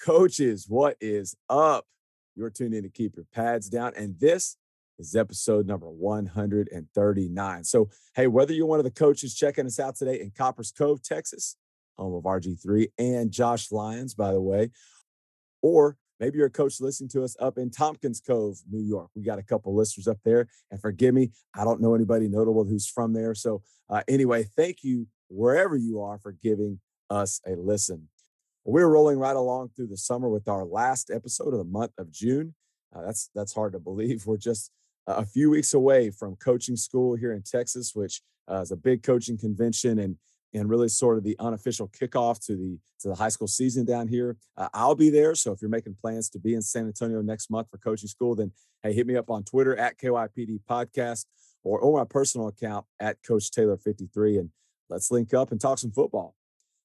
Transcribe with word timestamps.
Coaches, 0.00 0.64
what 0.66 0.96
is 0.98 1.36
up? 1.50 1.84
You're 2.34 2.48
tuned 2.48 2.72
in 2.72 2.84
to 2.84 2.88
keep 2.88 3.16
your 3.16 3.26
pads 3.34 3.68
down. 3.68 3.92
And 3.96 4.18
this 4.18 4.56
is 4.98 5.14
episode 5.14 5.66
number 5.66 5.90
139. 5.90 7.64
So, 7.64 7.90
hey, 8.14 8.26
whether 8.26 8.54
you're 8.54 8.66
one 8.66 8.80
of 8.80 8.84
the 8.84 8.90
coaches 8.90 9.34
checking 9.34 9.66
us 9.66 9.78
out 9.78 9.96
today 9.96 10.18
in 10.20 10.30
Copperas 10.30 10.72
Cove, 10.72 11.02
Texas, 11.02 11.56
home 11.98 12.14
of 12.14 12.22
RG3 12.22 12.86
and 12.96 13.30
Josh 13.30 13.70
Lyons, 13.70 14.14
by 14.14 14.32
the 14.32 14.40
way, 14.40 14.70
or 15.60 15.98
maybe 16.18 16.38
you're 16.38 16.46
a 16.46 16.50
coach 16.50 16.80
listening 16.80 17.10
to 17.10 17.22
us 17.22 17.36
up 17.38 17.58
in 17.58 17.70
Tompkins 17.70 18.22
Cove, 18.26 18.56
New 18.70 18.82
York. 18.82 19.10
We 19.14 19.22
got 19.22 19.38
a 19.38 19.42
couple 19.42 19.76
listeners 19.76 20.08
up 20.08 20.18
there. 20.24 20.48
And 20.70 20.80
forgive 20.80 21.12
me, 21.12 21.32
I 21.54 21.64
don't 21.64 21.82
know 21.82 21.94
anybody 21.94 22.26
notable 22.26 22.64
who's 22.64 22.88
from 22.88 23.12
there. 23.12 23.34
So, 23.34 23.60
uh, 23.90 24.02
anyway, 24.08 24.44
thank 24.44 24.78
you 24.82 25.08
wherever 25.28 25.76
you 25.76 26.00
are 26.00 26.18
for 26.18 26.32
giving 26.32 26.80
us 27.10 27.42
a 27.46 27.50
listen. 27.50 28.08
We're 28.70 28.86
rolling 28.86 29.18
right 29.18 29.34
along 29.34 29.70
through 29.74 29.88
the 29.88 29.96
summer 29.96 30.28
with 30.28 30.46
our 30.46 30.64
last 30.64 31.10
episode 31.10 31.52
of 31.52 31.58
the 31.58 31.64
month 31.64 31.90
of 31.98 32.12
June. 32.12 32.54
Uh, 32.94 33.02
that's 33.02 33.28
that's 33.34 33.52
hard 33.52 33.72
to 33.72 33.80
believe. 33.80 34.22
We're 34.26 34.36
just 34.36 34.70
a 35.08 35.26
few 35.26 35.50
weeks 35.50 35.74
away 35.74 36.10
from 36.10 36.36
coaching 36.36 36.76
school 36.76 37.16
here 37.16 37.32
in 37.32 37.42
Texas, 37.42 37.96
which 37.96 38.22
uh, 38.48 38.60
is 38.60 38.70
a 38.70 38.76
big 38.76 39.02
coaching 39.02 39.36
convention 39.36 39.98
and 39.98 40.18
and 40.54 40.70
really 40.70 40.86
sort 40.86 41.18
of 41.18 41.24
the 41.24 41.34
unofficial 41.40 41.88
kickoff 41.88 42.38
to 42.46 42.56
the 42.56 42.78
to 43.00 43.08
the 43.08 43.16
high 43.16 43.28
school 43.28 43.48
season 43.48 43.84
down 43.84 44.06
here. 44.06 44.36
Uh, 44.56 44.68
I'll 44.72 44.94
be 44.94 45.10
there, 45.10 45.34
so 45.34 45.50
if 45.50 45.60
you're 45.60 45.68
making 45.68 45.96
plans 46.00 46.28
to 46.30 46.38
be 46.38 46.54
in 46.54 46.62
San 46.62 46.86
Antonio 46.86 47.22
next 47.22 47.50
month 47.50 47.70
for 47.70 47.78
coaching 47.78 48.08
school, 48.08 48.36
then 48.36 48.52
hey, 48.84 48.92
hit 48.92 49.04
me 49.04 49.16
up 49.16 49.30
on 49.30 49.42
Twitter 49.42 49.76
at 49.76 49.98
KYPD 49.98 50.60
Podcast 50.70 51.24
or 51.64 51.80
or 51.80 51.98
my 51.98 52.04
personal 52.04 52.46
account 52.46 52.86
at 53.00 53.20
Coach 53.26 53.50
Taylor 53.50 53.76
53, 53.76 54.38
and 54.38 54.50
let's 54.88 55.10
link 55.10 55.34
up 55.34 55.50
and 55.50 55.60
talk 55.60 55.80
some 55.80 55.90
football. 55.90 56.36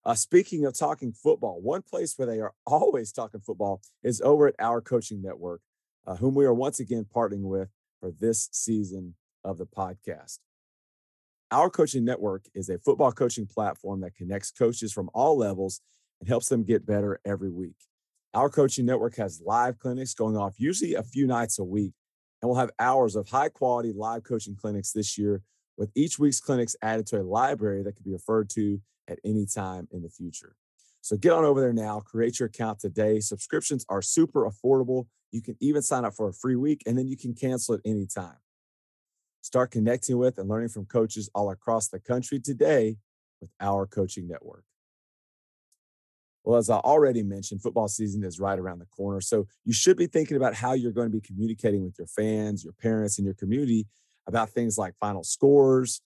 Uh, 0.05 0.14
speaking 0.14 0.66
of 0.66 0.77
talking 0.77 1.12
football, 1.12 1.59
one 1.62 1.82
place 1.82 2.13
where 2.16 2.27
they 2.27 2.40
are 2.40 2.54
always 2.66 3.12
talking 3.12 3.41
football 3.41 3.82
is 4.04 4.22
over 4.22 4.48
at 4.48 4.55
our 4.59 4.82
coaching 4.82 5.22
network, 5.22 5.62
uh, 6.05 6.16
whom 6.16 6.36
we 6.36 6.46
are 6.46 6.54
once 6.54 6.80
again 6.80 7.05
partnering 7.13 7.41
with 7.41 7.70
for 7.99 8.12
this 8.12 8.49
season 8.52 9.15
of 9.43 9.57
the 9.57 9.65
podcast. 9.65 10.40
Our 11.52 11.70
coaching 11.70 12.05
network 12.05 12.46
is 12.54 12.70
a 12.70 12.80
football 12.80 13.12
coaching 13.12 13.48
platform 13.48 14.02
that 14.02 14.15
connects 14.15 14.52
coaches 14.52 14.91
from 14.91 15.10
all 15.13 15.38
levels 15.38 15.82
and 16.20 16.27
helps 16.27 16.49
them 16.49 16.63
get 16.63 16.85
better 16.85 17.20
every 17.26 17.49
week. 17.49 17.76
Our 18.34 18.49
coaching 18.49 18.85
network 18.85 19.15
has 19.15 19.41
live 19.46 19.80
clinics 19.80 20.13
going 20.13 20.35
off 20.35 20.55
usually 20.58 20.96
a 20.96 21.04
few 21.04 21.26
nights 21.26 21.58
a 21.58 21.63
week, 21.63 21.93
and 22.41 22.49
we'll 22.49 22.60
have 22.60 22.71
hours 22.80 23.15
of 23.15 23.30
high 23.30 23.49
quality 23.49 23.93
live 23.96 24.24
coaching 24.24 24.55
clinics 24.55 24.91
this 24.91 25.18
year, 25.18 25.41
with 25.77 25.91
each 25.95 26.20
week's 26.20 26.40
clinics 26.40 26.76
added 26.81 27.05
to 27.07 27.21
a 27.21 27.23
library 27.23 27.84
that 27.84 27.95
can 27.95 28.04
be 28.04 28.13
referred 28.13 28.49
to 28.51 28.79
at 29.07 29.20
any 29.23 29.45
time 29.45 29.87
in 29.91 30.01
the 30.01 30.09
future. 30.09 30.55
So 31.01 31.18
get 31.18 31.34
on 31.34 31.45
over 31.45 31.62
there 31.62 31.73
now, 31.73 31.99
create 31.99 32.40
your 32.40 32.48
account 32.48 32.79
today. 32.79 33.20
Subscriptions 33.20 33.85
are 33.90 34.01
super 34.01 34.49
affordable. 34.49 35.05
You 35.31 35.41
can 35.41 35.55
even 35.59 35.81
sign 35.81 36.05
up 36.05 36.15
for 36.15 36.29
a 36.29 36.34
free 36.34 36.55
week 36.55 36.81
and 36.87 36.98
then 36.98 37.07
you 37.07 37.18
can 37.18 37.34
cancel 37.34 37.76
at 37.76 37.81
any 37.85 38.07
time. 38.07 38.37
Start 39.41 39.70
connecting 39.70 40.18
with 40.18 40.40
and 40.40 40.49
learning 40.49 40.70
from 40.70 40.85
coaches 40.85 41.29
all 41.35 41.51
across 41.51 41.90
the 41.90 41.99
country 41.99 42.40
today 42.40 42.98
with 43.40 43.51
our 43.59 43.85
coaching 43.85 44.27
network. 44.27 44.63
Well, 46.43 46.57
as 46.57 46.70
I 46.70 46.77
already 46.77 47.21
mentioned, 47.23 47.62
football 47.62 47.87
season 47.87 48.23
is 48.23 48.40
right 48.40 48.57
around 48.57 48.79
the 48.79 48.85
corner. 48.85 49.21
So 49.21 49.48
you 49.63 49.73
should 49.73 49.98
be 49.98 50.07
thinking 50.07 50.37
about 50.37 50.55
how 50.55 50.73
you're 50.73 50.91
going 50.91 51.12
to 51.12 51.15
be 51.15 51.21
communicating 51.21 51.84
with 51.84 51.96
your 51.98 52.07
fans, 52.07 52.63
your 52.63 52.73
parents, 52.73 53.18
and 53.18 53.26
your 53.26 53.34
community 53.34 53.87
about 54.27 54.49
things 54.49 54.77
like 54.77 54.95
final 54.99 55.23
scores, 55.23 56.01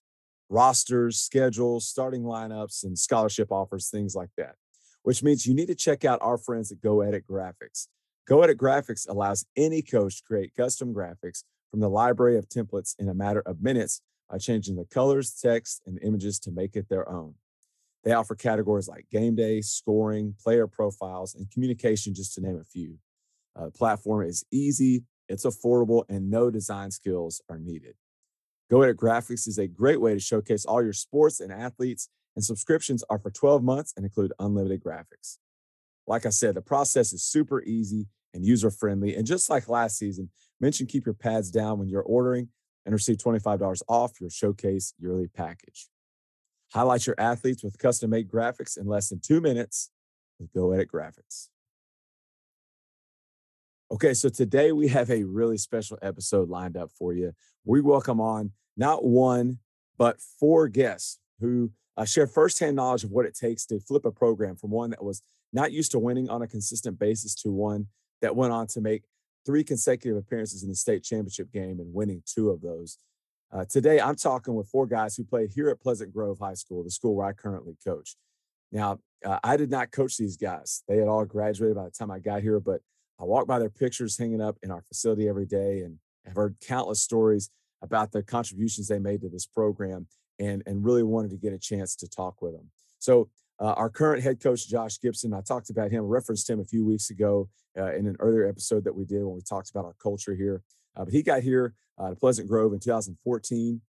rosters, 0.48 1.20
schedules, 1.20 1.88
starting 1.88 2.22
lineups, 2.22 2.84
and 2.84 2.98
scholarship 2.98 3.50
offers, 3.50 3.88
things 3.88 4.14
like 4.14 4.30
that, 4.36 4.56
which 5.02 5.22
means 5.22 5.46
you 5.46 5.54
need 5.54 5.68
to 5.68 5.74
check 5.74 6.04
out 6.04 6.18
our 6.20 6.36
friends 6.36 6.70
at 6.72 6.80
Go 6.80 7.00
Edit 7.00 7.24
Graphics. 7.28 7.86
Go 8.26 8.42
Edit 8.42 8.58
Graphics 8.58 9.08
allows 9.08 9.46
any 9.56 9.82
coach 9.82 10.18
to 10.18 10.24
create 10.24 10.54
custom 10.56 10.94
graphics 10.94 11.44
from 11.70 11.80
the 11.80 11.88
library 11.88 12.36
of 12.36 12.48
templates 12.48 12.94
in 12.98 13.08
a 13.08 13.14
matter 13.14 13.40
of 13.40 13.62
minutes 13.62 14.02
by 14.28 14.38
changing 14.38 14.76
the 14.76 14.84
colors, 14.84 15.32
text, 15.40 15.82
and 15.86 15.98
images 16.02 16.38
to 16.40 16.50
make 16.50 16.76
it 16.76 16.88
their 16.88 17.08
own. 17.08 17.34
They 18.04 18.12
offer 18.12 18.34
categories 18.34 18.88
like 18.88 19.06
game 19.10 19.34
day, 19.34 19.60
scoring, 19.60 20.34
player 20.42 20.66
profiles, 20.66 21.34
and 21.34 21.50
communication, 21.50 22.14
just 22.14 22.34
to 22.34 22.40
name 22.40 22.58
a 22.58 22.64
few. 22.64 22.98
Uh, 23.56 23.66
the 23.66 23.72
platform 23.72 24.26
is 24.26 24.44
easy, 24.50 25.04
it's 25.28 25.44
affordable, 25.44 26.04
and 26.08 26.30
no 26.30 26.50
design 26.50 26.90
skills 26.90 27.42
are 27.48 27.58
needed. 27.58 27.94
Go 28.70 28.82
Edit 28.82 28.96
Graphics 28.96 29.48
is 29.48 29.58
a 29.58 29.66
great 29.66 30.00
way 30.00 30.14
to 30.14 30.20
showcase 30.20 30.64
all 30.64 30.82
your 30.82 30.92
sports 30.92 31.40
and 31.40 31.52
athletes, 31.52 32.08
and 32.36 32.44
subscriptions 32.44 33.02
are 33.10 33.18
for 33.18 33.30
12 33.30 33.64
months 33.64 33.92
and 33.96 34.06
include 34.06 34.32
unlimited 34.38 34.82
graphics. 34.82 35.38
Like 36.06 36.24
I 36.24 36.30
said, 36.30 36.54
the 36.54 36.62
process 36.62 37.12
is 37.12 37.24
super 37.24 37.62
easy 37.62 38.06
and 38.32 38.44
user 38.44 38.70
friendly. 38.70 39.16
And 39.16 39.26
just 39.26 39.50
like 39.50 39.68
last 39.68 39.98
season, 39.98 40.30
mention 40.60 40.86
keep 40.86 41.04
your 41.04 41.14
pads 41.14 41.50
down 41.50 41.80
when 41.80 41.88
you're 41.88 42.02
ordering 42.02 42.48
and 42.86 42.92
receive 42.92 43.16
$25 43.16 43.82
off 43.88 44.20
your 44.20 44.30
showcase 44.30 44.94
yearly 45.00 45.26
package. 45.26 45.88
Highlight 46.72 47.06
your 47.06 47.16
athletes 47.18 47.64
with 47.64 47.78
custom 47.78 48.10
made 48.10 48.30
graphics 48.30 48.78
in 48.78 48.86
less 48.86 49.08
than 49.08 49.18
two 49.20 49.40
minutes 49.40 49.90
with 50.38 50.52
Go 50.52 50.70
Edit 50.70 50.88
Graphics. 50.92 51.48
Okay, 53.92 54.14
so 54.14 54.28
today 54.28 54.70
we 54.70 54.86
have 54.86 55.10
a 55.10 55.24
really 55.24 55.58
special 55.58 55.98
episode 56.00 56.48
lined 56.48 56.76
up 56.76 56.92
for 56.96 57.12
you. 57.12 57.32
We 57.64 57.80
welcome 57.80 58.20
on 58.20 58.52
not 58.76 59.04
one, 59.04 59.58
but 59.98 60.20
four 60.20 60.68
guests 60.68 61.18
who 61.40 61.70
uh, 61.96 62.04
share 62.04 62.26
firsthand 62.26 62.76
knowledge 62.76 63.04
of 63.04 63.10
what 63.10 63.26
it 63.26 63.36
takes 63.36 63.66
to 63.66 63.78
flip 63.80 64.06
a 64.06 64.10
program 64.10 64.56
from 64.56 64.70
one 64.70 64.90
that 64.90 65.04
was 65.04 65.22
not 65.52 65.72
used 65.72 65.90
to 65.92 65.98
winning 65.98 66.30
on 66.30 66.42
a 66.42 66.46
consistent 66.46 66.98
basis 66.98 67.34
to 67.34 67.50
one 67.50 67.86
that 68.22 68.34
went 68.34 68.52
on 68.52 68.66
to 68.68 68.80
make 68.80 69.02
three 69.44 69.64
consecutive 69.64 70.16
appearances 70.16 70.62
in 70.62 70.68
the 70.68 70.74
state 70.74 71.02
championship 71.02 71.52
game 71.52 71.80
and 71.80 71.92
winning 71.92 72.22
two 72.24 72.50
of 72.50 72.62
those. 72.62 72.98
Uh, 73.52 73.64
today, 73.68 74.00
I'm 74.00 74.16
talking 74.16 74.54
with 74.54 74.68
four 74.68 74.86
guys 74.86 75.16
who 75.16 75.24
played 75.24 75.50
here 75.50 75.68
at 75.68 75.80
Pleasant 75.80 76.12
Grove 76.14 76.38
High 76.38 76.54
School, 76.54 76.84
the 76.84 76.90
school 76.90 77.16
where 77.16 77.26
I 77.26 77.32
currently 77.32 77.76
coach. 77.84 78.16
Now, 78.70 79.00
uh, 79.24 79.40
I 79.42 79.56
did 79.56 79.70
not 79.70 79.90
coach 79.90 80.16
these 80.16 80.36
guys. 80.36 80.82
They 80.88 80.96
had 80.96 81.08
all 81.08 81.24
graduated 81.24 81.76
by 81.76 81.84
the 81.84 81.90
time 81.90 82.10
I 82.10 82.20
got 82.20 82.42
here, 82.42 82.60
but 82.60 82.80
I 83.20 83.24
walk 83.24 83.46
by 83.46 83.58
their 83.58 83.70
pictures 83.70 84.16
hanging 84.16 84.40
up 84.40 84.56
in 84.62 84.70
our 84.70 84.82
facility 84.82 85.28
every 85.28 85.46
day 85.46 85.80
and 85.80 85.98
have 86.30 86.36
heard 86.36 86.56
countless 86.60 87.00
stories 87.00 87.50
about 87.82 88.12
the 88.12 88.22
contributions 88.22 88.88
they 88.88 88.98
made 88.98 89.20
to 89.22 89.28
this 89.28 89.46
program 89.46 90.06
and, 90.38 90.62
and 90.66 90.84
really 90.84 91.02
wanted 91.02 91.30
to 91.30 91.36
get 91.36 91.52
a 91.52 91.58
chance 91.58 91.94
to 91.96 92.08
talk 92.08 92.40
with 92.40 92.52
them. 92.52 92.70
So 92.98 93.28
uh, 93.58 93.74
our 93.76 93.90
current 93.90 94.22
head 94.22 94.40
coach, 94.40 94.68
Josh 94.68 95.00
Gibson, 95.00 95.34
I 95.34 95.42
talked 95.42 95.70
about 95.70 95.90
him, 95.90 96.04
referenced 96.04 96.48
him 96.48 96.60
a 96.60 96.64
few 96.64 96.84
weeks 96.84 97.10
ago 97.10 97.48
uh, 97.78 97.94
in 97.94 98.06
an 98.06 98.16
earlier 98.20 98.48
episode 98.48 98.84
that 98.84 98.94
we 98.94 99.04
did 99.04 99.22
when 99.22 99.34
we 99.34 99.42
talked 99.42 99.70
about 99.70 99.84
our 99.84 99.94
culture 100.02 100.34
here. 100.34 100.62
Uh, 100.96 101.04
but 101.04 101.12
he 101.12 101.22
got 101.22 101.42
here 101.42 101.74
uh, 101.98 102.10
to 102.10 102.16
Pleasant 102.16 102.48
Grove 102.48 102.72
in 102.72 102.80
2014. 102.80 103.80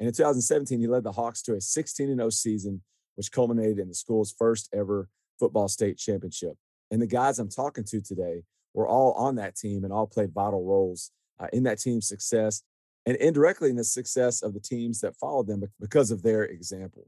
And 0.00 0.06
in 0.06 0.14
2017, 0.14 0.78
he 0.78 0.86
led 0.86 1.04
the 1.04 1.12
Hawks 1.12 1.42
to 1.42 1.54
a 1.54 1.60
16 1.60 2.14
0 2.14 2.30
season, 2.30 2.82
which 3.16 3.32
culminated 3.32 3.78
in 3.78 3.88
the 3.88 3.94
school's 3.94 4.32
first 4.32 4.68
ever 4.74 5.08
football 5.38 5.68
state 5.68 5.98
championship. 5.98 6.56
And 6.90 7.02
the 7.02 7.06
guys 7.06 7.38
I'm 7.38 7.48
talking 7.48 7.84
to 7.84 8.00
today 8.00 8.42
were 8.74 8.86
all 8.86 9.12
on 9.12 9.36
that 9.36 9.56
team 9.56 9.84
and 9.84 9.92
all 9.92 10.06
played 10.06 10.32
vital 10.32 10.64
roles 10.64 11.10
uh, 11.40 11.48
in 11.52 11.62
that 11.64 11.78
team's 11.78 12.08
success 12.08 12.62
and 13.06 13.16
indirectly 13.16 13.70
in 13.70 13.76
the 13.76 13.84
success 13.84 14.42
of 14.42 14.52
the 14.52 14.60
teams 14.60 15.00
that 15.00 15.16
followed 15.16 15.46
them 15.46 15.62
because 15.80 16.10
of 16.10 16.22
their 16.22 16.44
example. 16.44 17.06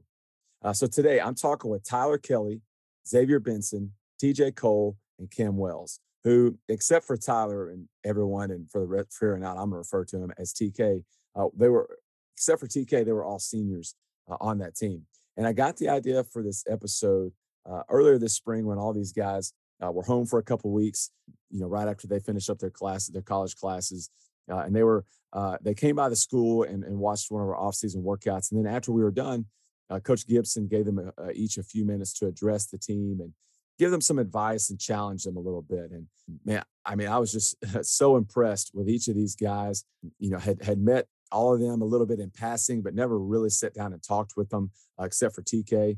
Uh, 0.63 0.73
so 0.73 0.87
today 0.87 1.19
I'm 1.19 1.35
talking 1.35 1.69
with 1.69 1.87
Tyler 1.87 2.17
Kelly, 2.17 2.61
Xavier 3.07 3.39
Benson, 3.39 3.91
TJ 4.21 4.55
Cole, 4.55 4.97
and 5.19 5.29
Cam 5.29 5.57
Wells, 5.57 5.99
who, 6.23 6.57
except 6.69 7.05
for 7.05 7.17
Tyler 7.17 7.69
and 7.69 7.87
everyone, 8.03 8.51
and 8.51 8.69
for 8.69 8.81
the 8.81 8.87
rest, 8.87 9.13
for 9.13 9.35
and 9.35 9.43
out, 9.43 9.57
I'm 9.57 9.69
going 9.69 9.71
to 9.73 9.77
refer 9.77 10.05
to 10.05 10.17
him 10.17 10.31
as 10.37 10.53
TK. 10.53 11.03
Uh, 11.35 11.45
they 11.55 11.69
were, 11.69 11.97
except 12.35 12.59
for 12.59 12.67
TK, 12.67 13.05
they 13.05 13.11
were 13.11 13.25
all 13.25 13.39
seniors 13.39 13.95
uh, 14.29 14.37
on 14.41 14.57
that 14.59 14.75
team. 14.75 15.05
And 15.37 15.47
I 15.47 15.53
got 15.53 15.77
the 15.77 15.89
idea 15.89 16.23
for 16.23 16.43
this 16.43 16.63
episode 16.69 17.31
uh, 17.69 17.83
earlier 17.89 18.17
this 18.17 18.33
spring 18.33 18.65
when 18.65 18.77
all 18.77 18.93
these 18.93 19.13
guys 19.13 19.53
uh, 19.83 19.91
were 19.91 20.03
home 20.03 20.25
for 20.25 20.39
a 20.39 20.43
couple 20.43 20.71
weeks, 20.71 21.11
you 21.49 21.59
know, 21.59 21.67
right 21.67 21.87
after 21.87 22.07
they 22.07 22.19
finished 22.19 22.49
up 22.49 22.59
their 22.59 22.69
classes, 22.69 23.09
their 23.09 23.21
college 23.21 23.55
classes. 23.55 24.09
Uh, 24.51 24.59
and 24.59 24.75
they 24.75 24.83
were, 24.83 25.05
uh, 25.33 25.57
they 25.61 25.73
came 25.73 25.95
by 25.95 26.09
the 26.09 26.15
school 26.15 26.63
and, 26.63 26.83
and 26.83 26.97
watched 26.97 27.31
one 27.31 27.41
of 27.41 27.47
our 27.47 27.55
off-season 27.55 28.03
workouts. 28.03 28.51
And 28.51 28.63
then 28.63 28.71
after 28.71 28.91
we 28.91 29.03
were 29.03 29.11
done, 29.11 29.45
uh, 29.89 29.99
Coach 29.99 30.27
Gibson 30.27 30.67
gave 30.67 30.85
them 30.85 30.99
a, 30.99 31.23
a, 31.23 31.31
each 31.31 31.57
a 31.57 31.63
few 31.63 31.85
minutes 31.85 32.13
to 32.19 32.27
address 32.27 32.67
the 32.67 32.77
team 32.77 33.19
and 33.21 33.33
give 33.77 33.91
them 33.91 34.01
some 34.01 34.19
advice 34.19 34.69
and 34.69 34.79
challenge 34.79 35.23
them 35.23 35.37
a 35.37 35.39
little 35.39 35.61
bit. 35.61 35.91
And 35.91 36.07
man, 36.45 36.63
I 36.85 36.95
mean, 36.95 37.07
I 37.07 37.17
was 37.17 37.31
just 37.31 37.55
so 37.85 38.15
impressed 38.15 38.71
with 38.73 38.89
each 38.89 39.07
of 39.07 39.15
these 39.15 39.35
guys. 39.35 39.83
You 40.19 40.29
know, 40.29 40.37
had 40.37 40.61
had 40.63 40.79
met 40.79 41.07
all 41.31 41.53
of 41.53 41.59
them 41.59 41.81
a 41.81 41.85
little 41.85 42.05
bit 42.05 42.19
in 42.19 42.29
passing, 42.29 42.81
but 42.81 42.93
never 42.93 43.17
really 43.17 43.49
sat 43.49 43.73
down 43.73 43.93
and 43.93 44.03
talked 44.03 44.33
with 44.35 44.49
them, 44.49 44.71
uh, 44.99 45.05
except 45.05 45.33
for 45.33 45.41
TK. 45.41 45.97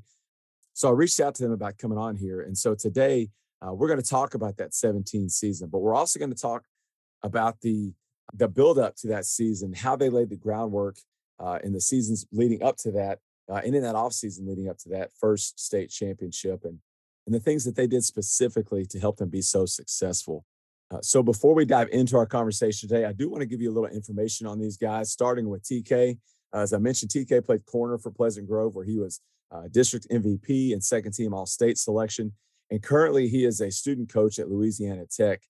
So 0.73 0.89
I 0.89 0.91
reached 0.91 1.19
out 1.19 1.35
to 1.35 1.43
them 1.43 1.51
about 1.51 1.77
coming 1.77 1.97
on 1.97 2.15
here. 2.15 2.41
And 2.41 2.57
so 2.57 2.75
today 2.75 3.29
uh, 3.65 3.73
we're 3.73 3.87
going 3.87 4.01
to 4.01 4.07
talk 4.07 4.33
about 4.33 4.57
that 4.57 4.73
17 4.73 5.29
season, 5.29 5.69
but 5.71 5.79
we're 5.79 5.95
also 5.95 6.19
going 6.19 6.33
to 6.33 6.41
talk 6.41 6.63
about 7.23 7.61
the 7.61 7.93
the 8.33 8.47
build 8.47 8.79
up 8.79 8.95
to 8.95 9.07
that 9.07 9.25
season, 9.25 9.73
how 9.73 9.95
they 9.95 10.09
laid 10.09 10.29
the 10.29 10.37
groundwork 10.37 10.97
uh, 11.39 11.59
in 11.63 11.73
the 11.73 11.81
seasons 11.81 12.25
leading 12.31 12.63
up 12.63 12.77
to 12.77 12.89
that, 12.89 13.19
uh, 13.49 13.61
and 13.65 13.75
in 13.75 13.83
that 13.83 13.95
off 13.95 14.13
season 14.13 14.47
leading 14.47 14.69
up 14.69 14.77
to 14.77 14.89
that 14.89 15.11
first 15.19 15.59
state 15.59 15.89
championship, 15.89 16.63
and 16.63 16.79
and 17.25 17.35
the 17.35 17.39
things 17.39 17.63
that 17.63 17.75
they 17.75 17.87
did 17.87 18.03
specifically 18.03 18.85
to 18.85 18.99
help 18.99 19.17
them 19.17 19.29
be 19.29 19.41
so 19.41 19.65
successful. 19.65 20.45
Uh, 20.91 21.01
so 21.01 21.23
before 21.23 21.53
we 21.53 21.65
dive 21.65 21.89
into 21.91 22.17
our 22.17 22.25
conversation 22.25 22.87
today, 22.87 23.05
I 23.05 23.13
do 23.13 23.29
want 23.29 23.41
to 23.41 23.45
give 23.45 23.61
you 23.61 23.71
a 23.71 23.73
little 23.73 23.89
information 23.89 24.45
on 24.45 24.59
these 24.59 24.77
guys, 24.77 25.11
starting 25.11 25.49
with 25.49 25.63
TK. 25.63 26.17
Uh, 26.53 26.59
as 26.59 26.73
I 26.73 26.77
mentioned, 26.77 27.11
TK 27.11 27.45
played 27.45 27.65
corner 27.65 27.97
for 27.97 28.11
Pleasant 28.11 28.47
Grove, 28.47 28.75
where 28.75 28.85
he 28.85 28.99
was 28.99 29.21
uh, 29.51 29.63
district 29.71 30.07
MVP 30.09 30.73
and 30.73 30.83
second 30.83 31.13
team 31.13 31.33
All 31.33 31.45
State 31.45 31.77
selection. 31.77 32.33
And 32.73 32.81
currently, 32.81 33.27
he 33.27 33.45
is 33.45 33.61
a 33.61 33.69
student 33.69 34.11
coach 34.11 34.39
at 34.39 34.49
Louisiana 34.49 35.05
Tech. 35.05 35.43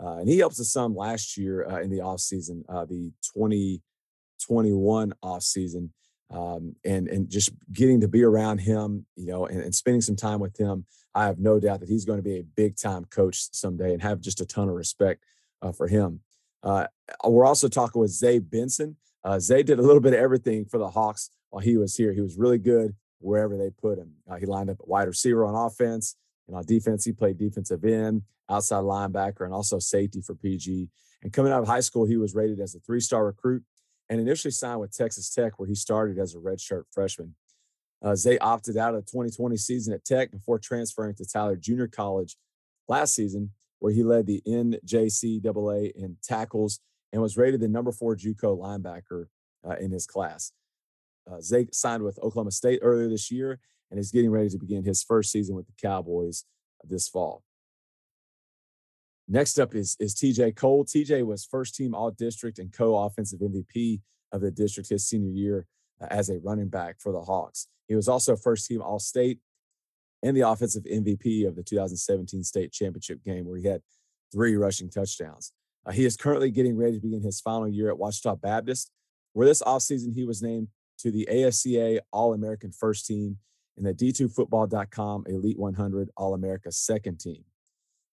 Uh, 0.00 0.18
and 0.18 0.28
he 0.28 0.38
helped 0.38 0.60
us 0.60 0.70
some 0.70 0.94
last 0.94 1.36
year 1.36 1.68
uh, 1.68 1.80
in 1.80 1.90
the 1.90 1.98
offseason, 1.98 2.62
uh, 2.68 2.84
the 2.84 3.10
2021 3.34 5.12
offseason. 5.24 5.90
Um, 6.30 6.76
and 6.84 7.08
and 7.08 7.28
just 7.28 7.50
getting 7.72 8.00
to 8.02 8.06
be 8.06 8.22
around 8.22 8.58
him, 8.58 9.06
you 9.16 9.26
know, 9.26 9.46
and, 9.46 9.60
and, 9.60 9.74
spending 9.74 10.02
some 10.02 10.14
time 10.14 10.38
with 10.38 10.56
him, 10.56 10.84
I 11.16 11.24
have 11.24 11.40
no 11.40 11.58
doubt 11.58 11.80
that 11.80 11.88
he's 11.88 12.04
going 12.04 12.18
to 12.18 12.22
be 12.22 12.38
a 12.38 12.44
big 12.44 12.76
time 12.76 13.06
coach 13.06 13.48
someday, 13.52 13.92
and 13.92 14.00
have 14.02 14.20
just 14.20 14.40
a 14.40 14.46
ton 14.46 14.68
of 14.68 14.74
respect 14.76 15.24
uh, 15.62 15.72
for 15.72 15.88
him. 15.88 16.20
Uh, 16.62 16.86
we're 17.24 17.46
also 17.46 17.66
talking 17.66 18.00
with 18.00 18.10
Zay 18.10 18.38
Benson. 18.38 18.94
Uh, 19.24 19.40
Zay 19.40 19.64
did 19.64 19.80
a 19.80 19.82
little 19.82 20.02
bit 20.02 20.12
of 20.12 20.20
everything 20.20 20.64
for 20.64 20.78
the 20.78 20.90
Hawks 20.90 21.30
while 21.50 21.62
he 21.62 21.76
was 21.76 21.96
here. 21.96 22.12
He 22.12 22.20
was 22.20 22.36
really 22.36 22.58
good 22.58 22.94
wherever 23.18 23.56
they 23.56 23.70
put 23.70 23.98
him. 23.98 24.12
Uh, 24.30 24.36
he 24.36 24.46
lined 24.46 24.70
up 24.70 24.76
at 24.78 24.86
wide 24.86 25.08
receiver 25.08 25.44
on 25.44 25.56
offense, 25.56 26.14
and 26.48 26.56
on 26.56 26.64
defense, 26.64 27.04
he 27.04 27.12
played 27.12 27.38
defensive 27.38 27.84
end, 27.84 28.22
outside 28.48 28.82
linebacker, 28.82 29.44
and 29.44 29.52
also 29.52 29.78
safety 29.78 30.20
for 30.20 30.34
PG. 30.34 30.88
And 31.22 31.32
coming 31.32 31.52
out 31.52 31.62
of 31.62 31.68
high 31.68 31.80
school, 31.80 32.06
he 32.06 32.16
was 32.16 32.34
rated 32.34 32.58
as 32.58 32.74
a 32.74 32.80
three 32.80 33.00
star 33.00 33.26
recruit 33.26 33.62
and 34.08 34.20
initially 34.20 34.50
signed 34.50 34.80
with 34.80 34.96
Texas 34.96 35.30
Tech, 35.30 35.58
where 35.58 35.68
he 35.68 35.74
started 35.74 36.18
as 36.18 36.34
a 36.34 36.38
redshirt 36.38 36.84
freshman. 36.90 37.34
Uh, 38.02 38.14
Zay 38.14 38.38
opted 38.38 38.76
out 38.76 38.94
of 38.94 39.04
the 39.04 39.10
2020 39.10 39.56
season 39.56 39.92
at 39.92 40.04
Tech 40.04 40.30
before 40.30 40.58
transferring 40.58 41.14
to 41.16 41.26
Tyler 41.26 41.56
Junior 41.56 41.88
College 41.88 42.36
last 42.88 43.14
season, 43.14 43.50
where 43.80 43.92
he 43.92 44.02
led 44.02 44.26
the 44.26 44.40
NJCAA 44.46 45.92
in 45.94 46.16
tackles 46.22 46.80
and 47.12 47.20
was 47.20 47.36
rated 47.36 47.60
the 47.60 47.68
number 47.68 47.92
four 47.92 48.16
JUCO 48.16 48.56
linebacker 48.56 49.26
uh, 49.68 49.76
in 49.76 49.90
his 49.90 50.06
class. 50.06 50.52
Uh, 51.30 51.40
Zay 51.40 51.66
signed 51.72 52.02
with 52.02 52.18
Oklahoma 52.20 52.52
State 52.52 52.78
earlier 52.82 53.08
this 53.08 53.30
year 53.30 53.60
and 53.90 53.98
is 53.98 54.10
getting 54.10 54.30
ready 54.30 54.48
to 54.48 54.58
begin 54.58 54.84
his 54.84 55.02
first 55.02 55.30
season 55.30 55.54
with 55.54 55.66
the 55.66 55.72
Cowboys 55.80 56.44
this 56.84 57.08
fall. 57.08 57.42
Next 59.26 59.58
up 59.58 59.74
is, 59.74 59.96
is 60.00 60.14
TJ 60.14 60.56
Cole. 60.56 60.84
TJ 60.84 61.24
was 61.26 61.44
first 61.44 61.74
team 61.74 61.94
all 61.94 62.10
district 62.10 62.58
and 62.58 62.72
co 62.72 62.96
offensive 62.96 63.40
MVP 63.40 64.00
of 64.32 64.40
the 64.40 64.50
district 64.50 64.88
his 64.88 65.06
senior 65.06 65.30
year 65.30 65.66
uh, 66.00 66.06
as 66.10 66.30
a 66.30 66.38
running 66.38 66.68
back 66.68 66.96
for 67.00 67.12
the 67.12 67.20
Hawks. 67.20 67.68
He 67.88 67.94
was 67.94 68.08
also 68.08 68.36
first 68.36 68.66
team 68.66 68.80
all 68.80 68.98
state 68.98 69.38
and 70.22 70.36
the 70.36 70.48
offensive 70.48 70.84
MVP 70.84 71.46
of 71.46 71.56
the 71.56 71.62
2017 71.62 72.42
state 72.42 72.72
championship 72.72 73.22
game, 73.24 73.46
where 73.46 73.58
he 73.58 73.66
had 73.66 73.82
three 74.32 74.56
rushing 74.56 74.90
touchdowns. 74.90 75.52
Uh, 75.86 75.92
he 75.92 76.04
is 76.04 76.16
currently 76.16 76.50
getting 76.50 76.76
ready 76.76 76.94
to 76.94 77.00
begin 77.00 77.22
his 77.22 77.40
final 77.40 77.68
year 77.68 77.90
at 77.90 77.96
Ouachita 77.98 78.36
Baptist, 78.40 78.90
where 79.32 79.46
this 79.46 79.62
offseason 79.62 80.14
he 80.14 80.24
was 80.24 80.42
named 80.42 80.68
to 80.98 81.10
the 81.10 81.28
AFCA 81.30 82.00
All 82.12 82.34
American 82.34 82.72
First 82.72 83.06
Team 83.06 83.38
and 83.78 83.86
the 83.86 83.94
D2Football.com 83.94 85.24
Elite 85.28 85.58
100 85.58 86.10
All 86.16 86.34
America 86.34 86.70
Second 86.70 87.18
Team. 87.18 87.44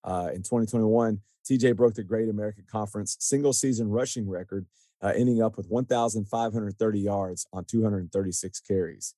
Uh, 0.04 0.30
in 0.34 0.44
2021, 0.44 1.20
TJ 1.50 1.76
broke 1.76 1.96
the 1.96 2.04
Great 2.04 2.30
American 2.30 2.66
Conference 2.72 3.18
single 3.20 3.54
season 3.54 3.90
rushing 3.90 4.30
record, 4.30 4.66
uh, 5.02 5.14
ending 5.16 5.42
up 5.42 5.58
with 5.58 5.68
1,530 5.68 7.00
yards 7.00 7.48
on 7.52 7.66
236 7.66 8.60
carries. 8.62 9.16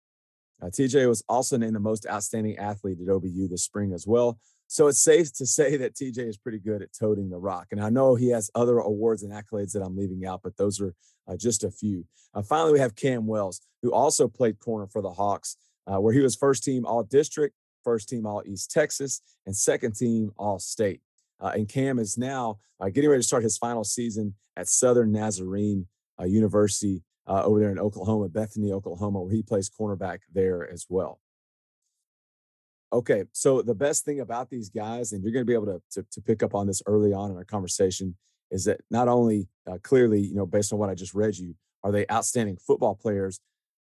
Uh, 0.62 0.68
TJ 0.68 1.08
was 1.08 1.24
also 1.30 1.58
named 1.58 1.76
the 1.76 1.80
most 1.80 2.08
outstanding 2.08 2.58
athlete 2.58 2.98
at 3.00 3.08
OBU 3.08 3.50
this 3.50 3.64
spring 3.64 3.94
as 3.94 4.08
well. 4.08 4.40
So 4.68 4.88
it's 4.88 5.02
safe 5.02 5.34
to 5.34 5.46
say 5.46 5.78
that 5.78 5.96
TJ 5.96 6.28
is 6.28 6.38
pretty 6.38 6.60
good 6.60 6.82
at 6.82 6.90
toting 6.98 7.30
the 7.30 7.38
rock. 7.38 7.68
And 7.72 7.82
I 7.82 7.90
know 7.90 8.16
he 8.16 8.30
has 8.30 8.50
other 8.56 8.80
awards 8.80 9.24
and 9.24 9.32
accolades 9.32 9.74
that 9.74 9.84
I'm 9.84 9.98
leaving 9.98 10.26
out, 10.26 10.42
but 10.44 10.58
those 10.58 10.82
are 10.82 10.94
uh, 11.28 11.36
just 11.38 11.64
a 11.64 11.72
few. 11.72 12.06
Uh, 12.34 12.42
finally, 12.42 12.74
we 12.74 12.80
have 12.80 12.96
Cam 12.96 13.28
Wells, 13.28 13.62
who 13.82 13.92
also 13.92 14.28
played 14.28 14.60
corner 14.60 14.88
for 14.88 15.02
the 15.02 15.12
Hawks, 15.12 15.58
uh, 15.92 16.00
where 16.00 16.14
he 16.14 16.20
was 16.20 16.36
first 16.36 16.64
team 16.64 16.86
all 16.86 17.04
district 17.04 17.56
first 17.88 18.10
team 18.10 18.26
All 18.26 18.44
East 18.46 18.70
Texas, 18.70 19.22
and 19.46 19.56
second 19.56 19.96
team 19.96 20.32
All 20.38 20.60
State. 20.60 21.00
Uh, 21.40 21.52
and 21.56 21.70
Cam 21.70 22.00
is 22.00 22.18
now 22.18 22.60
uh, 22.82 22.90
getting 22.90 23.10
ready 23.10 23.22
to 23.22 23.28
start 23.28 23.44
his 23.44 23.58
final 23.58 23.86
season 23.86 24.34
at 24.58 24.68
Southern 24.68 25.14
Nazarene 25.14 25.88
uh, 26.20 26.26
University 26.26 27.02
uh, 27.28 27.44
over 27.46 27.62
there 27.62 27.72
in 27.72 27.80
Oklahoma, 27.80 28.28
Bethany, 28.28 28.74
Oklahoma, 28.74 29.22
where 29.22 29.34
he 29.34 29.42
plays 29.42 29.70
cornerback 29.70 30.20
there 30.34 30.70
as 30.70 30.86
well. 30.90 31.22
Okay, 32.92 33.24
so 33.32 33.62
the 33.62 33.76
best 33.76 34.04
thing 34.04 34.20
about 34.20 34.50
these 34.50 34.70
guys, 34.70 35.14
and 35.14 35.24
you're 35.24 35.32
going 35.32 35.46
to 35.46 35.50
be 35.50 35.54
able 35.54 35.68
to, 35.68 35.82
to, 35.92 36.06
to 36.12 36.22
pick 36.22 36.44
up 36.44 36.54
on 36.54 36.68
this 36.68 36.82
early 36.88 37.14
on 37.14 37.32
in 37.32 37.38
our 37.38 37.46
conversation, 37.46 38.18
is 38.52 38.66
that 38.66 38.82
not 38.92 39.08
only 39.08 39.48
uh, 39.66 39.78
clearly, 39.82 40.20
you 40.20 40.36
know, 40.36 40.46
based 40.46 40.74
on 40.74 40.80
what 40.80 40.90
I 40.90 40.94
just 40.94 41.14
read 41.14 41.38
you, 41.38 41.56
are 41.84 41.92
they 41.94 42.06
outstanding 42.12 42.58
football 42.58 42.96
players, 42.96 43.40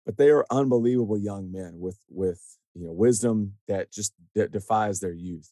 but 0.04 0.16
they 0.16 0.30
are 0.30 0.46
unbelievable 0.50 1.18
young 1.18 1.52
men 1.52 1.78
with 1.78 1.98
with 2.08 2.40
you 2.74 2.86
know 2.86 2.92
wisdom 2.92 3.54
that 3.68 3.92
just 3.92 4.14
that 4.34 4.52
defies 4.52 5.00
their 5.00 5.12
youth. 5.12 5.50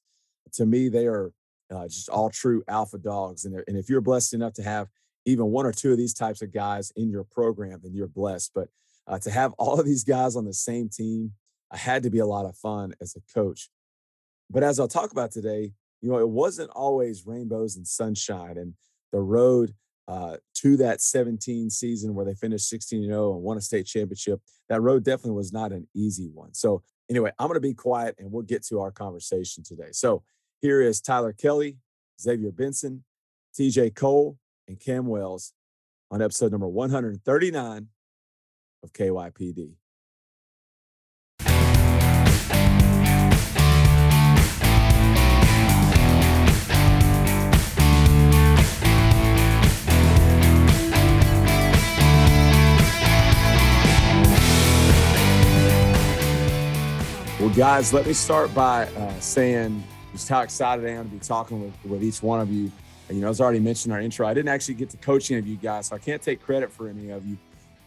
To 0.54 0.66
me, 0.66 0.88
they 0.88 1.06
are 1.06 1.32
uh, 1.70 1.86
just 1.86 2.08
all 2.08 2.30
true 2.30 2.62
alpha 2.68 2.98
dogs, 2.98 3.44
and 3.44 3.62
and 3.66 3.76
if 3.76 3.88
you're 3.88 4.00
blessed 4.00 4.34
enough 4.34 4.54
to 4.54 4.62
have 4.62 4.88
even 5.24 5.46
one 5.46 5.66
or 5.66 5.72
two 5.72 5.92
of 5.92 5.98
these 5.98 6.14
types 6.14 6.40
of 6.40 6.52
guys 6.52 6.90
in 6.96 7.10
your 7.10 7.24
program, 7.24 7.80
then 7.82 7.94
you're 7.94 8.08
blessed. 8.08 8.52
But 8.54 8.68
uh, 9.06 9.18
to 9.20 9.30
have 9.30 9.52
all 9.58 9.78
of 9.78 9.86
these 9.86 10.04
guys 10.04 10.36
on 10.36 10.44
the 10.44 10.54
same 10.54 10.88
team, 10.88 11.32
I 11.70 11.76
had 11.76 12.02
to 12.04 12.10
be 12.10 12.18
a 12.18 12.26
lot 12.26 12.46
of 12.46 12.56
fun 12.56 12.94
as 13.00 13.14
a 13.14 13.34
coach. 13.34 13.68
But 14.50 14.62
as 14.62 14.80
I'll 14.80 14.88
talk 14.88 15.12
about 15.12 15.30
today, 15.30 15.72
you 16.00 16.10
know, 16.10 16.18
it 16.18 16.28
wasn't 16.28 16.70
always 16.70 17.26
rainbows 17.26 17.76
and 17.76 17.86
sunshine, 17.86 18.56
and 18.56 18.74
the 19.12 19.20
road 19.20 19.74
uh, 20.08 20.38
to 20.54 20.76
that 20.78 21.00
17 21.00 21.70
season 21.70 22.14
where 22.14 22.24
they 22.24 22.34
finished 22.34 22.68
16 22.68 23.04
0 23.04 23.34
and 23.34 23.42
won 23.42 23.58
a 23.58 23.60
state 23.60 23.86
championship. 23.86 24.40
That 24.68 24.80
road 24.80 25.04
definitely 25.04 25.36
was 25.36 25.52
not 25.52 25.70
an 25.70 25.86
easy 25.94 26.30
one. 26.32 26.54
So 26.54 26.82
Anyway, 27.10 27.32
I'm 27.38 27.48
going 27.48 27.56
to 27.56 27.60
be 27.60 27.74
quiet 27.74 28.16
and 28.18 28.30
we'll 28.30 28.42
get 28.42 28.64
to 28.66 28.80
our 28.80 28.90
conversation 28.90 29.62
today. 29.64 29.88
So 29.92 30.22
here 30.60 30.82
is 30.82 31.00
Tyler 31.00 31.32
Kelly, 31.32 31.78
Xavier 32.20 32.50
Benson, 32.50 33.04
TJ 33.58 33.94
Cole, 33.94 34.36
and 34.66 34.78
Cam 34.78 35.06
Wells 35.06 35.54
on 36.10 36.20
episode 36.20 36.52
number 36.52 36.68
139 36.68 37.86
of 38.82 38.92
KYPD. 38.92 39.76
Well, 57.48 57.56
guys, 57.56 57.94
let 57.94 58.06
me 58.06 58.12
start 58.12 58.54
by 58.54 58.88
uh, 58.88 59.20
saying 59.20 59.82
just 60.12 60.28
how 60.28 60.42
excited 60.42 60.84
I 60.84 60.90
am 60.90 61.08
to 61.08 61.16
be 61.16 61.18
talking 61.18 61.62
with, 61.62 61.72
with 61.86 62.04
each 62.04 62.22
one 62.22 62.42
of 62.42 62.52
you. 62.52 62.70
You 63.08 63.22
know, 63.22 63.30
I 63.30 63.32
already 63.40 63.58
mentioned 63.58 63.94
our 63.94 64.02
intro, 64.02 64.28
I 64.28 64.34
didn't 64.34 64.50
actually 64.50 64.74
get 64.74 64.90
to 64.90 64.98
coach 64.98 65.30
any 65.30 65.40
of 65.40 65.46
you 65.46 65.56
guys, 65.56 65.86
so 65.86 65.96
I 65.96 65.98
can't 65.98 66.20
take 66.20 66.42
credit 66.42 66.70
for 66.70 66.88
any 66.88 67.08
of 67.08 67.24
you. 67.24 67.38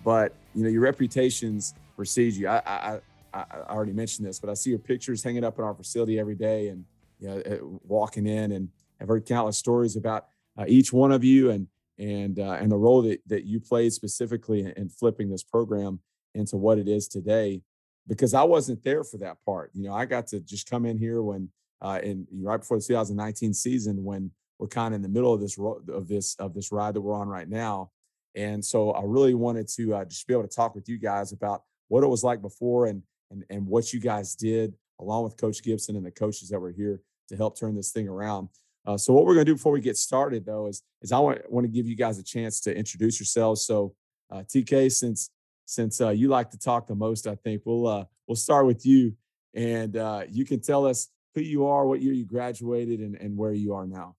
But 0.03 0.33
you 0.55 0.63
know, 0.63 0.69
your 0.69 0.81
reputations 0.81 1.75
precede 1.95 2.33
you. 2.33 2.47
I, 2.47 2.59
I, 2.65 2.99
I, 3.35 3.45
already 3.69 3.93
mentioned 3.93 4.27
this, 4.27 4.39
but 4.39 4.49
I 4.49 4.55
see 4.55 4.71
your 4.71 4.79
pictures 4.79 5.21
hanging 5.23 5.43
up 5.43 5.59
in 5.59 5.63
our 5.63 5.75
facility 5.75 6.17
every 6.17 6.33
day, 6.33 6.69
and 6.69 6.83
you 7.19 7.27
know, 7.27 7.37
uh, 7.37 7.77
walking 7.87 8.25
in, 8.25 8.53
and 8.53 8.67
I've 8.99 9.09
heard 9.09 9.27
countless 9.27 9.59
stories 9.59 9.95
about 9.95 10.25
uh, 10.57 10.65
each 10.67 10.91
one 10.91 11.11
of 11.11 11.23
you 11.23 11.51
and 11.51 11.67
and 11.99 12.39
uh, 12.39 12.57
and 12.59 12.71
the 12.71 12.77
role 12.77 13.03
that 13.03 13.21
that 13.27 13.43
you 13.43 13.59
played 13.59 13.93
specifically 13.93 14.73
in 14.75 14.89
flipping 14.89 15.29
this 15.29 15.43
program 15.43 15.99
into 16.33 16.57
what 16.57 16.79
it 16.79 16.87
is 16.87 17.07
today 17.07 17.61
because 18.07 18.33
I 18.33 18.43
wasn't 18.43 18.83
there 18.83 19.03
for 19.03 19.17
that 19.17 19.37
part. 19.45 19.71
You 19.73 19.83
know, 19.83 19.93
I 19.93 20.05
got 20.05 20.27
to 20.27 20.39
just 20.39 20.69
come 20.69 20.85
in 20.85 20.97
here 20.97 21.21
when 21.21 21.49
uh, 21.81 21.99
in 22.03 22.27
right 22.31 22.59
before 22.59 22.77
the 22.77 22.83
2019 22.83 23.53
season 23.53 24.03
when 24.03 24.31
we're 24.59 24.67
kind 24.67 24.93
of 24.93 24.97
in 24.97 25.01
the 25.01 25.09
middle 25.09 25.33
of 25.33 25.41
this 25.41 25.57
of 25.57 26.07
this 26.07 26.35
of 26.35 26.53
this 26.53 26.71
ride 26.71 26.93
that 26.93 27.01
we're 27.01 27.15
on 27.15 27.27
right 27.27 27.49
now. 27.49 27.91
And 28.35 28.63
so 28.63 28.91
I 28.91 29.01
really 29.03 29.33
wanted 29.33 29.67
to 29.75 29.95
uh, 29.95 30.05
just 30.05 30.27
be 30.27 30.33
able 30.33 30.47
to 30.47 30.55
talk 30.55 30.75
with 30.75 30.87
you 30.87 30.97
guys 30.97 31.31
about 31.31 31.63
what 31.89 32.03
it 32.03 32.07
was 32.07 32.23
like 32.23 32.41
before 32.41 32.85
and 32.85 33.01
and 33.31 33.43
and 33.49 33.65
what 33.65 33.93
you 33.93 33.99
guys 33.99 34.35
did 34.35 34.73
along 34.99 35.23
with 35.23 35.37
Coach 35.37 35.63
Gibson 35.63 35.95
and 35.95 36.05
the 36.05 36.11
coaches 36.11 36.49
that 36.49 36.59
were 36.59 36.71
here 36.71 37.01
to 37.29 37.35
help 37.35 37.57
turn 37.57 37.75
this 37.75 37.91
thing 37.91 38.07
around. 38.07 38.49
Uh, 38.85 38.97
so 38.97 39.13
what 39.13 39.25
we're 39.25 39.33
going 39.33 39.45
to 39.45 39.51
do 39.51 39.55
before 39.55 39.71
we 39.71 39.81
get 39.81 39.97
started 39.97 40.45
though 40.45 40.67
is 40.67 40.83
is 41.01 41.11
I 41.11 41.19
want 41.19 41.51
want 41.51 41.65
to 41.65 41.71
give 41.71 41.87
you 41.87 41.95
guys 41.95 42.19
a 42.19 42.23
chance 42.23 42.59
to 42.61 42.75
introduce 42.75 43.19
yourselves. 43.19 43.65
So 43.65 43.95
uh, 44.31 44.43
TK, 44.47 44.91
since 44.91 45.29
since 45.71 46.01
uh, 46.01 46.09
you 46.09 46.27
like 46.27 46.51
to 46.51 46.59
talk 46.59 46.85
the 46.85 46.95
most, 46.95 47.27
I 47.27 47.35
think 47.35 47.61
we'll 47.65 47.87
uh, 47.87 48.03
we'll 48.27 48.35
start 48.35 48.65
with 48.65 48.85
you, 48.85 49.15
and 49.55 49.95
uh, 49.95 50.23
you 50.29 50.43
can 50.43 50.59
tell 50.59 50.85
us 50.85 51.07
who 51.33 51.41
you 51.41 51.65
are, 51.65 51.87
what 51.87 52.01
year 52.01 52.11
you 52.11 52.25
graduated, 52.25 52.99
and, 52.99 53.15
and 53.15 53.37
where 53.37 53.53
you 53.53 53.73
are 53.73 53.87
now. 53.87 54.15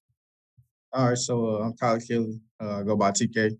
All 0.94 1.10
right, 1.10 1.18
so 1.18 1.56
uh, 1.56 1.64
I'm 1.64 1.74
Tyler 1.74 2.00
Kelly. 2.00 2.40
Uh, 2.58 2.80
I 2.80 2.82
go 2.84 2.96
by 2.96 3.10
TK. 3.10 3.52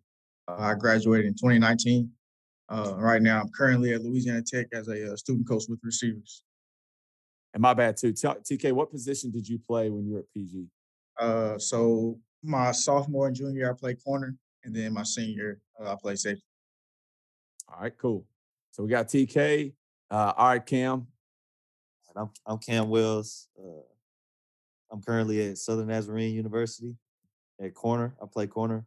Uh, 0.49 0.57
I 0.59 0.75
graduated 0.75 1.27
in 1.27 1.35
2019. 1.35 2.11
right 2.71 3.21
now, 3.21 3.43
I'm 3.43 3.51
currently 3.51 3.93
at 3.93 4.03
Louisiana 4.03 4.43
Tech 4.43 4.69
as 4.73 4.89
a 4.89 5.15
student 5.19 5.47
coach 5.47 5.65
with 5.69 5.79
receivers. 5.83 6.43
And 7.53 7.61
my 7.61 7.75
bad 7.75 7.99
too. 7.99 8.15
TK, 8.15 8.73
what 8.73 8.91
position 8.91 9.31
did 9.31 9.47
you 9.47 9.59
play 9.59 9.91
when 9.91 10.07
you 10.07 10.15
were 10.15 10.21
at 10.21 10.33
PG? 10.33 10.65
Uh, 11.21 11.59
so 11.59 12.19
my 12.43 12.73
sophomore 12.73 13.27
and 13.27 13.37
junior, 13.37 13.71
I 13.71 13.75
played 13.79 14.03
corner, 14.03 14.35
and 14.65 14.75
then 14.75 14.95
my 14.95 15.03
senior, 15.03 15.61
uh, 15.79 15.93
I 15.93 15.97
played 16.01 16.19
safety. 16.19 16.43
All 17.73 17.83
right, 17.83 17.97
cool. 17.97 18.26
So 18.73 18.83
we 18.83 18.91
got 18.91 19.09
TK. 19.09 19.73
Uh, 20.11 20.33
all 20.37 20.49
right, 20.49 20.64
Cam. 20.64 21.07
I'm 22.14 22.31
I'm 22.45 22.59
Cam 22.59 22.91
Wells. 22.91 23.49
Uh, 23.59 23.83
I'm 24.91 25.00
currently 25.00 25.49
at 25.49 25.59
Southern 25.59 25.87
Nazarene 25.87 26.35
University 26.35 26.95
at 27.61 27.73
corner. 27.75 28.14
I 28.23 28.26
play 28.26 28.47
corner, 28.47 28.85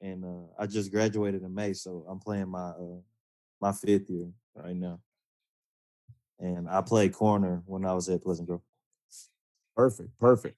and 0.00 0.24
uh, 0.24 0.46
I 0.56 0.66
just 0.66 0.92
graduated 0.92 1.42
in 1.42 1.52
May, 1.52 1.72
so 1.72 2.06
I'm 2.08 2.20
playing 2.20 2.48
my 2.48 2.68
uh, 2.68 3.00
my 3.60 3.72
fifth 3.72 4.08
year 4.08 4.28
right 4.54 4.76
now. 4.76 5.00
And 6.38 6.68
I 6.68 6.80
played 6.82 7.12
corner 7.12 7.62
when 7.66 7.84
I 7.84 7.92
was 7.94 8.08
at 8.08 8.22
Pleasant 8.22 8.46
Grove. 8.46 8.62
Perfect, 9.74 10.16
perfect. 10.20 10.56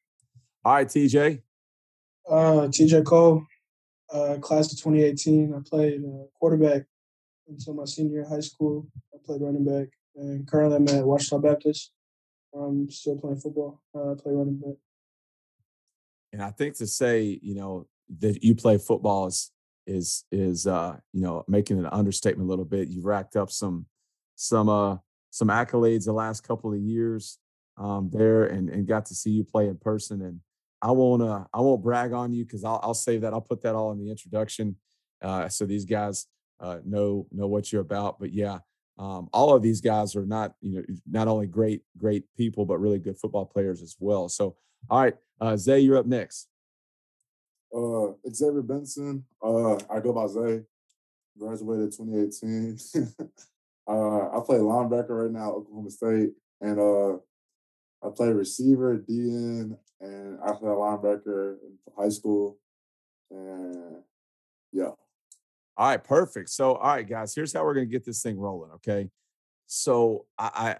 All 0.62 0.74
right, 0.74 0.86
TJ. 0.86 1.40
Uh, 2.28 2.68
TJ 2.68 3.04
Cole, 3.06 3.46
uh, 4.12 4.36
class 4.42 4.70
of 4.70 4.78
2018. 4.78 5.54
I 5.54 5.60
played 5.66 6.04
uh, 6.04 6.24
quarterback 6.38 6.82
until 7.50 7.74
my 7.74 7.84
senior 7.84 8.24
high 8.24 8.40
school. 8.40 8.86
I 9.14 9.18
played 9.24 9.42
running 9.42 9.64
back, 9.64 9.88
and 10.16 10.46
currently 10.46 10.76
I'm 10.76 10.88
at 10.88 11.04
Ouachita 11.04 11.38
Baptist. 11.38 11.92
I'm 12.54 12.90
still 12.90 13.16
playing 13.16 13.40
football. 13.40 13.80
Uh, 13.94 14.12
I 14.12 14.14
play 14.14 14.32
running 14.32 14.58
back. 14.58 14.76
And 16.32 16.42
I 16.42 16.50
think 16.50 16.76
to 16.76 16.86
say, 16.86 17.38
you 17.42 17.54
know, 17.54 17.86
that 18.18 18.42
you 18.42 18.54
play 18.54 18.78
football 18.78 19.26
is 19.26 19.50
is 19.86 20.24
is 20.30 20.66
uh, 20.66 20.96
you 21.12 21.20
know 21.20 21.44
making 21.48 21.78
an 21.78 21.86
understatement 21.86 22.48
a 22.48 22.50
little 22.50 22.64
bit. 22.64 22.88
You've 22.88 23.04
racked 23.04 23.36
up 23.36 23.50
some 23.50 23.86
some 24.36 24.68
uh 24.68 24.96
some 25.30 25.48
accolades 25.48 26.04
the 26.06 26.12
last 26.12 26.42
couple 26.42 26.72
of 26.72 26.78
years 26.78 27.38
um, 27.76 28.10
there, 28.12 28.44
and 28.44 28.68
and 28.68 28.86
got 28.86 29.06
to 29.06 29.14
see 29.14 29.30
you 29.30 29.44
play 29.44 29.68
in 29.68 29.76
person. 29.76 30.22
And 30.22 30.40
I 30.82 30.92
won't 30.92 31.22
uh, 31.22 31.44
I 31.52 31.60
won't 31.60 31.82
brag 31.82 32.12
on 32.12 32.32
you 32.32 32.44
because 32.44 32.64
I'll 32.64 32.80
I'll 32.82 32.94
save 32.94 33.22
that. 33.22 33.32
I'll 33.32 33.40
put 33.40 33.62
that 33.62 33.74
all 33.74 33.92
in 33.92 33.98
the 33.98 34.10
introduction, 34.10 34.76
uh, 35.22 35.48
so 35.48 35.66
these 35.66 35.84
guys 35.84 36.26
uh, 36.60 36.78
know 36.84 37.26
know 37.32 37.46
what 37.46 37.72
you're 37.72 37.82
about. 37.82 38.18
But 38.18 38.32
yeah, 38.32 38.58
um, 38.98 39.28
all 39.32 39.54
of 39.54 39.62
these 39.62 39.80
guys 39.80 40.14
are 40.14 40.26
not 40.26 40.54
you 40.60 40.76
know 40.76 40.84
not 41.10 41.28
only 41.28 41.46
great 41.46 41.82
great 41.96 42.24
people 42.36 42.64
but 42.64 42.78
really 42.78 42.98
good 42.98 43.18
football 43.18 43.46
players 43.46 43.82
as 43.82 43.96
well. 43.98 44.28
So 44.28 44.56
all 44.88 45.02
right, 45.02 45.16
uh, 45.40 45.56
Zay, 45.56 45.80
you're 45.80 45.98
up 45.98 46.06
next. 46.06 46.48
Uh, 47.74 48.12
Xavier 48.28 48.62
Benson. 48.62 49.24
Uh, 49.42 49.74
I 49.74 50.00
go 50.00 50.12
by 50.12 50.26
Zay. 50.26 50.62
Graduated 51.38 51.92
2018. 51.92 52.78
uh, 53.88 54.36
I 54.36 54.40
play 54.44 54.58
linebacker 54.58 55.24
right 55.24 55.30
now, 55.30 55.52
Oklahoma 55.52 55.90
State, 55.90 56.30
and 56.60 56.78
uh, 56.78 57.14
I 58.02 58.10
play 58.14 58.28
receiver, 58.28 58.96
DE, 58.96 59.72
and 60.00 60.38
I 60.44 60.52
play 60.52 60.70
linebacker 60.70 61.56
in 61.62 61.78
high 61.96 62.08
school. 62.08 62.58
And 63.30 64.02
yeah. 64.72 64.90
All 65.76 65.88
right, 65.88 66.02
perfect. 66.02 66.50
So, 66.50 66.74
all 66.74 66.94
right, 66.94 67.08
guys, 67.08 67.34
here's 67.34 67.52
how 67.52 67.64
we're 67.64 67.74
gonna 67.74 67.86
get 67.86 68.04
this 68.04 68.22
thing 68.22 68.38
rolling. 68.38 68.70
Okay. 68.72 69.08
So 69.66 70.26
I, 70.38 70.50
I 70.54 70.76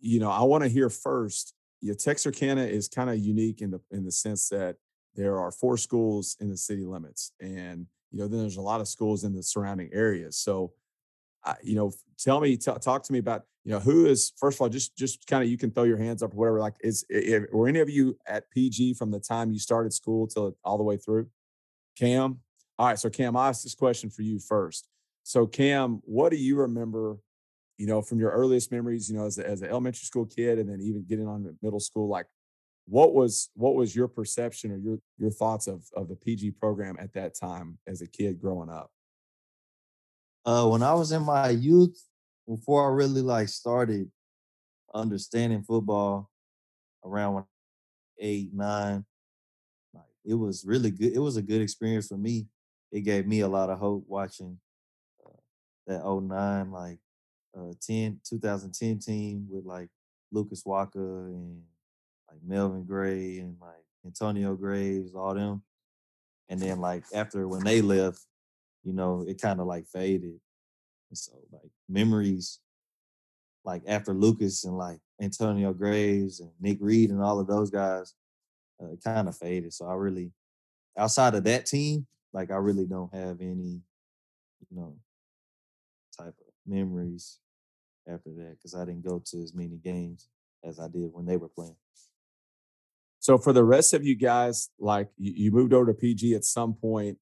you 0.00 0.20
know, 0.20 0.30
I 0.30 0.42
want 0.42 0.64
to 0.64 0.70
hear 0.70 0.90
first. 0.90 1.54
Yeah, 1.80 1.94
Texarkana 1.94 2.62
is 2.62 2.88
kind 2.88 3.10
of 3.10 3.18
unique 3.18 3.60
in 3.60 3.70
the 3.70 3.80
in 3.90 4.04
the 4.04 4.12
sense 4.12 4.48
that 4.48 4.76
there 5.14 5.38
are 5.38 5.50
four 5.50 5.76
schools 5.76 6.36
in 6.40 6.48
the 6.48 6.56
city 6.56 6.84
limits, 6.84 7.32
and 7.40 7.86
you 8.10 8.18
know, 8.20 8.28
then 8.28 8.40
there's 8.40 8.56
a 8.56 8.62
lot 8.62 8.80
of 8.80 8.88
schools 8.88 9.24
in 9.24 9.34
the 9.34 9.42
surrounding 9.42 9.90
areas. 9.92 10.36
So, 10.36 10.72
you 11.62 11.74
know, 11.76 11.92
tell 12.18 12.40
me, 12.40 12.56
t- 12.56 12.72
talk 12.80 13.02
to 13.04 13.12
me 13.12 13.18
about 13.18 13.44
you 13.64 13.72
know 13.72 13.80
who 13.80 14.06
is 14.06 14.32
first 14.38 14.56
of 14.56 14.62
all 14.62 14.68
just 14.68 14.96
just 14.96 15.26
kind 15.26 15.42
of 15.42 15.50
you 15.50 15.58
can 15.58 15.70
throw 15.70 15.84
your 15.84 15.98
hands 15.98 16.22
up 16.22 16.32
or 16.32 16.36
whatever. 16.36 16.60
Like, 16.60 16.74
is 16.80 17.04
if, 17.08 17.44
were 17.52 17.68
any 17.68 17.80
of 17.80 17.90
you 17.90 18.16
at 18.26 18.50
PG 18.50 18.94
from 18.94 19.10
the 19.10 19.20
time 19.20 19.52
you 19.52 19.58
started 19.58 19.92
school 19.92 20.26
till 20.26 20.56
all 20.64 20.78
the 20.78 20.84
way 20.84 20.96
through? 20.96 21.28
Cam, 21.96 22.38
all 22.78 22.86
right, 22.86 22.98
so 22.98 23.10
Cam, 23.10 23.36
I 23.36 23.48
asked 23.48 23.64
this 23.64 23.74
question 23.74 24.08
for 24.08 24.22
you 24.22 24.38
first. 24.38 24.88
So 25.24 25.46
Cam, 25.46 26.00
what 26.04 26.30
do 26.30 26.36
you 26.36 26.56
remember, 26.56 27.18
you 27.76 27.86
know, 27.86 28.00
from 28.00 28.20
your 28.20 28.30
earliest 28.30 28.70
memories, 28.70 29.10
you 29.10 29.16
know, 29.16 29.26
as, 29.26 29.38
a, 29.38 29.46
as 29.46 29.62
an 29.62 29.68
elementary 29.68 30.04
school 30.04 30.26
kid 30.26 30.58
and 30.58 30.70
then 30.70 30.80
even 30.80 31.04
getting 31.04 31.26
on 31.26 31.42
to 31.44 31.56
middle 31.60 31.80
school, 31.80 32.08
like 32.08 32.26
what 32.86 33.12
was 33.12 33.50
what 33.54 33.74
was 33.74 33.94
your 33.94 34.08
perception 34.08 34.72
or 34.72 34.78
your 34.78 34.98
your 35.18 35.30
thoughts 35.30 35.66
of 35.66 35.84
of 35.94 36.08
the 36.08 36.16
PG 36.16 36.52
program 36.52 36.96
at 36.98 37.12
that 37.12 37.34
time 37.34 37.78
as 37.86 38.00
a 38.00 38.06
kid 38.06 38.40
growing 38.40 38.70
up? 38.70 38.90
Uh, 40.46 40.66
when 40.68 40.82
I 40.82 40.94
was 40.94 41.12
in 41.12 41.22
my 41.22 41.50
youth, 41.50 42.00
before 42.48 42.90
I 42.90 42.94
really 42.94 43.20
like 43.20 43.48
started 43.48 44.10
understanding 44.94 45.62
football, 45.62 46.30
around 47.04 47.34
when 47.34 47.44
eight 48.20 48.54
nine, 48.54 49.04
like 49.92 50.04
it 50.24 50.34
was 50.34 50.64
really 50.64 50.90
good. 50.90 51.12
It 51.12 51.18
was 51.18 51.36
a 51.36 51.42
good 51.42 51.60
experience 51.60 52.06
for 52.06 52.16
me 52.16 52.46
it 52.92 53.00
gave 53.00 53.26
me 53.26 53.40
a 53.40 53.48
lot 53.48 53.70
of 53.70 53.78
hope 53.78 54.04
watching 54.06 54.58
uh, 55.24 55.30
that 55.86 56.04
09 56.04 56.70
like 56.70 56.98
uh 57.56 57.72
10 57.80 58.20
2010 58.28 58.98
team 58.98 59.46
with 59.50 59.64
like 59.64 59.88
Lucas 60.32 60.64
Walker 60.64 61.26
and 61.28 61.62
like 62.30 62.40
Melvin 62.46 62.84
Gray 62.84 63.38
and 63.38 63.56
like 63.60 63.84
Antonio 64.04 64.54
Graves, 64.54 65.14
all 65.14 65.34
them. 65.34 65.62
And 66.48 66.60
then 66.60 66.80
like 66.80 67.04
after 67.14 67.46
when 67.46 67.64
they 67.64 67.82
left, 67.82 68.20
you 68.84 68.92
know, 68.92 69.24
it 69.26 69.40
kind 69.40 69.60
of 69.60 69.66
like 69.66 69.86
faded. 69.86 70.40
And 71.10 71.18
so 71.18 71.32
like 71.52 71.70
memories 71.88 72.60
like 73.64 73.82
after 73.86 74.14
Lucas 74.14 74.64
and 74.64 74.76
like 74.76 74.98
Antonio 75.20 75.72
Graves 75.72 76.40
and 76.40 76.50
Nick 76.60 76.78
Reed 76.80 77.10
and 77.10 77.22
all 77.22 77.38
of 77.38 77.46
those 77.46 77.70
guys, 77.70 78.14
uh, 78.82 78.96
kind 79.04 79.28
of 79.28 79.36
faded. 79.36 79.72
So 79.72 79.86
I 79.86 79.94
really 79.94 80.30
outside 80.96 81.34
of 81.34 81.44
that 81.44 81.66
team, 81.66 82.06
like 82.38 82.52
I 82.52 82.56
really 82.56 82.86
don't 82.86 83.12
have 83.12 83.40
any, 83.40 83.80
you 84.60 84.70
know, 84.70 84.94
type 86.16 86.28
of 86.28 86.54
memories 86.68 87.40
after 88.06 88.30
that 88.30 88.56
because 88.56 88.76
I 88.76 88.84
didn't 88.84 89.04
go 89.04 89.20
to 89.26 89.42
as 89.42 89.54
many 89.54 89.76
games 89.76 90.28
as 90.64 90.78
I 90.78 90.86
did 90.86 91.10
when 91.12 91.26
they 91.26 91.36
were 91.36 91.48
playing. 91.48 91.74
So 93.18 93.38
for 93.38 93.52
the 93.52 93.64
rest 93.64 93.92
of 93.92 94.06
you 94.06 94.14
guys, 94.14 94.70
like 94.78 95.08
you, 95.16 95.32
you 95.34 95.50
moved 95.50 95.72
over 95.72 95.86
to 95.86 95.94
PG 95.94 96.36
at 96.36 96.44
some 96.44 96.74
point. 96.74 97.18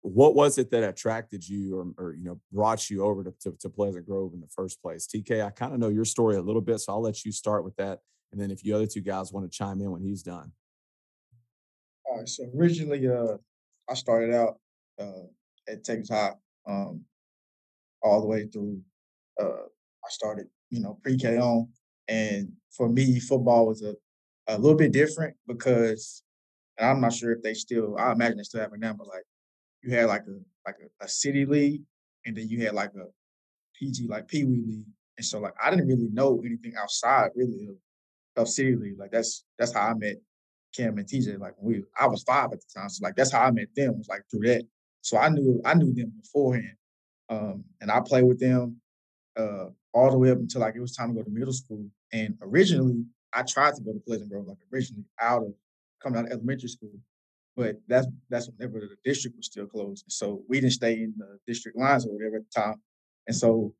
What 0.00 0.34
was 0.34 0.56
it 0.56 0.70
that 0.70 0.82
attracted 0.82 1.46
you 1.46 1.78
or, 1.78 2.02
or 2.02 2.14
you 2.14 2.24
know 2.24 2.40
brought 2.50 2.88
you 2.88 3.04
over 3.04 3.22
to, 3.22 3.34
to, 3.42 3.52
to 3.60 3.68
Pleasant 3.68 4.06
Grove 4.06 4.32
in 4.32 4.40
the 4.40 4.48
first 4.48 4.80
place? 4.80 5.06
TK, 5.06 5.44
I 5.44 5.50
kind 5.50 5.74
of 5.74 5.78
know 5.78 5.90
your 5.90 6.06
story 6.06 6.36
a 6.36 6.42
little 6.42 6.62
bit, 6.62 6.80
so 6.80 6.94
I'll 6.94 7.02
let 7.02 7.22
you 7.26 7.32
start 7.32 7.64
with 7.64 7.76
that. 7.76 7.98
And 8.32 8.40
then 8.40 8.50
if 8.50 8.64
you 8.64 8.74
other 8.74 8.86
two 8.86 9.02
guys 9.02 9.30
want 9.30 9.44
to 9.44 9.54
chime 9.54 9.82
in 9.82 9.90
when 9.90 10.02
he's 10.02 10.22
done. 10.22 10.52
All 12.06 12.18
right. 12.18 12.28
So 12.28 12.44
originally, 12.58 13.06
uh, 13.06 13.36
I 13.88 13.94
started 13.94 14.34
out 14.34 14.58
uh, 14.98 15.26
at 15.68 15.84
Texas 15.84 16.08
High 16.08 16.32
um, 16.66 17.02
all 18.02 18.20
the 18.20 18.26
way 18.26 18.46
through. 18.46 18.80
Uh, 19.40 19.66
I 19.66 20.08
started, 20.10 20.46
you 20.70 20.80
know, 20.80 20.98
pre-K 21.02 21.38
on, 21.38 21.68
and 22.08 22.52
for 22.76 22.88
me, 22.88 23.18
football 23.20 23.66
was 23.66 23.82
a 23.82 23.94
a 24.46 24.58
little 24.58 24.76
bit 24.76 24.92
different 24.92 25.34
because 25.46 26.22
I'm 26.78 27.00
not 27.00 27.12
sure 27.12 27.32
if 27.32 27.42
they 27.42 27.54
still. 27.54 27.96
I 27.98 28.12
imagine 28.12 28.38
they 28.38 28.42
still 28.42 28.60
have 28.60 28.72
it 28.72 28.80
now, 28.80 28.92
but 28.92 29.06
like 29.06 29.24
you 29.82 29.94
had 29.94 30.06
like 30.06 30.22
a 30.22 30.38
like 30.66 30.76
a, 30.82 31.04
a 31.04 31.08
city 31.08 31.46
league, 31.46 31.82
and 32.26 32.36
then 32.36 32.48
you 32.48 32.64
had 32.64 32.74
like 32.74 32.90
a 32.94 33.06
PG 33.78 34.08
like 34.08 34.28
Pee 34.28 34.44
Wee 34.44 34.62
league, 34.66 34.86
and 35.16 35.24
so 35.24 35.40
like 35.40 35.54
I 35.62 35.70
didn't 35.70 35.88
really 35.88 36.08
know 36.12 36.40
anything 36.44 36.74
outside 36.80 37.30
really 37.34 37.68
of, 37.68 38.42
of 38.42 38.48
city 38.48 38.76
league. 38.76 38.98
Like 38.98 39.10
that's 39.12 39.44
that's 39.58 39.72
how 39.72 39.88
I 39.88 39.94
met 39.94 40.16
Cam 40.74 40.98
and 40.98 41.06
TJ, 41.06 41.38
like 41.38 41.54
we 41.58 41.82
I 41.98 42.06
was 42.06 42.22
five 42.22 42.52
at 42.52 42.60
the 42.60 42.66
time. 42.80 42.88
So 42.88 43.04
like 43.04 43.16
that's 43.16 43.32
how 43.32 43.42
I 43.42 43.50
met 43.50 43.74
them, 43.74 43.98
was 43.98 44.08
like 44.08 44.22
through 44.30 44.46
that. 44.48 44.62
So 45.00 45.18
I 45.18 45.28
knew 45.28 45.60
I 45.64 45.74
knew 45.74 45.92
them 45.92 46.12
beforehand. 46.20 46.76
Um, 47.28 47.64
and 47.80 47.90
I 47.90 48.00
played 48.00 48.24
with 48.24 48.38
them 48.38 48.80
uh, 49.36 49.66
all 49.92 50.10
the 50.10 50.18
way 50.18 50.30
up 50.30 50.38
until 50.38 50.60
like 50.60 50.76
it 50.76 50.80
was 50.80 50.94
time 50.94 51.08
to 51.08 51.14
go 51.14 51.22
to 51.22 51.30
middle 51.30 51.52
school. 51.52 51.86
And 52.12 52.36
originally 52.42 53.04
I 53.32 53.42
tried 53.42 53.74
to 53.74 53.82
go 53.82 53.92
to 53.92 54.00
Pleasant 54.00 54.30
Grove, 54.30 54.46
like 54.46 54.58
originally 54.72 55.04
out 55.20 55.42
of 55.42 55.54
coming 56.02 56.18
out 56.18 56.26
of 56.26 56.32
elementary 56.32 56.68
school. 56.68 56.92
But 57.56 57.76
that's 57.88 58.06
that's 58.28 58.48
whenever 58.48 58.80
the 58.80 58.96
district 59.04 59.36
was 59.36 59.46
still 59.46 59.66
closed. 59.66 60.04
So 60.08 60.42
we 60.48 60.60
didn't 60.60 60.72
stay 60.72 60.94
in 60.94 61.14
the 61.16 61.38
district 61.46 61.78
lines 61.78 62.06
or 62.06 62.12
whatever 62.12 62.36
at 62.36 62.42
the 62.50 62.60
time. 62.60 62.80
And 63.26 63.36
so 63.36 63.74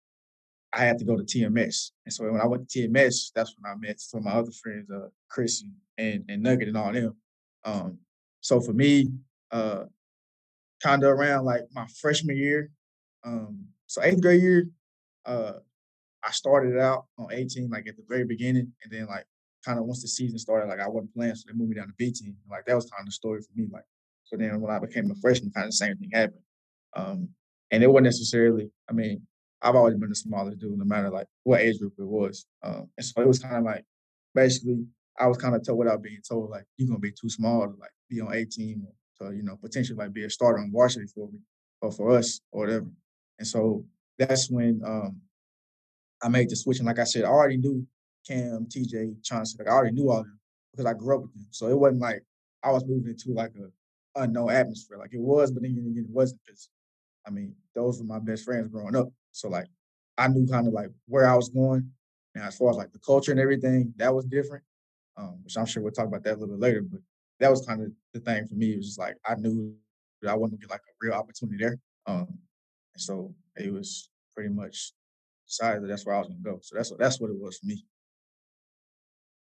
I 0.73 0.85
had 0.85 0.99
to 0.99 1.05
go 1.05 1.17
to 1.17 1.23
TMS. 1.23 1.93
And 2.05 2.13
so 2.13 2.31
when 2.31 2.41
I 2.41 2.47
went 2.47 2.69
to 2.69 2.89
TMS, 2.89 3.31
that's 3.35 3.55
when 3.59 3.71
I 3.71 3.77
met 3.77 4.01
some 4.01 4.19
of 4.19 4.25
my 4.25 4.33
other 4.33 4.51
friends, 4.51 4.91
uh, 4.91 5.09
Chris 5.29 5.63
and, 5.63 5.73
and, 5.99 6.25
and 6.29 6.43
Nugget 6.43 6.69
and 6.69 6.77
all 6.77 6.93
them. 6.93 7.17
Um, 7.65 7.99
so 8.41 8.61
for 8.61 8.73
me, 8.73 9.11
uh, 9.51 9.85
kind 10.83 11.03
of 11.03 11.11
around 11.11 11.45
like 11.45 11.63
my 11.73 11.87
freshman 12.01 12.37
year, 12.37 12.71
um, 13.25 13.67
so 13.87 14.03
eighth 14.03 14.21
grade 14.21 14.43
year, 14.43 14.69
uh, 15.25 15.55
I 16.23 16.31
started 16.31 16.79
out 16.79 17.07
on 17.19 17.29
18, 17.33 17.71
like 17.71 17.87
at 17.87 17.97
the 17.97 18.05
very 18.09 18.25
beginning, 18.25 18.73
and 18.83 18.93
then 18.93 19.07
like 19.07 19.25
kind 19.65 19.79
of 19.79 19.87
once 19.87 20.03
the 20.03 20.09
season 20.09 20.39
started, 20.39 20.69
like 20.69 20.81
I 20.81 20.89
wasn't 20.89 21.15
playing, 21.15 21.35
so 21.35 21.45
they 21.47 21.57
moved 21.57 21.71
me 21.71 21.77
down 21.77 21.87
to 21.87 21.95
B 21.97 22.13
team. 22.13 22.37
Like 22.51 22.67
that 22.67 22.75
was 22.75 22.91
kind 22.91 23.01
of 23.01 23.07
the 23.07 23.13
story 23.13 23.41
for 23.41 23.59
me. 23.59 23.69
Like 23.73 23.85
so 24.25 24.37
then 24.37 24.61
when 24.61 24.75
I 24.75 24.79
became 24.79 25.11
a 25.11 25.15
freshman, 25.17 25.53
kind 25.53 25.65
of 25.65 25.71
the 25.71 25.77
same 25.77 25.97
thing 25.97 26.11
happened. 26.13 26.41
Um, 26.97 27.29
and 27.71 27.83
it 27.83 27.89
wasn't 27.89 28.05
necessarily, 28.05 28.71
I 28.89 28.93
mean, 28.93 29.23
I've 29.61 29.75
always 29.75 29.95
been 29.95 30.09
the 30.09 30.15
smallest 30.15 30.59
dude, 30.59 30.79
no 30.79 30.85
matter 30.85 31.11
like 31.11 31.27
what 31.43 31.61
age 31.61 31.79
group 31.79 31.95
it 31.99 32.07
was. 32.07 32.47
Um, 32.63 32.89
and 32.97 33.05
so 33.05 33.21
it 33.21 33.29
was 33.29 33.39
kind 33.39 33.57
of 33.57 33.65
like 33.65 33.85
basically 34.35 34.85
I 35.19 35.27
was 35.27 35.39
kind 35.39 35.55
of 35.55 35.65
told 35.65 35.79
without 35.79 36.03
being 36.03 36.21
told 36.29 36.51
like 36.51 36.65
you're 36.77 36.89
gonna 36.89 36.99
be 36.99 37.13
too 37.13 37.29
small 37.29 37.63
to 37.67 37.75
like 37.79 37.91
be 38.09 38.21
on 38.21 38.33
a 38.33 38.45
team 38.45 38.87
or 38.87 39.29
to 39.31 39.37
you 39.37 39.43
know 39.43 39.57
potentially 39.57 39.97
like 39.97 40.13
be 40.13 40.25
a 40.25 40.31
starter 40.31 40.59
on 40.59 40.73
varsity 40.73 41.07
for 41.07 41.29
me 41.31 41.39
or 41.81 41.93
for 41.93 42.11
us 42.17 42.41
or 42.53 42.63
whatever. 42.63 42.87
And 43.39 43.47
so 43.47 43.85
that's 44.19 44.51
when 44.51 44.81
um 44.85 45.21
I 46.23 46.29
made 46.29 46.49
the 46.49 46.57
switch. 46.57 46.79
And 46.79 46.87
like 46.87 46.99
I 46.99 47.05
said, 47.05 47.25
I 47.25 47.29
already 47.29 47.59
knew 47.59 47.87
Cam, 48.27 48.67
TJ, 48.67 49.23
Chauncey. 49.23 49.57
Like 49.59 49.69
I 49.69 49.73
already 49.73 49.95
knew 49.95 50.11
all 50.11 50.21
of 50.21 50.25
them 50.27 50.41
because 50.73 50.87
I 50.87 50.95
grew 50.95 51.17
up 51.17 51.23
with 51.23 51.35
them. 51.35 51.47
So 51.51 51.69
it 51.69 51.79
wasn't 51.79 52.01
like 52.01 52.23
I 52.63 52.71
was 52.71 52.85
moving 52.87 53.11
into 53.11 53.33
like 53.33 53.53
a 53.57 54.23
unknown 54.23 54.51
atmosphere. 54.51 54.97
Like 54.99 55.13
it 55.13 55.21
was, 55.21 55.51
but 55.53 55.63
then 55.63 55.73
again, 55.73 55.95
it 55.97 56.11
wasn't 56.11 56.41
because 56.47 56.69
I 57.27 57.31
mean, 57.31 57.55
those 57.75 57.99
were 57.99 58.07
my 58.07 58.19
best 58.19 58.45
friends 58.45 58.69
growing 58.69 58.97
up. 58.97 59.09
So 59.33 59.49
like 59.49 59.67
I 60.17 60.29
knew 60.29 60.47
kind 60.47 60.67
of 60.67 60.73
like 60.73 60.91
where 61.07 61.29
I 61.29 61.35
was 61.35 61.49
going. 61.49 61.91
Now, 62.35 62.47
as 62.47 62.57
far 62.57 62.71
as 62.71 62.77
like 62.77 62.93
the 62.93 62.99
culture 62.99 63.31
and 63.31 63.41
everything, 63.41 63.95
that 63.97 64.13
was 64.15 64.25
different. 64.25 64.65
Um, 65.17 65.39
which 65.45 65.57
I'm 65.57 65.67
sure 65.67 65.83
we'll 65.83 65.93
talk 65.93 66.07
about 66.07 66.25
that 66.25 66.33
a 66.33 66.39
little 66.39 66.57
bit 66.57 66.61
later. 66.61 66.83
But 66.83 67.01
that 67.41 67.51
was 67.51 67.65
kind 67.67 67.83
of 67.83 67.93
the 68.13 68.21
thing 68.21 68.47
for 68.47 68.55
me. 68.55 68.73
It 68.73 68.77
was 68.79 68.87
just 68.87 68.99
like 68.99 69.17
I 69.27 69.35
knew 69.37 69.75
that 70.23 70.31
I 70.31 70.35
wasn't 70.35 70.61
gonna 70.61 70.67
get 70.69 70.71
like 70.71 70.81
a 70.81 70.95
real 71.07 71.15
opportunity 71.15 71.59
there. 71.59 71.79
Um, 72.07 72.27
and 72.95 73.01
so 73.01 73.35
it 73.57 73.73
was 73.73 74.11
pretty 74.35 74.51
much 74.53 74.93
decided 75.47 75.83
that 75.83 75.87
that's 75.89 76.05
where 76.07 76.17
I 76.17 76.19
was 76.19 76.29
gonna 76.29 76.41
go. 76.43 76.59
So 76.63 76.77
that's 76.77 76.91
what 76.91 76.99
that's 76.99 77.21
what 77.21 77.31
it 77.31 77.39
was 77.39 77.59
for 77.59 77.67
me. 77.67 77.85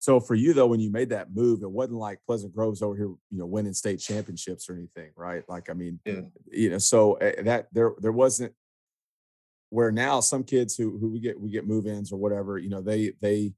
So 0.01 0.19
for 0.19 0.35
you 0.35 0.55
though, 0.55 0.67
when 0.67 0.81
you 0.81 0.91
made 0.91 1.11
that 1.11 1.35
move, 1.35 1.63
it 1.63 1.71
wasn't 1.71 1.99
like 1.99 2.21
Pleasant 2.27 2.55
Grove's 2.55 2.81
over 2.81 2.97
here, 2.97 3.09
you 3.09 3.39
know, 3.39 3.45
winning 3.45 3.75
state 3.75 4.01
championships 4.01 4.69
or 4.71 4.75
anything, 4.75 5.11
right? 5.15 5.45
Like, 5.47 5.69
I 5.69 5.75
mean, 5.75 6.01
Yeah. 6.07 6.23
you 6.51 6.71
know, 6.71 6.79
so 6.79 7.19
uh, 7.19 7.43
that 7.43 7.69
there 7.73 7.93
there 7.99 8.13
wasn't 8.13 8.55
where 9.69 9.93
now 9.93 10.21
some 10.21 10.43
kids 10.43 10.75
who 10.75 10.99
who 10.99 11.11
we 11.11 11.21
get 11.21 11.39
we 11.39 11.51
get 11.51 11.67
move-ins 11.67 12.13
or 12.13 12.17
whatever, 12.19 12.57
you 12.59 12.71
know, 12.71 12.81
they 12.81 13.13
they 13.21 13.53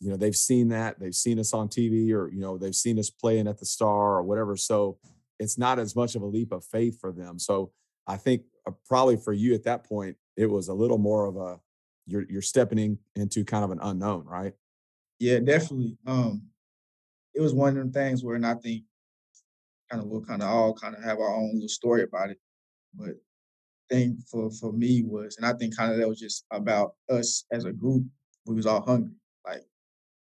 you 0.00 0.10
know 0.10 0.16
they've 0.16 0.36
seen 0.36 0.68
that 0.68 0.98
they've 1.00 1.14
seen 1.14 1.38
us 1.38 1.54
on 1.54 1.68
TV 1.68 2.12
or 2.12 2.28
you 2.30 2.40
know 2.40 2.58
they've 2.58 2.74
seen 2.74 2.98
us 2.98 3.10
playing 3.10 3.48
at 3.48 3.58
the 3.58 3.66
Star 3.66 4.16
or 4.16 4.22
whatever. 4.22 4.56
So 4.56 4.98
it's 5.38 5.58
not 5.58 5.78
as 5.78 5.96
much 5.96 6.14
of 6.14 6.22
a 6.22 6.26
leap 6.26 6.52
of 6.52 6.64
faith 6.64 7.00
for 7.00 7.12
them. 7.12 7.38
So 7.38 7.72
I 8.06 8.16
think 8.16 8.42
uh, 8.66 8.72
probably 8.88 9.16
for 9.16 9.32
you 9.32 9.54
at 9.54 9.64
that 9.64 9.84
point, 9.84 10.16
it 10.36 10.46
was 10.46 10.68
a 10.68 10.74
little 10.74 10.98
more 10.98 11.26
of 11.26 11.36
a 11.36 11.60
you're 12.06 12.24
you're 12.28 12.42
stepping 12.42 12.78
in, 12.78 12.98
into 13.14 13.44
kind 13.44 13.64
of 13.64 13.70
an 13.70 13.80
unknown, 13.82 14.24
right? 14.26 14.52
Yeah, 15.18 15.40
definitely. 15.40 15.96
Um, 16.06 16.42
it 17.34 17.40
was 17.40 17.54
one 17.54 17.70
of 17.70 17.74
them 17.76 17.92
things 17.92 18.22
where, 18.22 18.36
and 18.36 18.46
I 18.46 18.54
think 18.54 18.84
kind 19.90 20.02
of 20.02 20.08
we'll 20.08 20.22
kind 20.22 20.42
of 20.42 20.48
all 20.48 20.74
kind 20.74 20.94
of 20.94 21.02
have 21.02 21.18
our 21.18 21.34
own 21.34 21.54
little 21.54 21.68
story 21.68 22.02
about 22.02 22.30
it. 22.30 22.38
But 22.94 23.14
thing 23.88 24.18
for 24.30 24.50
for 24.50 24.72
me 24.72 25.02
was, 25.02 25.36
and 25.36 25.46
I 25.46 25.52
think 25.54 25.76
kind 25.76 25.92
of 25.92 25.98
that 25.98 26.08
was 26.08 26.20
just 26.20 26.44
about 26.50 26.94
us 27.10 27.44
as 27.50 27.64
a 27.64 27.72
group. 27.72 28.04
We 28.46 28.54
was 28.54 28.66
all 28.66 28.82
hungry. 28.82 29.14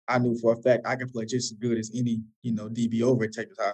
I 0.09 0.19
knew 0.19 0.37
for 0.39 0.53
a 0.53 0.57
fact 0.57 0.87
I 0.87 0.97
could 0.97 1.13
play 1.13 1.25
just 1.25 1.53
as 1.53 1.59
good 1.59 1.79
as 1.79 1.91
any 1.95 2.23
you 2.43 2.53
know 2.53 2.69
DB 2.69 3.03
over 3.03 3.25
at 3.25 3.33
Texas 3.33 3.59
High, 3.61 3.73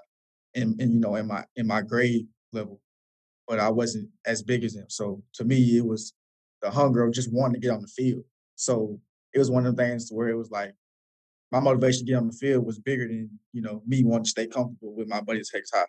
and 0.55 0.81
and 0.81 0.95
you 0.95 1.01
know 1.01 1.17
in 1.17 1.27
my 1.27 1.45
in 1.57 1.67
my 1.67 1.83
grade 1.83 2.27
level, 2.53 2.81
but 3.47 3.59
I 3.59 3.69
wasn't 3.71 4.09
as 4.27 4.43
big 4.43 4.65
as 4.65 4.75
them. 4.75 4.87
So 4.89 5.23
to 5.35 5.45
me, 5.45 5.77
it 5.77 5.87
was 5.87 6.13
the 6.63 6.71
hunger 6.71 7.05
of 7.05 7.13
just 7.13 7.33
wanting 7.33 7.55
to 7.55 7.67
get 7.67 7.75
on 7.75 7.83
the 7.83 7.89
field. 7.89 8.25
So 8.57 9.01
it 9.33 9.39
was 9.39 9.51
one 9.51 9.67
of 9.67 9.77
the 9.77 9.83
things 9.83 10.11
where 10.11 10.29
it 10.29 10.37
was 10.37 10.51
like 10.51 10.75
my 11.51 11.61
motivation 11.61 12.01
to 12.01 12.13
get 12.13 12.19
on 12.19 12.27
the 12.27 12.33
field 12.33 12.67
was 12.67 12.79
bigger 12.79 13.07
than 13.07 13.31
you 13.53 13.63
know 13.63 13.83
me 13.87 14.05
wanting 14.05 14.25
to 14.25 14.31
stay 14.31 14.47
comfortable 14.47 14.95
with 14.95 15.09
my 15.09 15.21
buddies 15.21 15.51
Texas 15.51 15.71
High. 15.75 15.87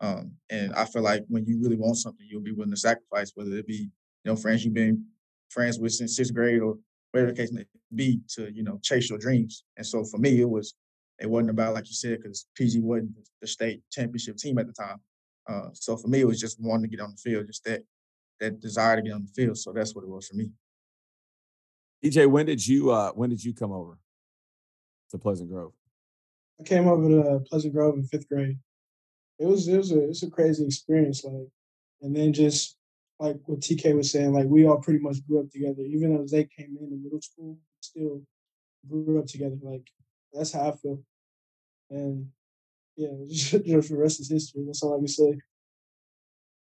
Um, 0.00 0.32
and 0.50 0.74
I 0.74 0.84
feel 0.84 1.02
like 1.02 1.24
when 1.28 1.46
you 1.46 1.60
really 1.62 1.76
want 1.76 1.96
something, 1.96 2.26
you'll 2.28 2.42
be 2.42 2.52
willing 2.52 2.72
to 2.72 2.76
sacrifice, 2.76 3.32
whether 3.34 3.52
it 3.56 3.66
be 3.66 3.90
you 4.24 4.32
know 4.32 4.36
friends 4.36 4.64
you've 4.64 4.74
been 4.74 5.04
friends 5.50 5.78
with 5.78 5.92
since 5.92 6.16
sixth 6.16 6.34
grade 6.34 6.60
or 6.60 6.76
whatever 7.14 7.30
the 7.30 7.36
case 7.36 7.52
may 7.52 7.64
be, 7.94 8.20
to 8.28 8.52
you 8.52 8.64
know 8.64 8.80
chase 8.82 9.08
your 9.08 9.18
dreams. 9.18 9.62
And 9.76 9.86
so 9.86 10.04
for 10.04 10.18
me, 10.18 10.40
it 10.40 10.48
was 10.50 10.74
it 11.20 11.30
wasn't 11.30 11.50
about 11.50 11.74
like 11.74 11.86
you 11.86 11.94
said 11.94 12.18
because 12.20 12.46
PG 12.56 12.80
wasn't 12.80 13.12
the 13.40 13.46
state 13.46 13.82
championship 13.92 14.36
team 14.36 14.58
at 14.58 14.66
the 14.66 14.72
time. 14.72 15.00
Uh, 15.48 15.68
so 15.74 15.96
for 15.96 16.08
me, 16.08 16.20
it 16.20 16.26
was 16.26 16.40
just 16.40 16.60
wanting 16.60 16.90
to 16.90 16.96
get 16.96 17.02
on 17.02 17.12
the 17.12 17.16
field, 17.16 17.46
just 17.46 17.64
that 17.64 17.82
that 18.40 18.60
desire 18.60 18.96
to 18.96 19.02
get 19.02 19.12
on 19.12 19.24
the 19.24 19.32
field. 19.32 19.56
So 19.56 19.72
that's 19.72 19.94
what 19.94 20.02
it 20.02 20.10
was 20.10 20.26
for 20.26 20.34
me. 20.34 20.50
TJ, 22.04 22.26
when 22.26 22.46
did 22.46 22.66
you 22.66 22.90
uh 22.90 23.12
when 23.12 23.30
did 23.30 23.44
you 23.44 23.54
come 23.54 23.70
over 23.70 23.96
to 25.12 25.18
Pleasant 25.18 25.48
Grove? 25.48 25.72
I 26.60 26.64
came 26.64 26.88
over 26.88 27.08
to 27.08 27.44
Pleasant 27.48 27.74
Grove 27.74 27.94
in 27.94 28.04
fifth 28.04 28.28
grade. 28.28 28.58
It 29.38 29.46
was 29.46 29.68
it 29.68 29.76
was 29.76 29.92
a 29.92 30.08
it's 30.08 30.24
a 30.24 30.30
crazy 30.30 30.64
experience, 30.66 31.22
like, 31.24 31.48
and 32.02 32.16
then 32.16 32.32
just 32.32 32.76
like 33.18 33.36
what 33.46 33.60
TK 33.60 33.96
was 33.96 34.10
saying, 34.10 34.32
like 34.32 34.46
we 34.46 34.66
all 34.66 34.78
pretty 34.78 34.98
much 34.98 35.26
grew 35.26 35.40
up 35.40 35.50
together. 35.50 35.82
Even 35.82 36.14
though 36.14 36.26
they 36.26 36.44
came 36.44 36.76
in 36.80 36.88
in 36.92 37.02
middle 37.02 37.20
school, 37.20 37.58
still 37.80 38.22
grew 38.88 39.18
up 39.18 39.26
together. 39.26 39.56
Like 39.62 39.88
that's 40.32 40.52
how 40.52 40.70
I 40.70 40.76
feel. 40.76 41.02
And 41.90 42.28
yeah, 42.96 43.08
just, 43.28 43.52
the 43.52 43.96
rest 43.96 44.20
is 44.20 44.30
history. 44.30 44.64
That's 44.66 44.82
all 44.82 44.94
I 44.94 44.98
can 44.98 45.08
say. 45.08 45.38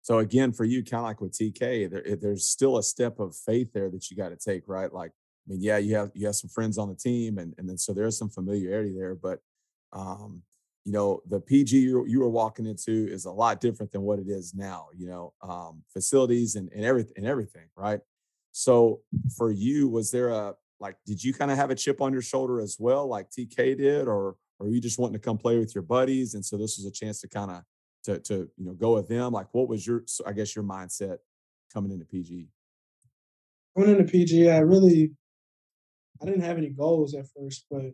So 0.03 0.19
again, 0.19 0.53
for 0.53 0.65
you, 0.65 0.83
kind 0.83 1.01
of 1.01 1.05
like 1.05 1.21
with 1.21 1.33
TK, 1.33 1.89
there, 1.89 2.17
there's 2.17 2.47
still 2.47 2.77
a 2.79 2.83
step 2.83 3.21
of 3.21 3.37
faith 3.37 3.73
there 3.73 3.89
that 3.91 4.11
you 4.11 4.17
got 4.17 4.31
to 4.31 4.37
take, 4.37 4.65
right? 4.67 4.93
Like, 4.93 5.11
I 5.11 5.53
mean, 5.53 5.63
yeah, 5.63 5.79
you 5.79 5.95
have 5.95 6.11
you 6.15 6.27
have 6.27 6.35
some 6.35 6.51
friends 6.51 6.77
on 6.77 6.89
the 6.89 6.95
team, 6.97 7.39
and 7.39 7.55
and 7.57 7.69
then 7.69 7.79
so 7.79 7.93
there's 7.93 8.19
some 8.19 8.29
familiarity 8.29 8.95
there, 8.97 9.15
but 9.15 9.39
um, 9.93 10.43
you 10.85 10.93
know, 10.93 11.21
the 11.29 11.41
PG 11.41 11.79
you, 11.79 12.21
were 12.21 12.29
walking 12.29 12.67
into 12.67 13.09
is 13.09 13.25
a 13.25 13.31
lot 13.31 13.61
different 13.61 13.93
than 13.93 14.03
what 14.03 14.19
it 14.19 14.29
is 14.29 14.55
now. 14.55 14.89
You 14.97 15.07
know, 15.07 15.33
um, 15.43 15.83
facilities 15.93 16.57
and 16.57 16.71
and 16.73 16.85
everything 16.85 17.15
and 17.17 17.27
everything, 17.27 17.69
right? 17.77 18.01
So 18.51 19.01
for 19.37 19.53
you, 19.53 19.89
was 19.89 20.11
there 20.11 20.31
a 20.31 20.55
like, 20.81 20.97
did 21.07 21.23
you 21.23 21.33
kind 21.33 21.51
of 21.53 21.57
have 21.57 21.71
a 21.71 21.77
chip 21.77 22.01
on 22.01 22.13
your 22.13 22.23
shoulder 22.23 22.61
as 22.61 22.77
well, 22.81 23.07
like 23.07 23.31
TK 23.31 23.79
did, 23.79 24.09
or 24.09 24.37
or 24.59 24.69
you 24.69 24.81
just 24.81 24.99
wanting 24.99 25.15
to 25.15 25.25
come 25.25 25.39
play 25.39 25.59
with 25.59 25.75
your 25.75 25.83
buddies, 25.83 26.35
and 26.35 26.45
so 26.45 26.57
this 26.57 26.77
was 26.77 26.87
a 26.87 26.91
chance 26.91 27.21
to 27.21 27.29
kind 27.29 27.51
of 27.53 27.63
to 28.05 28.19
to 28.19 28.51
you 28.57 28.67
know 28.67 28.73
go 28.73 28.95
with 28.95 29.09
them? 29.09 29.33
Like, 29.33 29.47
what 29.53 29.69
was 29.69 29.87
your 29.87 30.03
I 30.27 30.33
guess 30.33 30.57
your 30.57 30.65
mindset 30.65 31.19
coming 31.73 31.93
into 31.93 32.05
PG? 32.05 32.49
Coming 33.77 33.91
into 33.91 34.11
PG, 34.11 34.51
I 34.51 34.59
really 34.59 35.13
I 36.21 36.25
didn't 36.25 36.43
have 36.43 36.59
any 36.59 36.71
goals 36.71 37.15
at 37.15 37.27
first, 37.37 37.67
but 37.71 37.93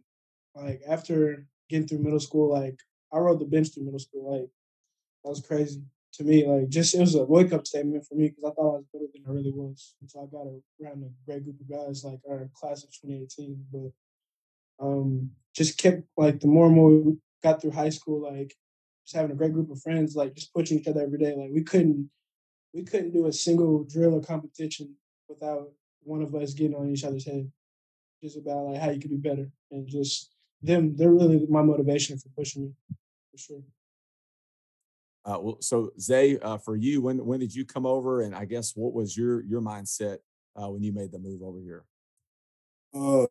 like 0.55 0.81
after 0.89 1.47
getting 1.69 1.87
through 1.87 2.03
middle 2.03 2.21
school, 2.21 2.53
like 2.53 2.79
I 3.13 3.19
rode 3.19 3.41
the 3.41 3.47
bench 3.47 3.73
through 3.73 3.85
middle 3.85 3.99
school. 3.99 4.33
Like 4.33 4.51
that 5.25 5.31
was 5.31 5.41
crazy 5.47 5.83
to 6.15 6.25
me. 6.25 6.47
Like 6.47 6.69
just 6.69 6.95
it 6.95 7.01
was 7.01 7.15
a 7.15 7.25
wake 7.25 7.53
up 7.53 7.67
statement 7.67 8.07
for 8.07 8.15
me 8.15 8.29
because 8.29 8.45
I 8.45 8.51
thought 8.51 8.75
I 8.75 8.79
was 8.79 8.85
better 8.93 9.07
than 9.13 9.25
I 9.27 9.31
really 9.31 9.53
was. 9.53 9.95
And 10.01 10.11
so 10.11 10.23
I 10.23 10.27
got 10.27 10.47
around 10.83 11.05
a 11.05 11.31
great 11.31 11.45
group 11.45 11.61
of 11.61 11.69
guys 11.69 12.05
like 12.05 12.21
our 12.29 12.51
class 12.55 12.85
of 12.85 12.91
2018. 12.91 13.65
But 13.73 14.85
um 14.85 15.31
just 15.55 15.79
kept 15.79 16.03
like 16.17 16.41
the 16.41 16.47
more 16.47 16.67
and 16.67 16.75
more 16.75 16.91
we 16.91 17.17
got 17.43 17.61
through 17.61 17.73
high 17.73 17.91
school, 17.91 18.23
like 18.23 18.55
just 19.05 19.17
having 19.17 19.33
a 19.33 19.35
great 19.35 19.53
group 19.53 19.71
of 19.71 19.81
friends, 19.81 20.15
like 20.15 20.35
just 20.35 20.53
pushing 20.53 20.79
each 20.79 20.89
other 20.89 21.03
every 21.03 21.19
day. 21.19 21.35
Like 21.37 21.51
we 21.53 21.63
couldn't 21.63 22.11
we 22.75 22.85
couldn't 22.85 23.13
do 23.13 23.27
a 23.27 23.33
single 23.33 23.85
drill 23.85 24.15
or 24.15 24.21
competition 24.21 24.95
without 25.29 25.71
one 26.03 26.23
of 26.23 26.35
us 26.35 26.55
getting 26.55 26.77
on 26.77 26.91
each 26.91 27.05
other's 27.05 27.27
head. 27.27 27.51
Just 28.23 28.37
about 28.37 28.67
like 28.67 28.81
how 28.81 28.91
you 28.91 29.01
could 29.01 29.11
be 29.11 29.17
better 29.17 29.51
and 29.71 29.87
just 29.87 30.35
them. 30.63 30.97
They're 30.97 31.13
really 31.13 31.47
my 31.49 31.63
motivation 31.63 32.19
for 32.19 32.29
pushing 32.37 32.65
me, 32.65 32.73
for 33.33 33.39
sure. 33.39 33.63
Uh, 35.25 35.39
well, 35.41 35.59
so 35.61 35.91
Zay, 36.01 36.39
uh, 36.39 36.57
for 36.57 36.77
you, 36.77 37.03
when 37.03 37.25
when 37.25 37.41
did 37.41 37.55
you 37.55 37.65
come 37.65 37.85
over, 37.85 38.23
and 38.23 38.35
I 38.35 38.45
guess 38.45 38.73
what 38.75 38.95
was 38.95 39.17
your 39.17 39.43
your 39.43 39.61
mindset 39.61 40.19
uh, 40.57 40.69
when 40.71 40.83
you 40.83 40.93
made 40.93 41.13
the 41.13 41.19
move 41.19 41.43
over 41.43 41.61
here? 41.61 41.85
Uh, 42.95 43.27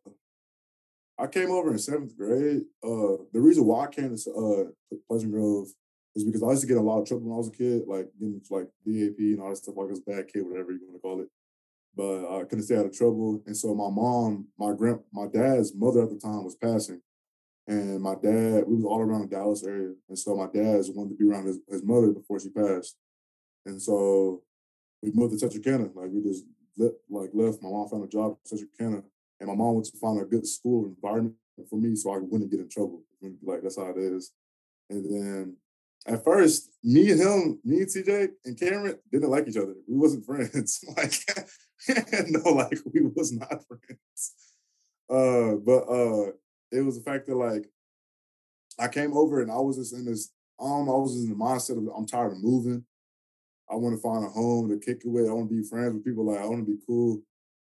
I 1.18 1.26
came 1.26 1.50
over 1.50 1.72
in 1.72 1.78
seventh 1.78 2.16
grade. 2.16 2.62
Uh, 2.84 3.18
the 3.32 3.40
reason 3.40 3.64
why 3.64 3.86
I 3.86 3.88
came 3.88 4.16
to 4.16 4.30
uh 4.32 4.96
Pleasant 5.08 5.32
Grove 5.32 5.66
is 6.14 6.24
because 6.24 6.42
I 6.42 6.50
used 6.50 6.62
to 6.62 6.68
get 6.68 6.76
in 6.76 6.82
a 6.82 6.86
lot 6.86 7.00
of 7.00 7.08
trouble 7.08 7.26
when 7.26 7.34
I 7.34 7.38
was 7.38 7.48
a 7.48 7.52
kid, 7.52 7.82
like 7.86 8.08
getting 8.18 8.40
like 8.50 8.68
DAP 8.86 9.18
and 9.18 9.40
all 9.40 9.50
that 9.50 9.56
stuff, 9.56 9.76
like 9.76 9.88
I 9.88 9.90
was 9.90 10.02
a 10.06 10.10
bad 10.10 10.32
kid, 10.32 10.46
whatever 10.46 10.72
you 10.72 10.80
want 10.82 10.96
to 10.96 11.00
call 11.00 11.20
it. 11.20 11.28
But 11.96 12.38
I 12.38 12.44
couldn't 12.44 12.64
stay 12.64 12.76
out 12.76 12.86
of 12.86 12.96
trouble, 12.96 13.42
and 13.46 13.56
so 13.56 13.74
my 13.74 13.90
mom, 13.90 14.46
my 14.56 14.72
grand, 14.72 15.00
my 15.12 15.26
dad's 15.26 15.74
mother 15.74 16.02
at 16.04 16.10
the 16.10 16.18
time 16.18 16.44
was 16.44 16.54
passing, 16.54 17.00
and 17.68 18.00
my 18.00 18.14
dad, 18.14 18.64
we 18.66 18.76
was 18.76 18.84
all 18.84 19.00
around 19.00 19.28
the 19.28 19.36
Dallas 19.36 19.62
area, 19.62 19.92
and 20.08 20.18
so 20.18 20.34
my 20.34 20.46
dad's 20.46 20.90
wanted 20.90 21.10
to 21.10 21.16
be 21.16 21.30
around 21.30 21.46
his, 21.46 21.58
his 21.68 21.84
mother 21.84 22.08
before 22.12 22.40
she 22.40 22.48
passed, 22.48 22.96
and 23.66 23.80
so 23.80 24.42
we 25.02 25.12
moved 25.12 25.38
to 25.38 25.38
Texarkana. 25.38 25.90
Like 25.94 26.10
we 26.10 26.22
just 26.22 26.44
like 27.10 27.30
left. 27.34 27.62
My 27.62 27.68
mom 27.68 27.88
found 27.88 28.04
a 28.04 28.08
job 28.08 28.32
in 28.32 28.58
Texarkana, 28.58 29.02
and 29.38 29.48
my 29.48 29.54
mom 29.54 29.74
went 29.74 29.86
to 29.86 29.98
find 29.98 30.20
a 30.20 30.24
good 30.24 30.46
school 30.46 30.86
environment 30.86 31.36
for 31.68 31.78
me 31.78 31.94
so 31.94 32.12
I 32.14 32.18
wouldn't 32.18 32.50
get 32.50 32.60
in 32.60 32.68
trouble. 32.68 33.02
Like 33.42 33.62
that's 33.62 33.76
how 33.76 33.90
it 33.90 33.98
is. 33.98 34.32
And 34.88 35.04
then 35.04 35.56
at 36.06 36.24
first, 36.24 36.70
me 36.82 37.10
and 37.10 37.20
him, 37.20 37.58
me 37.64 37.78
and 37.78 37.86
TJ 37.86 38.28
and 38.44 38.58
Cameron 38.58 38.98
didn't 39.12 39.28
like 39.28 39.46
each 39.46 39.56
other. 39.56 39.74
We 39.86 39.96
wasn't 39.96 40.24
friends. 40.26 40.84
like 40.96 41.14
no, 42.28 42.50
like 42.50 42.78
we 42.92 43.02
was 43.14 43.32
not 43.32 43.62
friends. 43.66 44.34
Uh, 45.10 45.56
but 45.56 45.82
uh 45.88 46.32
it 46.72 46.82
was 46.82 46.98
the 46.98 47.04
fact 47.04 47.26
that 47.26 47.36
like 47.36 47.66
I 48.78 48.88
came 48.88 49.16
over 49.16 49.42
and 49.42 49.50
I 49.50 49.56
was 49.56 49.76
just 49.76 49.94
in 49.94 50.04
this 50.04 50.32
um, 50.60 50.88
I 50.88 50.92
was 50.92 51.16
in 51.22 51.30
the 51.30 51.36
mindset 51.36 51.78
of 51.78 51.94
I'm 51.96 52.06
tired 52.06 52.32
of 52.32 52.42
moving. 52.42 52.84
I 53.70 53.76
want 53.76 53.94
to 53.94 54.02
find 54.02 54.24
a 54.24 54.28
home 54.28 54.68
to 54.70 54.78
kick 54.78 55.02
with. 55.04 55.28
I 55.28 55.32
want 55.32 55.50
to 55.50 55.54
be 55.54 55.68
friends 55.68 55.94
with 55.94 56.04
people. 56.04 56.26
Like 56.26 56.40
I 56.40 56.46
want 56.46 56.66
to 56.66 56.72
be 56.72 56.78
cool. 56.86 57.20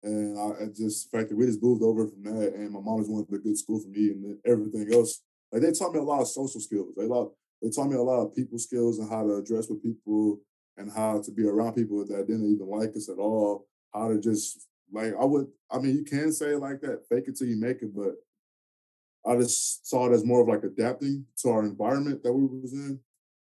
And 0.03 0.37
I, 0.37 0.63
I 0.63 0.67
just 0.67 1.09
the 1.09 1.17
fact 1.17 1.29
that 1.29 1.37
we 1.37 1.45
just 1.45 1.63
moved 1.63 1.81
over 1.81 2.07
from 2.07 2.23
that, 2.23 2.53
and 2.53 2.71
my 2.71 2.79
mom 2.79 2.99
just 2.99 3.09
wanted 3.09 3.33
a 3.33 3.39
good 3.39 3.57
school 3.57 3.79
for 3.79 3.87
me, 3.87 4.09
and 4.09 4.37
everything 4.45 4.93
else. 4.93 5.21
Like 5.51 5.61
they 5.63 5.71
taught 5.71 5.93
me 5.93 5.99
a 5.99 6.03
lot 6.03 6.21
of 6.21 6.27
social 6.27 6.61
skills. 6.61 6.93
They 6.95 7.05
lot 7.05 7.31
they 7.61 7.69
taught 7.69 7.89
me 7.89 7.95
a 7.95 8.01
lot 8.01 8.21
of 8.21 8.35
people 8.35 8.59
skills 8.59 8.99
and 8.99 9.09
how 9.09 9.23
to 9.23 9.35
address 9.35 9.67
with 9.69 9.81
people 9.81 10.39
and 10.77 10.91
how 10.91 11.21
to 11.21 11.31
be 11.31 11.47
around 11.47 11.73
people 11.73 12.05
that 12.05 12.27
didn't 12.27 12.51
even 12.53 12.67
like 12.67 12.95
us 12.95 13.09
at 13.09 13.17
all. 13.17 13.65
How 13.93 14.09
to 14.09 14.19
just 14.19 14.67
like 14.91 15.13
I 15.19 15.25
would 15.25 15.47
I 15.71 15.79
mean 15.79 15.95
you 15.95 16.03
can 16.03 16.31
say 16.31 16.51
it 16.51 16.59
like 16.59 16.81
that, 16.81 17.07
fake 17.09 17.25
it 17.27 17.37
till 17.37 17.47
you 17.47 17.59
make 17.59 17.81
it, 17.81 17.95
but 17.95 18.13
I 19.27 19.35
just 19.35 19.87
saw 19.87 20.09
it 20.09 20.13
as 20.13 20.23
more 20.23 20.41
of 20.41 20.47
like 20.47 20.63
adapting 20.63 21.25
to 21.37 21.49
our 21.49 21.63
environment 21.63 22.23
that 22.23 22.33
we 22.33 22.45
was 22.45 22.73
in. 22.73 22.99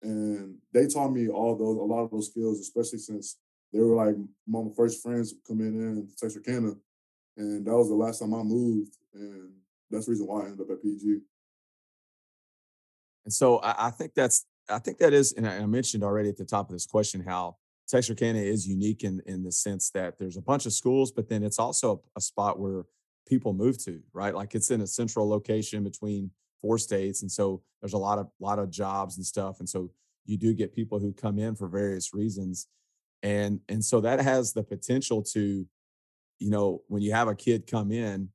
And 0.03 0.57
they 0.73 0.87
taught 0.87 1.09
me 1.11 1.29
all 1.29 1.55
those 1.55 1.77
a 1.77 1.81
lot 1.81 2.03
of 2.03 2.11
those 2.11 2.29
skills, 2.31 2.59
especially 2.59 2.99
since 2.99 3.37
they 3.71 3.79
were 3.79 3.95
like 3.95 4.15
my 4.47 4.63
first 4.75 5.01
friends 5.01 5.33
coming 5.47 5.67
in 5.67 6.07
to 6.07 6.15
Texarkana. 6.15 6.73
And 7.37 7.65
that 7.65 7.75
was 7.75 7.89
the 7.89 7.95
last 7.95 8.19
time 8.19 8.33
I 8.33 8.43
moved. 8.43 8.97
And 9.13 9.51
that's 9.89 10.05
the 10.05 10.11
reason 10.11 10.27
why 10.27 10.41
I 10.41 10.45
ended 10.45 10.61
up 10.61 10.71
at 10.71 10.81
PG. 10.81 11.19
And 13.25 13.33
so 13.33 13.59
I, 13.59 13.87
I 13.87 13.89
think 13.91 14.13
that's 14.15 14.45
I 14.69 14.79
think 14.79 14.97
that 14.99 15.13
is, 15.13 15.33
and 15.33 15.47
I 15.47 15.65
mentioned 15.65 16.03
already 16.03 16.29
at 16.29 16.37
the 16.37 16.45
top 16.45 16.69
of 16.69 16.73
this 16.73 16.85
question 16.85 17.21
how 17.21 17.57
Texarkana 17.87 18.39
is 18.39 18.67
unique 18.67 19.03
in 19.03 19.21
in 19.25 19.43
the 19.43 19.51
sense 19.51 19.89
that 19.91 20.17
there's 20.17 20.37
a 20.37 20.41
bunch 20.41 20.65
of 20.65 20.73
schools, 20.73 21.11
but 21.11 21.29
then 21.29 21.43
it's 21.43 21.59
also 21.59 21.93
a, 22.15 22.19
a 22.19 22.21
spot 22.21 22.59
where 22.59 22.83
people 23.31 23.53
move 23.53 23.81
to, 23.85 24.01
right? 24.11 24.35
Like 24.35 24.55
it's 24.55 24.71
in 24.71 24.81
a 24.81 24.87
central 24.87 25.27
location 25.29 25.85
between 25.85 26.31
four 26.61 26.77
states, 26.77 27.21
and 27.21 27.31
so 27.31 27.61
there's 27.81 27.93
a 27.93 27.97
lot 27.97 28.19
of 28.19 28.27
lot 28.41 28.59
of 28.59 28.69
jobs 28.69 29.15
and 29.15 29.25
stuff, 29.25 29.61
and 29.61 29.69
so 29.69 29.89
you 30.25 30.37
do 30.37 30.53
get 30.53 30.75
people 30.75 30.99
who 30.99 31.13
come 31.13 31.39
in 31.39 31.55
for 31.55 31.69
various 31.69 32.13
reasons, 32.13 32.67
and 33.23 33.61
and 33.69 33.83
so 33.83 34.01
that 34.01 34.19
has 34.19 34.51
the 34.51 34.63
potential 34.63 35.23
to, 35.23 35.65
you 36.39 36.49
know, 36.49 36.81
when 36.89 37.01
you 37.01 37.13
have 37.13 37.29
a 37.29 37.35
kid 37.35 37.67
come 37.67 37.89
in 37.91 38.27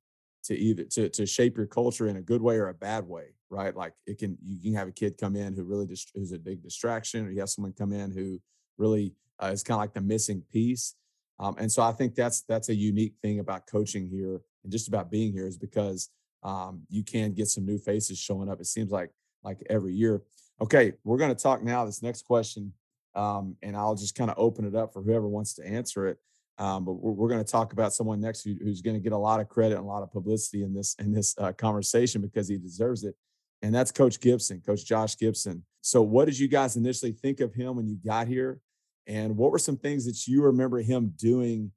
to 0.45 0.57
either 0.57 0.83
to 0.85 1.09
to 1.09 1.27
shape 1.27 1.57
your 1.57 1.67
culture 1.67 2.07
in 2.07 2.17
a 2.17 2.21
good 2.21 2.41
way 2.41 2.55
or 2.55 2.69
a 2.69 2.73
bad 2.73 3.07
way, 3.07 3.35
right? 3.51 3.75
Like 3.75 3.93
it 4.07 4.17
can 4.17 4.35
you 4.43 4.59
can 4.71 4.73
have 4.73 4.87
a 4.87 4.99
kid 5.01 5.19
come 5.19 5.35
in 5.35 5.53
who 5.53 5.63
really 5.63 5.85
just 5.85 6.11
who's 6.15 6.31
a 6.31 6.39
big 6.39 6.63
distraction, 6.63 7.27
or 7.27 7.31
you 7.31 7.39
have 7.41 7.49
someone 7.49 7.73
come 7.73 7.93
in 7.93 8.09
who 8.09 8.41
really 8.79 9.13
uh, 9.41 9.51
is 9.53 9.61
kind 9.61 9.77
of 9.77 9.81
like 9.83 9.93
the 9.93 10.01
missing 10.01 10.41
piece. 10.51 10.95
Um, 11.39 11.55
and 11.59 11.71
so 11.71 11.83
I 11.83 11.91
think 11.91 12.15
that's 12.15 12.41
that's 12.41 12.69
a 12.69 12.75
unique 12.75 13.13
thing 13.21 13.39
about 13.39 13.67
coaching 13.67 14.09
here 14.09 14.41
and 14.67 14.71
just 14.71 14.89
about 14.89 15.09
being 15.09 15.31
here 15.31 15.47
is 15.47 15.57
because 15.57 16.09
um, 16.43 16.81
you 16.89 17.03
can 17.03 17.33
get 17.33 17.47
some 17.47 17.65
new 17.65 17.77
faces 17.77 18.19
showing 18.19 18.49
up. 18.49 18.59
It 18.59 18.67
seems 18.67 18.91
like 18.91 19.09
like 19.43 19.59
every 19.69 19.93
year. 19.93 20.21
Okay, 20.61 20.93
we're 21.03 21.17
going 21.17 21.33
to 21.33 21.41
talk 21.41 21.63
now. 21.63 21.85
This 21.85 22.03
next 22.03 22.25
question, 22.25 22.73
um, 23.15 23.55
and 23.63 23.77
I'll 23.77 23.95
just 23.95 24.15
kind 24.15 24.29
of 24.29 24.37
open 24.37 24.65
it 24.65 24.75
up 24.75 24.91
for 24.91 25.01
whoever 25.01 25.27
wants 25.27 25.53
to 25.55 25.65
answer 25.65 26.07
it. 26.07 26.17
Um, 26.59 26.85
but 26.85 26.93
we're, 26.93 27.11
we're 27.11 27.29
going 27.29 27.43
to 27.43 27.51
talk 27.51 27.71
about 27.73 27.93
someone 27.93 28.19
next 28.19 28.43
who, 28.43 28.55
who's 28.61 28.81
going 28.81 28.95
to 28.95 29.01
get 29.01 29.13
a 29.13 29.17
lot 29.17 29.39
of 29.39 29.47
credit 29.47 29.77
and 29.77 29.85
a 29.85 29.87
lot 29.87 30.03
of 30.03 30.11
publicity 30.11 30.63
in 30.63 30.73
this 30.73 30.95
in 30.99 31.13
this 31.13 31.35
uh, 31.37 31.53
conversation 31.53 32.21
because 32.21 32.47
he 32.47 32.57
deserves 32.57 33.03
it 33.03 33.15
and 33.61 33.73
that's 33.73 33.91
Coach 33.91 34.19
Gibson, 34.19 34.61
Coach 34.65 34.85
Josh 34.85 35.17
Gibson. 35.17 35.63
So, 35.81 36.01
what 36.01 36.25
did 36.25 36.37
you 36.37 36.47
guys 36.47 36.75
initially 36.75 37.11
think 37.11 37.39
of 37.39 37.53
him 37.53 37.75
when 37.75 37.87
you 37.87 37.97
got 38.05 38.27
here? 38.27 38.59
And 39.07 39.37
what 39.37 39.51
were 39.51 39.59
some 39.59 39.77
things 39.77 40.05
that 40.05 40.27
you 40.27 40.43
remember 40.43 40.79
him 40.79 41.13
doing 41.17 41.71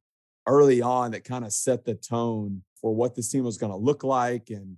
early 0.46 0.82
on 0.82 1.12
that 1.12 1.24
kind 1.24 1.44
of 1.44 1.52
set 1.52 1.84
the 1.84 1.94
tone 1.94 2.62
for 2.80 2.94
what 2.94 3.14
this 3.14 3.30
team 3.30 3.44
was 3.44 3.58
going 3.58 3.72
to 3.72 3.78
look 3.78 4.04
like? 4.04 4.50
And 4.50 4.76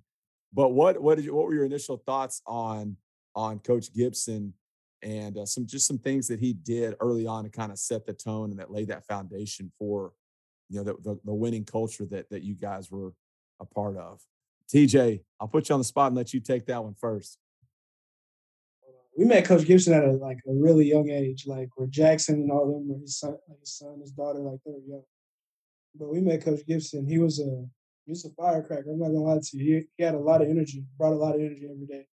but 0.52 0.70
what 0.70 1.00
what 1.00 1.16
did 1.16 1.24
you, 1.24 1.34
what 1.34 1.46
were 1.46 1.54
your 1.54 1.64
initial 1.64 2.02
thoughts 2.04 2.42
on 2.46 2.96
on 3.34 3.58
Coach 3.60 3.92
Gibson 3.92 4.54
and 5.02 5.38
uh, 5.38 5.46
some 5.46 5.66
just 5.66 5.86
some 5.86 5.98
things 5.98 6.28
that 6.28 6.40
he 6.40 6.52
did 6.52 6.94
early 7.00 7.26
on 7.26 7.44
to 7.44 7.50
kind 7.50 7.72
of 7.72 7.78
set 7.78 8.06
the 8.06 8.12
tone 8.12 8.50
and 8.50 8.58
that 8.58 8.70
laid 8.70 8.88
that 8.88 9.06
foundation 9.06 9.70
for 9.78 10.12
you 10.68 10.78
know 10.78 10.84
the, 10.84 10.94
the, 11.02 11.20
the 11.24 11.34
winning 11.34 11.64
culture 11.64 12.06
that 12.06 12.28
that 12.30 12.42
you 12.42 12.54
guys 12.54 12.90
were 12.90 13.12
a 13.60 13.66
part 13.66 13.96
of. 13.96 14.20
TJ, 14.72 15.22
I'll 15.40 15.48
put 15.48 15.68
you 15.68 15.74
on 15.74 15.80
the 15.80 15.84
spot 15.84 16.08
and 16.08 16.16
let 16.16 16.32
you 16.32 16.40
take 16.40 16.66
that 16.66 16.82
one 16.82 16.94
first. 16.94 17.38
We 19.16 19.26
met 19.26 19.44
Coach 19.44 19.66
Gibson 19.66 19.92
at 19.92 20.04
a 20.04 20.12
like 20.12 20.38
a 20.48 20.52
really 20.52 20.88
young 20.88 21.10
age, 21.10 21.46
like 21.46 21.68
where 21.76 21.88
Jackson 21.88 22.36
and 22.36 22.50
all 22.50 22.66
them 22.66 22.88
were 22.88 22.98
his 22.98 23.18
son, 23.18 23.36
his 23.60 23.76
son, 23.76 24.00
his 24.00 24.12
daughter, 24.12 24.38
like 24.38 24.60
they 24.64 24.72
were 24.72 24.86
young. 24.86 25.02
But 25.94 26.08
we 26.08 26.20
met 26.20 26.42
Coach 26.42 26.60
Gibson. 26.66 27.06
He 27.06 27.18
was 27.18 27.38
a 27.38 27.66
he 28.04 28.12
was 28.12 28.24
a 28.24 28.30
firecracker. 28.30 28.90
I'm 28.90 28.98
not 28.98 29.08
gonna 29.08 29.20
lie 29.20 29.38
to 29.42 29.56
you. 29.56 29.76
He, 29.80 29.86
he 29.96 30.04
had 30.04 30.14
a 30.14 30.18
lot 30.18 30.42
of 30.42 30.48
energy, 30.48 30.84
brought 30.98 31.12
a 31.12 31.16
lot 31.16 31.34
of 31.34 31.40
energy 31.40 31.66
every 31.70 31.86
day. 31.86 32.06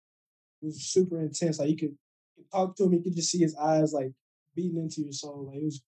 He 0.62 0.68
was 0.68 0.82
super 0.82 1.20
intense. 1.20 1.60
Like 1.60 1.70
you 1.70 1.78
could, 1.78 1.96
you 2.38 2.44
could 2.44 2.52
talk 2.52 2.76
to 2.76 2.84
him, 2.84 2.94
you 2.94 3.02
could 3.02 3.16
just 3.16 3.32
see 3.32 3.40
his 3.40 3.56
eyes 3.56 3.94
like 3.94 4.12
beating 4.56 4.78
into 4.78 5.02
your 5.02 5.12
soul. 5.12 5.48
Like 5.48 5.62
it 5.62 5.66
was 5.66 5.82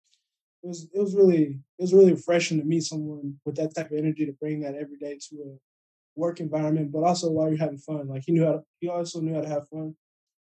it 0.63 0.67
was 0.67 0.89
it 0.93 0.99
was 0.99 1.15
really 1.15 1.59
it 1.77 1.81
was 1.81 1.93
really 1.93 2.13
refreshing 2.13 2.59
to 2.59 2.65
meet 2.65 2.83
someone 2.83 3.35
with 3.45 3.55
that 3.55 3.75
type 3.75 3.91
of 3.91 3.97
energy 3.97 4.25
to 4.25 4.33
bring 4.33 4.61
that 4.61 4.75
every 4.75 4.97
day 4.97 5.17
to 5.29 5.35
a 5.37 5.57
work 6.15 6.39
environment, 6.39 6.91
but 6.91 7.03
also 7.03 7.29
while 7.29 7.49
you're 7.49 7.57
having 7.57 7.77
fun. 7.77 8.07
Like 8.07 8.23
he 8.25 8.31
knew 8.31 8.45
how 8.45 8.51
to, 8.53 8.61
he 8.79 8.89
also 8.89 9.21
knew 9.21 9.33
how 9.33 9.41
to 9.41 9.49
have 9.49 9.67
fun 9.69 9.95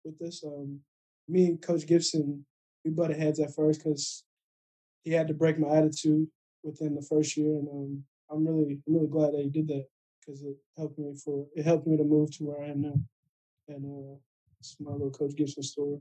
with 0.03 0.17
this. 0.19 0.43
Um, 0.45 0.79
me 1.27 1.45
and 1.45 1.61
Coach 1.61 1.87
Gibson, 1.87 2.45
we 2.83 2.91
butted 2.91 3.17
heads 3.17 3.39
at 3.39 3.55
first 3.55 3.83
because 3.83 4.23
he 5.03 5.11
had 5.11 5.27
to 5.27 5.33
break 5.33 5.59
my 5.59 5.69
attitude 5.69 6.27
within 6.63 6.95
the 6.95 7.01
first 7.01 7.35
year, 7.37 7.55
and 7.55 7.67
um, 7.67 8.03
I'm 8.33 8.47
really, 8.47 8.79
I'm 8.87 8.93
really 8.93 9.07
glad 9.07 9.33
that 9.33 9.41
he 9.41 9.49
did 9.49 9.67
that 9.67 9.85
because 10.19 10.41
it 10.43 10.55
helped 10.77 10.97
me 10.97 11.15
for 11.23 11.45
it 11.55 11.65
helped 11.65 11.87
me 11.87 11.97
to 11.97 12.03
move 12.03 12.35
to 12.37 12.43
where 12.45 12.61
I 12.61 12.69
am 12.69 12.81
now. 12.81 12.95
And 13.67 13.85
uh, 13.85 14.15
it's 14.59 14.75
my 14.79 14.91
little 14.91 15.11
Coach 15.11 15.35
Gibson 15.35 15.63
story. 15.63 15.99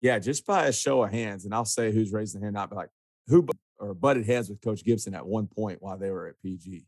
Yeah, 0.00 0.18
just 0.18 0.46
by 0.46 0.66
a 0.66 0.72
show 0.72 1.02
of 1.02 1.10
hands, 1.10 1.44
and 1.44 1.54
I'll 1.54 1.64
say 1.64 1.92
who's 1.92 2.12
raising 2.12 2.40
the 2.40 2.46
hand, 2.46 2.54
not 2.54 2.72
like 2.72 2.88
who 3.26 3.46
or 3.78 3.94
butted 3.94 4.26
heads 4.26 4.48
with 4.48 4.62
Coach 4.62 4.84
Gibson 4.84 5.14
at 5.14 5.26
one 5.26 5.46
point 5.46 5.82
while 5.82 5.98
they 5.98 6.10
were 6.10 6.28
at 6.28 6.40
PG. 6.42 6.86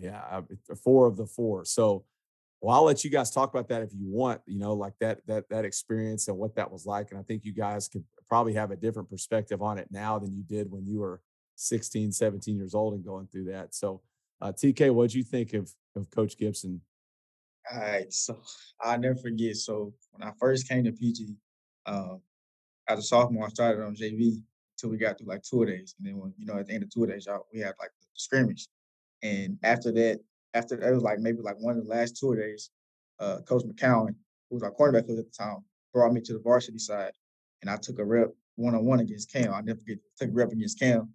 Yeah, 0.00 0.40
four 0.82 1.06
of 1.06 1.16
the 1.16 1.26
four. 1.26 1.64
So, 1.64 2.04
well, 2.60 2.76
I'll 2.76 2.84
let 2.84 3.04
you 3.04 3.10
guys 3.10 3.30
talk 3.30 3.50
about 3.50 3.68
that 3.68 3.82
if 3.82 3.90
you 3.92 4.06
want. 4.08 4.40
You 4.46 4.58
know, 4.58 4.74
like 4.74 4.94
that 5.00 5.20
that 5.26 5.48
that 5.50 5.64
experience 5.64 6.28
and 6.28 6.36
what 6.36 6.56
that 6.56 6.70
was 6.70 6.86
like. 6.86 7.10
And 7.10 7.20
I 7.20 7.22
think 7.22 7.44
you 7.44 7.52
guys 7.52 7.88
could 7.88 8.04
probably 8.28 8.54
have 8.54 8.70
a 8.70 8.76
different 8.76 9.10
perspective 9.10 9.62
on 9.62 9.78
it 9.78 9.88
now 9.90 10.18
than 10.18 10.34
you 10.34 10.42
did 10.42 10.70
when 10.70 10.86
you 10.86 11.00
were 11.00 11.20
16, 11.56 12.12
17 12.12 12.56
years 12.56 12.74
old 12.74 12.94
and 12.94 13.04
going 13.04 13.26
through 13.26 13.44
that. 13.44 13.74
So, 13.74 14.02
uh, 14.40 14.52
TK, 14.52 14.92
what 14.92 15.10
do 15.10 15.18
you 15.18 15.24
think 15.24 15.54
of 15.54 15.72
of 15.96 16.10
Coach 16.10 16.36
Gibson? 16.36 16.80
All 17.72 17.80
right, 17.80 18.12
so 18.12 18.40
I'll 18.80 18.98
never 18.98 19.16
forget. 19.16 19.56
So 19.56 19.94
when 20.12 20.28
I 20.28 20.32
first 20.38 20.68
came 20.68 20.84
to 20.84 20.92
PG, 20.92 21.34
uh, 21.86 22.16
as 22.88 22.98
a 22.98 23.02
sophomore, 23.02 23.46
I 23.46 23.48
started 23.48 23.82
on 23.82 23.94
JV 23.94 24.42
until 24.76 24.90
we 24.90 24.98
got 24.98 25.16
through 25.16 25.28
like 25.28 25.42
two 25.42 25.64
days, 25.64 25.94
and 25.98 26.06
then 26.06 26.18
when 26.18 26.34
you 26.36 26.46
know 26.46 26.58
at 26.58 26.66
the 26.66 26.74
end 26.74 26.82
of 26.82 26.90
two 26.90 27.06
days, 27.06 27.26
y'all 27.26 27.46
we 27.52 27.60
had 27.60 27.74
like 27.78 27.90
the 28.00 28.06
scrimmage. 28.14 28.68
And 29.22 29.56
after 29.62 29.90
that, 29.92 30.20
after 30.52 30.76
that 30.76 30.92
was 30.92 31.02
like 31.02 31.18
maybe 31.20 31.40
like 31.40 31.56
one 31.58 31.78
of 31.78 31.84
the 31.84 31.90
last 31.90 32.18
two 32.18 32.36
days, 32.36 32.70
uh, 33.18 33.38
Coach 33.48 33.64
McCowan, 33.64 34.14
who 34.50 34.56
was 34.56 34.62
our 34.62 34.70
quarterback 34.70 35.06
coach 35.06 35.18
at 35.18 35.24
the 35.24 35.30
time, 35.30 35.64
brought 35.94 36.12
me 36.12 36.20
to 36.20 36.34
the 36.34 36.40
varsity 36.40 36.78
side, 36.78 37.12
and 37.62 37.70
I 37.70 37.76
took 37.76 37.98
a 37.98 38.04
rep 38.04 38.28
one 38.56 38.74
on 38.74 38.84
one 38.84 39.00
against 39.00 39.32
Cam. 39.32 39.54
I 39.54 39.62
never 39.62 39.80
forget 39.80 39.98
took 40.18 40.28
a 40.28 40.32
rep 40.32 40.52
against 40.52 40.78
Cam. 40.78 41.08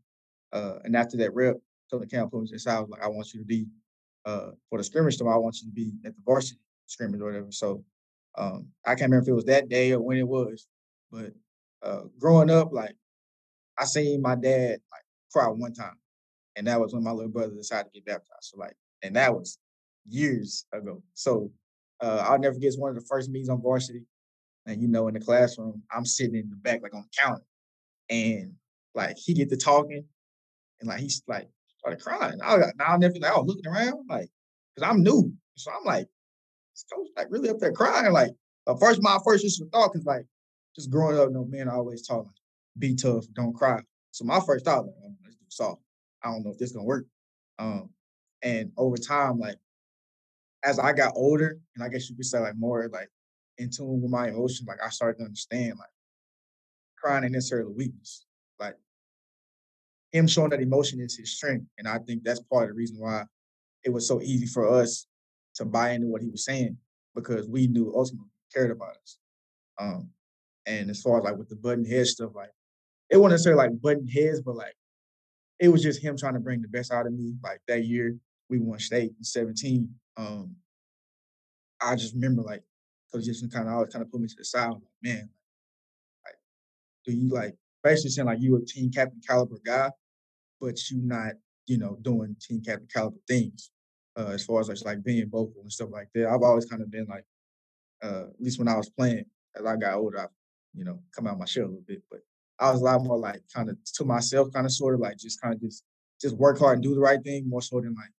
Uh, 0.52 0.80
and 0.84 0.96
after 0.96 1.18
that 1.18 1.34
rep, 1.34 1.58
Coach 1.92 2.08
McCowan 2.08 2.32
put 2.32 2.42
me 2.42 2.48
to 2.48 2.54
the 2.54 2.60
side. 2.60 2.78
I 2.78 2.80
was 2.82 2.90
like, 2.90 3.04
I 3.04 3.08
want 3.08 3.34
you 3.34 3.40
to 3.40 3.46
be 3.46 3.68
uh, 4.26 4.52
for 4.70 4.78
the 4.78 4.84
scrimmage 4.84 5.18
tomorrow. 5.18 5.38
I 5.38 5.40
want 5.40 5.58
you 5.62 5.70
to 5.70 5.74
be 5.74 5.94
at 6.06 6.16
the 6.16 6.22
varsity 6.26 6.60
scrimmage 6.86 7.22
or 7.22 7.26
whatever. 7.26 7.52
So 7.52 7.84
um, 8.38 8.68
I 8.86 8.90
can't 8.90 9.12
remember 9.12 9.24
if 9.24 9.28
it 9.30 9.34
was 9.34 9.46
that 9.46 9.70
day 9.70 9.92
or 9.92 10.02
when 10.02 10.18
it 10.18 10.28
was, 10.28 10.68
but 11.12 11.32
uh, 11.82 12.04
growing 12.20 12.50
up, 12.50 12.72
like 12.72 12.96
I 13.78 13.86
seen 13.86 14.22
my 14.22 14.36
dad 14.36 14.80
like 14.92 15.04
cry 15.32 15.48
one 15.48 15.74
time 15.74 15.96
and 16.60 16.68
that 16.68 16.80
was 16.80 16.94
when 16.94 17.04
my 17.04 17.12
little 17.12 17.32
brother 17.32 17.56
decided 17.56 17.86
to 17.86 18.00
get 18.00 18.06
baptized. 18.06 18.28
So 18.42 18.58
like, 18.58 18.76
and 19.02 19.16
that 19.16 19.34
was 19.34 19.58
years 20.08 20.66
ago. 20.74 21.02
So 21.14 21.52
uh, 22.02 22.26
I'll 22.28 22.38
never 22.38 22.54
forget 22.54 22.74
one 22.78 22.90
of 22.90 22.96
the 22.96 23.08
first 23.08 23.30
meetings 23.30 23.48
on 23.48 23.62
varsity, 23.62 24.04
and 24.66 24.82
you 24.82 24.90
know, 24.90 25.08
in 25.08 25.14
the 25.14 25.22
classroom, 25.22 25.82
I'm 25.90 26.06
sitting 26.06 26.36
in 26.36 26.50
the 26.50 26.58
back 26.58 26.82
like 26.84 26.94
on 26.94 27.04
the 27.04 27.22
counter, 27.22 27.44
and 28.10 28.54
like 28.94 29.18
he 29.18 29.34
get 29.34 29.50
to 29.50 29.58
talking, 29.58 30.04
and 30.80 30.90
like 30.90 31.00
he's 31.00 31.22
like 31.28 31.48
started 31.80 32.02
crying. 32.02 32.40
I 32.44 32.58
now 32.58 32.86
I'll 32.88 33.00
never 33.00 33.16
like 33.20 33.32
I 33.32 33.38
was 33.38 33.48
looking 33.48 33.68
around 33.68 34.06
like 34.10 34.30
because 34.76 34.90
I'm 34.90 35.04
new, 35.04 35.34
so 35.56 35.72
I'm 35.72 35.86
like, 35.86 36.08
this 36.74 36.86
coach 36.94 37.08
like 37.18 37.28
really 37.30 37.50
up 37.50 37.60
there 37.60 37.72
crying. 37.72 38.12
Like 38.12 38.32
uh, 38.68 38.76
first 38.76 39.02
my 39.02 39.18
first 39.24 39.44
initial 39.44 39.68
thought 39.72 39.96
is 39.96 40.06
like 40.06 40.26
just 40.76 40.90
growing 40.90 41.18
up, 41.18 41.32
no 41.32 41.46
man 41.46 41.70
always 41.70 42.06
taught 42.06 42.26
like 42.26 42.36
be 42.78 42.96
tough, 42.96 43.26
don't 43.34 43.54
cry. 43.54 43.82
So 44.12 44.26
my 44.26 44.40
first 44.40 44.66
thought 44.66 44.86
like, 44.86 44.96
oh, 45.04 45.14
let's 45.24 45.36
do 45.36 45.46
soft. 45.50 45.82
I 46.24 46.32
don't 46.32 46.44
know 46.44 46.52
if 46.52 46.58
this 46.58 46.72
gonna 46.72 46.86
work. 46.86 47.06
Um, 47.58 47.90
and 48.42 48.72
over 48.78 48.98
time, 48.98 49.40
like 49.40 49.58
as 50.64 50.80
I 50.80 50.94
got 50.94 51.14
older, 51.16 51.58
and 51.76 51.84
I 51.84 51.90
guess 51.90 52.10
you 52.10 52.16
could 52.16 52.26
say 52.26 52.40
like 52.40 52.56
more 52.58 52.90
like 52.92 53.10
in 53.58 53.70
tune 53.70 54.02
with 54.02 54.12
my 54.12 54.30
emotions, 54.30 54.68
like 54.68 54.80
I 54.84 54.90
started 54.90 55.20
to 55.20 55.26
understand 55.26 55.76
like 55.78 55.90
crying 56.98 57.24
ain't 57.24 57.34
necessarily 57.34 57.74
weakness. 57.74 58.26
Like 58.60 58.76
him 60.12 60.28
showing 60.28 60.50
that 60.50 60.62
emotion 60.62 61.00
is 61.00 61.18
his 61.18 61.36
strength. 61.36 61.66
And 61.78 61.88
I 61.88 62.00
think 62.00 62.24
that's 62.24 62.42
part 62.42 62.64
of 62.64 62.70
the 62.70 62.76
reason 62.76 62.98
why 63.00 63.24
it 63.84 63.90
was 63.90 64.08
so 64.08 64.22
easy 64.22 64.46
for 64.46 64.68
us 64.68 65.08
to 65.56 65.66
buy 65.66 65.92
into 65.92 66.08
what 66.08 66.22
he 66.22 66.30
was 66.30 66.46
saying 66.46 66.78
because 67.16 67.48
we 67.48 67.68
knew 67.68 67.94
ultimately 67.96 68.30
cared 68.54 68.72
about 68.72 68.96
us. 69.02 69.18
Um, 69.80 70.10
and 70.66 70.90
as 70.90 71.02
far 71.02 71.18
as 71.18 71.24
like 71.24 71.38
with 71.38 71.50
the 71.50 71.56
button 71.56 71.86
head 71.86 72.08
stuff, 72.08 72.32
like 72.36 72.52
it 73.10 73.18
wasn't 73.18 73.34
necessarily 73.34 73.70
like 73.70 73.82
button 73.82 74.08
heads, 74.08 74.42
but 74.42 74.56
like 74.56 74.76
it 75.60 75.70
was 75.70 75.84
just 75.84 76.02
him 76.02 76.18
trying 76.18 76.34
to 76.34 76.40
bring 76.40 76.62
the 76.62 76.68
best 76.68 76.92
out 76.92 77.08
of 77.08 77.14
me. 77.14 77.34
Like 77.44 77.60
that 77.68 77.86
year, 77.86 78.16
we 78.50 78.60
won 78.60 78.80
state 78.80 79.12
in 79.18 79.24
17. 79.24 79.90
Um, 80.18 80.56
I 81.82 81.96
just 81.96 82.14
remember 82.14 82.42
like 82.42 82.64
Coach 83.14 83.26
Gibson 83.26 83.50
kind 83.50 83.68
of 83.68 83.74
always 83.74 83.94
kind 83.94 84.04
of 84.04 84.12
put 84.12 84.22
me 84.22 84.28
to 84.28 84.36
the 84.38 84.46
side. 84.46 84.70
Like, 84.70 84.82
man, 85.02 85.30
like, 86.26 86.36
do 87.06 87.14
you 87.14 87.30
like 87.30 87.56
basically 87.84 88.12
saying 88.12 88.28
like 88.28 88.42
you 88.42 88.56
a 88.58 88.66
team 88.66 88.92
captain 88.92 89.22
caliber 89.28 89.58
guy, 89.66 89.92
but 90.60 90.78
you 90.90 91.02
not, 91.02 91.34
you 91.68 91.78
know, 91.78 91.98
doing 92.02 92.36
team 92.42 92.62
captain 92.62 92.88
caliber 92.94 93.18
things 93.28 93.72
uh, 94.18 94.28
as 94.28 94.44
far 94.44 94.60
as 94.60 94.84
like 94.84 95.04
being 95.04 95.30
vocal 95.30 95.62
and 95.62 95.72
stuff 95.72 95.90
like 95.92 96.10
that. 96.14 96.28
I've 96.28 96.42
always 96.42 96.66
kind 96.66 96.82
of 96.82 96.92
been 96.92 97.08
like, 97.08 97.26
uh, 98.04 98.26
at 98.34 98.42
least 98.42 98.60
when 98.60 98.68
I 98.68 98.76
was 98.76 98.90
playing, 98.90 99.26
as 99.56 99.66
I 99.66 99.76
got 99.76 99.96
older, 99.96 100.22
I, 100.22 100.26
you 100.74 100.84
know, 100.84 101.00
come 101.16 101.28
out 101.28 101.40
my 101.40 101.46
shell 101.46 101.66
a 101.66 101.68
little 101.68 101.84
bit. 101.88 102.04
But 102.10 102.20
I 102.60 102.72
was 102.72 102.82
a 102.82 102.84
lot 102.84 103.04
more 103.04 103.18
like 103.18 103.42
kind 103.54 103.70
of 103.70 103.78
to 103.96 104.06
myself, 104.06 104.52
kind 104.54 104.66
of 104.66 104.72
sort 104.72 104.94
of 104.94 105.00
like 105.00 105.18
just 105.18 105.42
kind 105.42 105.54
of 105.54 105.62
just 105.62 105.84
just 106.22 106.36
work 106.36 106.60
hard 106.60 106.76
and 106.76 106.84
do 106.84 106.94
the 106.94 107.00
right 107.00 107.24
thing 107.24 107.48
more 107.48 107.62
so 107.62 107.80
than 107.80 107.96
like 107.96 108.12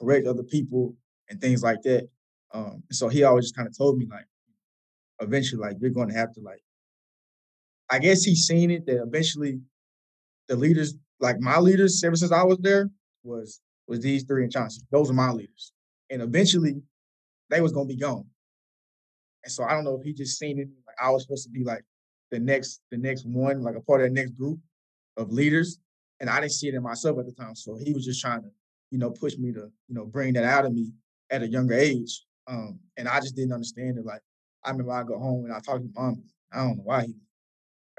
correct 0.00 0.26
other 0.26 0.42
people 0.42 0.94
and 1.28 1.40
things 1.40 1.62
like 1.62 1.82
that. 1.82 2.08
Um, 2.52 2.82
so 2.90 3.08
he 3.08 3.22
always 3.24 3.46
just 3.46 3.56
kind 3.56 3.68
of 3.68 3.76
told 3.76 3.98
me 3.98 4.06
like, 4.10 4.26
eventually, 5.20 5.60
like 5.60 5.76
you're 5.80 5.90
going 5.90 6.08
to 6.08 6.14
have 6.14 6.32
to 6.34 6.40
like. 6.40 6.63
I 7.90 7.98
guess 7.98 8.22
he's 8.22 8.46
seen 8.46 8.70
it 8.70 8.86
that 8.86 9.02
eventually, 9.02 9.60
the 10.48 10.56
leaders, 10.56 10.94
like 11.20 11.38
my 11.40 11.58
leaders, 11.58 12.02
ever 12.04 12.16
since 12.16 12.32
I 12.32 12.42
was 12.42 12.58
there, 12.58 12.90
was 13.22 13.60
was 13.86 14.00
these 14.00 14.24
three 14.24 14.44
in 14.44 14.50
Chauncey. 14.50 14.82
Those 14.90 15.10
are 15.10 15.14
my 15.14 15.30
leaders, 15.30 15.72
and 16.10 16.22
eventually, 16.22 16.82
they 17.50 17.60
was 17.60 17.72
gonna 17.72 17.86
be 17.86 17.96
gone. 17.96 18.26
And 19.44 19.52
so 19.52 19.64
I 19.64 19.72
don't 19.72 19.84
know 19.84 19.96
if 19.96 20.02
he 20.02 20.12
just 20.12 20.38
seen 20.38 20.58
it. 20.58 20.68
Like 20.86 20.96
I 21.02 21.10
was 21.10 21.22
supposed 21.22 21.44
to 21.44 21.50
be 21.50 21.64
like 21.64 21.84
the 22.30 22.40
next 22.40 22.80
the 22.90 22.96
next 22.96 23.26
one, 23.26 23.62
like 23.62 23.76
a 23.76 23.80
part 23.80 24.00
of 24.00 24.06
that 24.08 24.12
next 24.12 24.32
group 24.32 24.58
of 25.16 25.30
leaders. 25.30 25.78
And 26.20 26.30
I 26.30 26.40
didn't 26.40 26.52
see 26.52 26.68
it 26.68 26.74
in 26.74 26.82
myself 26.82 27.18
at 27.18 27.26
the 27.26 27.32
time. 27.32 27.54
So 27.54 27.76
he 27.76 27.92
was 27.92 28.04
just 28.04 28.20
trying 28.20 28.42
to, 28.42 28.48
you 28.90 28.98
know, 28.98 29.10
push 29.10 29.36
me 29.36 29.52
to, 29.52 29.70
you 29.88 29.94
know, 29.94 30.06
bring 30.06 30.32
that 30.34 30.44
out 30.44 30.64
of 30.64 30.72
me 30.72 30.92
at 31.30 31.42
a 31.42 31.48
younger 31.48 31.74
age. 31.74 32.24
Um, 32.46 32.78
and 32.96 33.08
I 33.08 33.20
just 33.20 33.36
didn't 33.36 33.52
understand 33.52 33.98
it. 33.98 34.04
Like 34.06 34.20
I 34.64 34.70
remember 34.70 34.92
I 34.92 35.02
go 35.02 35.18
home 35.18 35.44
and 35.44 35.52
I 35.52 35.60
talk 35.60 35.80
to 35.80 35.88
mom. 35.94 36.22
I 36.52 36.58
don't 36.58 36.76
know 36.78 36.84
why 36.84 37.06
he 37.06 37.14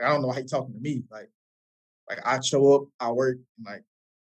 I 0.03 0.10
don't 0.10 0.21
know 0.21 0.27
why 0.27 0.38
he 0.38 0.43
talking 0.43 0.73
to 0.73 0.79
me. 0.79 1.03
Like, 1.10 1.29
like 2.10 2.19
I 2.25 2.39
show 2.41 2.73
up, 2.73 2.88
I 2.99 3.12
work, 3.12 3.38
like 3.65 3.84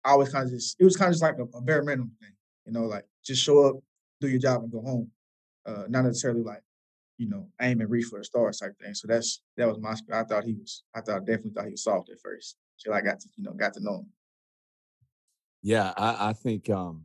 I 0.05 0.11
always 0.11 0.31
kind 0.31 0.45
of 0.45 0.51
just 0.51 0.77
it 0.79 0.85
was 0.85 0.97
kind 0.97 1.09
of 1.09 1.15
just 1.15 1.23
like 1.23 1.39
a, 1.39 1.57
a 1.57 1.61
bare 1.61 1.83
minimum 1.83 2.13
thing, 2.21 2.33
you 2.67 2.73
know, 2.73 2.85
like 2.85 3.05
just 3.25 3.43
show 3.43 3.67
up, 3.67 3.77
do 4.21 4.29
your 4.29 4.41
job, 4.41 4.63
and 4.63 4.73
go 4.73 4.81
home. 4.81 5.11
Uh, 5.65 5.85
not 5.89 6.05
necessarily 6.05 6.43
like 6.43 6.63
you 7.19 7.29
know, 7.29 7.47
aim 7.61 7.81
and 7.81 7.91
reach 7.91 8.07
for 8.07 8.19
the 8.19 8.25
stars 8.25 8.59
type 8.59 8.77
thing. 8.81 8.95
So 8.95 9.07
that's 9.07 9.43
that 9.57 9.69
was 9.69 9.79
my. 9.79 9.95
I 10.13 10.25
thought 10.25 10.45
he 10.45 10.55
was. 10.55 10.83
I 10.95 11.01
thought 11.01 11.25
definitely 11.25 11.53
thought 11.53 11.67
he 11.67 11.71
was 11.71 11.85
soft 11.85 12.11
at 12.11 12.21
first 12.21 12.57
till 12.81 12.93
I 12.93 13.01
got 13.01 13.21
to 13.21 13.29
you 13.37 13.45
know 13.45 13.53
got 13.53 13.75
to 13.75 13.81
know 13.81 13.99
him. 14.01 14.07
Yeah, 15.63 15.93
I, 15.97 16.31
I 16.31 16.33
think 16.33 16.69
um, 16.69 17.05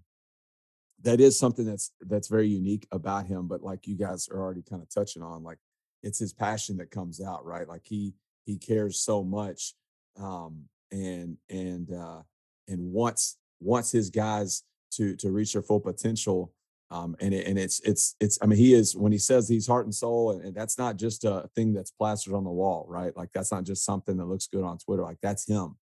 that 1.03 1.21
is 1.21 1.37
something 1.37 1.65
that's 1.65 1.91
that's 2.01 2.29
very 2.29 2.47
unique 2.47 2.87
about 2.91 3.27
him. 3.27 3.47
But 3.47 3.61
like 3.61 3.85
you 3.85 3.95
guys 3.95 4.27
are 4.29 4.39
already 4.39 4.63
kind 4.63 4.81
of 4.81 4.89
touching 4.89 5.21
on, 5.21 5.43
like 5.43 5.59
it's 6.01 6.19
his 6.19 6.33
passion 6.33 6.77
that 6.77 6.89
comes 6.89 7.21
out, 7.21 7.45
right? 7.45 7.67
Like 7.67 7.83
he 7.85 8.15
he 8.47 8.57
cares 8.57 8.99
so 8.99 9.23
much, 9.23 9.75
um, 10.19 10.63
and 10.91 11.37
and 11.49 11.93
uh, 11.93 12.21
and 12.67 12.91
wants 12.91 13.37
wants 13.59 13.91
his 13.91 14.09
guys 14.09 14.63
to 14.93 15.15
to 15.17 15.29
reach 15.29 15.53
their 15.53 15.61
full 15.61 15.79
potential 15.79 16.51
um, 16.89 17.15
and 17.19 17.33
it, 17.33 17.45
and 17.47 17.59
it's 17.59 17.79
it's 17.81 18.15
it's 18.19 18.39
I 18.41 18.45
mean 18.45 18.57
he 18.57 18.73
is 18.73 18.95
when 18.95 19.11
he 19.11 19.17
says 19.17 19.49
he's 19.49 19.67
heart 19.67 19.85
and 19.85 19.93
soul 19.93 20.31
and, 20.31 20.43
and, 20.43 20.55
that's 20.55 20.77
not 20.77 20.95
just 20.95 21.25
a 21.25 21.49
thing 21.53 21.73
that's 21.73 21.91
plastered 21.91 22.33
on 22.33 22.45
the 22.45 22.49
wall 22.49 22.85
right? 22.87 23.15
Like 23.15 23.29
that's 23.33 23.51
not 23.51 23.65
just 23.65 23.83
something 23.83 24.15
that 24.17 24.25
looks 24.25 24.47
good 24.47 24.63
on 24.63 24.77
Twitter 24.77 25.03
like 25.03 25.17
that's 25.21 25.47
him. 25.47 25.75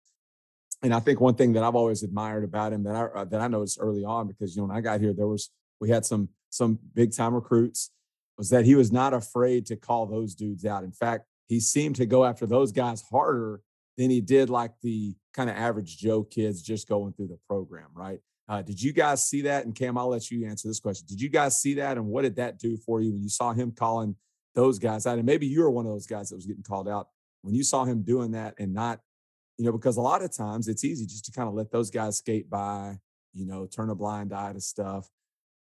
And 0.82 0.94
I 0.94 1.00
think 1.00 1.20
one 1.20 1.34
thing 1.34 1.52
that 1.54 1.62
I've 1.62 1.74
always 1.74 2.02
admired 2.02 2.44
about 2.44 2.72
him 2.72 2.82
that 2.84 2.94
I 2.94 3.20
uh, 3.20 3.24
that 3.24 3.40
I 3.40 3.48
noticed 3.48 3.78
early 3.80 4.04
on 4.04 4.28
because 4.28 4.56
you 4.56 4.62
know 4.62 4.68
when 4.68 4.76
I 4.76 4.80
got 4.80 5.00
here 5.00 5.12
there 5.12 5.26
was 5.26 5.50
we 5.78 5.90
had 5.90 6.06
some 6.06 6.30
some 6.48 6.78
big 6.94 7.14
time 7.14 7.34
recruits 7.34 7.90
was 8.38 8.48
that 8.50 8.64
he 8.64 8.74
was 8.74 8.90
not 8.90 9.12
afraid 9.12 9.66
to 9.66 9.76
call 9.76 10.06
those 10.06 10.34
dudes 10.34 10.64
out. 10.64 10.84
In 10.84 10.92
fact 10.92 11.26
he 11.48 11.60
seemed 11.60 11.96
to 11.96 12.06
go 12.06 12.24
after 12.24 12.46
those 12.46 12.72
guys 12.72 13.02
harder 13.10 13.60
than 13.96 14.10
he 14.10 14.20
did 14.20 14.50
like 14.50 14.72
the 14.82 15.14
kind 15.32 15.48
of 15.48 15.56
average 15.56 15.98
Joe 15.98 16.22
kids 16.22 16.62
just 16.62 16.88
going 16.88 17.12
through 17.12 17.28
the 17.28 17.38
program 17.48 17.88
right 17.94 18.20
uh, 18.48 18.62
did 18.62 18.80
you 18.80 18.92
guys 18.92 19.26
see 19.26 19.42
that? 19.42 19.64
And 19.64 19.74
Cam, 19.74 19.96
I'll 19.96 20.08
let 20.08 20.30
you 20.30 20.46
answer 20.46 20.68
this 20.68 20.80
question. 20.80 21.06
Did 21.08 21.20
you 21.20 21.28
guys 21.28 21.60
see 21.60 21.74
that? 21.74 21.96
And 21.96 22.06
what 22.06 22.22
did 22.22 22.36
that 22.36 22.58
do 22.58 22.76
for 22.76 23.00
you 23.00 23.12
when 23.12 23.22
you 23.22 23.28
saw 23.28 23.52
him 23.52 23.72
calling 23.72 24.16
those 24.54 24.78
guys 24.78 25.06
out? 25.06 25.16
And 25.16 25.26
maybe 25.26 25.46
you 25.46 25.62
were 25.62 25.70
one 25.70 25.86
of 25.86 25.92
those 25.92 26.06
guys 26.06 26.28
that 26.28 26.36
was 26.36 26.46
getting 26.46 26.62
called 26.62 26.88
out 26.88 27.08
when 27.42 27.54
you 27.54 27.62
saw 27.62 27.84
him 27.84 28.02
doing 28.02 28.32
that 28.32 28.54
and 28.58 28.74
not, 28.74 29.00
you 29.56 29.64
know, 29.64 29.72
because 29.72 29.96
a 29.96 30.02
lot 30.02 30.22
of 30.22 30.36
times 30.36 30.68
it's 30.68 30.84
easy 30.84 31.06
just 31.06 31.24
to 31.24 31.32
kind 31.32 31.48
of 31.48 31.54
let 31.54 31.70
those 31.70 31.90
guys 31.90 32.18
skate 32.18 32.50
by, 32.50 32.98
you 33.32 33.46
know, 33.46 33.66
turn 33.66 33.88
a 33.88 33.94
blind 33.94 34.34
eye 34.34 34.52
to 34.52 34.60
stuff. 34.60 35.08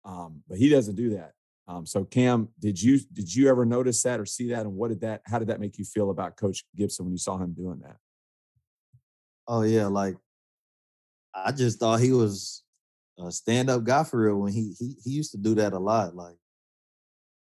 Um, 0.04 0.42
but 0.48 0.58
he 0.58 0.68
doesn't 0.68 0.96
do 0.96 1.12
that. 1.12 1.34
Um, 1.72 1.86
so 1.86 2.04
Cam, 2.04 2.50
did 2.60 2.82
you 2.82 3.00
did 3.14 3.34
you 3.34 3.48
ever 3.50 3.66
notice 3.66 4.04
that 4.04 4.20
or 4.20 4.26
see 4.26 4.50
that? 4.50 4.66
And 4.66 4.76
what 4.76 4.90
did 4.90 5.02
that 5.02 5.22
how 5.26 5.40
did 5.40 5.48
that 5.48 5.60
make 5.60 5.78
you 5.78 5.86
feel 5.86 6.10
about 6.10 6.36
Coach 6.36 6.66
Gibson 6.76 7.06
when 7.06 7.14
you 7.14 7.18
saw 7.18 7.38
him 7.38 7.54
doing 7.54 7.80
that? 7.84 7.96
Oh 9.48 9.62
yeah, 9.62 9.88
like 9.88 10.16
I 11.34 11.54
just 11.54 11.80
thought 11.80 12.02
he 12.02 12.12
was 12.12 12.64
a 13.18 13.32
stand-up 13.32 13.86
guy 13.86 14.04
for 14.04 14.20
real 14.22 14.38
when 14.38 14.52
he 14.52 14.74
he 14.78 14.98
he 15.02 15.12
used 15.12 15.32
to 15.32 15.38
do 15.38 15.56
that 15.56 15.72
a 15.72 15.80
lot. 15.80 16.14
Like, 16.14 16.36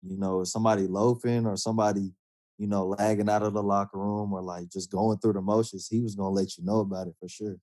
you 0.02 0.18
know, 0.18 0.42
somebody 0.42 0.88
loafing 0.88 1.46
or 1.46 1.56
somebody, 1.56 2.12
you 2.58 2.66
know, 2.66 2.86
lagging 2.86 3.30
out 3.30 3.44
of 3.44 3.52
the 3.52 3.62
locker 3.62 3.98
room 3.98 4.32
or 4.32 4.42
like 4.42 4.70
just 4.70 4.90
going 4.90 5.18
through 5.18 5.34
the 5.34 5.40
motions, 5.40 5.86
he 5.88 6.00
was 6.00 6.16
gonna 6.16 6.30
let 6.30 6.58
you 6.58 6.64
know 6.64 6.80
about 6.80 7.06
it 7.06 7.14
for 7.20 7.28
sure. 7.28 7.56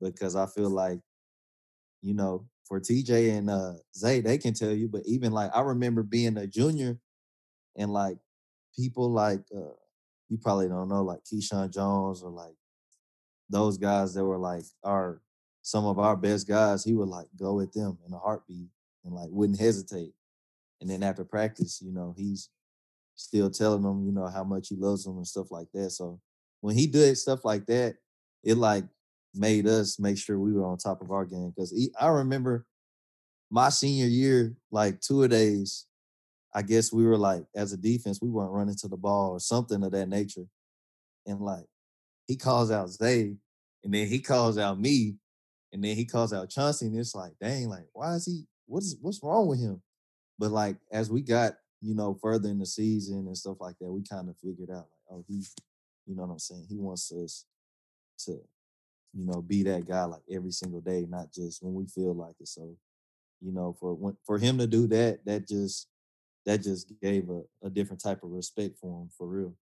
Because 0.00 0.34
I 0.34 0.46
feel 0.46 0.70
like, 0.70 1.00
you 2.00 2.14
know, 2.14 2.46
for 2.70 2.80
TJ 2.80 3.36
and 3.36 3.50
uh 3.50 3.72
Zay, 3.96 4.20
they 4.20 4.38
can 4.38 4.54
tell 4.54 4.70
you, 4.70 4.86
but 4.88 5.02
even 5.04 5.32
like 5.32 5.50
I 5.52 5.60
remember 5.60 6.04
being 6.04 6.36
a 6.38 6.46
junior 6.46 6.98
and 7.76 7.92
like 7.92 8.16
people 8.76 9.10
like 9.10 9.42
uh 9.54 9.74
you 10.28 10.38
probably 10.38 10.68
don't 10.68 10.88
know, 10.88 11.02
like 11.02 11.18
Keyshawn 11.24 11.74
Jones 11.74 12.22
or 12.22 12.30
like 12.30 12.54
those 13.50 13.76
guys 13.76 14.14
that 14.14 14.24
were 14.24 14.38
like 14.38 14.62
our 14.84 15.20
some 15.62 15.84
of 15.84 15.98
our 15.98 16.16
best 16.16 16.46
guys, 16.46 16.84
he 16.84 16.94
would 16.94 17.08
like 17.08 17.26
go 17.36 17.54
with 17.54 17.72
them 17.72 17.98
in 18.06 18.14
a 18.14 18.18
heartbeat 18.18 18.68
and 19.04 19.14
like 19.14 19.28
wouldn't 19.30 19.58
hesitate. 19.58 20.14
And 20.80 20.88
then 20.88 21.02
after 21.02 21.24
practice, 21.24 21.82
you 21.84 21.92
know, 21.92 22.14
he's 22.16 22.50
still 23.16 23.50
telling 23.50 23.82
them, 23.82 24.06
you 24.06 24.12
know, 24.12 24.28
how 24.28 24.44
much 24.44 24.68
he 24.68 24.76
loves 24.76 25.02
them 25.04 25.16
and 25.16 25.26
stuff 25.26 25.50
like 25.50 25.66
that. 25.74 25.90
So 25.90 26.20
when 26.60 26.76
he 26.76 26.86
did 26.86 27.18
stuff 27.18 27.44
like 27.44 27.66
that, 27.66 27.96
it 28.44 28.56
like 28.56 28.84
made 29.34 29.66
us 29.66 29.98
make 29.98 30.18
sure 30.18 30.38
we 30.38 30.52
were 30.52 30.66
on 30.66 30.78
top 30.78 31.02
of 31.02 31.10
our 31.10 31.24
game. 31.24 31.52
Cause 31.56 31.74
I 32.00 32.08
remember 32.08 32.66
my 33.50 33.68
senior 33.68 34.06
year, 34.06 34.54
like 34.70 35.00
two 35.00 35.26
days, 35.28 35.86
I 36.54 36.62
guess 36.62 36.92
we 36.92 37.04
were 37.04 37.18
like, 37.18 37.44
as 37.54 37.72
a 37.72 37.76
defense, 37.76 38.20
we 38.20 38.28
weren't 38.28 38.52
running 38.52 38.76
to 38.76 38.88
the 38.88 38.96
ball 38.96 39.30
or 39.30 39.40
something 39.40 39.82
of 39.82 39.92
that 39.92 40.08
nature. 40.08 40.46
And 41.26 41.40
like, 41.40 41.66
he 42.26 42.36
calls 42.36 42.70
out 42.70 42.90
Zay, 42.90 43.34
and 43.82 43.94
then 43.94 44.06
he 44.06 44.20
calls 44.20 44.58
out 44.58 44.80
me, 44.80 45.16
and 45.72 45.82
then 45.82 45.96
he 45.96 46.04
calls 46.04 46.32
out 46.32 46.50
Chauncey, 46.50 46.86
and 46.86 46.98
it's 46.98 47.14
like, 47.14 47.32
dang, 47.40 47.68
like, 47.68 47.86
why 47.92 48.14
is 48.14 48.26
he? 48.26 48.44
What 48.66 48.82
is 48.82 48.96
what's 49.00 49.20
wrong 49.22 49.48
with 49.48 49.60
him? 49.60 49.82
But 50.38 50.52
like 50.52 50.76
as 50.92 51.10
we 51.10 51.22
got, 51.22 51.54
you 51.80 51.94
know, 51.94 52.18
further 52.22 52.48
in 52.48 52.58
the 52.58 52.66
season 52.66 53.26
and 53.26 53.36
stuff 53.36 53.56
like 53.60 53.76
that, 53.80 53.90
we 53.90 54.02
kind 54.02 54.28
of 54.28 54.36
figured 54.38 54.70
out 54.70 54.86
like, 54.86 55.10
oh, 55.10 55.24
he, 55.26 55.44
you 56.06 56.14
know 56.14 56.22
what 56.22 56.32
I'm 56.32 56.38
saying? 56.38 56.66
He 56.68 56.78
wants 56.78 57.10
us 57.12 57.44
to, 58.26 58.38
you 59.12 59.26
know, 59.26 59.42
be 59.42 59.62
that 59.64 59.86
guy 59.86 60.04
like 60.04 60.22
every 60.30 60.52
single 60.52 60.80
day, 60.80 61.06
not 61.08 61.32
just 61.32 61.62
when 61.62 61.74
we 61.74 61.86
feel 61.86 62.14
like 62.14 62.34
it. 62.40 62.48
So, 62.48 62.76
you 63.40 63.52
know, 63.52 63.76
for 63.78 64.14
for 64.24 64.38
him 64.38 64.58
to 64.58 64.66
do 64.66 64.86
that, 64.88 65.24
that 65.26 65.48
just 65.48 65.88
that 66.46 66.62
just 66.62 66.92
gave 67.00 67.28
a, 67.28 67.42
a 67.62 67.70
different 67.70 68.02
type 68.02 68.22
of 68.22 68.30
respect 68.30 68.78
for 68.78 69.02
him 69.02 69.10
for 69.16 69.26
real. 69.26 69.54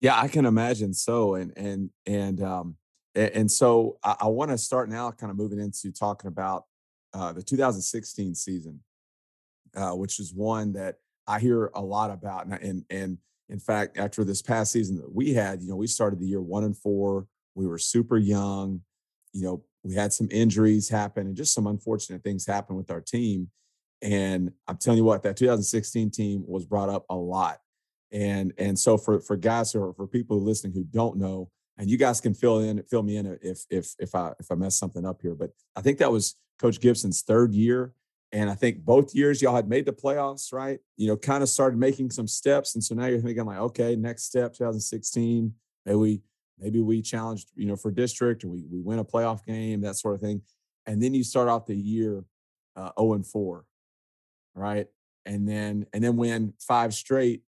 Yeah, 0.00 0.18
I 0.18 0.28
can 0.28 0.46
imagine 0.46 0.94
so. 0.94 1.34
And 1.34 1.52
and 1.56 1.90
and 2.06 2.42
um 2.42 2.76
and, 3.14 3.50
so 3.50 3.98
I, 4.04 4.16
I 4.20 4.26
want 4.28 4.50
to 4.50 4.58
start 4.58 4.88
now, 4.88 5.10
kind 5.10 5.30
of 5.30 5.36
moving 5.36 5.58
into 5.58 5.90
talking 5.90 6.28
about 6.28 6.64
uh, 7.12 7.32
the 7.32 7.42
2016 7.42 8.34
season, 8.34 8.80
uh, 9.74 9.92
which 9.92 10.20
is 10.20 10.32
one 10.32 10.74
that 10.74 10.96
I 11.26 11.40
hear 11.40 11.70
a 11.74 11.80
lot 11.80 12.10
about. 12.10 12.46
And, 12.46 12.54
and, 12.62 12.84
and 12.90 13.18
in 13.48 13.58
fact, 13.58 13.98
after 13.98 14.24
this 14.24 14.42
past 14.42 14.72
season 14.72 14.96
that 14.96 15.14
we 15.14 15.32
had, 15.32 15.62
you 15.62 15.68
know, 15.68 15.76
we 15.76 15.86
started 15.86 16.20
the 16.20 16.26
year 16.26 16.42
one 16.42 16.64
and 16.64 16.76
four. 16.76 17.26
We 17.54 17.66
were 17.66 17.78
super 17.78 18.18
young. 18.18 18.82
You 19.32 19.44
know, 19.44 19.64
we 19.82 19.94
had 19.94 20.12
some 20.12 20.28
injuries 20.30 20.88
happen 20.88 21.26
and 21.26 21.36
just 21.36 21.54
some 21.54 21.66
unfortunate 21.66 22.22
things 22.22 22.46
happen 22.46 22.76
with 22.76 22.90
our 22.90 23.00
team. 23.00 23.48
And 24.02 24.52
I'm 24.66 24.76
telling 24.76 24.98
you 24.98 25.04
what, 25.04 25.22
that 25.22 25.36
2016 25.36 26.10
team 26.10 26.44
was 26.46 26.66
brought 26.66 26.88
up 26.88 27.04
a 27.10 27.16
lot. 27.16 27.58
And 28.12 28.52
and 28.56 28.78
so 28.78 28.96
for 28.96 29.20
for 29.20 29.36
guys 29.36 29.74
or 29.74 29.92
for 29.92 30.06
people 30.06 30.40
listening 30.40 30.72
who 30.72 30.84
don't 30.84 31.18
know, 31.18 31.50
and 31.76 31.90
you 31.90 31.98
guys 31.98 32.20
can 32.20 32.32
fill 32.32 32.60
in 32.60 32.82
fill 32.84 33.02
me 33.02 33.16
in 33.16 33.38
if 33.42 33.64
if 33.68 33.94
if 33.98 34.14
I 34.14 34.32
if 34.40 34.50
I 34.50 34.54
mess 34.54 34.78
something 34.78 35.04
up 35.04 35.20
here. 35.20 35.34
But 35.34 35.50
I 35.76 35.82
think 35.82 35.98
that 35.98 36.10
was 36.10 36.36
Coach 36.58 36.80
Gibson's 36.80 37.22
third 37.22 37.52
year. 37.52 37.92
And 38.32 38.50
I 38.50 38.54
think 38.54 38.84
both 38.84 39.14
years 39.14 39.40
y'all 39.40 39.56
had 39.56 39.68
made 39.68 39.86
the 39.86 39.92
playoffs, 39.92 40.52
right? 40.52 40.80
You 40.96 41.08
know, 41.08 41.16
kind 41.16 41.42
of 41.42 41.48
started 41.48 41.78
making 41.78 42.10
some 42.10 42.28
steps. 42.28 42.74
And 42.74 42.84
so 42.84 42.94
now 42.94 43.06
you're 43.06 43.20
thinking 43.20 43.44
like, 43.46 43.58
okay, 43.58 43.96
next 43.96 44.24
step, 44.24 44.52
2016, 44.52 45.54
maybe 45.86 45.96
we 45.96 46.20
maybe 46.58 46.80
we 46.80 47.00
challenged, 47.00 47.50
you 47.54 47.66
know, 47.66 47.76
for 47.76 47.90
district 47.90 48.44
or 48.44 48.48
we 48.48 48.66
we 48.70 48.80
win 48.80 48.98
a 48.98 49.04
playoff 49.04 49.44
game, 49.46 49.80
that 49.80 49.96
sort 49.96 50.14
of 50.14 50.20
thing. 50.20 50.42
And 50.86 51.02
then 51.02 51.14
you 51.14 51.24
start 51.24 51.48
off 51.48 51.66
the 51.66 51.76
year 51.76 52.24
uh, 52.76 52.90
0 52.98 53.14
and 53.14 53.26
4, 53.26 53.64
right? 54.54 54.86
And 55.26 55.48
then 55.48 55.86
and 55.92 56.02
then 56.02 56.16
win 56.16 56.54
five 56.58 56.94
straight, 56.94 57.42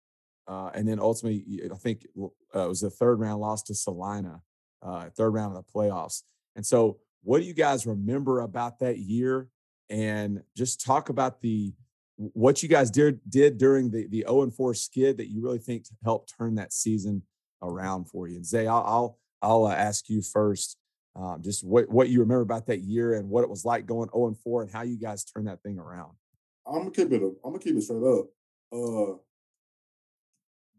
uh, 0.47 0.71
and 0.75 0.87
then 0.87 0.99
ultimately, 0.99 1.63
I 1.73 1.77
think 1.77 2.07
uh, 2.21 2.65
it 2.65 2.69
was 2.69 2.81
the 2.81 2.91
third 2.91 3.21
round 3.21 3.41
loss 3.41 3.63
to 3.65 3.75
Celina, 3.75 4.43
uh, 4.83 5.09
third 5.11 5.31
round 5.31 5.57
of 5.57 5.65
the 5.65 5.73
playoffs. 5.73 6.23
And 6.57 6.67
so, 6.67 6.99
what 7.23 7.39
do 7.39 7.45
you 7.45 7.55
guys 7.55 7.87
remember 7.87 8.41
about 8.41 8.81
that 8.81 8.99
year? 8.99 9.49
And 9.91 10.43
just 10.57 10.85
talk 10.85 11.09
about 11.09 11.43
the 11.43 11.75
what 12.17 12.63
you 12.63 12.69
guys 12.69 12.91
did 12.91 13.19
did 13.29 13.59
during 13.59 13.91
the 13.91 14.07
the 14.09 14.25
0 14.29 14.43
and 14.43 14.55
4 14.55 14.75
skid 14.75 15.17
that 15.19 15.29
you 15.29 15.43
really 15.43 15.59
think 15.59 15.87
helped 16.05 16.33
turn 16.37 16.55
that 16.57 16.73
season 16.73 17.23
around 17.63 18.05
for 18.05 18.29
you. 18.29 18.37
And 18.37 18.47
Zay, 18.47 18.67
I'll 18.67 18.85
I'll, 18.87 19.19
I'll 19.43 19.67
uh, 19.67 19.75
ask 19.75 20.09
you 20.09 20.23
first, 20.23 20.77
um, 21.17 21.41
just 21.43 21.65
what 21.67 21.91
what 21.91 22.09
you 22.09 22.21
remember 22.21 22.43
about 22.43 22.67
that 22.67 22.81
year 22.81 23.15
and 23.15 23.29
what 23.29 23.43
it 23.43 23.51
was 23.51 23.65
like 23.65 23.87
going 23.87 24.09
0 24.11 24.29
and 24.29 24.39
4 24.39 24.63
and 24.63 24.71
how 24.71 24.83
you 24.83 24.99
guys 24.99 25.25
turned 25.25 25.49
that 25.49 25.63
thing 25.63 25.79
around. 25.79 26.13
I'm 26.67 26.79
gonna 26.79 26.91
keep 26.91 27.11
it. 27.13 27.23
I'm 27.23 27.35
gonna 27.43 27.59
keep 27.59 27.77
it 27.77 27.83
straight 27.83 28.03
up. 28.03 28.27
Uh, 28.73 29.17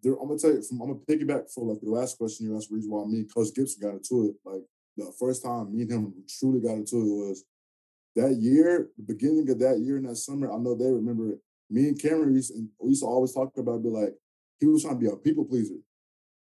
there, 0.04 0.14
I'm 0.14 0.28
gonna 0.28 0.40
tell 0.40 0.52
you. 0.52 0.62
From, 0.62 0.82
I'm 0.82 0.88
gonna 0.88 1.00
piggyback 1.00 1.52
for 1.52 1.66
like 1.66 1.82
the 1.82 1.90
last 1.90 2.18
question 2.18 2.48
you 2.48 2.56
asked. 2.56 2.72
Reason 2.72 2.90
why 2.90 3.06
me 3.06 3.20
and 3.20 3.34
Coach 3.34 3.54
Gibson 3.54 3.82
got 3.82 3.96
into 3.96 4.30
it. 4.30 4.36
Like 4.46 4.62
the 4.98 5.12
first 5.20 5.44
time 5.44 5.76
me 5.76 5.84
and 5.84 5.92
him 5.92 6.14
truly 6.40 6.62
got 6.62 6.76
into 6.76 6.98
it 6.98 7.30
was 7.30 7.46
that 8.16 8.36
year, 8.36 8.90
the 8.98 9.04
beginning 9.04 9.50
of 9.50 9.60
that 9.60 9.80
year 9.80 9.98
in 9.98 10.04
that 10.04 10.18
summer. 10.18 10.52
I 10.52 10.58
know 10.58 10.76
they 10.76 10.92
remember 10.92 11.32
it. 11.32 11.40
Me 11.70 11.88
and 11.88 12.02
Cameron 12.02 12.36
used, 12.36 12.54
and 12.54 12.68
we 12.80 12.90
used 12.90 13.04
to 13.04 13.08
always 13.08 13.34
talk 13.34 13.58
about, 13.58 13.84
be 13.84 13.90
like, 13.90 14.14
he 14.60 14.68
was 14.68 14.84
trying 14.84 14.96
to 14.96 15.00
be 15.00 15.12
a 15.12 15.16
people 15.16 15.46
pleaser. 15.46 15.76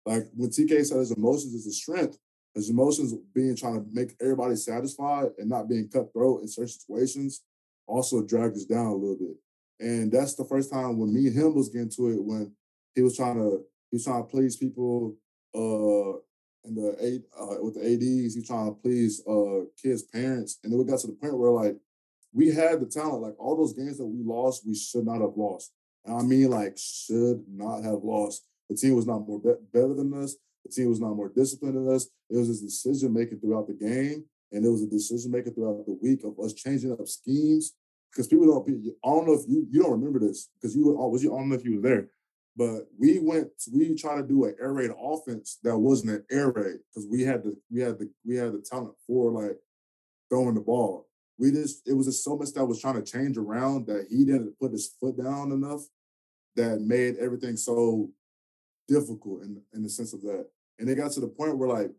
Like 0.06 0.24
when 0.34 0.50
TK 0.50 0.84
said 0.84 0.98
his 0.98 1.12
emotions 1.12 1.54
is 1.54 1.66
a 1.66 1.72
strength, 1.72 2.18
his 2.54 2.70
emotions 2.70 3.14
being 3.34 3.54
trying 3.56 3.74
to 3.74 3.86
make 3.92 4.16
everybody 4.20 4.56
satisfied 4.56 5.28
and 5.38 5.48
not 5.48 5.68
being 5.68 5.88
cutthroat 5.88 6.42
in 6.42 6.48
certain 6.48 6.68
situations 6.68 7.42
also 7.86 8.24
dragged 8.24 8.56
us 8.56 8.64
down 8.64 8.86
a 8.86 8.94
little 8.94 9.16
bit. 9.16 9.36
And 9.80 10.10
that's 10.10 10.34
the 10.34 10.44
first 10.44 10.72
time 10.72 10.98
when 10.98 11.12
me 11.12 11.28
and 11.28 11.36
him 11.36 11.54
was 11.54 11.68
getting 11.68 11.90
to 11.90 12.08
it 12.08 12.22
when 12.22 12.52
he 12.94 13.02
was 13.02 13.16
trying 13.16 13.36
to 13.36 13.64
he 13.90 13.96
was 13.96 14.04
trying 14.04 14.22
to 14.22 14.28
please 14.28 14.56
people 14.56 15.16
uh 15.54 16.18
and 16.64 16.76
the 16.76 16.96
eight 17.00 17.22
uh, 17.38 17.56
with 17.62 17.74
the 17.74 17.80
ads 17.80 18.34
he 18.34 18.42
trying 18.42 18.66
to 18.66 18.72
please 18.82 19.22
uh 19.26 19.64
kids 19.82 20.02
parents 20.02 20.58
and 20.62 20.72
then 20.72 20.78
we 20.78 20.84
got 20.84 20.98
to 20.98 21.06
the 21.06 21.12
point 21.14 21.38
where 21.38 21.50
like 21.50 21.76
we 22.32 22.48
had 22.52 22.80
the 22.80 22.86
talent 22.86 23.22
like 23.22 23.34
all 23.38 23.56
those 23.56 23.72
games 23.72 23.98
that 23.98 24.06
we 24.06 24.22
lost 24.22 24.66
we 24.66 24.74
should 24.74 25.04
not 25.04 25.20
have 25.20 25.36
lost. 25.36 25.72
And 26.04 26.16
i 26.16 26.22
mean 26.22 26.50
like 26.50 26.76
should 26.78 27.44
not 27.48 27.82
have 27.82 28.02
lost. 28.02 28.44
The 28.68 28.76
team 28.76 28.94
was 28.94 29.06
not 29.06 29.26
more 29.26 29.40
be- 29.40 29.62
better 29.72 29.94
than 29.94 30.14
us. 30.14 30.36
The 30.64 30.72
team 30.72 30.88
was 30.88 31.00
not 31.00 31.16
more 31.16 31.32
disciplined 31.34 31.76
than 31.76 31.92
us. 31.92 32.08
It 32.28 32.36
was 32.36 32.60
a 32.60 32.64
decision 32.64 33.12
making 33.12 33.40
throughout 33.40 33.66
the 33.66 33.74
game 33.74 34.24
and 34.52 34.64
it 34.64 34.68
was 34.68 34.82
a 34.82 34.86
decision 34.86 35.30
making 35.30 35.54
throughout 35.54 35.84
the 35.86 35.98
week 36.00 36.24
of 36.24 36.38
us 36.44 36.52
changing 36.52 36.92
up 36.92 37.06
schemes 37.06 37.74
because 38.10 38.26
people 38.26 38.46
don't 38.46 38.68
i 38.68 39.08
don't 39.08 39.26
know 39.26 39.34
if 39.34 39.48
you 39.48 39.66
you 39.70 39.82
don't 39.82 39.92
remember 39.92 40.18
this 40.18 40.50
because 40.60 40.74
you 40.76 40.84
was 40.86 41.22
you 41.22 41.34
i 41.34 41.38
don't 41.38 41.48
know 41.48 41.54
if 41.54 41.64
you 41.64 41.76
were 41.76 41.88
there 41.88 42.08
but 42.56 42.82
we 42.98 43.18
went, 43.20 43.48
we 43.72 43.94
tried 43.94 44.16
to 44.16 44.22
do 44.26 44.44
an 44.44 44.56
air 44.60 44.72
raid 44.72 44.90
offense 45.00 45.58
that 45.62 45.76
wasn't 45.76 46.10
an 46.10 46.24
air 46.30 46.50
raid 46.50 46.78
because 46.88 47.08
we 47.10 47.22
had 47.22 47.42
the 47.44 47.56
we 47.70 47.80
had 47.80 47.98
the 47.98 48.10
we 48.24 48.36
had 48.36 48.52
the 48.52 48.60
talent 48.60 48.94
for 49.06 49.30
like 49.30 49.56
throwing 50.28 50.54
the 50.54 50.60
ball. 50.60 51.06
We 51.38 51.52
just 51.52 51.88
it 51.88 51.94
was 51.94 52.06
just 52.06 52.24
so 52.24 52.36
much 52.36 52.52
that 52.52 52.66
was 52.66 52.80
trying 52.80 53.02
to 53.02 53.10
change 53.10 53.38
around 53.38 53.86
that 53.86 54.06
he 54.10 54.24
didn't 54.24 54.58
put 54.58 54.72
his 54.72 54.94
foot 55.00 55.16
down 55.22 55.52
enough 55.52 55.82
that 56.56 56.80
made 56.80 57.16
everything 57.16 57.56
so 57.56 58.10
difficult 58.88 59.42
in 59.42 59.62
in 59.72 59.82
the 59.82 59.88
sense 59.88 60.12
of 60.12 60.22
that. 60.22 60.46
And 60.78 60.88
it 60.88 60.96
got 60.96 61.12
to 61.12 61.20
the 61.20 61.28
point 61.28 61.56
where 61.56 61.68
like 61.68 61.90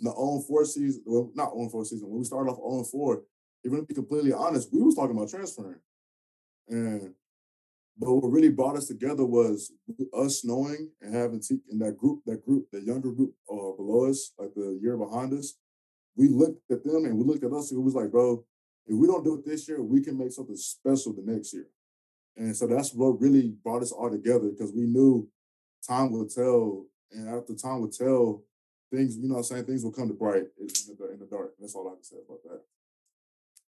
the 0.00 0.12
own 0.16 0.42
four 0.42 0.64
season, 0.64 1.02
well, 1.06 1.30
not 1.34 1.52
own 1.54 1.68
four 1.68 1.84
season, 1.84 2.08
when 2.08 2.18
we 2.18 2.24
started 2.24 2.50
off 2.50 2.58
on 2.60 2.84
four, 2.84 3.22
even 3.64 3.78
to 3.78 3.84
be 3.84 3.94
completely 3.94 4.32
honest, 4.32 4.72
we 4.72 4.82
was 4.82 4.94
talking 4.94 5.16
about 5.16 5.28
transferring. 5.28 5.78
And 6.68 7.14
but 7.96 8.12
what 8.12 8.28
really 8.28 8.50
brought 8.50 8.76
us 8.76 8.86
together 8.86 9.24
was 9.24 9.72
us 10.12 10.44
knowing 10.44 10.90
and 11.00 11.14
having 11.14 11.40
te- 11.40 11.60
in 11.70 11.78
that 11.78 11.96
group, 11.96 12.22
that 12.26 12.44
group, 12.44 12.66
the 12.72 12.80
younger 12.80 13.12
group 13.12 13.34
uh, 13.48 13.72
below 13.76 14.10
us, 14.10 14.32
like 14.38 14.52
the 14.54 14.78
year 14.82 14.96
behind 14.96 15.32
us. 15.32 15.54
We 16.16 16.28
looked 16.28 16.70
at 16.70 16.84
them 16.84 17.04
and 17.04 17.16
we 17.16 17.24
looked 17.24 17.44
at 17.44 17.52
us. 17.52 17.70
And 17.70 17.80
it 17.80 17.84
was 17.84 17.94
like, 17.94 18.10
bro, 18.10 18.44
if 18.86 18.96
we 18.96 19.06
don't 19.06 19.24
do 19.24 19.34
it 19.34 19.46
this 19.46 19.68
year, 19.68 19.82
we 19.82 20.00
can 20.00 20.18
make 20.18 20.32
something 20.32 20.56
special 20.56 21.12
the 21.12 21.22
next 21.24 21.52
year. 21.54 21.66
And 22.36 22.56
so 22.56 22.66
that's 22.66 22.92
what 22.92 23.20
really 23.20 23.54
brought 23.62 23.82
us 23.82 23.92
all 23.92 24.10
together 24.10 24.48
because 24.50 24.72
we 24.72 24.86
knew 24.86 25.28
time 25.86 26.10
will 26.10 26.26
tell. 26.26 26.86
And 27.12 27.28
after 27.28 27.54
time 27.54 27.80
will 27.80 27.90
tell, 27.90 28.42
things, 28.92 29.16
you 29.16 29.28
know 29.28 29.36
I'm 29.36 29.44
saying, 29.44 29.64
things 29.64 29.84
will 29.84 29.92
come 29.92 30.08
to 30.08 30.14
bright 30.14 30.44
in 30.58 30.66
the, 30.66 31.12
in 31.12 31.18
the 31.20 31.26
dark. 31.26 31.52
That's 31.60 31.74
all 31.74 31.88
I 31.88 31.94
can 31.94 32.02
say 32.02 32.16
about 32.26 32.42
that. 32.44 32.60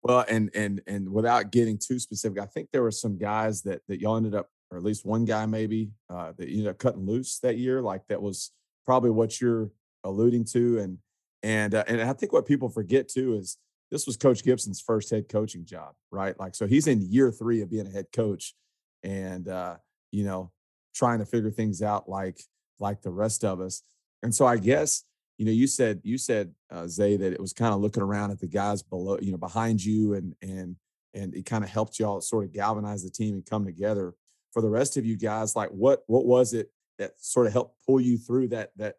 Well, 0.05 0.23
and 0.29 0.51
and 0.55 0.83
and 0.87 1.11
without 1.11 1.51
getting 1.51 1.79
too 1.79 1.99
specific, 1.99 2.39
I 2.39 2.45
think 2.45 2.69
there 2.71 2.83
were 2.83 2.91
some 2.91 3.17
guys 3.17 3.63
that 3.63 3.81
that 3.89 4.01
y'all 4.01 4.19
ended 4.19 4.35
up, 4.35 4.51
or 4.71 4.77
at 4.77 4.85
least 4.85 5.07
one 5.07 5.25
guy 5.25 5.47
maybe 5.47 5.93
uh, 6.11 6.33
that 6.37 6.49
you 6.49 6.59
ended 6.59 6.69
up 6.69 6.79
cutting 6.79 7.07
loose 7.07 7.39
that 7.39 7.57
year. 7.57 7.81
Like 7.81 8.07
that 8.09 8.21
was 8.21 8.53
probably 8.85 9.11
what 9.11 9.41
you're 9.41 9.71
alluding 10.05 10.45
to, 10.53 10.79
and 10.79 10.99
and 11.43 11.75
uh, 11.75 11.85
and 11.89 12.03
I 12.03 12.13
think 12.13 12.35
what 12.35 12.47
people 12.47 12.69
forget 12.69 13.09
too 13.09 13.35
is 13.35 13.57
this 13.91 14.07
was 14.07 14.19
Coach 14.19 14.45
Gibson's 14.45 14.81
first 14.81 15.09
head 15.11 15.27
coaching 15.31 15.65
job, 15.65 15.95
right? 16.11 16.39
Like 16.39 16.55
so 16.55 16.67
he's 16.67 16.87
in 16.87 17.01
year 17.11 17.33
three 17.33 17.63
of 17.63 17.71
being 17.71 17.87
a 17.87 17.91
head 17.91 18.07
coach, 18.13 18.55
and 19.03 19.49
uh, 19.49 19.77
you 20.13 20.25
know 20.25 20.53
trying 20.95 21.21
to 21.21 21.27
figure 21.27 21.51
things 21.51 21.81
out 21.81 22.11
like 22.11 22.39
like 22.79 23.01
the 23.01 23.11
rest 23.11 23.43
of 23.43 23.59
us. 23.59 23.83
And 24.23 24.35
so 24.35 24.45
I 24.45 24.59
guess 24.59 25.03
you 25.39 25.45
know, 25.45 25.53
you 25.53 25.67
said 25.67 26.01
you 26.05 26.19
said 26.19 26.53
uh, 26.71 26.87
Zay 26.87 27.17
that 27.17 27.33
it 27.33 27.41
was 27.41 27.53
kind 27.53 27.75
of 27.75 27.81
looking 27.81 28.03
around 28.03 28.31
at 28.31 28.41
the 28.41 28.47
guys 28.47 28.83
below, 28.83 29.19
you 29.21 29.33
know, 29.33 29.39
behind 29.39 29.85
you, 29.85 30.15
and 30.15 30.35
and 30.43 30.77
and 31.13 31.35
it 31.35 31.47
kind 31.47 31.65
of 31.65 31.71
helped 31.71 31.99
y'all 31.99 32.21
sort 32.21 32.45
of 32.45 32.53
galvanize 32.53 33.03
the 33.03 33.11
team 33.11 33.35
and 33.35 33.47
come 33.47 33.65
together. 33.65 34.15
For 34.53 34.63
the 34.63 34.71
rest 34.71 34.97
of 34.97 35.05
you 35.05 35.17
guys, 35.17 35.57
like 35.57 35.71
what 35.71 36.05
what 36.07 36.27
was 36.27 36.55
it 36.55 36.71
that 36.99 37.13
sort 37.19 37.47
of 37.47 37.53
helped 37.53 37.77
pull 37.85 38.01
you 38.01 38.17
through 38.17 38.49
that 38.49 38.71
that 38.77 38.97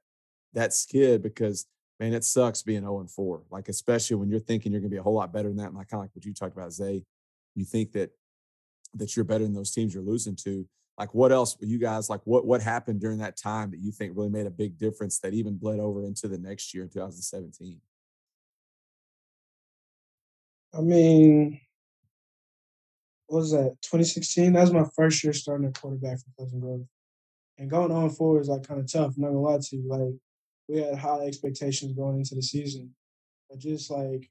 that 0.53 0.73
skid? 0.73 1.23
Because 1.23 1.65
man, 1.99 2.13
it 2.13 2.25
sucks 2.25 2.61
being 2.61 2.81
0 2.81 2.99
and 2.99 3.09
4. 3.09 3.43
Like 3.49 3.69
especially 3.69 4.17
when 4.17 4.29
you're 4.29 4.39
thinking 4.39 4.71
you're 4.71 4.81
going 4.81 4.91
to 4.91 4.95
be 4.95 4.99
a 4.99 5.03
whole 5.03 5.15
lot 5.15 5.31
better 5.31 5.47
than 5.47 5.57
that. 5.57 5.67
And 5.67 5.75
like 5.75 5.87
kind 5.87 5.99
of 5.99 6.03
like 6.03 6.15
what 6.15 6.25
you 6.25 6.33
talked 6.33 6.55
about, 6.55 6.73
Zay, 6.73 7.03
you 7.55 7.63
think 7.63 7.93
that 7.93 8.11
that 8.95 9.15
you're 9.15 9.25
better 9.25 9.43
than 9.43 9.53
those 9.53 9.71
teams 9.71 9.93
you're 9.93 10.03
losing 10.03 10.35
to 10.35 10.67
like 10.97 11.13
what 11.13 11.31
else 11.31 11.57
were 11.59 11.67
you 11.67 11.77
guys 11.77 12.09
like 12.09 12.21
what 12.25 12.45
what 12.45 12.61
happened 12.61 12.99
during 12.99 13.17
that 13.17 13.37
time 13.37 13.71
that 13.71 13.79
you 13.79 13.91
think 13.91 14.13
really 14.15 14.29
made 14.29 14.45
a 14.45 14.51
big 14.51 14.77
difference 14.77 15.19
that 15.19 15.33
even 15.33 15.57
bled 15.57 15.79
over 15.79 16.03
into 16.05 16.27
the 16.27 16.37
next 16.37 16.73
year 16.73 16.83
in 16.83 16.89
2017 16.89 17.79
i 20.73 20.81
mean 20.81 21.59
what 23.27 23.39
was 23.39 23.51
that 23.51 23.75
2016 23.81 24.53
that 24.53 24.61
was 24.61 24.73
my 24.73 24.85
first 24.95 25.23
year 25.23 25.33
starting 25.33 25.67
at 25.67 25.79
quarterback 25.79 26.19
for 26.19 26.25
pleasant 26.37 26.61
grove. 26.61 26.85
And 27.57 27.69
going 27.69 27.91
on 27.91 28.09
forward 28.09 28.41
is 28.41 28.49
like 28.49 28.67
kind 28.67 28.79
of 28.79 28.91
tough 28.91 29.13
not 29.17 29.27
gonna 29.27 29.41
lie 29.41 29.57
to 29.59 29.75
you 29.75 29.87
like 29.87 30.13
we 30.67 30.81
had 30.81 30.97
high 30.97 31.25
expectations 31.25 31.93
going 31.93 32.17
into 32.17 32.35
the 32.35 32.41
season. 32.41 32.93
But 33.49 33.59
just 33.59 33.89
like 33.89 34.29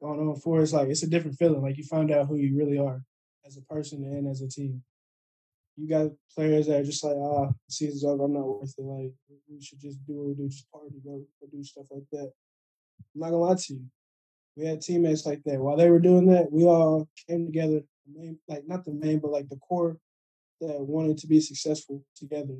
going 0.00 0.20
on 0.20 0.36
forward 0.36 0.62
it's 0.62 0.72
like 0.72 0.88
it's 0.88 1.02
a 1.02 1.10
different 1.10 1.36
feeling 1.36 1.62
like 1.62 1.76
you 1.76 1.84
find 1.84 2.10
out 2.10 2.26
who 2.26 2.36
you 2.36 2.56
really 2.56 2.78
are 2.78 3.02
as 3.46 3.56
a 3.56 3.62
person 3.62 4.04
and 4.04 4.28
as 4.28 4.42
a 4.42 4.48
team 4.48 4.82
you 5.78 5.88
got 5.88 6.10
players 6.34 6.66
that 6.66 6.80
are 6.80 6.84
just 6.84 7.04
like, 7.04 7.16
ah, 7.16 7.50
season's 7.68 8.04
over. 8.04 8.24
I'm 8.24 8.32
not 8.32 8.46
worth 8.46 8.74
it. 8.76 8.82
Like 8.82 9.12
we 9.48 9.62
should 9.62 9.80
just 9.80 10.04
do 10.06 10.14
what 10.14 10.26
we 10.28 10.34
do, 10.34 10.48
just 10.48 10.70
party, 10.72 10.96
go, 11.04 11.22
go 11.40 11.46
do 11.52 11.62
stuff 11.62 11.86
like 11.90 12.04
that. 12.12 12.32
I'm 13.14 13.20
not 13.20 13.30
gonna 13.30 13.38
lie 13.38 13.54
to 13.54 13.74
you. 13.74 13.84
We 14.56 14.66
had 14.66 14.80
teammates 14.80 15.24
like 15.24 15.42
that. 15.44 15.60
While 15.60 15.76
they 15.76 15.88
were 15.88 16.00
doing 16.00 16.26
that, 16.26 16.50
we 16.50 16.64
all 16.64 17.08
came 17.28 17.46
together. 17.46 17.82
Like 18.48 18.66
not 18.66 18.84
the 18.84 18.92
main, 18.92 19.20
but 19.20 19.30
like 19.30 19.48
the 19.48 19.56
core 19.56 19.98
that 20.60 20.80
wanted 20.80 21.18
to 21.18 21.28
be 21.28 21.40
successful 21.40 22.02
together. 22.16 22.56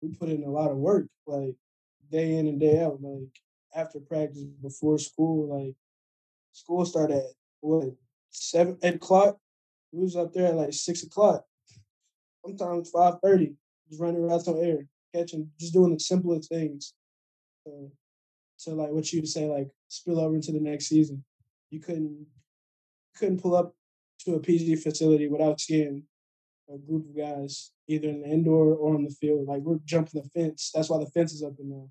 We 0.00 0.14
put 0.14 0.30
in 0.30 0.44
a 0.44 0.50
lot 0.50 0.70
of 0.70 0.78
work, 0.78 1.08
like 1.26 1.54
day 2.10 2.36
in 2.36 2.46
and 2.46 2.58
day 2.58 2.82
out. 2.82 3.02
Like 3.02 3.28
after 3.74 4.00
practice, 4.00 4.44
before 4.62 4.98
school, 4.98 5.48
like 5.54 5.74
school 6.52 6.86
started 6.86 7.18
at 7.18 7.24
what 7.60 7.92
seven, 8.30 8.78
eight 8.82 8.94
o'clock. 8.94 9.36
We 9.92 10.02
was 10.02 10.16
up 10.16 10.32
there 10.32 10.46
at 10.46 10.54
like 10.54 10.72
six 10.72 11.02
o'clock 11.02 11.44
sometimes 12.46 12.90
five 12.90 13.14
thirty, 13.22 13.54
just 13.88 14.00
running 14.00 14.22
around 14.22 14.46
on 14.48 14.58
air, 14.58 14.86
catching, 15.14 15.50
just 15.58 15.72
doing 15.72 15.92
the 15.92 16.00
simplest 16.00 16.48
things. 16.48 16.94
Uh, 17.66 17.88
to 18.58 18.70
like 18.70 18.90
what 18.90 19.12
you 19.12 19.24
say, 19.26 19.46
like 19.46 19.68
spill 19.88 20.20
over 20.20 20.34
into 20.34 20.52
the 20.52 20.60
next 20.60 20.86
season. 20.86 21.24
You 21.70 21.80
couldn't 21.80 22.26
couldn't 23.16 23.42
pull 23.42 23.54
up 23.54 23.74
to 24.20 24.34
a 24.34 24.40
PG 24.40 24.76
facility 24.76 25.28
without 25.28 25.60
seeing 25.60 26.04
a 26.72 26.78
group 26.78 27.08
of 27.08 27.16
guys 27.16 27.70
either 27.88 28.08
in 28.08 28.22
the 28.22 28.28
indoor 28.28 28.74
or 28.74 28.94
on 28.94 29.04
the 29.04 29.10
field. 29.10 29.46
Like 29.46 29.62
we're 29.62 29.78
jumping 29.84 30.22
the 30.22 30.28
fence. 30.28 30.70
That's 30.74 30.88
why 30.88 30.98
the 30.98 31.10
fence 31.10 31.32
is 31.32 31.42
up 31.42 31.54
in 31.58 31.70
there. 31.70 31.86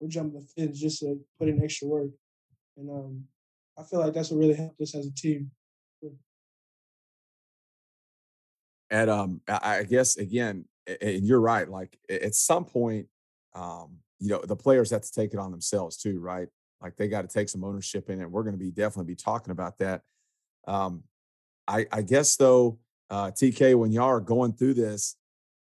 We're 0.00 0.08
jumping 0.08 0.40
the 0.40 0.46
fence 0.46 0.78
just 0.78 1.00
to 1.00 1.18
put 1.38 1.48
in 1.48 1.62
extra 1.62 1.88
work. 1.88 2.10
And 2.76 2.90
um, 2.90 3.24
I 3.76 3.82
feel 3.82 4.00
like 4.00 4.12
that's 4.12 4.30
what 4.30 4.38
really 4.38 4.54
helped 4.54 4.80
us 4.80 4.94
as 4.94 5.06
a 5.06 5.14
team 5.14 5.50
at 8.90 9.08
um 9.08 9.40
i 9.48 9.82
guess 9.82 10.16
again 10.16 10.64
and 11.02 11.26
you're 11.26 11.40
right 11.40 11.68
like 11.68 11.98
at 12.08 12.34
some 12.34 12.64
point 12.64 13.06
um 13.54 13.98
you 14.20 14.28
know, 14.28 14.40
the 14.44 14.56
players 14.56 14.90
have 14.90 15.02
to 15.02 15.12
take 15.12 15.32
it 15.32 15.38
on 15.38 15.50
themselves 15.50 15.96
too, 15.96 16.18
right? 16.20 16.48
Like 16.82 16.96
they 16.96 17.08
got 17.08 17.22
to 17.22 17.28
take 17.28 17.48
some 17.48 17.64
ownership 17.64 18.10
in 18.10 18.20
it. 18.20 18.30
We're 18.30 18.42
going 18.42 18.56
to 18.56 18.64
be 18.64 18.70
definitely 18.70 19.12
be 19.12 19.16
talking 19.16 19.50
about 19.50 19.78
that. 19.78 20.02
Um, 20.66 21.04
I, 21.66 21.86
I 21.92 22.02
guess 22.02 22.36
though, 22.36 22.78
uh, 23.10 23.30
TK, 23.30 23.76
when 23.76 23.92
y'all 23.92 24.04
are 24.04 24.20
going 24.20 24.52
through 24.52 24.74
this, 24.74 25.16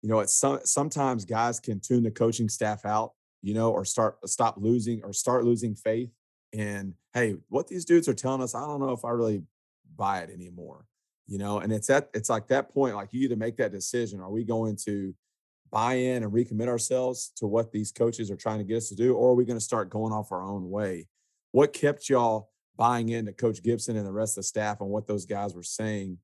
you 0.02 0.08
know, 0.08 0.20
it's 0.20 0.32
some 0.32 0.60
sometimes 0.64 1.24
guys 1.24 1.60
can 1.60 1.80
tune 1.80 2.02
the 2.02 2.10
coaching 2.10 2.48
staff 2.48 2.84
out, 2.84 3.12
you 3.42 3.54
know, 3.54 3.70
or 3.70 3.84
start 3.84 4.18
stop 4.28 4.56
losing 4.58 5.02
or 5.04 5.12
start 5.12 5.44
losing 5.44 5.74
faith 5.74 6.10
in, 6.52 6.94
hey, 7.14 7.36
what 7.48 7.68
these 7.68 7.84
dudes 7.84 8.08
are 8.08 8.14
telling 8.14 8.42
us, 8.42 8.54
I 8.54 8.60
don't 8.66 8.80
know 8.80 8.92
if 8.92 9.04
I 9.04 9.10
really 9.10 9.42
buy 9.96 10.20
it 10.20 10.30
anymore. 10.30 10.86
You 11.26 11.38
know, 11.38 11.60
and 11.60 11.72
it's 11.72 11.88
at 11.88 12.10
it's 12.14 12.28
like 12.28 12.48
that 12.48 12.70
point, 12.70 12.94
like 12.94 13.12
you 13.12 13.20
either 13.22 13.36
make 13.36 13.56
that 13.56 13.72
decision. 13.72 14.20
Are 14.20 14.30
we 14.30 14.44
going 14.44 14.76
to 14.84 15.14
buy 15.70 15.94
in 15.94 16.22
and 16.22 16.32
recommit 16.32 16.68
ourselves 16.68 17.32
to 17.36 17.46
what 17.46 17.72
these 17.72 17.90
coaches 17.90 18.30
are 18.30 18.36
trying 18.36 18.58
to 18.58 18.64
get 18.64 18.76
us 18.76 18.88
to 18.90 18.94
do, 18.94 19.14
or 19.14 19.30
are 19.30 19.34
we 19.34 19.44
going 19.44 19.58
to 19.58 19.64
start 19.64 19.88
going 19.88 20.12
off 20.12 20.30
our 20.30 20.42
own 20.42 20.68
way? 20.68 21.08
What 21.52 21.72
kept 21.72 22.08
y'all 22.08 22.50
buying 22.76 23.08
into 23.08 23.32
Coach 23.32 23.62
Gibson 23.62 23.96
and 23.96 24.06
the 24.06 24.12
rest 24.12 24.32
of 24.32 24.42
the 24.42 24.48
staff 24.48 24.80
and 24.80 24.90
what 24.90 25.06
those 25.06 25.24
guys 25.24 25.54
were 25.54 25.62
saying 25.62 26.18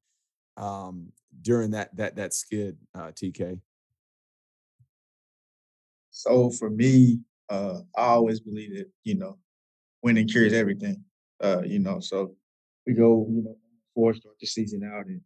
um, 0.57 1.13
during 1.43 1.71
that 1.71 1.97
that 1.97 2.17
that 2.17 2.35
skid, 2.35 2.77
uh, 2.95 3.13
TK? 3.13 3.61
So 6.11 6.51
for 6.51 6.69
me, 6.69 7.21
uh, 7.49 7.81
I 7.97 8.07
always 8.09 8.41
believe 8.41 8.75
that 8.75 8.91
you 9.05 9.15
know, 9.15 9.39
winning 10.03 10.29
cures 10.29 10.53
everything. 10.53 11.05
Uh, 11.43 11.63
you 11.65 11.79
know, 11.79 12.01
so 12.01 12.35
we 12.87 12.93
go, 12.93 13.27
you 13.31 13.43
know, 13.45 13.57
four 13.99 14.15
start 14.15 14.37
the 14.41 14.47
season 14.47 14.89
out, 14.95 15.07
and 15.07 15.21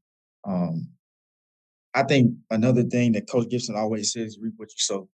um, 0.45 0.89
I 1.95 2.05
think 2.05 2.35
another 2.51 2.85
thing 2.85 3.13
that 3.13 3.29
Coach 3.29 3.51
Gibson 3.51 3.77
always 3.77 4.13
says, 4.13 4.39
reap 4.41 4.55
what 4.57 4.71
you 4.71 4.79
sow. 4.79 5.09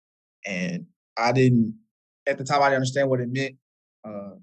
And 0.45 0.85
I 1.17 1.31
didn't 1.31 1.75
at 2.27 2.37
the 2.37 2.43
time 2.43 2.61
I 2.61 2.65
didn't 2.65 2.77
understand 2.77 3.09
what 3.09 3.19
it 3.19 3.29
meant. 3.31 3.55
Uh, 4.07 4.35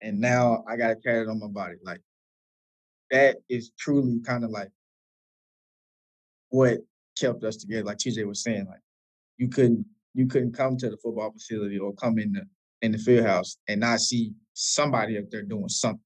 and 0.00 0.20
now 0.20 0.64
I 0.68 0.76
got 0.76 0.88
to 0.88 0.96
carry 0.96 1.22
it 1.22 1.28
on 1.28 1.40
my 1.40 1.48
body. 1.48 1.74
Like 1.82 2.00
that 3.10 3.38
is 3.48 3.72
truly 3.76 4.20
kind 4.24 4.44
of 4.44 4.50
like 4.50 4.70
what 6.50 6.78
kept 7.18 7.42
us 7.42 7.56
together. 7.56 7.84
Like 7.84 7.98
TJ 7.98 8.26
was 8.26 8.44
saying, 8.44 8.66
like 8.68 8.80
you 9.38 9.48
couldn't 9.48 9.84
you 10.14 10.26
couldn't 10.26 10.52
come 10.52 10.76
to 10.76 10.88
the 10.88 10.96
football 10.98 11.32
facility 11.32 11.78
or 11.78 11.94
come 11.94 12.18
in 12.18 12.32
the 12.32 12.42
in 12.82 12.92
the 12.92 12.98
field 12.98 13.26
house 13.26 13.56
and 13.68 13.80
not 13.80 14.00
see 14.00 14.32
somebody 14.52 15.18
up 15.18 15.24
there 15.30 15.42
doing 15.42 15.68
something. 15.68 16.00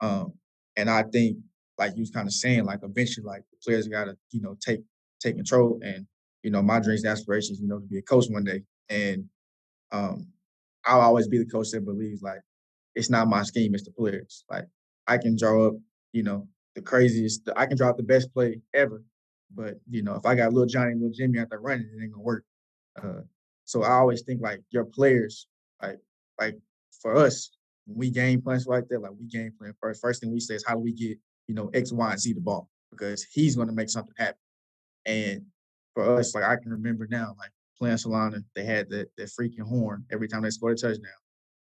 Um, 0.00 0.32
and 0.76 0.88
I 0.88 1.04
think 1.04 1.38
like 1.82 1.96
you 1.96 2.02
was 2.02 2.10
kind 2.10 2.28
of 2.28 2.32
saying, 2.32 2.64
like 2.64 2.80
eventually 2.84 3.26
like 3.26 3.42
the 3.50 3.56
players 3.64 3.88
gotta, 3.88 4.16
you 4.30 4.40
know, 4.40 4.56
take 4.60 4.80
take 5.20 5.34
control. 5.36 5.80
And, 5.82 6.06
you 6.44 6.50
know, 6.50 6.62
my 6.62 6.78
dreams 6.78 7.02
and 7.02 7.10
aspirations, 7.10 7.60
you 7.60 7.66
know, 7.66 7.80
to 7.80 7.86
be 7.86 7.98
a 7.98 8.02
coach 8.02 8.26
one 8.28 8.44
day. 8.44 8.62
And 8.88 9.24
um, 9.90 10.28
I'll 10.84 11.00
always 11.00 11.26
be 11.26 11.38
the 11.38 11.46
coach 11.46 11.70
that 11.72 11.84
believes 11.84 12.22
like 12.22 12.40
it's 12.94 13.10
not 13.10 13.28
my 13.28 13.42
scheme, 13.42 13.74
it's 13.74 13.84
the 13.84 13.90
players. 13.90 14.44
Like 14.48 14.66
I 15.08 15.18
can 15.18 15.36
draw 15.36 15.66
up, 15.68 15.74
you 16.12 16.22
know, 16.22 16.46
the 16.76 16.82
craziest, 16.82 17.48
I 17.56 17.66
can 17.66 17.76
draw 17.76 17.90
up 17.90 17.96
the 17.96 18.02
best 18.04 18.32
play 18.32 18.60
ever. 18.74 19.02
But, 19.54 19.80
you 19.90 20.02
know, 20.02 20.14
if 20.14 20.24
I 20.24 20.34
got 20.36 20.52
little 20.52 20.68
Johnny, 20.68 20.94
little 20.94 21.10
Jimmy 21.10 21.40
out 21.40 21.50
there 21.50 21.60
running, 21.60 21.90
it 21.92 22.02
ain't 22.02 22.12
gonna 22.12 22.22
work. 22.22 22.44
Uh, 23.02 23.22
so 23.64 23.82
I 23.82 23.94
always 23.94 24.22
think 24.22 24.40
like 24.40 24.62
your 24.70 24.84
players, 24.84 25.48
like, 25.82 25.98
like 26.40 26.58
for 27.00 27.16
us, 27.16 27.50
when 27.86 27.98
we 27.98 28.10
game 28.10 28.40
plans 28.40 28.66
like 28.66 28.86
that, 28.88 29.02
like 29.02 29.12
we 29.18 29.26
game 29.26 29.52
plan 29.58 29.74
first. 29.80 30.00
First 30.00 30.20
thing 30.20 30.32
we 30.32 30.40
say 30.40 30.54
is 30.54 30.64
how 30.64 30.74
do 30.74 30.80
we 30.80 30.92
get, 30.92 31.18
you 31.52 31.56
know, 31.56 31.70
X, 31.74 31.92
Y, 31.92 32.10
and 32.10 32.18
Z 32.20 32.32
the 32.32 32.40
ball? 32.40 32.68
Because 32.90 33.24
he's 33.24 33.56
gonna 33.56 33.72
make 33.72 33.90
something 33.90 34.14
happen. 34.16 34.38
And 35.04 35.42
for 35.94 36.18
us, 36.18 36.34
like 36.34 36.44
I 36.44 36.56
can 36.56 36.70
remember 36.72 37.06
now, 37.10 37.34
like 37.38 37.50
playing 37.78 37.98
Celina, 37.98 38.38
they 38.54 38.64
had 38.64 38.88
that 38.88 39.08
that 39.18 39.28
freaking 39.28 39.68
horn 39.68 40.04
every 40.10 40.28
time 40.28 40.42
they 40.42 40.50
scored 40.50 40.78
a 40.78 40.80
touchdown. 40.80 41.12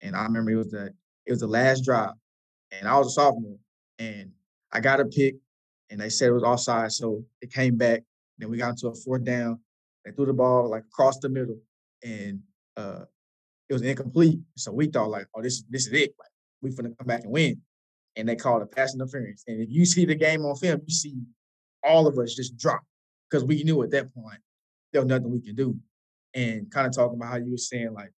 And 0.00 0.14
I 0.14 0.22
remember 0.22 0.52
it 0.52 0.56
was 0.56 0.70
the 0.70 0.94
it 1.26 1.32
was 1.32 1.40
the 1.40 1.48
last 1.48 1.84
drive, 1.84 2.12
and 2.70 2.86
I 2.86 2.96
was 2.96 3.08
a 3.08 3.10
sophomore, 3.10 3.58
and 3.98 4.30
I 4.72 4.78
got 4.78 5.00
a 5.00 5.04
pick, 5.04 5.34
and 5.90 6.00
they 6.00 6.10
said 6.10 6.28
it 6.28 6.32
was 6.32 6.44
offside, 6.44 6.92
so 6.92 7.24
it 7.40 7.52
came 7.52 7.76
back. 7.76 8.02
Then 8.38 8.50
we 8.50 8.58
got 8.58 8.70
into 8.70 8.86
a 8.88 8.94
fourth 8.94 9.24
down. 9.24 9.58
They 10.04 10.12
threw 10.12 10.26
the 10.26 10.32
ball 10.32 10.70
like 10.70 10.84
across 10.84 11.18
the 11.18 11.28
middle, 11.28 11.58
and 12.04 12.40
uh, 12.76 13.04
it 13.68 13.72
was 13.72 13.82
incomplete. 13.82 14.38
So 14.56 14.70
we 14.70 14.86
thought 14.86 15.10
like, 15.10 15.26
oh, 15.34 15.42
this 15.42 15.64
this 15.68 15.88
is 15.88 15.92
it. 15.92 16.14
Like 16.20 16.30
we 16.60 16.70
finna 16.70 16.96
come 16.96 17.06
back 17.08 17.24
and 17.24 17.32
win. 17.32 17.60
And 18.16 18.28
they 18.28 18.36
called 18.36 18.62
a 18.62 18.66
pass 18.66 18.94
interference. 18.94 19.44
And 19.46 19.60
if 19.60 19.70
you 19.70 19.86
see 19.86 20.04
the 20.04 20.14
game 20.14 20.44
on 20.44 20.56
film, 20.56 20.80
you 20.86 20.94
see 20.94 21.14
all 21.82 22.06
of 22.06 22.18
us 22.18 22.34
just 22.34 22.56
drop 22.56 22.82
because 23.30 23.44
we 23.44 23.64
knew 23.64 23.82
at 23.82 23.90
that 23.90 24.14
point 24.14 24.38
there 24.92 25.00
was 25.02 25.08
nothing 25.08 25.30
we 25.30 25.40
could 25.40 25.56
do. 25.56 25.76
And 26.34 26.70
kind 26.70 26.86
of 26.86 26.94
talking 26.94 27.16
about 27.16 27.30
how 27.30 27.36
you 27.36 27.50
were 27.50 27.58
saying, 27.58 27.92
like, 27.92 28.12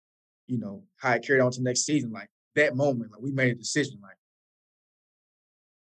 you 0.47 0.59
know, 0.59 0.83
how 0.97 1.13
it 1.13 1.27
carried 1.27 1.41
on 1.41 1.51
to 1.53 1.63
next 1.63 1.85
season, 1.85 2.11
like 2.11 2.29
that 2.57 2.77
moment, 2.77 3.13
like 3.13 3.21
we 3.21 3.33
made 3.33 3.53
a 3.53 3.55
decision, 3.55 3.99
like, 4.03 4.17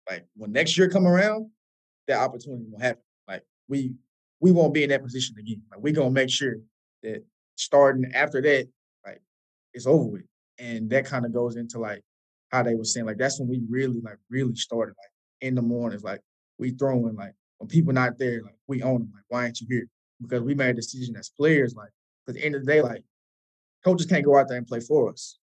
like 0.10 0.26
when 0.36 0.52
next 0.52 0.78
year 0.78 0.90
come 0.90 1.08
around, 1.08 1.50
that 2.08 2.20
opportunity 2.20 2.66
will 2.70 2.80
happen. 2.80 3.02
Like 3.28 3.44
we 3.68 3.94
we 4.40 4.52
won't 4.52 4.74
be 4.74 4.84
in 4.84 4.90
that 4.90 5.04
position 5.04 5.36
again. 5.40 5.62
Like 5.72 5.80
we're 5.82 5.94
gonna 5.94 6.12
make 6.12 6.30
sure 6.30 6.58
that 7.04 7.24
starting 7.56 8.12
after 8.14 8.42
that, 8.42 8.68
like 9.06 9.22
it's 9.74 9.88
over 9.88 10.06
with. 10.06 10.26
And 10.60 10.90
that 10.92 11.06
kind 11.06 11.26
of 11.26 11.34
goes 11.34 11.56
into 11.56 11.80
like 11.80 12.02
how 12.52 12.64
they 12.64 12.76
were 12.76 12.86
saying, 12.86 13.06
like 13.06 13.18
that's 13.18 13.40
when 13.40 13.50
we 13.50 13.62
really, 13.70 14.02
like 14.02 14.18
really 14.30 14.56
started, 14.56 14.96
like 14.98 15.12
in 15.42 15.56
the 15.56 15.62
mornings, 15.62 16.04
like 16.04 16.22
we 16.58 16.72
throwing 16.72 17.16
like 17.16 17.34
when 17.58 17.68
people 17.68 17.94
not 17.94 18.18
there, 18.18 18.42
like 18.44 18.56
we 18.68 18.82
own 18.84 19.00
them. 19.00 19.12
Like, 19.14 19.24
why 19.28 19.44
aren't 19.44 19.62
you 19.62 19.68
here? 19.70 19.88
Because 20.22 20.42
we 20.42 20.56
made 20.56 20.70
a 20.70 20.74
decision 20.74 21.16
as 21.16 21.30
players, 21.30 21.76
like, 21.76 21.90
at 22.28 22.34
the 22.34 22.44
end 22.44 22.56
of 22.56 22.66
the 22.66 22.72
day, 22.72 22.82
like, 22.82 23.04
coaches 23.84 24.08
can't 24.08 24.26
go 24.26 24.38
out 24.38 24.48
there 24.48 24.58
and 24.58 24.68
play 24.68 24.80
for 24.80 25.12
us. 25.12 25.38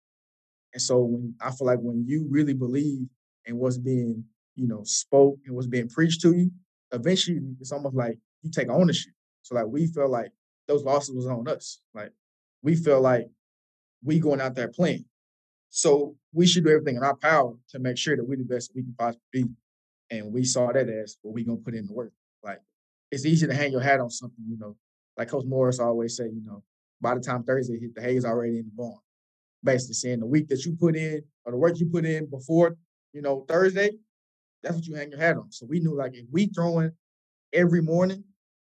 And 0.73 0.81
so 0.81 1.01
when 1.01 1.35
I 1.41 1.51
feel 1.51 1.67
like 1.67 1.81
when 1.81 2.05
you 2.07 2.27
really 2.31 2.55
believe 2.55 3.07
in 3.45 3.57
what's 3.57 3.79
being, 3.79 4.25
you 4.55 4.69
know, 4.69 4.83
spoke 4.85 5.39
and 5.47 5.55
what's 5.55 5.67
being 5.67 5.89
preached 5.89 6.21
to 6.23 6.35
you, 6.35 6.51
eventually 6.93 7.41
it's 7.61 7.73
almost 7.73 7.97
like 7.97 8.19
you 8.43 8.51
take 8.51 8.69
ownership. 8.69 9.13
So 9.43 9.57
like 9.57 9.67
we 9.67 9.87
feel 9.89 10.09
like 10.09 10.31
those 10.69 10.85
losses 10.85 11.15
was 11.15 11.27
on 11.27 11.49
us. 11.49 11.81
Like 11.95 12.13
we 12.63 12.77
feel 12.77 13.01
like 13.01 13.27
we 14.03 14.21
going 14.21 14.41
out 14.41 14.55
there 14.55 14.69
playing. 14.69 15.05
So 15.71 16.17
we 16.33 16.47
should 16.47 16.65
do 16.65 16.71
everything 16.71 16.97
in 16.97 17.03
our 17.05 17.17
power 17.17 17.55
to 17.71 17.79
make 17.79 17.97
sure 17.97 18.17
that 18.17 18.29
we're 18.29 18.37
the 18.37 18.45
best 18.45 18.73
we 18.75 18.83
can 18.83 18.95
possibly 18.99 19.23
be 19.33 19.45
and 20.11 20.33
we 20.33 20.45
saw 20.45 20.73
that 20.73 20.89
as 20.89 21.17
well, 21.23 21.33
we 21.33 21.45
gonna 21.45 21.59
put 21.59 21.75
in 21.75 21.87
the 21.87 21.93
work. 21.93 22.13
Like 22.43 22.61
it's 23.11 23.25
easy 23.25 23.47
to 23.47 23.55
hang 23.55 23.73
your 23.73 23.81
hat 23.81 24.01
on 24.01 24.11
something, 24.11 24.45
you 24.49 24.59
know. 24.59 24.77
Like 25.17 25.29
Coach 25.29 25.45
Morris 25.47 25.79
always 25.79 26.17
say, 26.17 26.25
you 26.25 26.43
know, 26.45 26.63
by 27.01 27.15
the 27.15 27.21
time 27.21 27.45
Thursday 27.45 27.79
hit, 27.79 27.95
the 27.95 28.03
hay 28.03 28.17
is 28.17 28.25
already 28.25 28.59
in 28.59 28.65
the 28.65 28.73
barn. 28.75 28.99
Basically 29.63 29.95
saying 29.95 30.21
the 30.21 30.27
week 30.27 30.49
that 30.49 30.65
you 30.65 30.73
put 30.73 30.97
in 30.97 31.23
or 31.45 31.53
the 31.53 31.59
work 31.59 31.79
you 31.79 31.87
put 31.87 32.05
in 32.05 32.27
before, 32.27 32.77
you 33.13 33.23
know, 33.23 33.45
Thursday, 33.49 33.91
that's 34.63 34.75
what 34.75 34.87
you 34.87 34.95
hang 34.95 35.11
your 35.11 35.21
hat 35.21 35.37
on. 35.37 35.53
So 35.53 35.67
we 35.69 35.79
knew 35.79 35.97
like 35.97 36.15
if 36.15 36.25
we 36.33 36.47
throwing 36.47 36.93
every 37.53 37.83
morning 37.83 38.25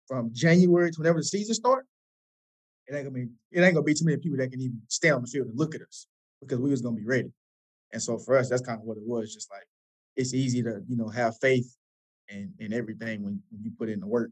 from 0.07 0.31
January 0.33 0.91
to 0.91 0.99
whenever 0.99 1.19
the 1.19 1.23
season 1.23 1.55
start, 1.55 1.85
it 2.87 2.95
ain't 2.95 3.05
gonna 3.05 3.13
be 3.13 3.29
it 3.51 3.61
ain't 3.61 3.75
gonna 3.75 3.83
be 3.83 3.93
too 3.93 4.05
many 4.05 4.17
people 4.17 4.37
that 4.39 4.51
can 4.51 4.59
even 4.59 4.81
stay 4.89 5.11
on 5.11 5.21
the 5.21 5.27
field 5.27 5.47
and 5.47 5.57
look 5.57 5.75
at 5.75 5.81
us 5.81 6.07
because 6.41 6.59
we 6.59 6.69
was 6.69 6.81
gonna 6.81 6.97
be 6.97 7.05
ready. 7.05 7.31
And 7.93 8.01
so 8.01 8.17
for 8.17 8.37
us, 8.37 8.49
that's 8.49 8.61
kind 8.61 8.79
of 8.79 8.85
what 8.85 8.97
it 8.97 9.03
was. 9.05 9.33
Just 9.33 9.51
like 9.51 9.67
it's 10.15 10.33
easy 10.33 10.61
to 10.63 10.81
you 10.87 10.97
know 10.97 11.09
have 11.09 11.37
faith 11.39 11.75
in 12.29 12.53
in 12.59 12.73
everything 12.73 13.23
when, 13.23 13.41
when 13.51 13.63
you 13.63 13.71
put 13.77 13.89
in 13.89 13.99
the 13.99 14.07
work. 14.07 14.31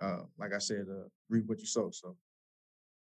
Uh, 0.00 0.22
like 0.38 0.54
I 0.54 0.58
said, 0.58 0.86
uh, 0.90 1.08
reap 1.28 1.46
what 1.46 1.60
you 1.60 1.66
sow. 1.66 1.90
So. 1.90 2.16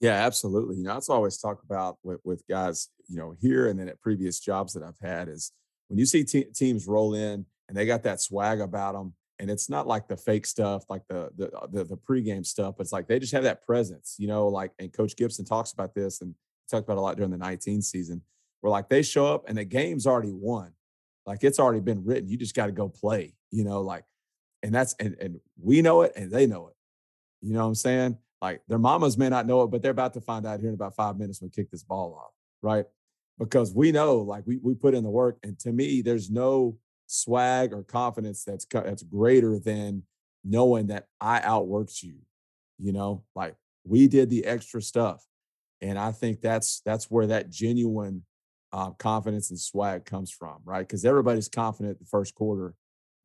Yeah, 0.00 0.14
absolutely. 0.14 0.76
You 0.76 0.84
know, 0.84 0.94
that's 0.94 1.10
always 1.10 1.36
talk 1.36 1.62
about 1.62 1.98
with, 2.02 2.20
with 2.24 2.42
guys, 2.48 2.88
you 3.06 3.18
know, 3.18 3.34
here 3.38 3.68
and 3.68 3.78
then 3.78 3.86
at 3.86 4.00
previous 4.00 4.40
jobs 4.40 4.72
that 4.72 4.82
I've 4.82 4.98
had 4.98 5.28
is 5.28 5.52
when 5.88 5.98
you 5.98 6.06
see 6.06 6.24
te- 6.24 6.44
teams 6.44 6.86
roll 6.86 7.12
in 7.12 7.44
and 7.68 7.76
they 7.76 7.84
got 7.84 8.02
that 8.04 8.20
swag 8.20 8.60
about 8.60 8.94
them, 8.94 9.14
and 9.38 9.50
it's 9.50 9.68
not 9.68 9.86
like 9.86 10.08
the 10.08 10.16
fake 10.16 10.46
stuff, 10.46 10.84
like 10.88 11.02
the 11.08 11.30
the 11.36 11.50
uh, 11.52 11.66
the, 11.70 11.84
the 11.84 11.96
pregame 11.96 12.44
stuff. 12.44 12.74
But 12.76 12.82
it's 12.82 12.92
like 12.92 13.08
they 13.08 13.18
just 13.18 13.32
have 13.32 13.42
that 13.44 13.64
presence, 13.64 14.16
you 14.18 14.26
know. 14.26 14.48
Like, 14.48 14.72
and 14.78 14.92
Coach 14.92 15.16
Gibson 15.16 15.44
talks 15.44 15.72
about 15.72 15.94
this, 15.94 16.20
and 16.20 16.34
talked 16.70 16.88
about 16.88 16.98
a 16.98 17.00
lot 17.00 17.16
during 17.16 17.30
the 17.30 17.38
19 17.38 17.82
season, 17.82 18.22
where 18.60 18.70
like 18.70 18.88
they 18.88 19.02
show 19.02 19.26
up 19.26 19.48
and 19.48 19.58
the 19.58 19.64
game's 19.64 20.06
already 20.06 20.32
won, 20.32 20.72
like 21.26 21.44
it's 21.44 21.58
already 21.58 21.80
been 21.80 22.04
written. 22.04 22.28
You 22.28 22.36
just 22.36 22.54
got 22.54 22.66
to 22.66 22.72
go 22.72 22.88
play, 22.88 23.34
you 23.50 23.64
know, 23.64 23.80
like, 23.82 24.04
and 24.62 24.74
that's, 24.74 24.94
and, 25.00 25.16
and 25.20 25.40
we 25.60 25.82
know 25.82 26.02
it 26.02 26.12
and 26.16 26.30
they 26.30 26.46
know 26.46 26.68
it. 26.68 26.74
You 27.40 27.54
know 27.54 27.60
what 27.60 27.68
I'm 27.68 27.74
saying? 27.74 28.18
Like 28.40 28.62
their 28.68 28.78
mamas 28.78 29.18
may 29.18 29.28
not 29.28 29.46
know 29.46 29.62
it, 29.62 29.68
but 29.68 29.82
they're 29.82 29.90
about 29.90 30.14
to 30.14 30.20
find 30.20 30.46
out 30.46 30.60
here 30.60 30.68
in 30.68 30.74
about 30.74 30.96
five 30.96 31.18
minutes 31.18 31.40
when 31.40 31.48
we 31.48 31.62
kick 31.62 31.70
this 31.70 31.82
ball 31.82 32.14
off, 32.14 32.32
right? 32.62 32.86
Because 33.38 33.74
we 33.74 33.92
know, 33.92 34.18
like 34.18 34.46
we 34.46 34.58
we 34.58 34.74
put 34.74 34.94
in 34.94 35.02
the 35.02 35.10
work, 35.10 35.38
and 35.42 35.58
to 35.60 35.72
me, 35.72 36.02
there's 36.02 36.30
no 36.30 36.78
swag 37.06 37.72
or 37.72 37.82
confidence 37.82 38.44
that's 38.44 38.66
that's 38.66 39.02
greater 39.02 39.58
than 39.58 40.04
knowing 40.44 40.86
that 40.88 41.06
I 41.20 41.40
outworked 41.40 42.02
you. 42.02 42.16
You 42.78 42.92
know, 42.92 43.24
like 43.34 43.56
we 43.84 44.08
did 44.08 44.30
the 44.30 44.44
extra 44.46 44.80
stuff, 44.80 45.24
and 45.82 45.98
I 45.98 46.12
think 46.12 46.40
that's 46.40 46.82
that's 46.84 47.10
where 47.10 47.26
that 47.28 47.50
genuine 47.50 48.24
uh, 48.72 48.90
confidence 48.90 49.50
and 49.50 49.58
swag 49.58 50.04
comes 50.04 50.30
from, 50.30 50.58
right? 50.64 50.86
Because 50.86 51.04
everybody's 51.04 51.48
confident 51.48 51.98
the 51.98 52.04
first 52.04 52.34
quarter, 52.34 52.74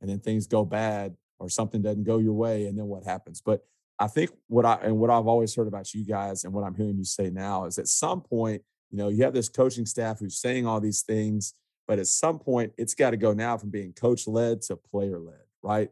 and 0.01 0.09
then 0.09 0.19
things 0.19 0.47
go 0.47 0.65
bad 0.65 1.15
or 1.39 1.49
something 1.49 1.81
doesn't 1.81 2.03
go 2.03 2.17
your 2.17 2.33
way, 2.33 2.65
and 2.67 2.77
then 2.77 2.85
what 2.85 3.03
happens? 3.03 3.41
But 3.41 3.65
I 3.99 4.07
think 4.07 4.31
what 4.47 4.65
I 4.65 4.75
and 4.83 4.97
what 4.97 5.09
I've 5.09 5.27
always 5.27 5.55
heard 5.55 5.67
about 5.67 5.93
you 5.93 6.05
guys 6.05 6.43
and 6.43 6.53
what 6.53 6.63
I'm 6.63 6.75
hearing 6.75 6.97
you 6.97 7.05
say 7.05 7.29
now 7.29 7.65
is 7.65 7.77
at 7.77 7.87
some 7.87 8.21
point, 8.21 8.61
you 8.91 8.97
know, 8.97 9.09
you 9.09 9.23
have 9.23 9.33
this 9.33 9.49
coaching 9.49 9.85
staff 9.85 10.19
who's 10.19 10.39
saying 10.39 10.65
all 10.65 10.79
these 10.79 11.01
things, 11.01 11.53
but 11.87 11.99
at 11.99 12.07
some 12.07 12.39
point 12.39 12.73
it's 12.77 12.93
got 12.93 13.11
to 13.11 13.17
go 13.17 13.33
now 13.33 13.57
from 13.57 13.69
being 13.69 13.93
coach 13.93 14.27
led 14.27 14.61
to 14.63 14.75
player 14.75 15.19
led, 15.19 15.43
right? 15.63 15.89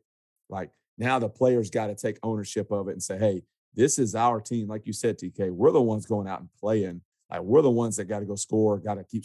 Like 0.49 0.71
now 0.97 1.19
the 1.19 1.29
players 1.29 1.69
got 1.69 1.87
to 1.87 1.95
take 1.95 2.19
ownership 2.23 2.71
of 2.71 2.87
it 2.87 2.91
and 2.91 3.03
say, 3.03 3.17
hey, 3.17 3.43
this 3.75 3.99
is 3.99 4.15
our 4.15 4.39
team. 4.39 4.67
Like 4.67 4.85
you 4.85 4.93
said, 4.93 5.17
TK, 5.17 5.51
we're 5.51 5.71
the 5.71 5.81
ones 5.81 6.05
going 6.05 6.27
out 6.27 6.39
and 6.39 6.49
playing. 6.59 7.01
Like 7.29 7.41
we're 7.41 7.61
the 7.61 7.69
ones 7.69 7.97
that 7.97 8.05
got 8.05 8.19
to 8.19 8.25
go 8.25 8.35
score, 8.35 8.77
got 8.77 8.95
to 8.95 9.03
keep. 9.03 9.23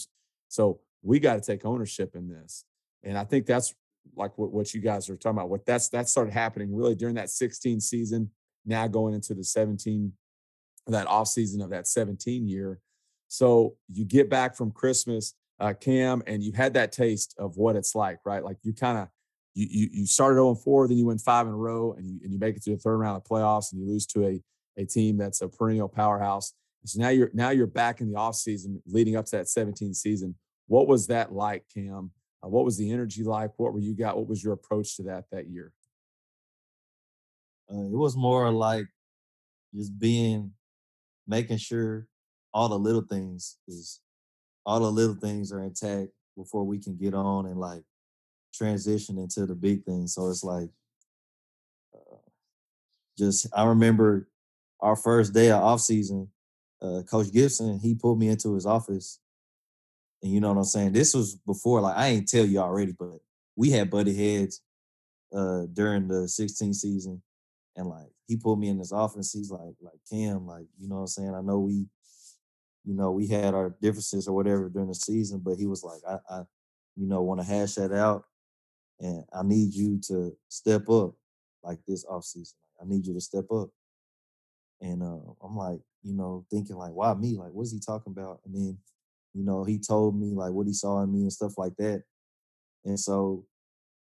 So 0.49 0.81
we 1.03 1.21
got 1.21 1.35
to 1.35 1.41
take 1.41 1.65
ownership 1.65 2.15
in 2.15 2.29
this. 2.29 2.65
And 3.03 3.19
I 3.19 3.25
think 3.25 3.47
that's 3.47 3.75
like 4.17 4.37
what, 4.39 4.53
what 4.53 4.73
you 4.73 4.81
guys 4.81 5.09
are 5.11 5.17
talking 5.17 5.39
about. 5.39 5.51
What 5.51 5.67
that's 5.67 5.89
that 5.91 6.09
started 6.09 6.33
happening 6.33 6.75
really 6.75 6.95
during 6.95 7.17
that 7.17 7.31
16 7.31 7.81
season 7.81 8.31
now 8.69 8.87
going 8.87 9.15
into 9.15 9.35
the 9.35 9.43
17 9.43 10.13
that 10.87 11.07
off 11.07 11.29
season 11.29 11.61
of 11.61 11.71
that 11.71 11.87
17 11.87 12.47
year 12.47 12.81
so 13.27 13.75
you 13.93 14.05
get 14.05 14.31
back 14.31 14.55
from 14.55 14.71
christmas 14.71 15.35
uh, 15.61 15.75
cam 15.75 16.23
and 16.27 16.43
you 16.43 16.53
had 16.53 16.75
that 16.75 16.93
taste 16.93 17.35
of 17.39 17.57
what 17.57 17.77
it's 17.77 17.95
like 17.95 18.19
right 18.25 18.45
like 18.45 18.57
you 18.63 18.73
kind 18.73 18.99
of 18.99 19.09
you, 19.65 19.89
you 19.93 20.07
started 20.07 20.37
0 20.37 20.55
4 20.55 20.89
then 20.89 20.97
you 20.97 21.07
win 21.07 21.19
five 21.19 21.47
in 21.47 21.53
a 21.53 21.57
row 21.57 21.95
and 21.95 22.07
you, 22.07 22.21
and 22.23 22.33
you 22.33 22.39
make 22.39 22.57
it 22.57 22.63
to 22.63 22.71
the 22.71 22.77
third 22.77 22.99
round 22.99 23.17
of 23.17 23.25
playoffs 23.25 23.73
and 23.73 23.81
you 23.81 23.89
lose 23.89 24.07
to 24.07 24.27
a 24.27 24.41
a 24.79 24.85
team 24.85 25.19
that's 25.19 25.43
a 25.43 25.49
perennial 25.49 25.89
powerhouse. 25.89 26.55
So 26.85 27.01
now 27.01 27.09
you're 27.11 27.31
now 27.35 27.51
you're 27.51 27.67
back 27.67 28.01
in 28.01 28.11
the 28.11 28.19
off 28.19 28.37
season 28.37 28.81
leading 28.87 29.17
up 29.17 29.27
to 29.27 29.37
that 29.37 29.49
17 29.49 29.93
season. 29.93 30.37
What 30.69 30.87
was 30.87 31.09
that 31.09 31.33
like 31.33 31.65
cam? 31.75 32.13
Uh, 32.43 32.49
what 32.49 32.65
was 32.65 32.79
the 32.79 32.91
energy 32.91 33.25
like? 33.25 33.51
What 33.57 33.75
were 33.75 33.81
you 33.81 33.95
got? 33.95 34.17
What 34.17 34.29
was 34.29 34.43
your 34.43 34.53
approach 34.53 34.97
to 34.97 35.03
that 35.05 35.25
that 35.33 35.49
year? 35.49 35.73
Uh, 37.71 37.85
it 37.85 37.97
was 37.97 38.17
more 38.17 38.51
like 38.51 38.87
just 39.75 39.99
being, 39.99 40.53
making 41.27 41.59
sure 41.59 42.07
all 42.55 42.69
the 42.69 42.79
little 42.79 43.03
things 43.03 43.59
is, 43.67 44.01
all 44.65 44.81
the 44.81 44.91
little 44.91 45.17
things 45.17 45.53
are 45.53 45.63
intact 45.63 46.11
before 46.37 46.65
we 46.65 46.79
can 46.79 46.97
get 46.97 47.13
on 47.13 47.47
and 47.47 47.59
like 47.59 47.83
transition 48.55 49.19
into 49.19 49.47
the 49.47 49.55
big 49.55 49.85
things. 49.85 50.15
So 50.15 50.29
it's 50.29 50.45
like, 50.45 50.71
uh, 51.95 52.17
just 53.17 53.47
I 53.55 53.65
remember 53.67 54.29
our 54.81 54.97
first 54.97 55.33
day 55.35 55.51
of 55.51 55.63
off 55.63 55.81
season, 55.81 56.29
uh, 56.81 57.03
Coach 57.11 57.33
Gibson 57.33 57.79
he 57.81 57.95
pulled 57.95 58.19
me 58.19 58.29
into 58.29 58.55
his 58.55 58.67
office, 58.67 59.21
and 60.23 60.33
you 60.33 60.41
know 60.41 60.49
what 60.49 60.59
I'm 60.59 60.65
saying. 60.65 60.93
This 60.93 61.15
was 61.15 61.35
before 61.35 61.81
like 61.81 61.97
I 61.97 62.09
ain't 62.09 62.29
tell 62.29 62.45
you 62.45 62.59
already, 62.59 62.93
but 62.93 63.19
we 63.57 63.71
had 63.71 63.91
buddy 63.91 64.15
heads 64.15 64.63
uh, 65.35 65.63
during 65.73 66.09
the 66.09 66.29
16 66.29 66.75
season, 66.75 67.23
and 67.77 67.89
like 67.89 68.09
he 68.27 68.37
pulled 68.37 68.61
me 68.61 68.69
in 68.69 68.79
his 68.79 68.93
office. 68.93 69.33
He's 69.33 69.51
like, 69.51 69.75
like 69.81 69.99
Cam, 70.11 70.47
like, 70.47 70.67
you 70.79 70.89
know 70.89 70.97
what 70.97 71.01
I'm 71.03 71.07
saying? 71.09 71.35
I 71.35 71.41
know 71.41 71.61
we, 71.61 71.87
you 72.85 72.95
know, 72.95 73.11
we 73.11 73.27
had 73.27 73.55
our 73.55 73.75
differences 73.81 74.29
or 74.29 74.35
whatever 74.35 74.69
during 74.69 74.89
the 74.89 74.95
season, 74.95 75.41
but 75.43 75.57
he 75.57 75.67
was 75.67 75.83
like, 75.83 76.01
I, 76.09 76.19
I 76.35 76.43
you 76.97 77.07
know, 77.07 77.23
want 77.23 77.41
to 77.41 77.47
hash 77.47 77.75
that 77.75 77.93
out. 77.93 78.25
And 79.01 79.25
I 79.33 79.43
need 79.43 79.75
you 79.75 80.01
to 80.09 80.37
step 80.49 80.89
up 80.89 81.15
like 81.63 81.79
this 81.87 82.05
off 82.05 82.25
season. 82.25 82.57
I 82.81 82.85
need 82.87 83.07
you 83.07 83.15
to 83.15 83.21
step 83.21 83.51
up. 83.53 83.71
And 84.81 85.03
uh, 85.03 85.33
I'm 85.43 85.57
like, 85.57 85.81
you 86.03 86.15
know, 86.15 86.45
thinking 86.51 86.77
like, 86.77 86.93
why 86.93 87.15
me? 87.15 87.37
Like, 87.37 87.53
what's 87.53 87.73
he 87.73 87.81
talking 87.81 88.13
about? 88.13 88.41
And 88.45 88.55
then, 88.55 88.79
you 89.35 89.45
know, 89.45 89.65
he 89.65 89.79
told 89.79 90.19
me 90.19 90.35
like 90.35 90.53
what 90.53 90.67
he 90.67 90.73
saw 90.73 91.03
in 91.03 91.13
me 91.13 91.23
and 91.23 91.33
stuff 91.33 91.59
like 91.59 91.77
that. 91.77 92.05
And 92.85 92.99
so 92.99 93.45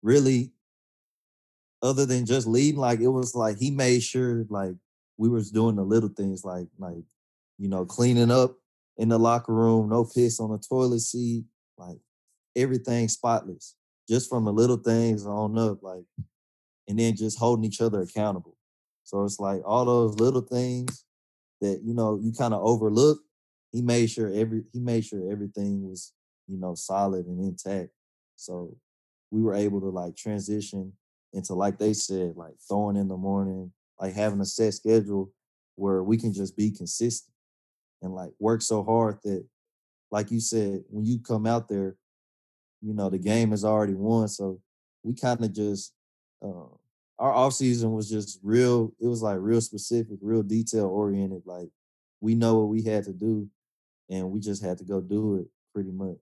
really 0.03 0.53
other 1.83 2.07
than 2.07 2.27
just 2.27 2.47
leading, 2.47 2.81
like 2.81 3.01
it 3.01 3.09
was 3.09 3.35
like 3.35 3.59
he 3.59 3.71
made 3.71 4.03
sure 4.03 4.45
like 4.49 4.75
we 5.17 5.29
was 5.29 5.51
doing 5.51 5.77
the 5.77 5.83
little 5.83 6.09
things 6.09 6.45
like 6.45 6.67
like 6.79 7.05
you 7.59 7.69
know 7.69 7.85
cleaning 7.85 8.31
up 8.31 8.57
in 8.97 9.09
the 9.09 9.19
locker 9.19 9.55
room, 9.55 9.89
no 9.89 10.05
piss 10.05 10.41
on 10.41 10.51
the 10.51 10.59
toilet 10.59 11.01
seat, 11.01 11.45
like 11.77 11.99
everything 12.57 13.09
spotless, 13.09 13.77
just 14.09 14.29
from 14.29 14.45
the 14.45 14.53
little 14.53 14.77
things 14.77 15.27
on 15.27 15.59
up, 15.59 15.83
like 15.83 16.05
and 16.89 16.99
then 16.99 17.15
just 17.15 17.39
holding 17.39 17.65
each 17.65 17.81
other 17.81 18.01
accountable. 18.01 18.57
So 19.05 19.25
it's 19.25 19.39
like 19.39 19.61
all 19.65 19.85
those 19.85 20.19
little 20.19 20.41
things 20.41 21.05
that 21.61 21.81
you 21.85 21.95
know 21.95 22.19
you 22.23 22.33
kind 22.33 22.55
of 22.55 22.63
overlook. 22.63 23.19
He 23.73 23.83
made 23.83 24.11
sure 24.11 24.33
every 24.33 24.65
he 24.73 24.81
made 24.81 25.05
sure 25.05 25.31
everything 25.31 25.89
was 25.89 26.13
you 26.47 26.59
know 26.59 26.75
solid 26.75 27.27
and 27.27 27.41
intact. 27.41 27.91
So 28.37 28.77
we 29.31 29.43
were 29.43 29.55
able 29.55 29.81
to 29.81 29.89
like 29.89 30.17
transition 30.17 30.93
into 31.33 31.55
like 31.55 31.79
they 31.79 31.93
said, 31.93 32.35
like 32.37 32.55
throwing 32.67 32.97
in 32.97 33.09
the 33.09 33.17
morning, 33.17 33.73
like 34.01 34.15
having 34.15 34.41
a 34.41 34.45
set 34.45 34.75
schedule 34.75 35.31
where 35.77 36.03
we 36.03 36.17
can 36.17 36.33
just 36.33 36.57
be 36.57 36.71
consistent 36.71 37.35
and 38.03 38.15
like 38.15 38.31
work 38.39 38.63
so 38.63 38.83
hard 38.83 39.19
that, 39.25 39.45
like 40.11 40.31
you 40.31 40.41
said, 40.41 40.83
when 40.89 41.05
you 41.05 41.19
come 41.19 41.47
out 41.47 41.69
there, 41.69 41.97
you 42.81 42.95
know 42.95 43.11
the 43.11 43.19
game 43.19 43.53
is 43.53 43.65
already 43.65 43.95
won. 43.95 44.29
So 44.29 44.61
we 45.03 45.15
kind 45.15 45.43
of 45.45 45.53
just 45.53 45.93
uh, 46.43 46.69
our 47.19 47.33
off 47.33 47.55
season 47.55 47.93
was 47.93 48.09
just 48.09 48.39
real. 48.43 48.93
It 49.01 49.07
was 49.07 49.23
like 49.23 49.39
real 49.41 49.61
specific, 49.61 50.19
real 50.21 50.43
detail 50.43 50.87
oriented. 50.87 51.43
Like 51.45 51.69
we 52.21 52.35
know 52.35 52.59
what 52.59 52.69
we 52.69 52.83
had 52.83 53.05
to 53.05 53.13
do, 53.13 53.49
and 54.11 54.31
we 54.31 54.41
just 54.41 54.63
had 54.63 54.79
to 54.79 54.85
go 54.85 55.01
do 55.01 55.37
it 55.37 55.47
pretty 55.75 55.91
much. 55.91 56.17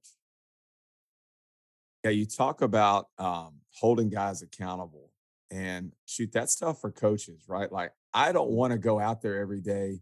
Yeah, 2.04 2.10
you 2.10 2.26
talk 2.26 2.62
about 2.62 3.08
um, 3.18 3.54
holding 3.72 4.08
guys 4.08 4.42
accountable 4.42 5.10
and 5.50 5.92
shoot 6.06 6.32
that 6.32 6.50
stuff 6.50 6.80
for 6.80 6.90
coaches, 6.90 7.44
right? 7.48 7.70
Like 7.70 7.92
I 8.14 8.32
don't 8.32 8.50
want 8.50 8.72
to 8.72 8.78
go 8.78 8.98
out 8.98 9.22
there 9.22 9.40
every 9.40 9.60
day 9.60 10.00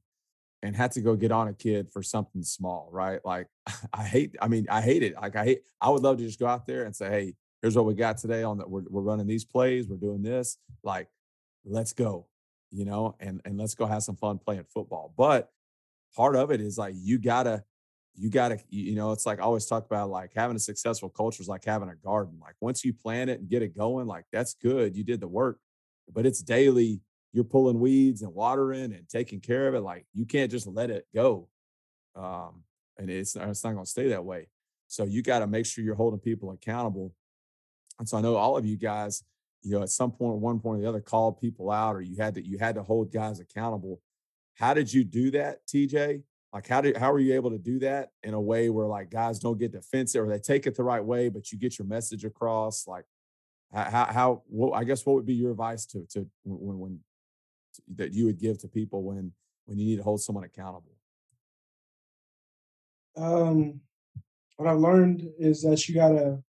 and 0.65 0.75
had 0.75 0.93
to 0.93 1.03
go 1.03 1.15
get 1.15 1.31
on 1.31 1.49
a 1.49 1.53
kid 1.53 1.91
for 1.93 2.03
something 2.03 2.43
small, 2.43 2.89
right? 2.91 3.21
Like 3.25 3.49
I 3.93 4.05
hate, 4.05 4.35
I 4.41 4.49
mean, 4.49 4.67
I 4.71 4.81
hate 4.81 5.03
it. 5.03 5.15
Like 5.15 5.37
I 5.37 5.45
hate, 5.45 5.63
I 5.81 5.91
would 5.91 6.03
love 6.03 6.17
to 6.17 6.25
just 6.25 6.41
go 6.41 6.47
out 6.47 6.67
there 6.67 6.85
and 6.85 6.97
say, 6.97 7.11
hey, 7.11 7.35
here's 7.61 7.77
what 7.77 7.85
we 7.85 7.95
got 7.95 8.17
today 8.19 8.43
on 8.43 8.59
that. 8.59 8.71
We're, 8.71 8.83
we're 8.89 9.03
running 9.03 9.27
these 9.27 9.45
plays, 9.45 9.87
we're 9.87 9.97
doing 9.97 10.23
this. 10.23 10.57
Like, 10.83 11.09
let's 11.67 11.93
go, 11.93 12.27
you 12.71 12.85
know, 12.85 13.15
and 13.21 13.41
and 13.45 13.59
let's 13.59 13.75
go 13.75 13.87
have 13.87 14.03
some 14.03 14.17
fun 14.17 14.39
playing 14.39 14.65
football. 14.73 15.13
But 15.17 15.51
part 16.17 16.35
of 16.35 16.51
it 16.51 16.61
is 16.61 16.79
like 16.79 16.95
you 16.97 17.19
gotta 17.19 17.65
you 18.17 18.31
got 18.31 18.49
to, 18.49 18.59
you 18.71 18.95
know, 18.95 19.11
it's 19.11 19.27
like 19.27 19.41
I 19.41 19.43
always 19.43 19.67
talk 19.67 19.85
about 19.87 20.09
like 20.09 20.31
having 20.37 20.57
a 20.57 20.61
successful 20.61 21.09
culture 21.09 21.43
is 21.43 21.49
like 21.49 21.65
having 21.65 21.89
a 21.89 21.97
garden. 21.97 22.39
Like 22.41 22.55
once 22.61 22.85
you 22.85 22.93
plant 22.93 23.29
it 23.29 23.41
and 23.41 23.49
get 23.49 23.63
it 23.63 23.77
going, 23.77 24.07
like 24.07 24.25
that's 24.33 24.55
good. 24.55 24.97
You 24.97 25.03
did 25.03 25.21
the 25.21 25.27
work, 25.27 25.59
but 26.13 26.25
it's 26.25 26.41
daily. 26.41 27.01
You're 27.35 27.45
pulling 27.45 27.81
weeds 27.81 28.23
and 28.23 28.33
watering 28.33 28.93
and 28.93 29.09
taking 29.09 29.41
care 29.41 29.69
of 29.69 29.75
it. 29.75 29.81
Like 29.81 30.07
you 30.15 30.25
can't 30.25 30.51
just 30.51 30.67
let 30.67 30.89
it 30.89 31.05
go. 31.13 31.49
Um, 32.15 32.63
and 32.97 33.11
it's, 33.11 33.35
it's 33.35 33.65
not 33.65 33.73
going 33.73 33.85
to 33.85 33.91
stay 33.91 34.09
that 34.09 34.25
way. 34.25 34.47
So 34.87 35.05
you 35.05 35.21
got 35.21 35.41
to 35.41 35.49
make 35.49 35.67
sure 35.67 35.83
you're 35.83 35.97
holding 35.97 36.21
people 36.21 36.53
accountable. 36.53 37.13
And 37.99 38.09
so 38.09 38.17
I 38.17 38.21
know 38.21 38.37
all 38.37 38.57
of 38.57 38.65
you 38.65 38.77
guys, 38.77 39.25
you 39.63 39.73
know, 39.73 39.83
at 39.83 39.89
some 39.89 40.13
point, 40.13 40.37
one 40.37 40.61
point 40.61 40.79
or 40.79 40.83
the 40.83 40.89
other, 40.89 41.01
called 41.01 41.41
people 41.41 41.73
out, 41.73 41.97
or 41.97 42.03
you 42.03 42.17
had 42.17 42.37
to 42.37 42.47
you 42.47 42.59
had 42.59 42.77
to 42.77 42.85
hold 42.85 43.13
guys 43.13 43.41
accountable. 43.41 44.01
How 44.55 44.73
did 44.73 44.93
you 44.93 45.03
do 45.03 45.33
that, 45.33 45.67
TJ? 45.67 46.23
Like 46.53 46.69
how 46.69 46.81
did 46.81 46.97
how 46.97 47.11
are 47.11 47.19
you 47.19 47.35
able 47.35 47.51
to 47.51 47.59
do 47.59 47.81
that 47.81 48.11
in 48.23 48.35
a 48.35 48.41
way 48.41 48.71
where 48.71 48.87
like 48.87 49.11
guys 49.11 49.41
don't 49.41 49.59
get 49.59 49.73
defensive 49.73 50.23
or 50.23 50.29
they 50.29 50.39
take 50.39 50.69
it 50.69 50.77
the 50.77 50.85
right 50.85 51.05
way, 51.05 51.29
but 51.29 51.51
you 51.51 51.59
get 51.59 51.79
your 51.79 51.89
message 51.89 52.25
across? 52.25 52.87
Like 52.87 53.05
how 53.73 54.07
how 54.13 54.43
what 54.47 54.73
I 54.73 54.85
guess 54.85 55.05
what 55.05 55.15
would 55.17 55.27
be 55.27 55.35
your 55.35 55.51
advice 55.51 55.85
to 55.87 56.07
to 56.11 56.29
when 56.45 56.79
when 56.79 57.01
that 57.95 58.13
you 58.13 58.27
would 58.27 58.39
give 58.39 58.59
to 58.59 58.69
people 58.69 59.03
when 59.03 59.33
when 59.67 59.79
you 59.79 59.87
need 59.87 59.97
to 59.97 60.03
hold 60.03 60.21
someone 60.21 60.45
accountable? 60.45 60.97
Um, 63.17 63.81
what 64.57 64.69
I've 64.69 64.79
learned 64.79 65.23
is 65.39 65.63
that 65.63 65.89
you 65.89 65.95
gotta 65.95 66.43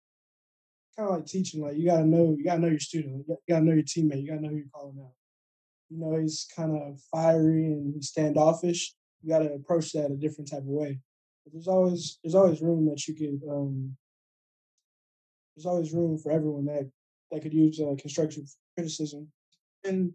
kind 0.97 1.09
of 1.09 1.17
like 1.17 1.27
teaching, 1.27 1.63
like 1.63 1.77
you 1.77 1.87
gotta 1.87 2.05
know, 2.05 2.35
you 2.37 2.45
gotta 2.45 2.61
know 2.61 2.69
your 2.69 2.79
student, 2.79 3.25
you 3.29 3.37
gotta 3.49 3.65
know 3.65 3.73
your 3.73 3.83
teammate, 3.83 4.23
you 4.23 4.29
gotta 4.29 4.43
know 4.43 4.51
who 4.51 4.57
you're 4.57 4.67
calling 4.75 4.99
out. 5.01 5.13
You 5.91 5.99
know, 5.99 6.17
he's 6.19 6.49
kind 6.57 6.77
of 6.77 7.01
fiery 7.11 7.67
and 7.67 8.03
standoffish 8.03 8.95
you 9.23 9.31
got 9.31 9.39
to 9.41 9.53
approach 9.55 9.93
that 9.93 10.11
a 10.11 10.17
different 10.17 10.51
type 10.51 10.61
of 10.61 10.67
way. 10.67 10.99
But 11.45 11.53
there's 11.53 11.69
always 11.69 12.19
there's 12.23 12.35
always 12.35 12.61
room 12.61 12.87
that 12.87 13.07
you 13.07 13.15
could 13.15 13.49
um, 13.49 13.97
there's 15.57 15.67
always 15.67 15.93
room 15.93 16.19
for 16.19 16.33
everyone 16.33 16.67
that 16.67 16.91
that 17.31 17.43
could 17.43 17.55
use 17.55 17.81
uh, 17.81 17.95
constructive 17.99 18.45
criticism. 18.77 19.29
And 19.85 20.13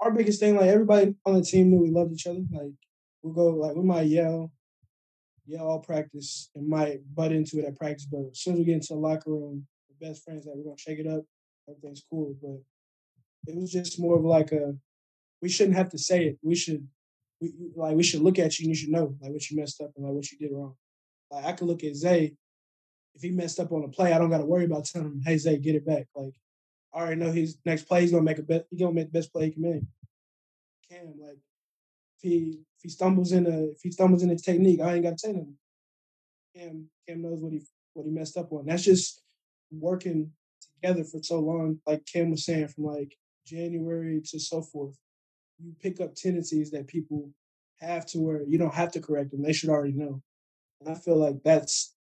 our 0.00 0.10
biggest 0.10 0.40
thing, 0.40 0.56
like 0.56 0.66
everybody 0.66 1.14
on 1.24 1.34
the 1.34 1.42
team 1.42 1.70
knew 1.70 1.80
we 1.80 1.90
loved 1.90 2.12
each 2.12 2.26
other. 2.26 2.42
Like 2.52 2.72
we'll 3.22 3.34
go 3.34 3.48
like 3.50 3.76
we 3.76 3.82
might 3.82 4.06
yell, 4.06 4.52
yell 5.46 5.66
all 5.66 5.80
practice 5.80 6.50
and 6.54 6.68
might 6.68 7.00
butt 7.14 7.32
into 7.32 7.58
it 7.58 7.64
at 7.64 7.78
practice, 7.78 8.06
but 8.06 8.22
as 8.32 8.40
soon 8.40 8.54
as 8.54 8.58
we 8.58 8.64
get 8.64 8.74
into 8.74 8.94
the 8.94 8.98
locker 9.00 9.30
room, 9.30 9.66
the 9.88 10.06
best 10.06 10.24
friends 10.24 10.44
that 10.44 10.54
we're 10.56 10.64
gonna 10.64 10.78
shake 10.78 10.98
it 10.98 11.06
up, 11.06 11.24
everything's 11.68 12.04
cool. 12.08 12.34
But 12.42 12.60
it 13.46 13.56
was 13.56 13.72
just 13.72 14.00
more 14.00 14.16
of 14.16 14.24
like 14.24 14.52
a 14.52 14.74
we 15.40 15.48
shouldn't 15.48 15.76
have 15.76 15.90
to 15.90 15.98
say 15.98 16.26
it. 16.26 16.38
We 16.42 16.54
should 16.54 16.86
we, 17.40 17.52
like 17.76 17.96
we 17.96 18.02
should 18.02 18.22
look 18.22 18.38
at 18.38 18.58
you 18.58 18.64
and 18.64 18.70
you 18.70 18.74
should 18.74 18.90
know 18.90 19.14
like 19.20 19.32
what 19.32 19.50
you 19.50 19.56
messed 19.56 19.80
up 19.80 19.90
and 19.96 20.04
like 20.04 20.14
what 20.14 20.30
you 20.30 20.38
did 20.38 20.54
wrong. 20.54 20.74
Like 21.30 21.44
I 21.44 21.52
could 21.52 21.68
look 21.68 21.84
at 21.84 21.96
Zay. 21.96 22.34
If 23.14 23.22
he 23.22 23.30
messed 23.30 23.60
up 23.60 23.70
on 23.70 23.84
a 23.84 23.88
play, 23.88 24.12
I 24.12 24.18
don't 24.18 24.30
got 24.30 24.38
to 24.38 24.44
worry 24.44 24.64
about 24.64 24.86
telling 24.86 25.08
him, 25.08 25.22
"Hey 25.24 25.38
Zay, 25.38 25.58
get 25.58 25.76
it 25.76 25.86
back." 25.86 26.06
Like 26.16 26.34
I 26.94 26.98
already 27.00 27.16
know 27.16 27.32
his 27.32 27.58
next 27.64 27.84
play 27.84 28.02
he's 28.02 28.12
gonna 28.12 28.22
make 28.22 28.38
a 28.38 28.42
bet. 28.42 28.66
He's 28.70 28.80
gonna 28.80 28.92
make 28.94 29.12
the 29.12 29.18
best 29.18 29.32
play 29.32 29.46
he 29.46 29.50
can 29.50 29.62
make. 29.62 29.82
Cam, 30.88 31.14
like 31.20 31.38
if 32.18 32.22
he 32.22 32.60
if 32.76 32.82
he 32.82 32.88
stumbles 32.88 33.32
in 33.32 33.46
a 33.46 33.70
if 33.72 33.80
he 33.82 33.90
stumbles 33.90 34.22
in 34.22 34.28
his 34.28 34.42
technique, 34.42 34.80
I 34.80 34.94
ain't 34.94 35.04
got 35.04 35.18
to 35.18 35.26
tell 35.26 35.34
him. 35.34 35.56
Cam 36.54 36.88
Cam 37.06 37.22
knows 37.22 37.40
what 37.40 37.52
he 37.52 37.62
what 37.94 38.06
he 38.06 38.12
messed 38.12 38.36
up 38.36 38.52
on. 38.52 38.66
That's 38.66 38.84
just 38.84 39.22
working 39.72 40.30
together 40.82 41.04
for 41.04 41.20
so 41.22 41.40
long. 41.40 41.80
Like 41.86 42.06
Cam 42.06 42.30
was 42.30 42.44
saying, 42.44 42.68
from 42.68 42.84
like 42.84 43.16
January 43.46 44.22
to 44.26 44.38
so 44.38 44.62
forth, 44.62 44.96
you 45.58 45.74
pick 45.80 46.00
up 46.00 46.14
tendencies 46.14 46.70
that 46.70 46.86
people 46.86 47.30
have 47.80 48.06
to 48.06 48.18
where 48.18 48.42
you 48.42 48.58
don't 48.58 48.74
have 48.74 48.92
to 48.92 49.00
correct 49.00 49.32
them. 49.32 49.42
They 49.42 49.52
should 49.52 49.70
already 49.70 49.92
know. 49.92 50.22
And 50.80 50.94
I 50.94 50.98
feel 50.98 51.16
like 51.16 51.42
that's 51.44 51.94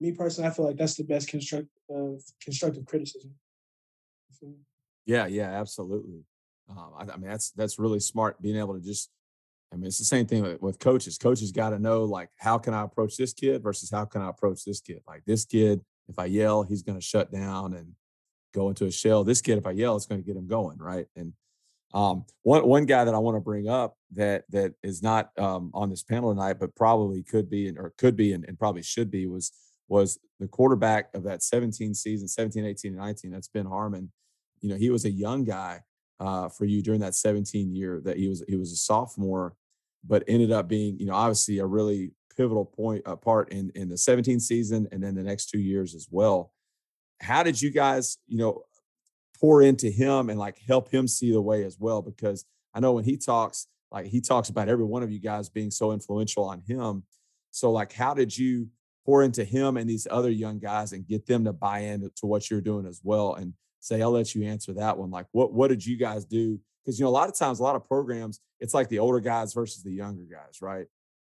me 0.00 0.12
personally. 0.12 0.48
I 0.48 0.52
feel 0.52 0.66
like 0.66 0.76
that's 0.76 0.96
the 0.96 1.04
best 1.04 1.28
construct 1.28 1.68
uh, 1.94 2.12
constructive 2.42 2.86
criticism. 2.86 3.34
Yeah, 5.06 5.26
yeah, 5.26 5.50
absolutely. 5.60 6.24
Um, 6.68 6.92
I, 6.96 7.02
I, 7.02 7.16
mean, 7.16 7.28
that's 7.30 7.50
that's 7.50 7.78
really 7.78 8.00
smart 8.00 8.40
being 8.40 8.56
able 8.56 8.74
to 8.74 8.84
just. 8.84 9.10
I 9.72 9.76
mean, 9.76 9.86
it's 9.86 9.98
the 9.98 10.04
same 10.04 10.26
thing 10.26 10.42
with, 10.42 10.60
with 10.60 10.80
coaches. 10.80 11.16
Coaches 11.16 11.52
got 11.52 11.70
to 11.70 11.78
know 11.78 12.02
like 12.02 12.28
how 12.38 12.58
can 12.58 12.74
I 12.74 12.82
approach 12.82 13.16
this 13.16 13.32
kid 13.32 13.62
versus 13.62 13.88
how 13.90 14.04
can 14.04 14.20
I 14.20 14.28
approach 14.28 14.64
this 14.64 14.80
kid. 14.80 15.00
Like 15.06 15.22
this 15.26 15.44
kid, 15.44 15.80
if 16.08 16.18
I 16.18 16.24
yell, 16.24 16.64
he's 16.64 16.82
going 16.82 16.98
to 16.98 17.04
shut 17.04 17.30
down 17.30 17.74
and 17.74 17.92
go 18.52 18.68
into 18.68 18.86
a 18.86 18.90
shell. 18.90 19.22
This 19.22 19.40
kid, 19.40 19.58
if 19.58 19.66
I 19.66 19.70
yell, 19.70 19.94
it's 19.96 20.06
going 20.06 20.20
to 20.20 20.26
get 20.26 20.36
him 20.36 20.48
going, 20.48 20.78
right? 20.78 21.06
And 21.14 21.34
um, 21.92 22.24
one 22.42 22.66
one 22.66 22.84
guy 22.84 23.04
that 23.04 23.14
I 23.14 23.18
want 23.18 23.36
to 23.36 23.40
bring 23.40 23.68
up 23.68 23.96
that 24.12 24.44
that 24.50 24.74
is 24.82 25.02
not 25.02 25.30
um, 25.38 25.70
on 25.74 25.90
this 25.90 26.02
panel 26.02 26.32
tonight, 26.32 26.58
but 26.60 26.74
probably 26.76 27.22
could 27.22 27.50
be 27.50 27.70
or 27.76 27.92
could 27.98 28.16
be 28.16 28.32
and, 28.32 28.44
and, 28.46 28.58
probably 28.58 28.82
should 28.82 29.10
be 29.10 29.26
was 29.26 29.52
was 29.88 30.18
the 30.38 30.46
quarterback 30.46 31.12
of 31.14 31.24
that 31.24 31.42
17 31.42 31.94
season, 31.94 32.28
17, 32.28 32.64
18, 32.64 32.92
and 32.92 33.00
19. 33.00 33.32
That's 33.32 33.48
Ben 33.48 33.66
Harmon. 33.66 34.12
You 34.60 34.70
know, 34.70 34.76
he 34.76 34.90
was 34.90 35.04
a 35.04 35.10
young 35.10 35.44
guy 35.44 35.80
uh, 36.20 36.48
for 36.48 36.66
you 36.66 36.82
during 36.82 37.00
that 37.00 37.14
17 37.14 37.74
year 37.74 38.00
that 38.04 38.16
he 38.16 38.28
was 38.28 38.44
he 38.46 38.56
was 38.56 38.72
a 38.72 38.76
sophomore, 38.76 39.54
but 40.04 40.24
ended 40.28 40.52
up 40.52 40.68
being 40.68 40.98
you 40.98 41.06
know 41.06 41.14
obviously 41.14 41.58
a 41.58 41.66
really 41.66 42.12
pivotal 42.36 42.64
point 42.64 43.02
uh, 43.06 43.16
part 43.16 43.50
in 43.50 43.70
in 43.74 43.88
the 43.88 43.98
17 43.98 44.38
season 44.38 44.86
and 44.92 45.02
then 45.02 45.14
the 45.14 45.22
next 45.22 45.46
two 45.50 45.58
years 45.58 45.94
as 45.94 46.06
well. 46.10 46.52
How 47.20 47.42
did 47.42 47.60
you 47.60 47.70
guys 47.70 48.18
you 48.26 48.38
know 48.38 48.62
pour 49.40 49.62
into 49.62 49.90
him 49.90 50.28
and 50.28 50.38
like 50.38 50.58
help 50.66 50.90
him 50.90 51.08
see 51.08 51.32
the 51.32 51.40
way 51.40 51.64
as 51.64 51.78
well? 51.80 52.02
Because 52.02 52.44
I 52.74 52.80
know 52.80 52.92
when 52.92 53.04
he 53.04 53.16
talks, 53.16 53.66
like 53.90 54.06
he 54.06 54.20
talks 54.20 54.50
about 54.50 54.68
every 54.68 54.84
one 54.84 55.02
of 55.02 55.10
you 55.10 55.20
guys 55.20 55.48
being 55.48 55.70
so 55.70 55.92
influential 55.92 56.44
on 56.44 56.60
him. 56.60 57.02
So 57.50 57.72
like, 57.72 57.92
how 57.92 58.14
did 58.14 58.36
you 58.36 58.68
pour 59.04 59.22
into 59.22 59.44
him 59.44 59.76
and 59.76 59.88
these 59.88 60.06
other 60.10 60.30
young 60.30 60.58
guys 60.58 60.92
and 60.92 61.06
get 61.06 61.26
them 61.26 61.44
to 61.44 61.52
buy 61.52 61.80
into 61.80 62.10
what 62.22 62.50
you're 62.50 62.60
doing 62.60 62.86
as 62.86 63.00
well? 63.02 63.34
And 63.34 63.54
say, 63.80 64.00
I'll 64.00 64.10
let 64.10 64.34
you 64.34 64.44
answer 64.44 64.72
that 64.74 64.96
one. 64.96 65.10
Like, 65.10 65.26
what 65.32 65.52
what 65.52 65.68
did 65.68 65.84
you 65.84 65.96
guys 65.96 66.24
do? 66.24 66.60
Because 66.84 66.98
you 66.98 67.04
know, 67.04 67.10
a 67.10 67.12
lot 67.12 67.28
of 67.28 67.36
times, 67.36 67.58
a 67.58 67.62
lot 67.62 67.76
of 67.76 67.86
programs, 67.86 68.40
it's 68.60 68.74
like 68.74 68.88
the 68.88 68.98
older 68.98 69.20
guys 69.20 69.52
versus 69.52 69.82
the 69.82 69.92
younger 69.92 70.24
guys, 70.24 70.62
right? 70.62 70.86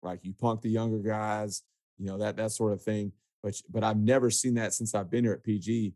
Like 0.01 0.19
you 0.23 0.33
punk 0.33 0.61
the 0.61 0.69
younger 0.69 0.99
guys, 0.99 1.63
you 1.97 2.05
know 2.05 2.17
that 2.19 2.37
that 2.37 2.51
sort 2.51 2.73
of 2.73 2.81
thing. 2.81 3.11
But 3.43 3.61
but 3.69 3.83
I've 3.83 3.97
never 3.97 4.29
seen 4.29 4.55
that 4.55 4.73
since 4.73 4.95
I've 4.95 5.09
been 5.09 5.23
here 5.23 5.33
at 5.33 5.43
PG. 5.43 5.93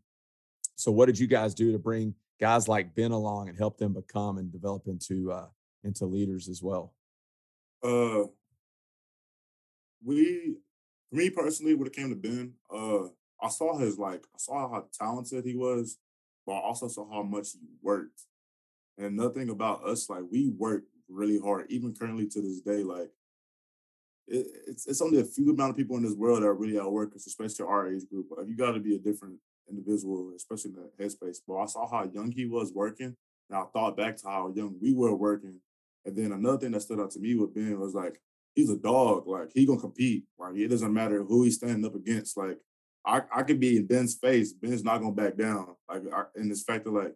So 0.76 0.90
what 0.90 1.06
did 1.06 1.18
you 1.18 1.26
guys 1.26 1.54
do 1.54 1.72
to 1.72 1.78
bring 1.78 2.14
guys 2.40 2.68
like 2.68 2.94
Ben 2.94 3.10
along 3.12 3.48
and 3.48 3.58
help 3.58 3.76
them 3.76 3.92
become 3.92 4.38
and 4.38 4.50
develop 4.50 4.86
into 4.86 5.30
uh, 5.32 5.48
into 5.84 6.06
leaders 6.06 6.48
as 6.48 6.62
well? 6.62 6.94
Uh, 7.82 8.24
we, 10.04 10.56
me 11.12 11.30
personally, 11.30 11.74
when 11.74 11.86
it 11.86 11.94
came 11.94 12.08
to 12.10 12.16
Ben, 12.16 12.54
uh, 12.74 13.08
I 13.42 13.48
saw 13.48 13.78
his 13.78 13.98
like 13.98 14.24
I 14.34 14.38
saw 14.38 14.70
how 14.70 14.86
talented 14.92 15.44
he 15.44 15.54
was, 15.54 15.98
but 16.50 16.56
I 16.56 16.60
also 16.62 16.88
saw 16.88 17.08
how 17.08 17.22
much 17.22 17.52
he 17.52 17.68
worked. 17.80 18.22
And 18.98 19.16
nothing 19.16 19.50
about 19.50 19.84
us, 19.84 20.10
like 20.10 20.24
we 20.32 20.48
work 20.48 20.82
really 21.08 21.38
hard, 21.38 21.66
even 21.68 21.94
currently 21.94 22.26
to 22.26 22.42
this 22.42 22.60
day. 22.60 22.82
Like 22.82 23.08
it, 24.26 24.48
it's 24.66 24.88
it's 24.88 25.00
only 25.00 25.20
a 25.20 25.24
few 25.24 25.48
amount 25.52 25.70
of 25.70 25.76
people 25.76 25.96
in 25.96 26.02
this 26.02 26.14
world 26.14 26.42
that 26.42 26.48
are 26.48 26.54
really 26.54 26.80
outwork 26.80 27.14
us, 27.14 27.28
especially 27.28 27.66
our 27.66 27.86
age 27.86 28.02
group. 28.10 28.26
Like 28.36 28.48
you 28.48 28.56
got 28.56 28.72
to 28.72 28.80
be 28.80 28.96
a 28.96 28.98
different 28.98 29.36
individual, 29.68 30.32
especially 30.34 30.72
in 30.72 30.78
the 30.78 31.04
headspace. 31.04 31.36
But 31.46 31.58
I 31.58 31.66
saw 31.66 31.88
how 31.88 32.10
young 32.12 32.32
he 32.32 32.46
was 32.46 32.72
working, 32.72 33.14
and 33.48 33.56
I 33.56 33.62
thought 33.72 33.96
back 33.96 34.16
to 34.16 34.26
how 34.26 34.52
young 34.52 34.74
we 34.82 34.92
were 34.92 35.14
working. 35.14 35.60
And 36.04 36.16
then 36.16 36.32
another 36.32 36.58
thing 36.58 36.72
that 36.72 36.82
stood 36.82 36.98
out 36.98 37.12
to 37.12 37.20
me 37.20 37.36
with 37.36 37.54
Ben 37.54 37.78
was 37.78 37.94
like 37.94 38.20
he's 38.56 38.70
a 38.70 38.76
dog. 38.76 39.28
Like 39.28 39.52
he 39.54 39.66
gonna 39.66 39.78
compete. 39.78 40.24
Like 40.36 40.56
it 40.56 40.66
doesn't 40.66 40.92
matter 40.92 41.22
who 41.22 41.44
he's 41.44 41.54
standing 41.54 41.84
up 41.84 41.94
against. 41.94 42.36
Like 42.36 42.58
I, 43.04 43.22
I 43.34 43.42
could 43.42 43.60
be 43.60 43.76
in 43.76 43.86
Ben's 43.86 44.14
face. 44.14 44.52
Ben's 44.52 44.84
not 44.84 44.98
gonna 44.98 45.12
back 45.12 45.36
down. 45.36 45.74
Like 45.88 46.02
in 46.36 46.48
this 46.48 46.62
fact 46.62 46.84
that 46.84 46.92
like, 46.92 47.14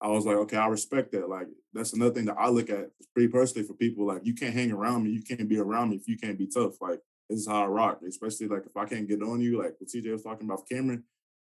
I 0.00 0.08
was 0.08 0.26
like, 0.26 0.36
okay, 0.36 0.56
I 0.56 0.66
respect 0.68 1.12
that. 1.12 1.28
Like 1.28 1.48
that's 1.72 1.92
another 1.92 2.14
thing 2.14 2.26
that 2.26 2.36
I 2.38 2.48
look 2.48 2.70
at 2.70 2.90
pretty 3.14 3.28
personally 3.28 3.66
for 3.66 3.74
people. 3.74 4.06
Like 4.06 4.24
you 4.24 4.34
can't 4.34 4.54
hang 4.54 4.70
around 4.70 5.04
me. 5.04 5.10
You 5.10 5.22
can't 5.22 5.48
be 5.48 5.58
around 5.58 5.90
me 5.90 5.96
if 5.96 6.08
you 6.08 6.16
can't 6.16 6.38
be 6.38 6.46
tough. 6.46 6.80
Like 6.80 7.00
this 7.28 7.40
is 7.40 7.48
how 7.48 7.64
I 7.64 7.66
rock. 7.66 8.00
Especially 8.06 8.46
like 8.46 8.66
if 8.66 8.76
I 8.76 8.84
can't 8.84 9.08
get 9.08 9.22
on 9.22 9.40
you, 9.40 9.58
like 9.58 9.74
what 9.78 9.88
TJ 9.88 10.12
was 10.12 10.22
talking 10.22 10.46
about 10.46 10.68
Cameron. 10.68 11.04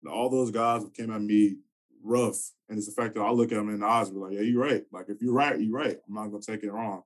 All 0.10 0.30
those 0.30 0.52
guys 0.52 0.84
came 0.96 1.12
at 1.12 1.22
me 1.22 1.58
rough, 2.04 2.38
and 2.70 2.78
it's 2.78 2.88
the 2.88 2.94
fact 2.94 3.16
that 3.16 3.22
I 3.22 3.32
look 3.32 3.52
at 3.52 3.56
them 3.56 3.70
in 3.70 3.82
the 3.82 3.86
eyes 3.86 4.08
and 4.08 4.16
be 4.16 4.22
like, 4.22 4.34
yeah, 4.34 4.42
you're 4.42 4.62
right. 4.62 4.84
Like 4.92 5.10
if 5.10 5.22
you're 5.22 5.34
right, 5.34 5.60
you're 5.60 5.78
right. 5.78 5.98
I'm 6.08 6.16
not 6.16 6.28
gonna 6.28 6.42
take 6.42 6.64
it 6.64 6.72
wrong. 6.72 7.04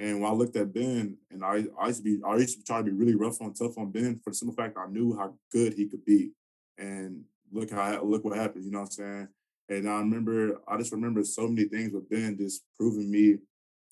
And 0.00 0.22
when 0.22 0.30
I 0.30 0.34
looked 0.34 0.56
at 0.56 0.72
Ben, 0.72 1.18
and 1.30 1.44
I, 1.44 1.66
I 1.78 1.88
used 1.88 1.98
to 1.98 2.02
be, 2.02 2.20
I 2.26 2.36
used 2.36 2.58
to 2.58 2.64
try 2.64 2.78
to 2.78 2.84
be 2.84 2.90
really 2.90 3.14
rough 3.14 3.40
on 3.42 3.52
tough 3.52 3.76
on 3.76 3.90
Ben 3.90 4.18
for 4.24 4.30
the 4.30 4.36
simple 4.36 4.56
fact 4.56 4.78
I 4.78 4.90
knew 4.90 5.14
how 5.14 5.34
good 5.52 5.74
he 5.74 5.86
could 5.86 6.06
be. 6.06 6.30
And 6.78 7.22
look 7.52 7.70
how 7.70 8.02
look 8.02 8.24
what 8.24 8.36
happened. 8.36 8.64
You 8.64 8.70
know 8.70 8.80
what 8.80 8.86
I'm 8.86 8.90
saying? 8.92 9.28
And 9.68 9.88
I 9.88 9.98
remember, 9.98 10.58
I 10.66 10.78
just 10.78 10.92
remember 10.92 11.22
so 11.22 11.46
many 11.46 11.68
things 11.68 11.92
with 11.92 12.08
Ben 12.08 12.38
just 12.38 12.62
proving 12.78 13.10
me 13.10 13.36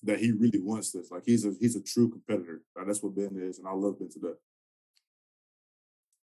that 0.03 0.19
he 0.19 0.33
really 0.33 0.61
wants 0.63 0.93
this. 0.93 1.11
Like 1.11 1.25
he's 1.27 1.45
a 1.45 1.53
he's 1.61 1.77
a 1.77 1.83
true 1.83 2.09
competitor. 2.09 2.63
That's 2.75 3.03
what 3.03 3.15
Ben 3.15 3.39
is, 3.39 3.59
and 3.59 3.69
I 3.69 3.73
love 3.73 3.99
Ben 3.99 4.09
to 4.09 4.19
death. 4.19 4.39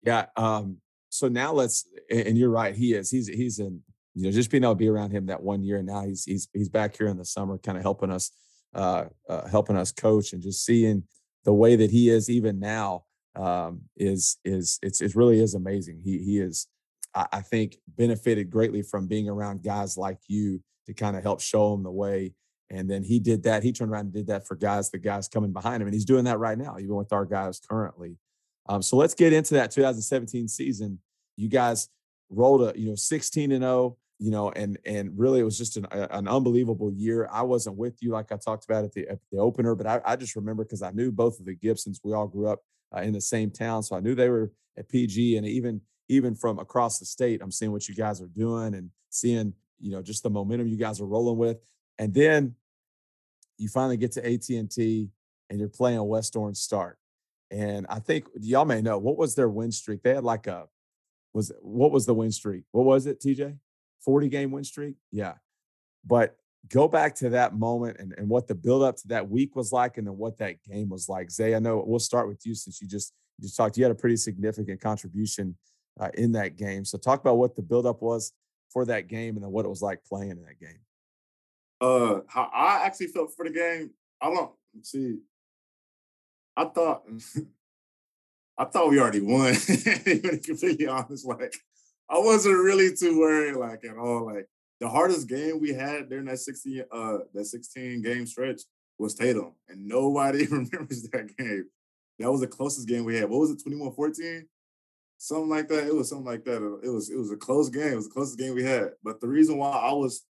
Yeah. 0.03 0.25
Um, 0.35 0.77
so 1.09 1.29
now 1.29 1.53
let's, 1.53 1.87
and 2.09 2.37
you're 2.37 2.49
right, 2.49 2.75
he 2.75 2.93
is. 2.93 3.09
He's 3.09 3.27
he's 3.27 3.59
in. 3.59 3.81
You 4.15 4.25
know, 4.25 4.31
just 4.31 4.51
being 4.51 4.63
able 4.63 4.73
to 4.73 4.77
be 4.77 4.89
around 4.89 5.11
him 5.11 5.27
that 5.27 5.41
one 5.41 5.63
year, 5.63 5.77
and 5.77 5.87
now 5.87 6.03
he's 6.05 6.25
he's 6.25 6.49
he's 6.51 6.67
back 6.67 6.97
here 6.97 7.07
in 7.07 7.17
the 7.17 7.23
summer, 7.23 7.57
kind 7.57 7.77
of 7.77 7.83
helping 7.83 8.11
us, 8.11 8.31
uh, 8.73 9.05
uh, 9.29 9.47
helping 9.47 9.77
us 9.77 9.91
coach, 9.91 10.33
and 10.33 10.41
just 10.41 10.65
seeing 10.65 11.03
the 11.43 11.53
way 11.53 11.75
that 11.75 11.91
he 11.91 12.09
is 12.09 12.29
even 12.29 12.59
now 12.59 13.05
um, 13.35 13.81
is 13.95 14.37
is 14.43 14.79
it's 14.81 15.01
it 15.01 15.15
really 15.15 15.41
is 15.41 15.53
amazing. 15.53 16.01
He 16.03 16.19
he 16.19 16.39
is, 16.39 16.67
I, 17.15 17.27
I 17.33 17.41
think, 17.41 17.77
benefited 17.87 18.49
greatly 18.49 18.81
from 18.81 19.07
being 19.07 19.29
around 19.29 19.63
guys 19.63 19.97
like 19.97 20.19
you 20.27 20.61
to 20.87 20.93
kind 20.93 21.15
of 21.15 21.23
help 21.23 21.41
show 21.41 21.73
him 21.73 21.83
the 21.83 21.91
way. 21.91 22.33
And 22.69 22.89
then 22.89 23.03
he 23.03 23.19
did 23.19 23.43
that. 23.43 23.63
He 23.63 23.73
turned 23.73 23.91
around 23.91 24.05
and 24.05 24.13
did 24.13 24.27
that 24.27 24.47
for 24.47 24.55
guys, 24.55 24.89
the 24.89 24.97
guys 24.97 25.27
coming 25.27 25.51
behind 25.51 25.81
him, 25.81 25.87
and 25.87 25.93
he's 25.93 26.05
doing 26.05 26.23
that 26.25 26.39
right 26.39 26.57
now, 26.57 26.77
even 26.79 26.95
with 26.95 27.11
our 27.11 27.25
guys 27.25 27.59
currently. 27.59 28.17
Um, 28.69 28.81
so 28.81 28.95
let's 28.95 29.13
get 29.13 29.33
into 29.33 29.55
that 29.55 29.71
2017 29.71 30.47
season. 30.47 30.99
You 31.35 31.49
guys 31.49 31.89
rolled 32.29 32.61
a 32.61 32.79
you 32.79 32.89
know 32.89 32.95
16 32.95 33.51
and 33.51 33.63
0 33.63 33.97
you 34.21 34.29
know, 34.29 34.51
and 34.51 34.77
and 34.85 35.17
really 35.17 35.39
it 35.39 35.43
was 35.43 35.57
just 35.57 35.77
an, 35.77 35.87
an 35.91 36.27
unbelievable 36.27 36.93
year. 36.93 37.27
I 37.31 37.41
wasn't 37.41 37.75
with 37.75 38.03
you 38.03 38.11
like 38.11 38.31
I 38.31 38.37
talked 38.37 38.65
about 38.65 38.85
at 38.85 38.93
the 38.93 39.07
at 39.07 39.17
the 39.31 39.39
opener, 39.39 39.73
but 39.73 39.87
I, 39.87 39.99
I 40.05 40.15
just 40.15 40.35
remember 40.35 40.63
because 40.63 40.83
I 40.83 40.91
knew 40.91 41.11
both 41.11 41.39
of 41.39 41.47
the 41.47 41.55
Gibsons. 41.55 41.99
We 42.03 42.13
all 42.13 42.27
grew 42.27 42.47
up 42.47 42.59
uh, 42.95 42.99
in 42.99 43.13
the 43.13 43.19
same 43.19 43.49
town, 43.49 43.81
so 43.81 43.95
I 43.95 43.99
knew 43.99 44.13
they 44.13 44.29
were 44.29 44.51
at 44.77 44.87
PG, 44.89 45.37
and 45.37 45.47
even 45.47 45.81
even 46.07 46.35
from 46.35 46.59
across 46.59 46.99
the 46.99 47.05
state, 47.05 47.41
I'm 47.41 47.49
seeing 47.49 47.71
what 47.71 47.89
you 47.89 47.95
guys 47.95 48.21
are 48.21 48.27
doing 48.27 48.75
and 48.75 48.91
seeing 49.09 49.53
you 49.79 49.89
know 49.89 50.03
just 50.03 50.21
the 50.21 50.29
momentum 50.29 50.67
you 50.67 50.77
guys 50.77 51.01
are 51.01 51.07
rolling 51.07 51.37
with, 51.37 51.57
and 51.97 52.13
then 52.13 52.53
you 53.57 53.69
finally 53.69 53.97
get 53.97 54.11
to 54.11 54.23
AT 54.23 54.47
and 54.49 54.69
T, 54.69 55.09
and 55.49 55.59
you're 55.59 55.67
playing 55.67 56.07
West 56.07 56.35
Orange-Stark, 56.35 56.99
and 57.49 57.87
I 57.89 57.97
think 57.97 58.25
y'all 58.39 58.65
may 58.65 58.83
know 58.83 58.99
what 58.99 59.17
was 59.17 59.33
their 59.33 59.49
win 59.49 59.71
streak. 59.71 60.03
They 60.03 60.13
had 60.13 60.23
like 60.23 60.45
a 60.45 60.67
was 61.33 61.51
what 61.59 61.91
was 61.91 62.05
the 62.05 62.13
win 62.13 62.31
streak? 62.31 62.65
What 62.71 62.85
was 62.85 63.07
it, 63.07 63.19
TJ? 63.19 63.57
40 64.03 64.29
game 64.29 64.51
win 64.51 64.63
streak? 64.63 64.95
Yeah. 65.11 65.35
But 66.05 66.35
go 66.67 66.87
back 66.87 67.15
to 67.15 67.29
that 67.29 67.55
moment 67.55 67.97
and, 67.99 68.13
and 68.17 68.29
what 68.29 68.47
the 68.47 68.55
build 68.55 68.83
up 68.83 68.95
to 68.97 69.07
that 69.09 69.29
week 69.29 69.55
was 69.55 69.71
like 69.71 69.97
and 69.97 70.07
then 70.07 70.17
what 70.17 70.37
that 70.39 70.61
game 70.63 70.89
was 70.89 71.09
like. 71.09 71.31
Zay, 71.31 71.55
I 71.55 71.59
know 71.59 71.83
we'll 71.85 71.99
start 71.99 72.27
with 72.27 72.45
you 72.45 72.55
since 72.55 72.81
you 72.81 72.87
just 72.87 73.13
you 73.37 73.43
just 73.43 73.57
talked. 73.57 73.77
You 73.77 73.83
had 73.83 73.91
a 73.91 73.95
pretty 73.95 74.17
significant 74.17 74.81
contribution 74.81 75.57
uh, 75.99 76.09
in 76.13 76.31
that 76.33 76.57
game. 76.57 76.85
So 76.85 76.97
talk 76.97 77.21
about 77.21 77.37
what 77.37 77.55
the 77.55 77.61
build 77.61 77.85
up 77.85 78.01
was 78.01 78.33
for 78.71 78.85
that 78.85 79.07
game 79.07 79.35
and 79.35 79.43
then 79.43 79.51
what 79.51 79.65
it 79.65 79.69
was 79.69 79.81
like 79.81 80.03
playing 80.05 80.31
in 80.31 80.43
that 80.43 80.59
game. 80.59 80.79
Uh, 81.79 82.21
how 82.27 82.49
I 82.53 82.85
actually 82.85 83.07
felt 83.07 83.33
for 83.35 83.45
the 83.45 83.51
game, 83.51 83.91
I 84.21 84.29
don't 84.29 84.51
see. 84.83 85.17
I 86.55 86.65
thought, 86.65 87.03
I 88.57 88.65
thought 88.65 88.89
we 88.89 88.99
already 88.99 89.21
won. 89.21 89.53
to 89.55 90.75
be 90.77 90.87
honest, 90.87 91.25
like 91.25 91.55
I 92.11 92.19
wasn't 92.19 92.57
really 92.57 92.93
too 92.95 93.17
worried, 93.17 93.55
like 93.55 93.85
at 93.85 93.97
all. 93.97 94.25
Like 94.25 94.47
the 94.79 94.89
hardest 94.89 95.29
game 95.29 95.59
we 95.61 95.73
had 95.73 96.09
during 96.09 96.25
that 96.25 96.39
16 96.39 96.83
uh 96.91 97.17
that 97.33 97.45
16 97.45 98.01
game 98.01 98.27
stretch 98.27 98.61
was 98.99 99.15
Tatum, 99.15 99.53
and 99.69 99.87
nobody 99.87 100.45
remembers 100.51 101.03
that 101.03 101.35
game. 101.37 101.65
That 102.19 102.31
was 102.31 102.41
the 102.41 102.47
closest 102.47 102.87
game 102.87 103.05
we 103.05 103.17
had. 103.17 103.29
What 103.29 103.39
was 103.39 103.49
it, 103.49 103.63
21-14? 103.65 104.43
Something 105.17 105.49
like 105.49 105.67
that. 105.69 105.87
It 105.87 105.95
was 105.95 106.09
something 106.09 106.25
like 106.25 106.43
that. 106.45 106.57
It 106.83 106.89
was 106.89 107.09
it 107.09 107.17
was 107.17 107.31
a 107.31 107.37
close 107.37 107.69
game. 107.69 107.93
It 107.93 107.95
was 107.95 108.07
the 108.07 108.13
closest 108.13 108.37
game 108.37 108.53
we 108.53 108.63
had. 108.63 108.91
But 109.03 109.21
the 109.21 109.27
reason 109.27 109.57
why 109.57 109.71
I 109.71 109.93
was 109.93 110.25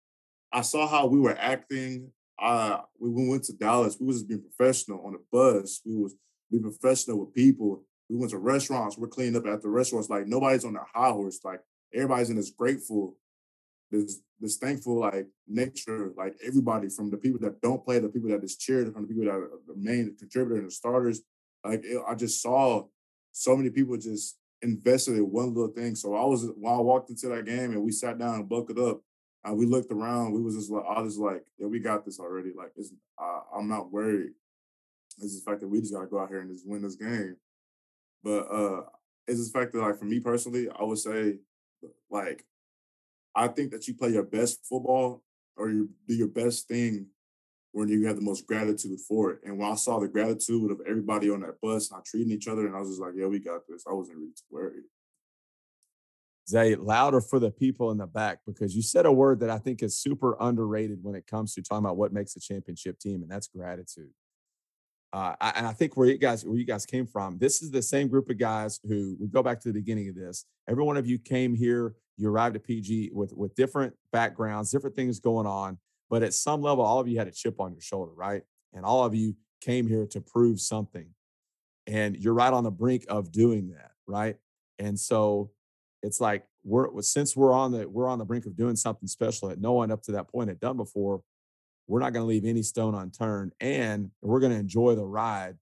I 0.52 0.62
saw 0.62 0.88
how 0.88 1.06
we 1.06 1.20
were 1.20 1.36
acting 1.38 2.10
I 2.38 2.80
we 2.98 3.28
went 3.28 3.44
to 3.44 3.52
Dallas. 3.52 3.96
We 3.98 4.06
was 4.06 4.16
just 4.16 4.28
being 4.28 4.42
professional 4.42 5.04
on 5.04 5.12
the 5.12 5.20
bus. 5.32 5.80
We 5.84 5.96
was 5.96 6.14
being 6.50 6.62
professional 6.62 7.20
with 7.20 7.34
people. 7.34 7.84
We 8.08 8.16
went 8.16 8.30
to 8.30 8.38
restaurants. 8.38 8.96
We're 8.96 9.08
cleaning 9.08 9.36
up 9.36 9.46
at 9.46 9.62
the 9.62 9.68
restaurants. 9.68 10.08
Like 10.08 10.26
nobody's 10.26 10.64
on 10.64 10.74
their 10.74 10.86
high 10.92 11.10
horse. 11.10 11.40
Like 11.44 11.60
everybody's 11.92 12.30
in 12.30 12.36
this 12.36 12.50
grateful, 12.50 13.16
this 13.90 14.20
this 14.40 14.56
thankful 14.58 15.00
like 15.00 15.26
nature. 15.48 16.12
Like 16.16 16.36
everybody 16.46 16.88
from 16.88 17.10
the 17.10 17.16
people 17.16 17.40
that 17.40 17.60
don't 17.60 17.84
play, 17.84 17.98
the 17.98 18.08
people 18.08 18.30
that 18.30 18.42
just 18.42 18.60
cheered, 18.60 18.92
from 18.92 19.02
the 19.02 19.08
people 19.08 19.24
that 19.24 19.32
are 19.32 19.50
the 19.66 19.74
main 19.76 20.14
contributor 20.16 20.56
and 20.58 20.68
the 20.68 20.72
starters. 20.72 21.22
Like 21.64 21.82
it, 21.84 22.00
I 22.06 22.14
just 22.14 22.40
saw 22.40 22.84
so 23.32 23.56
many 23.56 23.70
people 23.70 23.96
just 23.96 24.38
invested 24.62 25.16
in 25.16 25.30
one 25.30 25.54
little 25.54 25.72
thing. 25.72 25.94
So 25.94 26.14
I 26.14 26.24
was 26.24 26.48
when 26.56 26.72
I 26.72 26.78
walked 26.78 27.10
into 27.10 27.28
that 27.28 27.44
game 27.44 27.72
and 27.72 27.82
we 27.82 27.92
sat 27.92 28.18
down 28.18 28.36
and 28.36 28.48
buckled 28.48 28.78
up, 28.78 29.00
and 29.44 29.56
we 29.56 29.66
looked 29.66 29.92
around. 29.92 30.32
We 30.32 30.42
was 30.42 30.56
just 30.56 30.70
like, 30.70 30.84
I 30.88 31.00
was 31.00 31.18
like, 31.18 31.44
yeah, 31.58 31.66
we 31.66 31.78
got 31.78 32.04
this 32.04 32.18
already. 32.18 32.50
Like, 32.56 32.72
it's, 32.76 32.92
uh, 33.20 33.40
I'm 33.56 33.68
not 33.68 33.92
worried. 33.92 34.32
It's 35.22 35.40
the 35.40 35.50
fact 35.50 35.60
that 35.60 35.68
we 35.68 35.80
just 35.80 35.94
got 35.94 36.00
to 36.00 36.06
go 36.06 36.18
out 36.18 36.28
here 36.28 36.40
and 36.40 36.50
just 36.50 36.66
win 36.66 36.82
this 36.82 36.96
game. 36.96 37.36
But 38.26 38.50
uh 38.50 38.82
it's 39.28 39.52
the 39.52 39.58
fact 39.58 39.72
that, 39.72 39.80
like, 39.80 39.98
for 39.98 40.04
me 40.04 40.20
personally, 40.20 40.68
I 40.68 40.84
would 40.84 40.98
say, 40.98 41.38
like, 42.10 42.44
I 43.34 43.48
think 43.48 43.70
that 43.72 43.86
you 43.86 43.94
play 43.94 44.10
your 44.10 44.22
best 44.24 44.64
football 44.68 45.22
or 45.56 45.68
you 45.68 45.90
do 46.08 46.14
your 46.14 46.28
best 46.28 46.68
thing 46.68 47.06
when 47.72 47.88
you 47.88 48.06
have 48.06 48.16
the 48.16 48.22
most 48.22 48.46
gratitude 48.46 48.98
for 49.00 49.32
it. 49.32 49.40
And 49.44 49.58
when 49.58 49.70
I 49.70 49.74
saw 49.74 49.98
the 49.98 50.08
gratitude 50.08 50.70
of 50.70 50.80
everybody 50.88 51.28
on 51.30 51.40
that 51.40 51.60
bus 51.60 51.90
not 51.90 52.04
treating 52.04 52.32
each 52.32 52.48
other, 52.48 52.66
and 52.66 52.74
I 52.74 52.80
was 52.80 52.90
just 52.90 53.00
like, 53.00 53.14
yeah, 53.16 53.26
we 53.26 53.38
got 53.38 53.62
this. 53.68 53.84
I 53.88 53.92
wasn't 53.92 54.18
really 54.18 54.32
worried. 54.50 54.84
Zay, 56.48 56.76
louder 56.76 57.20
for 57.20 57.38
the 57.40 57.50
people 57.50 57.90
in 57.90 57.98
the 57.98 58.06
back 58.06 58.38
because 58.46 58.74
you 58.76 58.82
said 58.82 59.06
a 59.06 59.12
word 59.12 59.40
that 59.40 59.50
I 59.50 59.58
think 59.58 59.82
is 59.82 59.98
super 59.98 60.36
underrated 60.40 61.00
when 61.02 61.16
it 61.16 61.26
comes 61.26 61.54
to 61.54 61.62
talking 61.62 61.84
about 61.84 61.96
what 61.96 62.12
makes 62.12 62.36
a 62.36 62.40
championship 62.40 62.98
team, 62.98 63.22
and 63.22 63.30
that's 63.30 63.48
gratitude. 63.48 64.10
Uh, 65.12 65.34
I, 65.40 65.52
and 65.56 65.66
I 65.66 65.72
think 65.72 65.96
where 65.96 66.08
you 66.08 66.18
guys 66.18 66.44
where 66.44 66.58
you 66.58 66.64
guys 66.64 66.84
came 66.84 67.06
from, 67.06 67.38
this 67.38 67.62
is 67.62 67.70
the 67.70 67.82
same 67.82 68.08
group 68.08 68.28
of 68.28 68.38
guys 68.38 68.80
who 68.86 69.16
we 69.20 69.28
go 69.28 69.42
back 69.42 69.60
to 69.60 69.68
the 69.68 69.74
beginning 69.74 70.08
of 70.08 70.14
this. 70.14 70.44
Every 70.68 70.84
one 70.84 70.96
of 70.96 71.06
you 71.06 71.18
came 71.18 71.54
here, 71.54 71.94
you 72.16 72.28
arrived 72.28 72.56
at 72.56 72.64
PG 72.64 73.10
with 73.12 73.32
with 73.32 73.54
different 73.54 73.94
backgrounds, 74.12 74.70
different 74.70 74.96
things 74.96 75.20
going 75.20 75.46
on, 75.46 75.78
but 76.10 76.22
at 76.22 76.34
some 76.34 76.60
level, 76.60 76.84
all 76.84 77.00
of 77.00 77.08
you 77.08 77.18
had 77.18 77.28
a 77.28 77.32
chip 77.32 77.60
on 77.60 77.72
your 77.72 77.80
shoulder, 77.80 78.12
right? 78.14 78.42
And 78.74 78.84
all 78.84 79.04
of 79.04 79.14
you 79.14 79.36
came 79.60 79.86
here 79.86 80.06
to 80.06 80.20
prove 80.20 80.60
something. 80.60 81.06
And 81.86 82.16
you're 82.16 82.34
right 82.34 82.52
on 82.52 82.64
the 82.64 82.70
brink 82.70 83.04
of 83.08 83.30
doing 83.30 83.70
that, 83.70 83.92
right? 84.06 84.36
And 84.78 84.98
so 84.98 85.50
it's 86.02 86.20
like 86.20 86.44
we're 86.64 87.00
since 87.00 87.36
we're 87.36 87.52
on 87.52 87.72
the 87.72 87.88
we're 87.88 88.08
on 88.08 88.18
the 88.18 88.24
brink 88.24 88.46
of 88.46 88.56
doing 88.56 88.76
something 88.76 89.08
special 89.08 89.48
that 89.48 89.60
no 89.60 89.72
one 89.72 89.90
up 89.90 90.02
to 90.02 90.12
that 90.12 90.28
point 90.28 90.48
had 90.48 90.60
done 90.60 90.76
before, 90.76 91.22
we're 91.86 92.00
not 92.00 92.12
going 92.12 92.24
to 92.24 92.28
leave 92.28 92.44
any 92.44 92.62
stone 92.62 92.94
unturned 92.94 93.52
and 93.60 94.10
we're 94.22 94.40
going 94.40 94.52
to 94.52 94.58
enjoy 94.58 94.94
the 94.94 95.04
ride 95.04 95.56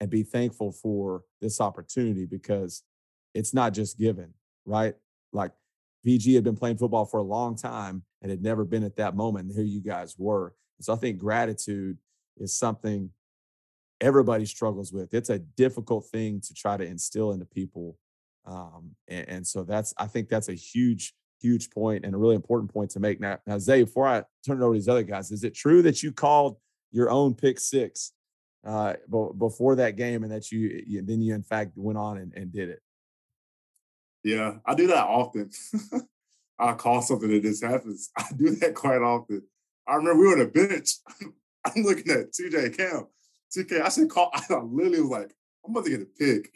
and 0.00 0.10
be 0.10 0.22
thankful 0.22 0.72
for 0.72 1.22
this 1.40 1.60
opportunity 1.60 2.26
because 2.26 2.82
it's 3.34 3.52
not 3.52 3.72
just 3.72 3.98
given, 3.98 4.32
right? 4.64 4.94
Like 5.32 5.52
PG 6.04 6.34
had 6.34 6.44
been 6.44 6.56
playing 6.56 6.76
football 6.76 7.04
for 7.04 7.18
a 7.18 7.24
long 7.24 7.56
time 7.56 8.04
and 8.22 8.30
had 8.30 8.42
never 8.42 8.64
been 8.64 8.84
at 8.84 8.96
that 8.96 9.16
moment. 9.16 9.46
And 9.46 9.54
here 9.54 9.64
you 9.64 9.80
guys 9.80 10.14
were. 10.18 10.54
So 10.80 10.92
I 10.92 10.96
think 10.96 11.18
gratitude 11.18 11.98
is 12.36 12.56
something 12.56 13.10
everybody 14.00 14.44
struggles 14.44 14.92
with. 14.92 15.14
It's 15.14 15.30
a 15.30 15.38
difficult 15.38 16.06
thing 16.06 16.40
to 16.42 16.54
try 16.54 16.76
to 16.76 16.84
instill 16.84 17.32
into 17.32 17.46
people. 17.46 17.96
Um, 18.44 18.92
and, 19.08 19.28
and, 19.28 19.46
so 19.46 19.64
that's, 19.64 19.92
I 19.98 20.06
think 20.06 20.28
that's 20.28 20.48
a 20.48 20.54
huge, 20.54 21.14
huge 21.40 21.70
point 21.70 22.04
and 22.04 22.14
a 22.14 22.18
really 22.18 22.34
important 22.34 22.72
point 22.72 22.90
to 22.90 23.00
make. 23.00 23.20
Now, 23.20 23.38
now, 23.46 23.58
Zay, 23.58 23.82
before 23.82 24.06
I 24.06 24.22
turn 24.44 24.60
it 24.60 24.64
over 24.64 24.74
to 24.74 24.78
these 24.78 24.88
other 24.88 25.02
guys, 25.02 25.30
is 25.30 25.44
it 25.44 25.54
true 25.54 25.82
that 25.82 26.02
you 26.02 26.12
called 26.12 26.56
your 26.92 27.10
own 27.10 27.34
pick 27.34 27.60
six 27.60 28.12
uh, 28.64 28.94
before 29.38 29.76
that 29.76 29.96
game 29.96 30.22
and 30.22 30.32
that 30.32 30.50
you, 30.50 30.82
you 30.86 31.02
then 31.02 31.20
you 31.20 31.34
in 31.34 31.42
fact 31.42 31.72
went 31.76 31.98
on 31.98 32.18
and, 32.18 32.32
and 32.34 32.52
did 32.52 32.70
it? 32.70 32.80
Yeah, 34.24 34.56
I 34.64 34.74
do 34.74 34.88
that 34.88 35.04
often. 35.04 35.50
I 36.58 36.72
call 36.72 37.02
something 37.02 37.30
that 37.30 37.42
this 37.42 37.62
happens. 37.62 38.10
I 38.18 38.26
do 38.36 38.50
that 38.56 38.74
quite 38.74 39.02
often. 39.02 39.42
I 39.86 39.94
remember 39.94 40.20
we 40.20 40.26
were 40.26 40.34
on 40.34 40.40
a 40.40 40.46
bench. 40.46 40.90
I'm 41.64 41.82
looking 41.82 42.10
at 42.12 42.32
TJ 42.32 42.76
Cam. 42.76 43.06
TK, 43.56 43.80
I 43.82 43.88
said, 43.88 44.10
call. 44.10 44.30
I 44.34 44.40
literally 44.56 45.00
was 45.00 45.10
like, 45.10 45.34
I'm 45.64 45.70
about 45.70 45.84
to 45.84 45.90
get 45.90 46.02
a 46.02 46.06
pick. 46.06 46.50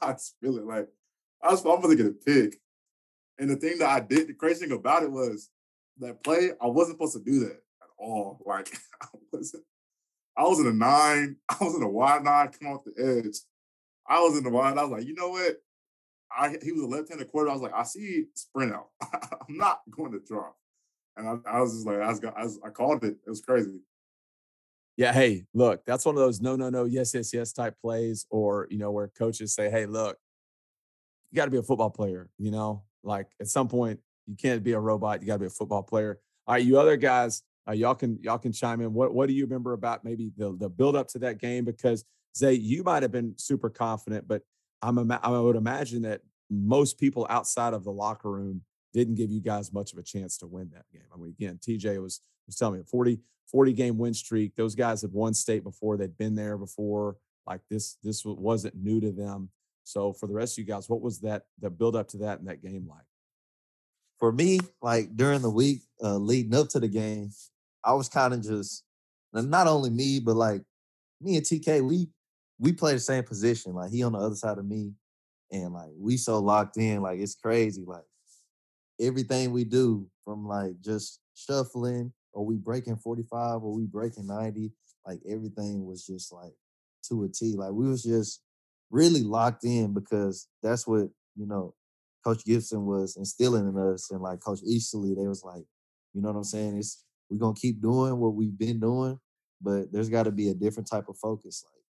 I 0.00 0.12
just 0.12 0.34
feel 0.40 0.58
it 0.58 0.64
like, 0.64 0.88
I 1.42 1.50
was, 1.50 1.64
I'm 1.64 1.72
about 1.72 1.88
to 1.88 1.96
get 1.96 2.06
a 2.06 2.10
pick. 2.10 2.56
And 3.38 3.50
the 3.50 3.56
thing 3.56 3.78
that 3.78 3.90
I 3.90 4.00
did, 4.00 4.28
the 4.28 4.34
crazy 4.34 4.66
thing 4.66 4.76
about 4.76 5.02
it 5.02 5.10
was 5.10 5.50
that 5.98 6.22
play, 6.22 6.50
I 6.60 6.66
wasn't 6.66 6.96
supposed 6.96 7.16
to 7.16 7.30
do 7.30 7.40
that 7.40 7.62
at 7.82 7.88
all. 7.98 8.40
Like, 8.46 8.76
I 9.02 9.06
wasn't, 9.32 9.64
I 10.36 10.42
was 10.44 10.60
in 10.60 10.66
a 10.66 10.72
nine, 10.72 11.36
I 11.48 11.64
was 11.64 11.74
in 11.74 11.82
a 11.82 11.88
wide 11.88 12.24
nine, 12.24 12.48
come 12.48 12.72
off 12.72 12.84
the 12.84 13.22
edge. 13.24 13.36
I 14.06 14.20
was 14.20 14.36
in 14.36 14.44
the 14.44 14.50
wide, 14.50 14.76
I 14.76 14.82
was 14.82 14.90
like, 14.90 15.06
you 15.06 15.14
know 15.14 15.30
what? 15.30 15.56
I 16.36 16.56
he 16.62 16.72
was 16.72 16.82
a 16.82 16.86
left-handed 16.86 17.30
quarter. 17.30 17.48
I 17.48 17.52
was 17.52 17.62
like, 17.62 17.74
I 17.74 17.84
see 17.84 18.26
sprint 18.34 18.72
out. 18.72 18.88
I'm 19.02 19.56
not 19.56 19.80
going 19.90 20.12
to 20.12 20.20
drop. 20.26 20.56
And 21.16 21.28
I, 21.28 21.50
I 21.50 21.60
was 21.60 21.72
just 21.72 21.86
like, 21.86 22.00
I 22.00 22.08
was, 22.08 22.20
I 22.24 22.42
was, 22.42 22.60
I 22.64 22.70
called 22.70 23.04
it. 23.04 23.16
It 23.26 23.30
was 23.30 23.40
crazy. 23.40 23.78
Yeah. 24.96 25.12
Hey, 25.12 25.44
look, 25.54 25.84
that's 25.84 26.04
one 26.04 26.16
of 26.16 26.20
those 26.20 26.40
no, 26.40 26.56
no, 26.56 26.70
no, 26.70 26.84
yes, 26.84 27.14
yes, 27.14 27.32
yes 27.32 27.52
type 27.52 27.76
plays, 27.80 28.26
or 28.30 28.66
you 28.70 28.78
know, 28.78 28.90
where 28.90 29.08
coaches 29.08 29.54
say, 29.54 29.70
Hey, 29.70 29.86
look, 29.86 30.18
you 31.30 31.36
got 31.36 31.46
to 31.46 31.50
be 31.50 31.58
a 31.58 31.62
football 31.62 31.90
player. 31.90 32.30
You 32.38 32.50
know, 32.50 32.82
like 33.04 33.28
at 33.40 33.48
some 33.48 33.68
point, 33.68 34.00
you 34.26 34.36
can't 34.36 34.62
be 34.62 34.72
a 34.72 34.80
robot. 34.80 35.20
You 35.20 35.26
got 35.26 35.34
to 35.34 35.40
be 35.40 35.46
a 35.46 35.50
football 35.50 35.82
player. 35.82 36.18
All 36.46 36.54
right, 36.54 36.64
you 36.64 36.78
other 36.78 36.96
guys, 36.96 37.42
uh, 37.68 37.72
y'all 37.72 37.94
can 37.94 38.18
y'all 38.22 38.38
can 38.38 38.52
chime 38.52 38.80
in. 38.80 38.92
What 38.92 39.14
what 39.14 39.28
do 39.28 39.34
you 39.34 39.44
remember 39.44 39.72
about 39.72 40.04
maybe 40.04 40.32
the 40.36 40.56
the 40.58 40.68
build 40.68 40.96
up 40.96 41.08
to 41.08 41.18
that 41.20 41.38
game? 41.38 41.64
Because 41.64 42.04
Zay, 42.36 42.54
you 42.54 42.82
might 42.82 43.02
have 43.02 43.12
been 43.12 43.34
super 43.36 43.70
confident, 43.70 44.26
but 44.26 44.42
I'm 44.82 45.10
I 45.10 45.28
would 45.30 45.56
imagine 45.56 46.02
that 46.02 46.20
most 46.50 46.98
people 46.98 47.26
outside 47.30 47.72
of 47.74 47.84
the 47.84 47.92
locker 47.92 48.30
room 48.30 48.62
didn't 48.92 49.14
give 49.14 49.30
you 49.30 49.40
guys 49.40 49.72
much 49.72 49.92
of 49.92 49.98
a 49.98 50.02
chance 50.02 50.36
to 50.38 50.46
win 50.46 50.70
that 50.72 50.84
game. 50.92 51.08
I 51.12 51.16
mean, 51.16 51.34
again, 51.38 51.58
TJ 51.60 52.00
was 52.02 52.20
was 52.46 52.56
telling 52.56 52.74
me 52.74 52.80
a 52.80 52.84
40, 52.84 53.20
40 53.50 53.72
game 53.72 53.98
win 53.98 54.14
streak. 54.14 54.54
Those 54.54 54.74
guys 54.74 55.02
had 55.02 55.12
won 55.12 55.34
state 55.34 55.64
before, 55.64 55.96
they'd 55.96 56.16
been 56.16 56.34
there 56.34 56.58
before. 56.58 57.16
Like 57.46 57.60
this, 57.70 57.96
this 58.02 58.24
wasn't 58.24 58.74
new 58.76 59.00
to 59.00 59.12
them. 59.12 59.50
So 59.84 60.12
for 60.14 60.26
the 60.26 60.34
rest 60.34 60.54
of 60.54 60.58
you 60.58 60.64
guys, 60.64 60.88
what 60.88 61.02
was 61.02 61.20
that 61.20 61.44
the 61.60 61.70
build 61.70 61.94
up 61.94 62.08
to 62.08 62.18
that 62.18 62.40
in 62.40 62.46
that 62.46 62.62
game 62.62 62.86
like? 62.88 63.04
For 64.18 64.32
me, 64.32 64.60
like 64.80 65.14
during 65.14 65.42
the 65.42 65.50
week 65.50 65.82
uh, 66.02 66.16
leading 66.16 66.54
up 66.54 66.70
to 66.70 66.80
the 66.80 66.88
game, 66.88 67.30
I 67.84 67.92
was 67.92 68.08
kind 68.08 68.32
of 68.32 68.42
just 68.42 68.82
not 69.32 69.66
only 69.66 69.90
me, 69.90 70.20
but 70.20 70.36
like 70.36 70.62
me 71.20 71.36
and 71.36 71.44
TK, 71.44 71.86
we 71.86 72.08
we 72.58 72.72
play 72.72 72.94
the 72.94 73.00
same 73.00 73.24
position. 73.24 73.74
Like 73.74 73.90
he 73.90 74.02
on 74.02 74.12
the 74.12 74.18
other 74.18 74.34
side 74.34 74.58
of 74.58 74.64
me, 74.64 74.92
and 75.50 75.74
like 75.74 75.90
we 75.98 76.16
so 76.16 76.38
locked 76.38 76.78
in. 76.78 77.02
Like 77.02 77.18
it's 77.18 77.34
crazy. 77.34 77.84
Like 77.86 78.04
everything 79.00 79.52
we 79.52 79.64
do, 79.64 80.06
from 80.24 80.46
like 80.46 80.80
just 80.80 81.20
shuffling, 81.34 82.12
or 82.32 82.46
we 82.46 82.56
breaking 82.56 82.96
forty 82.96 83.24
five, 83.24 83.62
or 83.62 83.74
we 83.74 83.84
breaking 83.84 84.26
ninety. 84.26 84.72
Like 85.06 85.20
everything 85.28 85.84
was 85.84 86.06
just 86.06 86.32
like 86.32 86.54
to 87.08 87.24
a 87.24 87.28
T. 87.28 87.54
Like 87.56 87.72
we 87.72 87.88
was 87.88 88.02
just 88.02 88.40
really 88.90 89.22
locked 89.22 89.64
in 89.64 89.92
because 89.92 90.48
that's 90.62 90.86
what 90.86 91.08
you 91.36 91.46
know 91.46 91.74
Coach 92.24 92.44
Gibson 92.44 92.86
was 92.86 93.16
instilling 93.16 93.68
in 93.68 93.76
us, 93.76 94.10
and 94.10 94.20
like 94.20 94.40
Coach 94.40 94.60
Easterly, 94.64 95.14
they 95.14 95.26
was 95.26 95.44
like, 95.44 95.64
you 96.12 96.22
know 96.22 96.28
what 96.28 96.38
I'm 96.38 96.44
saying? 96.44 96.78
It's 96.78 97.04
we're 97.30 97.38
gonna 97.38 97.54
keep 97.54 97.80
doing 97.80 98.18
what 98.18 98.34
we've 98.34 98.58
been 98.58 98.80
doing, 98.80 99.18
but 99.60 99.92
there's 99.92 100.08
got 100.08 100.24
to 100.24 100.32
be 100.32 100.48
a 100.48 100.54
different 100.54 100.88
type 100.88 101.08
of 101.08 101.18
focus. 101.18 101.64
Like 101.64 101.84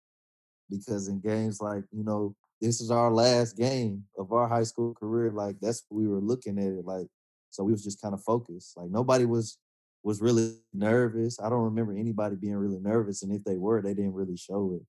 because 0.70 1.08
in 1.08 1.20
games 1.20 1.60
like 1.60 1.84
you 1.92 2.04
know 2.04 2.34
this 2.60 2.80
is 2.80 2.90
our 2.90 3.10
last 3.10 3.56
game 3.56 4.04
of 4.16 4.32
our 4.32 4.48
high 4.48 4.62
school 4.62 4.94
career 4.94 5.30
like 5.32 5.56
that's 5.60 5.84
what 5.88 6.00
we 6.00 6.08
were 6.08 6.20
looking 6.20 6.58
at 6.58 6.72
it 6.72 6.84
like 6.84 7.08
so 7.50 7.64
we 7.64 7.72
was 7.72 7.82
just 7.82 8.00
kind 8.00 8.14
of 8.14 8.22
focused 8.22 8.76
like 8.76 8.88
nobody 8.90 9.26
was 9.26 9.58
was 10.02 10.22
really 10.22 10.54
nervous 10.72 11.38
i 11.40 11.48
don't 11.48 11.64
remember 11.64 11.92
anybody 11.92 12.36
being 12.36 12.56
really 12.56 12.78
nervous 12.78 13.22
and 13.22 13.32
if 13.32 13.44
they 13.44 13.56
were 13.56 13.82
they 13.82 13.94
didn't 13.94 14.14
really 14.14 14.36
show 14.36 14.72
it 14.80 14.86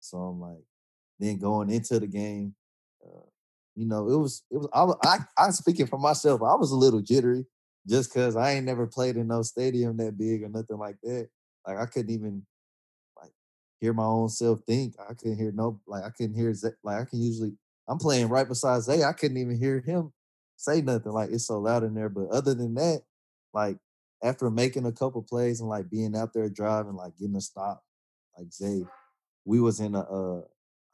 so 0.00 0.18
i'm 0.18 0.40
like 0.40 0.62
then 1.24 1.38
going 1.38 1.70
into 1.70 1.98
the 2.00 2.06
game 2.06 2.54
uh, 3.04 3.26
you 3.74 3.86
know 3.86 4.08
it 4.08 4.16
was 4.16 4.42
it 4.50 4.58
was 4.58 4.68
I, 4.74 5.08
I 5.08 5.18
i'm 5.46 5.52
speaking 5.52 5.86
for 5.86 5.98
myself 5.98 6.42
i 6.42 6.54
was 6.54 6.70
a 6.70 6.76
little 6.76 7.00
jittery 7.00 7.46
just 7.88 8.12
because 8.12 8.36
i 8.36 8.52
ain't 8.52 8.66
never 8.66 8.86
played 8.86 9.16
in 9.16 9.28
no 9.28 9.42
stadium 9.42 9.96
that 9.98 10.18
big 10.18 10.42
or 10.42 10.48
nothing 10.48 10.78
like 10.78 10.96
that 11.02 11.28
like 11.66 11.78
i 11.78 11.86
couldn't 11.86 12.12
even 12.12 12.44
like 13.20 13.32
hear 13.80 13.92
my 13.92 14.04
own 14.04 14.28
self 14.28 14.60
think. 14.66 14.94
I 15.00 15.14
couldn't 15.14 15.38
hear 15.38 15.52
no 15.52 15.80
like 15.86 16.04
I 16.04 16.10
couldn't 16.10 16.36
hear 16.36 16.54
like 16.82 17.02
I 17.02 17.04
can 17.04 17.22
usually 17.22 17.52
I'm 17.88 17.98
playing 17.98 18.28
right 18.28 18.48
beside 18.48 18.82
Zay. 18.82 19.04
I 19.04 19.12
couldn't 19.12 19.36
even 19.36 19.58
hear 19.58 19.80
him 19.80 20.12
say 20.56 20.80
nothing. 20.80 21.12
Like 21.12 21.30
it's 21.30 21.46
so 21.46 21.58
loud 21.58 21.84
in 21.84 21.94
there. 21.94 22.08
But 22.08 22.30
other 22.30 22.54
than 22.54 22.74
that, 22.74 23.02
like 23.52 23.78
after 24.22 24.50
making 24.50 24.86
a 24.86 24.92
couple 24.92 25.22
plays 25.22 25.60
and 25.60 25.68
like 25.68 25.90
being 25.90 26.16
out 26.16 26.32
there 26.32 26.48
driving, 26.48 26.94
like 26.94 27.16
getting 27.18 27.36
a 27.36 27.40
stop, 27.40 27.82
like 28.38 28.52
Zay, 28.52 28.84
we 29.44 29.60
was 29.60 29.80
in 29.80 29.94
a 29.94 30.00
uh 30.00 30.42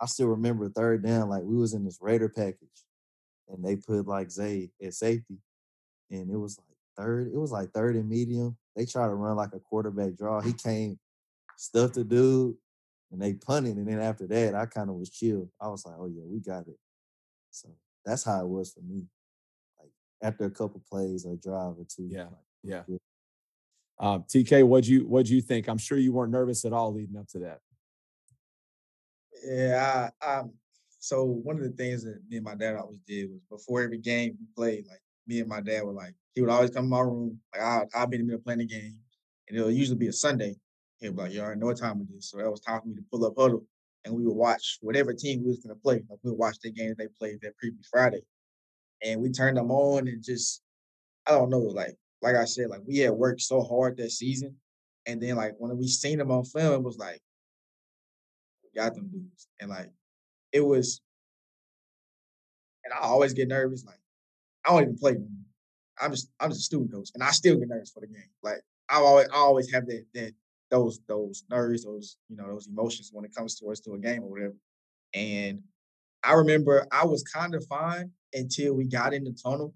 I 0.00 0.06
still 0.06 0.28
remember 0.28 0.68
third 0.68 1.04
down, 1.04 1.28
like 1.28 1.42
we 1.42 1.56
was 1.56 1.74
in 1.74 1.84
this 1.84 1.98
Raider 2.00 2.28
package 2.28 2.84
and 3.48 3.64
they 3.64 3.76
put 3.76 4.06
like 4.06 4.30
Zay 4.30 4.70
at 4.82 4.94
safety. 4.94 5.38
And 6.10 6.30
it 6.30 6.36
was 6.36 6.58
like 6.58 6.76
third, 6.96 7.30
it 7.32 7.36
was 7.36 7.52
like 7.52 7.70
third 7.72 7.96
and 7.96 8.08
medium. 8.08 8.56
they 8.74 8.86
try 8.86 9.06
to 9.06 9.14
run 9.14 9.36
like 9.36 9.52
a 9.54 9.60
quarterback 9.60 10.16
draw. 10.16 10.40
He 10.40 10.52
came, 10.52 10.98
stuffed 11.56 11.94
the 11.94 12.04
dude, 12.04 12.56
and 13.12 13.20
they 13.20 13.34
punted. 13.34 13.76
And 13.76 13.86
then 13.86 14.00
after 14.00 14.26
that, 14.28 14.54
I 14.54 14.66
kind 14.66 14.88
of 14.88 14.96
was 14.96 15.10
chill. 15.10 15.50
I 15.60 15.68
was 15.68 15.84
like, 15.84 15.96
oh 15.98 16.06
yeah, 16.06 16.22
we 16.24 16.40
got 16.40 16.66
it. 16.66 16.78
So 17.50 17.68
that's 18.04 18.24
how 18.24 18.40
it 18.40 18.48
was 18.48 18.72
for 18.72 18.80
me. 18.80 19.06
Like 19.78 19.90
after 20.22 20.44
a 20.44 20.50
couple 20.50 20.82
plays 20.90 21.26
or 21.26 21.36
drive 21.36 21.74
or 21.78 21.86
two. 21.88 22.08
Yeah. 22.10 22.24
Like, 22.24 22.32
Yeah. 22.62 22.82
Um, 23.98 24.24
TK, 24.24 24.64
what'd 24.66 24.88
you 24.88 25.06
what'd 25.06 25.28
you 25.28 25.42
think? 25.42 25.68
I'm 25.68 25.76
sure 25.76 25.98
you 25.98 26.12
weren't 26.12 26.32
nervous 26.32 26.64
at 26.64 26.72
all 26.72 26.94
leading 26.94 27.18
up 27.18 27.28
to 27.28 27.38
that. 27.40 27.60
Yeah, 29.42 30.10
I, 30.20 30.38
um, 30.38 30.52
so 30.98 31.24
one 31.24 31.56
of 31.56 31.62
the 31.62 31.70
things 31.70 32.04
that 32.04 32.20
me 32.28 32.36
and 32.36 32.44
my 32.44 32.54
dad 32.54 32.76
always 32.76 33.00
did 33.06 33.30
was 33.30 33.40
before 33.48 33.82
every 33.82 33.98
game 33.98 34.36
we 34.38 34.46
played, 34.54 34.86
like 34.86 35.00
me 35.26 35.40
and 35.40 35.48
my 35.48 35.60
dad 35.60 35.84
were 35.84 35.92
like, 35.92 36.14
he 36.34 36.40
would 36.40 36.50
always 36.50 36.70
come 36.70 36.84
to 36.84 36.88
my 36.88 37.00
room, 37.00 37.40
like 37.52 37.62
I 37.62 37.84
I'll 37.94 38.06
be 38.06 38.16
in 38.16 38.22
the 38.22 38.26
middle 38.26 38.38
of 38.38 38.44
playing 38.44 38.60
the 38.60 38.66
game, 38.66 38.96
and 39.48 39.56
it'll 39.58 39.70
usually 39.70 39.98
be 39.98 40.08
a 40.08 40.12
Sunday. 40.12 40.56
He'll 40.98 41.12
be 41.12 41.22
like, 41.22 41.32
you 41.32 41.40
already 41.40 41.60
know 41.60 41.66
what 41.66 41.78
time 41.78 42.00
it 42.00 42.14
is. 42.16 42.30
So 42.30 42.36
that 42.38 42.50
was 42.50 42.60
time 42.60 42.82
for 42.82 42.88
me 42.88 42.96
to 42.96 43.04
pull 43.10 43.24
up 43.24 43.34
Hudl 43.34 43.64
and 44.04 44.14
we 44.14 44.24
would 44.24 44.36
watch 44.36 44.78
whatever 44.80 45.12
team 45.12 45.42
we 45.42 45.48
was 45.48 45.60
gonna 45.60 45.74
play. 45.74 46.02
Like 46.08 46.18
we 46.22 46.30
would 46.30 46.38
watch 46.38 46.58
the 46.62 46.70
game 46.70 46.94
they 46.96 47.08
played 47.18 47.40
that 47.42 47.56
previous 47.56 47.86
Friday. 47.90 48.20
And 49.02 49.20
we 49.20 49.30
turned 49.30 49.56
them 49.56 49.70
on 49.70 50.08
and 50.08 50.22
just 50.22 50.62
I 51.26 51.32
don't 51.32 51.50
know, 51.50 51.60
like 51.60 51.96
like 52.22 52.36
I 52.36 52.44
said, 52.44 52.68
like 52.68 52.82
we 52.86 52.98
had 52.98 53.12
worked 53.12 53.40
so 53.40 53.62
hard 53.62 53.96
that 53.96 54.10
season. 54.10 54.56
And 55.06 55.20
then 55.22 55.36
like 55.36 55.54
when 55.58 55.76
we 55.76 55.88
seen 55.88 56.18
them 56.18 56.30
on 56.30 56.44
film, 56.44 56.74
it 56.74 56.82
was 56.82 56.98
like, 56.98 57.20
got 58.74 58.94
them 58.94 59.08
dudes. 59.08 59.48
And 59.60 59.70
like 59.70 59.90
it 60.52 60.60
was, 60.60 61.00
and 62.84 62.92
I 62.94 62.98
always 62.98 63.32
get 63.32 63.48
nervous. 63.48 63.84
Like 63.84 64.00
I 64.66 64.70
don't 64.70 64.82
even 64.82 64.98
play. 64.98 65.16
I'm 66.00 66.10
just 66.10 66.30
I'm 66.40 66.50
just 66.50 66.60
a 66.60 66.64
student 66.64 66.92
coach, 66.92 67.10
and 67.14 67.22
I 67.22 67.30
still 67.30 67.56
get 67.56 67.68
nervous 67.68 67.90
for 67.90 68.00
the 68.00 68.06
game. 68.06 68.30
Like 68.42 68.60
I 68.88 68.96
always 68.96 69.28
I 69.32 69.36
always 69.36 69.72
have 69.72 69.86
that 69.86 70.04
that 70.14 70.32
those 70.70 71.00
those 71.08 71.44
nerves, 71.50 71.84
those 71.84 72.16
you 72.28 72.36
know 72.36 72.48
those 72.48 72.68
emotions 72.68 73.10
when 73.12 73.24
it 73.24 73.34
comes 73.34 73.58
towards 73.58 73.80
to 73.80 73.94
a 73.94 73.98
game 73.98 74.22
or 74.22 74.30
whatever. 74.30 74.54
And 75.14 75.60
I 76.22 76.34
remember 76.34 76.86
I 76.92 77.04
was 77.04 77.22
kind 77.22 77.54
of 77.54 77.66
fine 77.66 78.10
until 78.32 78.74
we 78.74 78.84
got 78.84 79.12
in 79.12 79.24
the 79.24 79.32
tunnel 79.32 79.74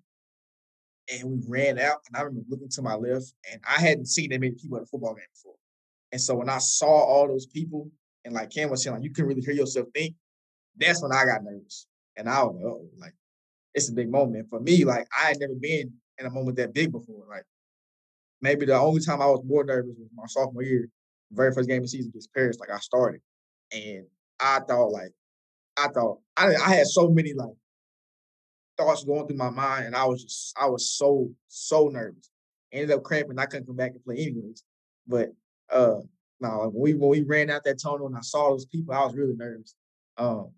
and 1.12 1.30
we 1.30 1.42
ran 1.46 1.78
out. 1.78 1.98
And 2.06 2.16
I 2.16 2.22
remember 2.22 2.46
looking 2.48 2.68
to 2.70 2.82
my 2.82 2.94
left, 2.94 3.32
and 3.50 3.60
I 3.68 3.80
hadn't 3.80 4.06
seen 4.06 4.30
that 4.30 4.40
many 4.40 4.54
people 4.54 4.76
at 4.76 4.84
a 4.84 4.86
football 4.86 5.14
game 5.14 5.24
before. 5.32 5.56
And 6.12 6.20
so 6.20 6.36
when 6.36 6.48
I 6.48 6.58
saw 6.58 6.86
all 6.86 7.28
those 7.28 7.46
people, 7.46 7.90
and 8.24 8.34
like 8.34 8.50
Cam 8.50 8.70
was 8.70 8.82
saying, 8.82 8.96
like 8.96 9.04
you 9.04 9.10
couldn't 9.10 9.28
really 9.28 9.42
hear 9.42 9.54
yourself 9.54 9.88
think, 9.94 10.14
that's 10.76 11.02
when 11.02 11.12
I 11.12 11.24
got 11.24 11.44
nervous. 11.44 11.86
And 12.16 12.28
I 12.28 12.42
was 12.42 12.54
like, 12.56 12.64
oh, 12.64 12.88
like 12.98 13.14
it's 13.74 13.88
a 13.88 13.92
big 13.92 14.10
moment. 14.10 14.48
For 14.48 14.60
me, 14.60 14.84
like 14.84 15.06
I 15.16 15.28
had 15.28 15.40
never 15.40 15.54
been 15.54 15.92
in 16.18 16.26
a 16.26 16.30
moment 16.30 16.56
that 16.56 16.72
big 16.72 16.92
before. 16.92 17.24
Like 17.28 17.44
maybe 18.40 18.66
the 18.66 18.78
only 18.78 19.00
time 19.00 19.20
I 19.20 19.26
was 19.26 19.42
more 19.44 19.64
nervous 19.64 19.96
was 19.98 20.08
my 20.14 20.26
sophomore 20.26 20.62
year, 20.62 20.88
very 21.32 21.52
first 21.52 21.68
game 21.68 21.82
of 21.82 21.88
season 21.88 22.10
against 22.10 22.32
Paris. 22.32 22.58
Like 22.58 22.70
I 22.70 22.78
started, 22.78 23.20
and 23.72 24.06
I 24.40 24.60
thought 24.60 24.92
like 24.92 25.12
I 25.76 25.88
thought 25.88 26.18
I 26.36 26.54
I 26.54 26.74
had 26.74 26.86
so 26.86 27.08
many 27.08 27.34
like 27.34 27.54
thoughts 28.76 29.04
going 29.04 29.26
through 29.26 29.36
my 29.36 29.50
mind, 29.50 29.86
and 29.86 29.96
I 29.96 30.04
was 30.04 30.22
just 30.22 30.54
I 30.60 30.66
was 30.66 30.90
so 30.90 31.30
so 31.48 31.88
nervous. 31.88 32.30
Ended 32.72 32.92
up 32.92 33.02
cramping. 33.02 33.38
I 33.38 33.46
couldn't 33.46 33.66
come 33.66 33.76
back 33.76 33.92
and 33.92 34.04
play 34.04 34.16
anyways. 34.16 34.64
But 35.06 35.30
uh 35.70 36.00
no, 36.40 36.70
when 36.72 36.82
we 36.82 36.94
when 36.94 37.10
we 37.10 37.22
ran 37.22 37.50
out 37.50 37.64
that 37.64 37.80
tunnel 37.80 38.06
and 38.06 38.16
I 38.16 38.20
saw 38.20 38.50
those 38.50 38.66
people, 38.66 38.94
I 38.94 39.04
was 39.04 39.14
really 39.14 39.34
nervous. 39.34 39.74
Um, 40.16 40.50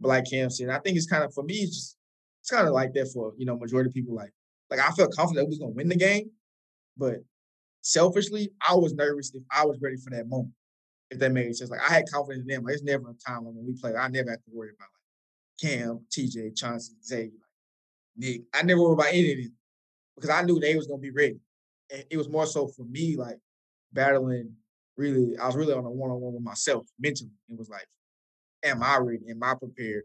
but 0.00 0.08
like 0.08 0.30
Cam 0.30 0.50
said, 0.50 0.70
I 0.70 0.78
think 0.78 0.96
it's 0.96 1.06
kind 1.06 1.24
of 1.24 1.34
for 1.34 1.44
me, 1.44 1.54
it's 1.54 1.74
just 1.74 1.96
it's 2.40 2.50
kind 2.50 2.66
of 2.66 2.74
like 2.74 2.92
that 2.94 3.10
for 3.12 3.32
you 3.36 3.46
know 3.46 3.56
majority 3.56 3.88
of 3.88 3.94
people. 3.94 4.14
Like 4.14 4.32
like 4.70 4.80
I 4.80 4.90
felt 4.92 5.14
confident 5.14 5.46
we 5.46 5.52
was 5.52 5.58
gonna 5.58 5.72
win 5.72 5.88
the 5.88 5.96
game, 5.96 6.30
but 6.96 7.16
selfishly, 7.82 8.50
I 8.66 8.74
was 8.74 8.94
nervous 8.94 9.34
if 9.34 9.42
I 9.50 9.64
was 9.64 9.78
ready 9.80 9.96
for 9.96 10.10
that 10.10 10.28
moment. 10.28 10.52
If 11.10 11.18
that 11.18 11.32
made 11.32 11.54
sense, 11.54 11.70
like 11.70 11.80
I 11.80 11.92
had 11.92 12.04
confidence 12.10 12.42
in 12.42 12.48
them. 12.48 12.64
Like, 12.64 12.74
it's 12.74 12.82
never 12.82 13.10
a 13.10 13.14
time 13.14 13.44
when 13.44 13.54
we 13.64 13.74
play. 13.74 13.94
I 13.94 14.08
never 14.08 14.30
have 14.30 14.42
to 14.44 14.50
worry 14.52 14.70
about 14.70 14.88
like 14.88 15.70
Cam, 15.70 16.00
TJ, 16.10 16.56
Chauncey, 16.56 16.94
Zay, 17.04 17.24
like 17.24 17.32
Nick. 18.16 18.42
I 18.54 18.62
never 18.62 18.80
worried 18.80 18.94
about 18.94 19.12
any 19.12 19.32
of 19.32 19.38
them 19.38 19.52
because 20.16 20.30
I 20.30 20.42
knew 20.42 20.58
they 20.58 20.76
was 20.76 20.86
gonna 20.86 20.98
be 20.98 21.10
ready. 21.10 21.38
And 21.92 22.04
it 22.10 22.16
was 22.16 22.28
more 22.28 22.46
so 22.46 22.68
for 22.68 22.84
me, 22.84 23.16
like 23.16 23.38
battling. 23.92 24.54
Really, 24.96 25.36
I 25.38 25.46
was 25.46 25.56
really 25.56 25.72
on 25.72 25.84
a 25.84 25.90
one 25.90 26.10
on 26.10 26.20
one 26.20 26.34
with 26.34 26.42
myself 26.42 26.86
mentally. 26.98 27.30
It 27.48 27.58
was 27.58 27.68
like, 27.68 27.86
am 28.62 28.82
I 28.82 28.98
ready? 28.98 29.24
Am 29.30 29.42
I 29.42 29.54
prepared 29.54 30.04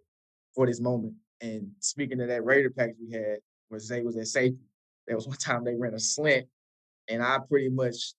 for 0.55 0.65
this 0.65 0.81
moment? 0.81 1.13
And 1.41 1.71
speaking 1.79 2.19
of 2.21 2.27
that 2.27 2.43
Raider 2.43 2.69
package 2.69 2.97
we 2.99 3.11
had, 3.13 3.37
where 3.69 3.79
Zay 3.79 4.01
was 4.01 4.17
at 4.17 4.27
safety, 4.27 4.57
there 5.07 5.15
was 5.15 5.27
one 5.27 5.37
time 5.37 5.63
they 5.63 5.75
ran 5.75 5.93
a 5.93 5.99
slant, 5.99 6.47
and 7.07 7.23
I 7.23 7.39
pretty 7.47 7.69
much, 7.69 8.13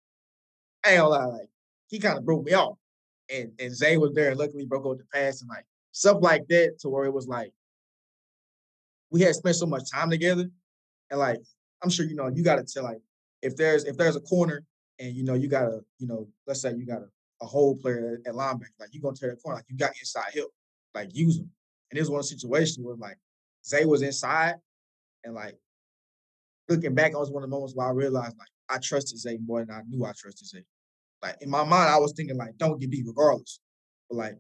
I 0.85 0.91
ain't 0.91 1.01
gonna 1.01 1.09
lie, 1.11 1.25
like 1.25 1.49
he 1.89 1.99
kind 1.99 2.18
of 2.18 2.25
broke 2.25 2.45
me 2.45 2.53
off, 2.53 2.79
and 3.33 3.53
and 3.59 3.75
Zay 3.75 3.97
was 3.97 4.12
there, 4.12 4.31
and 4.31 4.39
luckily 4.39 4.64
broke 4.64 4.87
out 4.87 4.99
the 4.99 5.05
pass 5.12 5.41
and 5.41 5.49
like 5.49 5.64
stuff 5.93 6.18
like 6.21 6.47
that, 6.49 6.79
to 6.81 6.89
where 6.89 7.05
it 7.05 7.12
was 7.12 7.27
like 7.27 7.53
we 9.11 9.21
had 9.23 9.35
spent 9.35 9.57
so 9.57 9.66
much 9.66 9.91
time 9.91 10.11
together, 10.11 10.49
and 11.11 11.21
like 11.21 11.41
I'm 11.83 11.91
sure 11.91 12.07
you 12.07 12.14
know 12.14 12.29
you 12.29 12.43
got 12.43 12.57
to 12.57 12.64
tell 12.64 12.85
like 12.85 13.01
if 13.43 13.57
there's 13.57 13.85
if 13.85 13.97
there's 13.97 14.16
a 14.16 14.21
corner 14.21 14.64
and 15.01 15.17
you 15.17 15.25
know 15.25 15.35
you 15.35 15.49
got 15.49 15.65
a 15.65 15.81
you 15.99 16.07
know 16.07 16.29
let's 16.47 16.63
say 16.63 16.73
you 16.75 16.87
got 16.87 17.01
a, 17.01 17.09
a 17.43 17.47
whole 17.47 17.77
player 17.77 18.21
at 18.27 18.35
linebacker 18.35 18.79
like 18.79 18.93
you 18.93 19.01
gonna 19.01 19.17
tear 19.17 19.31
the 19.31 19.37
corner 19.37 19.57
like 19.57 19.65
you 19.69 19.77
got 19.77 19.91
inside 19.99 20.31
help 20.35 20.51
like 20.95 21.09
use 21.13 21.39
them 21.39 21.51
and 21.91 21.99
was 21.99 22.11
one 22.11 22.23
situation 22.23 22.85
where 22.85 22.97
like 22.97 23.19
Zay 23.65 23.85
was 23.85 24.03
inside 24.03 24.55
and 25.25 25.35
like 25.35 25.57
looking 26.69 26.95
back, 26.95 27.13
it 27.13 27.19
was 27.19 27.31
one 27.31 27.43
of 27.43 27.51
the 27.51 27.55
moments 27.55 27.75
where 27.75 27.89
I 27.89 27.91
realized 27.91 28.37
like 28.39 28.49
I 28.69 28.79
trusted 28.79 29.19
Zay 29.19 29.39
more 29.45 29.65
than 29.65 29.75
I 29.75 29.83
knew 29.89 30.05
I 30.05 30.13
trusted 30.17 30.47
Zay. 30.47 30.65
Like 31.23 31.37
in 31.41 31.51
my 31.51 31.65
mind, 31.65 31.91
I 31.91 31.99
was 31.99 32.13
thinking 32.17 32.37
like, 32.37 32.57
don't 32.57 32.81
get 32.81 32.91
beat 32.91 33.07
regardless. 33.07 33.61
But 34.09 34.17
like 34.17 34.39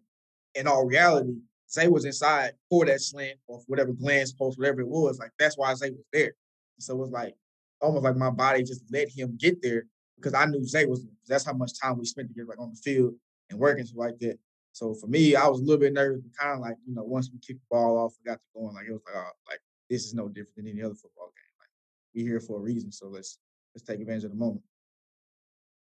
in 0.54 0.66
all 0.66 0.86
reality, 0.86 1.34
Zay 1.70 1.88
was 1.88 2.04
inside 2.04 2.52
for 2.68 2.84
that 2.86 3.00
slant 3.00 3.38
or 3.46 3.58
for 3.60 3.66
whatever 3.66 3.92
glance 3.92 4.32
post, 4.32 4.58
whatever 4.58 4.80
it 4.80 4.88
was. 4.88 5.18
Like 5.18 5.32
that's 5.38 5.58
why 5.58 5.74
Zay 5.74 5.90
was 5.90 6.04
there. 6.12 6.32
So 6.78 6.94
it 6.94 6.98
was 6.98 7.10
like 7.10 7.34
almost 7.82 8.04
like 8.04 8.16
my 8.16 8.30
body 8.30 8.62
just 8.62 8.84
let 8.90 9.08
him 9.08 9.36
get 9.38 9.60
there 9.60 9.84
because 10.20 10.34
I 10.34 10.46
knew 10.46 10.64
Zay 10.64 10.86
was. 10.86 11.06
That's 11.26 11.44
how 11.44 11.52
much 11.52 11.78
time 11.80 11.98
we 11.98 12.04
spent 12.04 12.28
together, 12.28 12.48
like 12.48 12.60
on 12.60 12.70
the 12.70 12.76
field 12.76 13.14
and 13.50 13.58
working 13.58 13.84
stuff 13.84 13.98
like 13.98 14.18
that. 14.20 14.38
So 14.72 14.94
for 14.94 15.06
me, 15.06 15.34
I 15.34 15.46
was 15.48 15.60
a 15.60 15.62
little 15.62 15.80
bit 15.80 15.92
nervous, 15.92 16.20
but 16.20 16.36
kind 16.36 16.54
of 16.54 16.60
like 16.60 16.76
you 16.86 16.94
know, 16.94 17.02
once 17.02 17.30
we 17.32 17.38
kicked 17.38 17.60
the 17.60 17.66
ball 17.70 17.98
off, 17.98 18.14
we 18.18 18.30
got 18.30 18.36
to 18.36 18.40
going, 18.54 18.74
like 18.74 18.86
it 18.88 18.92
was 18.92 19.02
like, 19.06 19.16
oh, 19.16 19.30
like 19.48 19.60
this 19.88 20.04
is 20.04 20.14
no 20.14 20.28
different 20.28 20.56
than 20.56 20.68
any 20.68 20.82
other 20.82 20.94
football 20.94 21.26
game. 21.26 21.58
Like 21.58 21.68
we 22.14 22.22
here 22.22 22.40
for 22.40 22.58
a 22.58 22.62
reason, 22.62 22.92
so 22.92 23.08
let's 23.08 23.38
let's 23.74 23.86
take 23.86 24.00
advantage 24.00 24.24
of 24.24 24.30
the 24.30 24.36
moment. 24.36 24.62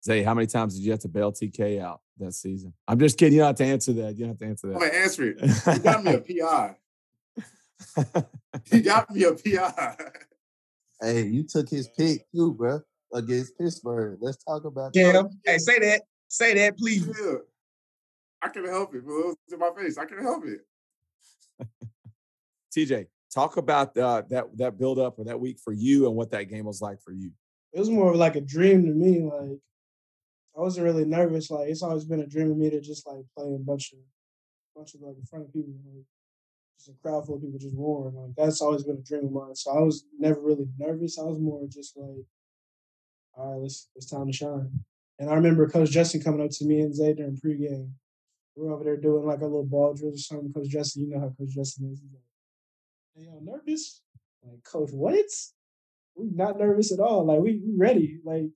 Zay, 0.05 0.23
how 0.23 0.35
many 0.35 0.47
times 0.47 0.75
did 0.75 0.85
you 0.85 0.93
have 0.93 1.01
to 1.01 1.09
bail 1.09 1.33
TK 1.33 1.81
out 1.81 2.01
that 2.19 2.33
season? 2.33 2.73
I'm 2.89 2.99
just 2.99 3.19
kidding. 3.19 3.35
You 3.35 3.41
don't 3.41 3.49
have 3.49 3.57
to 3.57 3.65
answer 3.65 3.93
that. 3.95 4.17
You 4.17 4.21
don't 4.21 4.29
have 4.31 4.39
to 4.39 4.47
answer 4.47 4.67
that. 4.69 4.75
I'm 4.75 4.81
gonna 4.81 4.93
answer 4.93 5.35
it. 5.37 5.41
He 5.75 5.79
got 5.81 6.05
me 6.05 6.15
a 6.15 6.21
PI. 6.47 6.77
He 8.71 8.83
got 8.83 9.11
me 9.11 9.25
a 9.25 9.33
PI. 9.33 9.97
Hey, 11.01 11.27
you 11.27 11.45
took 11.45 11.69
his 11.69 11.89
pick 11.97 12.31
too, 12.31 12.53
bro, 12.53 12.81
against 13.13 13.59
Pittsburg. 13.59 14.19
Let's 14.21 14.43
talk 14.45 14.65
about 14.65 14.95
Cam, 14.95 15.13
that. 15.15 15.31
hey, 15.45 15.59
say 15.59 15.79
that, 15.79 16.03
say 16.29 16.55
that, 16.55 16.79
please. 16.79 17.07
Yeah. 17.07 17.35
I 18.43 18.49
can 18.49 18.65
help 18.65 18.95
it, 18.95 19.05
but 19.05 19.13
it 19.13 19.27
was 19.27 19.37
in 19.53 19.59
my 19.59 19.71
face. 19.77 19.99
I 19.99 20.07
can 20.07 20.23
help 20.23 20.45
it. 20.47 20.61
TJ, 22.77 23.07
talk 23.35 23.57
about 23.57 23.97
uh, 23.97 24.23
that 24.31 24.57
that 24.57 24.79
build 24.79 24.99
up 24.99 25.19
or 25.19 25.25
that 25.25 25.39
week 25.39 25.59
for 25.63 25.73
you 25.73 26.07
and 26.07 26.17
what 26.17 26.31
that 26.31 26.45
game 26.45 26.65
was 26.65 26.81
like 26.81 27.01
for 27.03 27.13
you. 27.13 27.31
it 27.73 27.79
was 27.79 27.91
more 27.91 28.11
of 28.11 28.17
like 28.17 28.37
a 28.37 28.41
dream 28.41 28.85
to 28.87 28.93
me. 28.93 29.23
Like 29.23 29.59
I 30.57 30.61
wasn't 30.61 30.85
really 30.85 31.05
nervous. 31.05 31.51
Like 31.51 31.69
it's 31.69 31.83
always 31.83 32.05
been 32.05 32.21
a 32.21 32.27
dream 32.27 32.51
of 32.51 32.57
me 32.57 32.71
to 32.71 32.81
just 32.81 33.07
like 33.07 33.25
play 33.37 33.53
a 33.55 33.59
bunch 33.59 33.93
of 33.93 33.99
bunch 34.75 34.95
of 34.95 35.03
like 35.03 35.17
in 35.17 35.25
front 35.25 35.45
of 35.45 35.53
people, 35.53 35.75
like 35.95 36.05
just 36.79 36.91
a 36.91 37.03
crowd 37.03 37.27
full 37.27 37.37
of 37.37 37.43
people 37.43 37.59
just 37.59 37.77
roaring. 37.77 38.15
Like 38.15 38.35
that's 38.37 38.63
always 38.63 38.85
been 38.85 38.97
a 38.97 39.03
dream 39.03 39.27
of 39.27 39.33
mine. 39.33 39.55
So 39.55 39.71
I 39.73 39.81
was 39.81 40.05
never 40.19 40.41
really 40.41 40.69
nervous. 40.79 41.19
I 41.19 41.25
was 41.25 41.39
more 41.39 41.67
just 41.69 41.97
like, 41.97 42.25
all 43.35 43.53
right, 43.53 43.63
let's 43.63 43.89
it's 43.97 44.11
time 44.11 44.27
to 44.27 44.33
shine. 44.33 44.71
And 45.19 45.29
I 45.31 45.35
remember 45.35 45.69
Coach 45.69 45.91
Justin 45.91 46.23
coming 46.23 46.43
up 46.45 46.51
to 46.53 46.65
me 46.65 46.81
and 46.81 46.95
Zay 46.95 47.15
during 47.15 47.37
pregame. 47.37 47.91
We 48.57 48.67
are 48.67 48.73
over 48.73 48.85
there 48.85 48.97
doing 48.97 49.27
like 49.27 49.41
a 49.41 49.45
little 49.45 49.65
ball 49.65 49.95
drills 49.95 50.15
or 50.15 50.19
something. 50.19 50.53
Coach 50.53 50.69
Justin, 50.69 51.03
you 51.05 51.11
know 51.11 51.21
how 51.21 51.29
Coach 51.39 51.55
Justin 51.55 51.91
is. 51.93 52.01
He's 52.01 52.11
like, 52.13 52.23
hey, 53.17 53.25
yo, 53.31 53.41
nervous? 53.43 54.03
Like, 54.43 54.63
Coach, 54.65 54.91
what? 54.93 55.25
we 56.17 56.31
not 56.35 56.59
nervous 56.59 56.93
at 56.93 57.01
all. 57.01 57.25
Like 57.25 57.41
we, 57.41 57.63
we 57.65 57.73
ready. 57.77 58.19
Like 58.25 58.51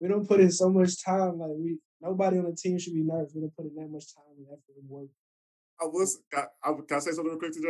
we 0.00 0.08
don't 0.08 0.26
put 0.26 0.40
in 0.40 0.50
so 0.50 0.68
much 0.70 1.02
time. 1.04 1.38
Like 1.38 1.50
we 1.56 1.78
nobody 2.00 2.38
on 2.38 2.44
the 2.44 2.56
team 2.56 2.78
should 2.78 2.94
be 2.94 3.02
nervous. 3.02 3.32
We 3.34 3.42
don't 3.42 3.54
put 3.56 3.66
in 3.66 3.74
that 3.76 3.90
much 3.90 4.14
time 4.14 4.24
and 4.36 4.46
effort 4.48 4.76
and 4.80 4.88
work. 4.88 5.08
I 5.80 5.84
was. 5.84 6.18
Can 6.32 6.44
I, 6.64 6.72
can 6.88 6.96
I 6.96 6.98
say 7.00 7.10
something 7.12 7.30
real 7.30 7.38
quick 7.38 7.52
to 7.52 7.60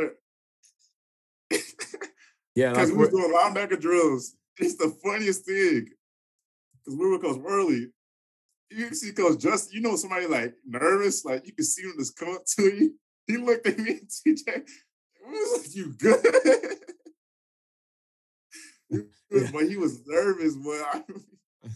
that? 1.51 1.61
Yeah, 2.55 2.71
Because 2.73 2.91
like, 2.91 2.99
we 2.99 3.05
was 3.05 3.13
we're- 3.13 3.23
doing 3.23 3.35
linebacker 3.35 3.81
drills. 3.81 4.35
It's 4.59 4.77
the 4.77 4.97
funniest 5.05 5.45
thing. 5.45 5.89
Because 6.87 6.99
we 7.01 7.09
were 7.09 7.19
Coach 7.19 7.41
early. 7.47 7.89
You 8.71 8.95
see 8.95 9.13
Coach 9.13 9.41
Justin, 9.41 9.75
you 9.77 9.81
know 9.81 9.97
somebody 9.97 10.27
like 10.27 10.55
nervous, 10.65 11.25
like 11.25 11.47
you 11.47 11.53
can 11.53 11.65
see 11.65 11.83
him 11.83 11.95
just 11.99 12.17
come 12.17 12.35
up 12.35 12.45
to 12.57 12.63
you. 12.63 12.95
He 13.27 13.37
looked 13.37 13.67
at 13.67 13.79
me 13.79 13.91
and 14.01 14.09
TJ. 14.39 14.63
Was 15.29 15.67
like, 15.67 15.75
you 15.77 15.93
good? 15.99 16.25
Was- 19.31 19.51
But 19.53 19.69
he 19.69 19.77
was 19.77 20.07
nervous, 20.07 20.55
but 20.55 21.05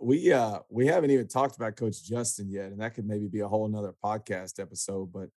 we 0.00 0.32
uh 0.32 0.60
we 0.70 0.86
haven't 0.86 1.10
even 1.10 1.26
talked 1.26 1.56
about 1.56 1.74
Coach 1.76 2.04
Justin 2.04 2.48
yet, 2.48 2.66
and 2.66 2.80
that 2.80 2.94
could 2.94 3.06
maybe 3.06 3.26
be 3.26 3.40
a 3.40 3.48
whole 3.48 3.66
another 3.66 3.92
podcast 4.04 4.60
episode. 4.60 5.12
But 5.12 5.30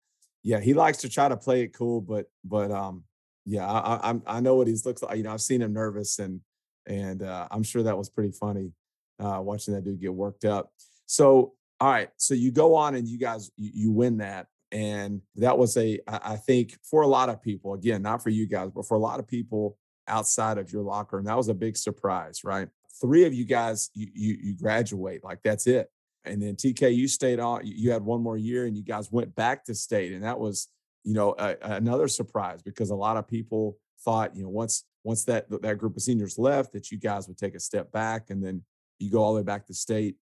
yeah, 0.43 0.61
he 0.61 0.75
likes 0.75 0.99
to 0.99 1.09
try 1.09 1.29
to 1.29 1.37
play 1.39 1.63
it 1.63 1.69
cool, 1.73 2.03
but 2.03 2.27
but 2.45 2.71
um 2.71 3.05
yeah, 3.47 3.67
I 3.67 4.11
I, 4.11 4.21
I 4.27 4.41
know 4.41 4.57
what 4.57 4.69
he's 4.69 4.85
looks 4.85 5.03
like. 5.03 5.17
You 5.17 5.23
know, 5.23 5.33
I've 5.33 5.41
seen 5.41 5.63
him 5.63 5.73
nervous, 5.73 6.19
and 6.19 6.43
and 6.91 7.23
uh, 7.23 7.47
I'm 7.51 7.63
sure 7.63 7.85
that 7.85 7.97
was 7.97 8.11
pretty 8.11 8.33
funny 8.33 8.73
uh, 9.21 9.41
watching 9.41 9.75
that 9.75 9.85
dude 9.85 10.01
get 10.01 10.13
worked 10.13 10.45
up. 10.45 10.73
So 11.07 11.55
all 11.81 11.91
right, 11.91 12.11
so 12.19 12.35
you 12.35 12.51
go 12.51 12.75
on 12.75 12.95
and 12.95 13.09
you 13.09 13.19
guys 13.19 13.51
you, 13.57 13.71
you 13.73 13.93
win 13.93 14.19
that, 14.19 14.49
and 14.71 15.23
that 15.37 15.57
was 15.57 15.77
a 15.77 15.99
I 16.07 16.37
think 16.37 16.77
for 16.83 17.03
a 17.03 17.07
lot 17.07 17.31
of 17.31 17.41
people, 17.41 17.75
again, 17.75 18.03
not 18.03 18.23
for 18.23 18.29
you 18.29 18.47
guys, 18.47 18.71
but 18.75 18.87
for 18.87 18.97
a 18.97 19.01
lot 19.01 19.19
of 19.19 19.27
people 19.27 19.79
outside 20.09 20.59
of 20.59 20.73
your 20.73 20.83
locker 20.83 21.17
room, 21.17 21.27
that 21.27 21.37
was 21.37 21.49
a 21.49 21.55
big 21.55 21.77
surprise, 21.77 22.43
right? 22.45 22.69
Three 23.01 23.25
of 23.25 23.33
you 23.33 23.45
guys, 23.45 23.91
you 23.95 24.09
you, 24.13 24.37
you 24.43 24.57
graduate, 24.57 25.25
like 25.25 25.39
that's 25.43 25.67
it. 25.67 25.91
And 26.27 26.43
then 26.43 26.55
TK, 26.57 26.95
you 26.95 27.09
stayed 27.09 27.41
on. 27.41 27.63
You 27.65 27.93
had 27.93 28.03
one 28.03 28.23
more 28.23 28.37
year, 28.37 28.67
and 28.67 28.77
you 28.77 28.83
guys 28.83 29.11
went 29.11 29.35
back 29.35 29.65
to 29.67 29.75
state, 29.75 30.13
and 30.13 30.25
that 30.25 30.39
was, 30.39 30.69
you 31.03 31.15
know, 31.15 31.35
a, 31.39 31.57
another 31.63 32.09
surprise 32.09 32.61
because 32.63 32.91
a 32.91 32.95
lot 32.95 33.17
of 33.17 33.27
people 33.27 33.79
thought, 34.05 34.37
you 34.37 34.43
know, 34.43 34.51
once 34.51 34.85
once 35.05 35.25
that 35.25 35.47
that 35.63 35.79
group 35.79 35.97
of 35.97 36.03
seniors 36.03 36.39
left, 36.39 36.73
that 36.73 36.91
you 36.91 36.99
guys 36.99 37.27
would 37.29 37.39
take 37.39 37.55
a 37.55 37.61
step 37.61 37.91
back, 37.93 38.31
and 38.31 38.45
then 38.45 38.63
you 38.99 39.11
go 39.11 39.23
all 39.23 39.35
the 39.35 39.41
way 39.41 39.45
back 39.45 39.67
to 39.67 39.75
state. 39.75 40.17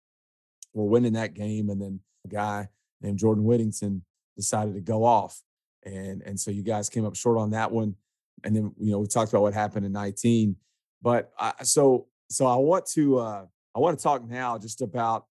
We're 0.73 0.85
winning 0.85 1.15
that 1.15 1.35
game, 1.35 1.71
and 1.71 1.81
then 1.81 2.01
a 2.25 2.29
guy 2.29 2.69
named 3.01 3.19
Jordan 3.19 3.45
Whittington 3.45 4.03
decided 4.37 4.75
to 4.75 4.81
go 4.81 5.05
off. 5.05 5.43
And, 5.85 6.23
and 6.23 6.39
so 6.39 6.51
you 6.51 6.63
guys 6.63 6.89
came 6.89 7.05
up 7.05 7.17
short 7.17 7.39
on 7.39 7.51
that 7.51 7.71
one. 7.71 7.95
And 8.45 8.55
then, 8.55 8.73
you 8.79 8.93
know, 8.93 8.99
we 8.99 9.07
talked 9.07 9.33
about 9.33 9.43
what 9.43 9.55
happened 9.55 9.87
in 9.87 9.93
19. 9.93 10.57
But 11.03 11.31
I, 11.39 11.53
so, 11.63 12.07
so 12.31 12.47
I 12.47 12.57
want 12.57 12.87
to, 12.95 13.19
uh, 13.19 13.45
I 13.75 13.79
want 13.79 13.99
to 13.99 14.03
talk 14.03 14.29
now 14.29 14.59
just 14.59 14.81
about, 14.81 15.27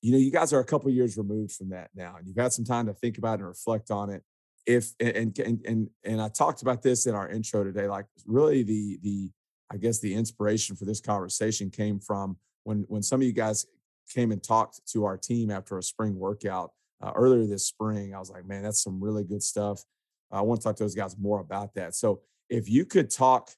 you 0.00 0.12
know, 0.12 0.18
you 0.18 0.30
guys 0.30 0.52
are 0.52 0.60
a 0.60 0.64
couple 0.64 0.90
years 0.90 1.16
removed 1.16 1.52
from 1.52 1.70
that 1.70 1.90
now, 1.94 2.16
and 2.18 2.26
you've 2.26 2.36
had 2.36 2.52
some 2.52 2.64
time 2.64 2.86
to 2.86 2.94
think 2.94 3.18
about 3.18 3.34
it 3.34 3.42
and 3.42 3.48
reflect 3.48 3.90
on 3.90 4.10
it. 4.10 4.22
If 4.66 4.92
and 5.00 5.36
and 5.38 5.60
and 5.66 5.90
and 6.04 6.22
I 6.22 6.28
talked 6.28 6.62
about 6.62 6.82
this 6.82 7.06
in 7.06 7.14
our 7.14 7.28
intro 7.28 7.64
today, 7.64 7.88
like 7.88 8.06
really 8.26 8.62
the 8.62 8.98
the 9.02 9.30
I 9.72 9.76
guess 9.76 9.98
the 9.98 10.14
inspiration 10.14 10.76
for 10.76 10.84
this 10.84 11.00
conversation 11.00 11.70
came 11.70 11.98
from 11.98 12.36
when 12.64 12.84
when 12.88 13.02
some 13.02 13.20
of 13.20 13.26
you 13.26 13.32
guys 13.32 13.66
came 14.12 14.30
and 14.30 14.42
talked 14.42 14.80
to 14.92 15.04
our 15.04 15.16
team 15.16 15.50
after 15.50 15.78
a 15.78 15.82
spring 15.82 16.18
workout 16.18 16.72
uh, 17.02 17.12
earlier 17.14 17.46
this 17.46 17.66
spring. 17.66 18.14
I 18.14 18.18
was 18.18 18.30
like, 18.30 18.46
man, 18.46 18.62
that's 18.62 18.82
some 18.82 19.02
really 19.02 19.24
good 19.24 19.42
stuff. 19.42 19.82
I 20.30 20.40
want 20.40 20.60
to 20.60 20.68
talk 20.68 20.76
to 20.76 20.84
those 20.84 20.94
guys 20.94 21.16
more 21.18 21.40
about 21.40 21.74
that. 21.74 21.94
So 21.94 22.20
if 22.48 22.68
you 22.68 22.84
could 22.84 23.10
talk 23.10 23.50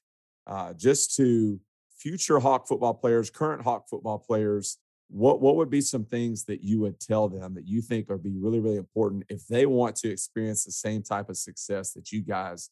uh, 0.47 0.73
just 0.73 1.15
to 1.15 1.59
future 1.97 2.39
Hawk 2.39 2.67
football 2.67 2.93
players, 2.93 3.29
current 3.29 3.61
Hawk 3.61 3.87
football 3.89 4.19
players, 4.19 4.77
what 5.09 5.41
what 5.41 5.55
would 5.55 5.69
be 5.69 5.81
some 5.81 6.03
things 6.03 6.45
that 6.45 6.63
you 6.63 6.79
would 6.79 6.99
tell 6.99 7.29
them 7.29 7.53
that 7.53 7.67
you 7.67 7.81
think 7.81 8.09
are 8.09 8.17
be 8.17 8.37
really 8.37 8.59
really 8.59 8.77
important 8.77 9.23
if 9.29 9.45
they 9.47 9.65
want 9.65 9.95
to 9.95 10.09
experience 10.09 10.65
the 10.65 10.71
same 10.71 11.03
type 11.03 11.29
of 11.29 11.37
success 11.37 11.91
that 11.93 12.11
you 12.11 12.21
guys 12.21 12.69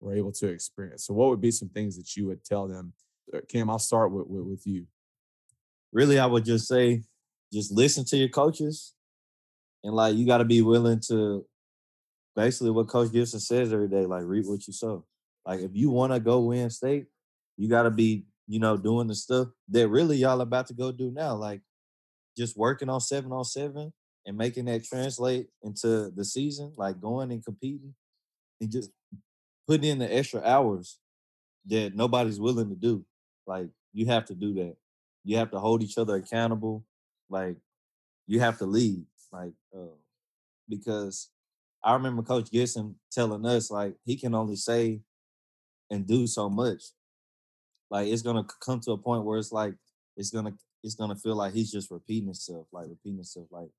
were 0.00 0.14
able 0.14 0.32
to 0.32 0.48
experience? 0.48 1.04
So 1.06 1.14
what 1.14 1.28
would 1.30 1.40
be 1.40 1.50
some 1.50 1.68
things 1.68 1.96
that 1.96 2.16
you 2.16 2.26
would 2.26 2.44
tell 2.44 2.68
them? 2.68 2.92
Uh, 3.32 3.40
Cam, 3.48 3.70
I'll 3.70 3.78
start 3.78 4.10
with, 4.12 4.26
with, 4.26 4.44
with 4.44 4.66
you. 4.66 4.86
Really, 5.92 6.18
I 6.18 6.26
would 6.26 6.44
just 6.44 6.66
say, 6.66 7.02
just 7.52 7.72
listen 7.72 8.04
to 8.06 8.16
your 8.16 8.28
coaches 8.28 8.94
and 9.84 9.94
like 9.94 10.16
you 10.16 10.26
got 10.26 10.38
to 10.38 10.44
be 10.44 10.62
willing 10.62 11.00
to 11.08 11.46
basically 12.36 12.70
what 12.70 12.88
Coach 12.88 13.12
Gibson 13.12 13.40
says 13.40 13.72
every 13.72 13.88
day, 13.88 14.06
like 14.06 14.24
reap 14.24 14.46
what 14.46 14.66
you 14.66 14.72
sow. 14.72 15.04
Like 15.46 15.60
if 15.60 15.70
you 15.74 15.90
want 15.90 16.12
to 16.12 16.20
go 16.20 16.40
win 16.40 16.70
state, 16.70 17.06
you 17.56 17.68
got 17.68 17.84
to 17.84 17.90
be, 17.90 18.24
you 18.46 18.60
know, 18.60 18.76
doing 18.76 19.06
the 19.06 19.14
stuff 19.14 19.48
that 19.70 19.88
really 19.88 20.16
y'all 20.16 20.40
about 20.40 20.66
to 20.68 20.74
go 20.74 20.92
do 20.92 21.10
now. 21.10 21.34
Like 21.34 21.62
just 22.38 22.56
working 22.56 22.88
on 22.88 23.00
seven 23.00 23.32
on 23.32 23.44
seven 23.44 23.92
and 24.24 24.36
making 24.36 24.66
that 24.66 24.84
translate 24.84 25.48
into 25.62 26.10
the 26.10 26.24
season, 26.24 26.72
like 26.76 27.00
going 27.00 27.32
and 27.32 27.44
competing 27.44 27.94
and 28.60 28.70
just 28.70 28.90
putting 29.66 29.90
in 29.90 29.98
the 29.98 30.16
extra 30.16 30.40
hours 30.42 31.00
that 31.66 31.94
nobody's 31.94 32.40
willing 32.40 32.68
to 32.70 32.76
do. 32.76 33.04
Like 33.46 33.68
you 33.92 34.06
have 34.06 34.24
to 34.26 34.34
do 34.34 34.54
that. 34.54 34.76
You 35.24 35.36
have 35.36 35.50
to 35.50 35.58
hold 35.58 35.82
each 35.82 35.98
other 35.98 36.16
accountable. 36.16 36.84
Like 37.28 37.56
you 38.26 38.40
have 38.40 38.58
to 38.58 38.66
lead. 38.66 39.04
Like, 39.32 39.52
uh, 39.74 39.96
because 40.68 41.30
I 41.82 41.94
remember 41.94 42.22
Coach 42.22 42.50
Gibson 42.50 42.94
telling 43.10 43.44
us 43.44 43.70
like 43.70 43.94
he 44.04 44.16
can 44.16 44.34
only 44.34 44.56
say 44.56 45.00
and 45.90 46.06
do 46.06 46.26
so 46.26 46.48
much. 46.48 46.82
Like 47.90 48.08
it's 48.08 48.22
gonna 48.22 48.46
come 48.60 48.80
to 48.80 48.92
a 48.92 48.98
point 48.98 49.24
where 49.24 49.38
it's 49.38 49.52
like 49.52 49.74
it's 50.16 50.30
gonna 50.30 50.54
it's 50.82 50.94
gonna 50.94 51.16
feel 51.16 51.36
like 51.36 51.52
he's 51.52 51.70
just 51.70 51.90
repeating 51.90 52.26
himself, 52.26 52.66
like 52.72 52.88
repeating 52.88 53.18
himself. 53.18 53.46
Like 53.50 53.70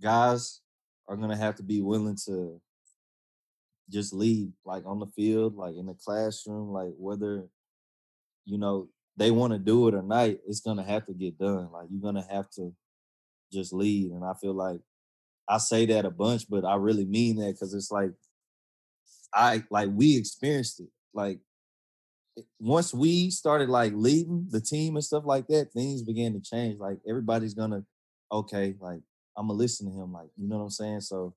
guys 0.00 0.60
are 1.08 1.16
gonna 1.16 1.36
have 1.36 1.56
to 1.56 1.62
be 1.62 1.80
willing 1.80 2.16
to 2.26 2.60
just 3.90 4.12
lead, 4.12 4.52
like 4.64 4.84
on 4.86 4.98
the 4.98 5.06
field, 5.06 5.56
like 5.56 5.76
in 5.76 5.86
the 5.86 5.94
classroom, 5.94 6.70
like 6.70 6.92
whether 6.96 7.48
you 8.44 8.58
know 8.58 8.88
they 9.16 9.30
want 9.30 9.52
to 9.52 9.58
do 9.58 9.88
it 9.88 9.94
or 9.94 10.02
not, 10.02 10.30
it's 10.46 10.60
gonna 10.60 10.84
have 10.84 11.06
to 11.06 11.12
get 11.12 11.38
done. 11.38 11.70
Like 11.72 11.88
you're 11.90 12.00
gonna 12.02 12.26
have 12.30 12.48
to 12.50 12.72
just 13.52 13.72
lead. 13.72 14.12
And 14.12 14.24
I 14.24 14.34
feel 14.34 14.54
like 14.54 14.80
I 15.48 15.58
say 15.58 15.86
that 15.86 16.04
a 16.04 16.10
bunch, 16.10 16.48
but 16.48 16.64
I 16.64 16.76
really 16.76 17.04
mean 17.04 17.36
that 17.36 17.52
because 17.52 17.74
it's 17.74 17.90
like 17.90 18.12
I 19.34 19.64
like 19.70 19.90
we 19.92 20.16
experienced 20.16 20.80
it. 20.80 20.88
Like 21.12 21.40
once 22.58 22.92
we 22.94 23.30
started 23.30 23.68
like 23.68 23.92
leading 23.94 24.46
the 24.50 24.60
team 24.60 24.96
and 24.96 25.04
stuff 25.04 25.24
like 25.26 25.46
that, 25.48 25.72
things 25.72 26.02
began 26.02 26.32
to 26.32 26.40
change. 26.40 26.78
Like 26.78 26.98
everybody's 27.08 27.54
gonna 27.54 27.84
okay, 28.32 28.74
like 28.80 29.00
I'm 29.36 29.48
gonna 29.48 29.58
listen 29.58 29.86
to 29.86 29.92
him. 29.92 30.12
Like 30.12 30.28
you 30.36 30.48
know 30.48 30.58
what 30.58 30.64
I'm 30.64 30.70
saying. 30.70 31.00
So 31.00 31.34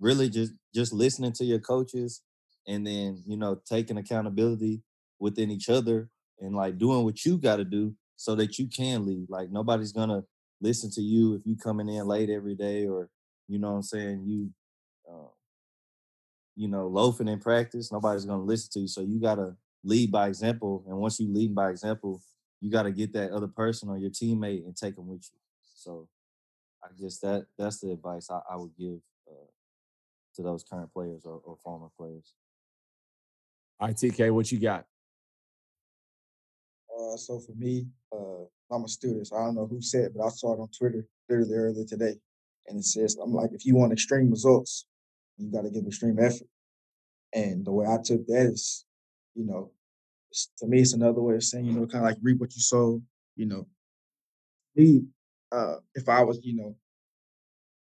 really, 0.00 0.28
just 0.28 0.52
just 0.74 0.92
listening 0.92 1.32
to 1.32 1.44
your 1.44 1.60
coaches, 1.60 2.22
and 2.66 2.86
then 2.86 3.22
you 3.26 3.36
know 3.36 3.60
taking 3.68 3.98
accountability 3.98 4.82
within 5.18 5.50
each 5.50 5.68
other, 5.68 6.08
and 6.40 6.54
like 6.54 6.78
doing 6.78 7.04
what 7.04 7.24
you 7.24 7.38
got 7.38 7.56
to 7.56 7.64
do 7.64 7.94
so 8.16 8.34
that 8.36 8.58
you 8.58 8.66
can 8.68 9.06
lead. 9.06 9.26
Like 9.28 9.50
nobody's 9.50 9.92
gonna 9.92 10.24
listen 10.60 10.90
to 10.90 11.02
you 11.02 11.34
if 11.34 11.46
you 11.46 11.56
coming 11.56 11.88
in 11.88 12.06
late 12.06 12.30
every 12.30 12.54
day 12.54 12.86
or 12.86 13.08
you 13.48 13.58
know 13.58 13.70
what 13.70 13.76
I'm 13.76 13.82
saying 13.82 14.24
you 14.24 14.50
uh, 15.10 15.28
you 16.56 16.68
know 16.68 16.86
loafing 16.86 17.28
in 17.28 17.38
practice 17.38 17.92
nobody's 17.92 18.24
gonna 18.24 18.42
listen 18.42 18.70
to 18.72 18.80
you 18.80 18.88
so 18.88 19.02
you 19.02 19.20
gotta 19.20 19.56
lead 19.84 20.10
by 20.10 20.28
example 20.28 20.82
and 20.88 20.96
once 20.96 21.20
you 21.20 21.32
lead 21.32 21.54
by 21.54 21.70
example 21.70 22.20
you 22.60 22.70
gotta 22.70 22.90
get 22.90 23.12
that 23.12 23.30
other 23.30 23.48
person 23.48 23.88
or 23.88 23.98
your 23.98 24.10
teammate 24.10 24.64
and 24.64 24.76
take 24.76 24.96
them 24.96 25.06
with 25.06 25.28
you 25.32 25.38
so 25.74 26.08
I 26.84 26.88
guess 27.00 27.18
that 27.18 27.46
that's 27.58 27.80
the 27.80 27.92
advice 27.92 28.28
I, 28.30 28.40
I 28.50 28.56
would 28.56 28.76
give 28.78 29.00
uh, 29.28 29.50
to 30.36 30.42
those 30.42 30.64
current 30.64 30.92
players 30.92 31.24
or, 31.24 31.40
or 31.44 31.56
former 31.62 31.88
players. 31.96 32.34
All 33.80 33.88
right, 33.88 33.96
TK, 33.96 34.32
what 34.32 34.50
you 34.52 34.60
got? 34.60 34.84
Uh, 36.94 37.16
so 37.16 37.40
for 37.40 37.52
me, 37.52 37.86
uh, 38.12 38.44
I'm 38.70 38.84
a 38.84 38.88
student, 38.88 39.26
so 39.26 39.36
I 39.36 39.44
don't 39.44 39.56
know 39.56 39.66
who 39.66 39.80
said, 39.80 40.12
but 40.14 40.24
I 40.24 40.28
saw 40.28 40.54
it 40.54 40.60
on 40.60 40.68
Twitter 40.68 41.06
literally 41.28 41.54
earlier 41.54 41.84
today, 41.84 42.14
and 42.68 42.78
it 42.78 42.84
says, 42.84 43.16
"I'm 43.20 43.32
like, 43.32 43.52
if 43.52 43.66
you 43.66 43.74
want 43.74 43.92
extreme 43.92 44.30
results, 44.30 44.86
you 45.36 45.50
got 45.50 45.62
to 45.62 45.70
give 45.70 45.86
extreme 45.86 46.18
effort." 46.18 46.46
And 47.32 47.64
the 47.64 47.72
way 47.72 47.86
I 47.86 47.98
took 48.02 48.26
that 48.26 48.46
is, 48.52 48.84
you 49.34 49.44
know, 49.44 49.70
to 50.58 50.66
me, 50.66 50.80
it's 50.80 50.94
another 50.94 51.20
way 51.20 51.36
of 51.36 51.44
saying, 51.44 51.64
you 51.64 51.72
know, 51.72 51.86
kind 51.86 52.04
of 52.04 52.10
like 52.10 52.18
reap 52.22 52.38
what 52.38 52.54
you 52.54 52.60
sow. 52.60 53.00
You 53.36 53.46
know, 53.46 53.66
me, 54.76 55.04
uh, 55.52 55.76
if 55.94 56.08
I 56.08 56.22
was, 56.22 56.40
you 56.42 56.56
know, 56.56 56.76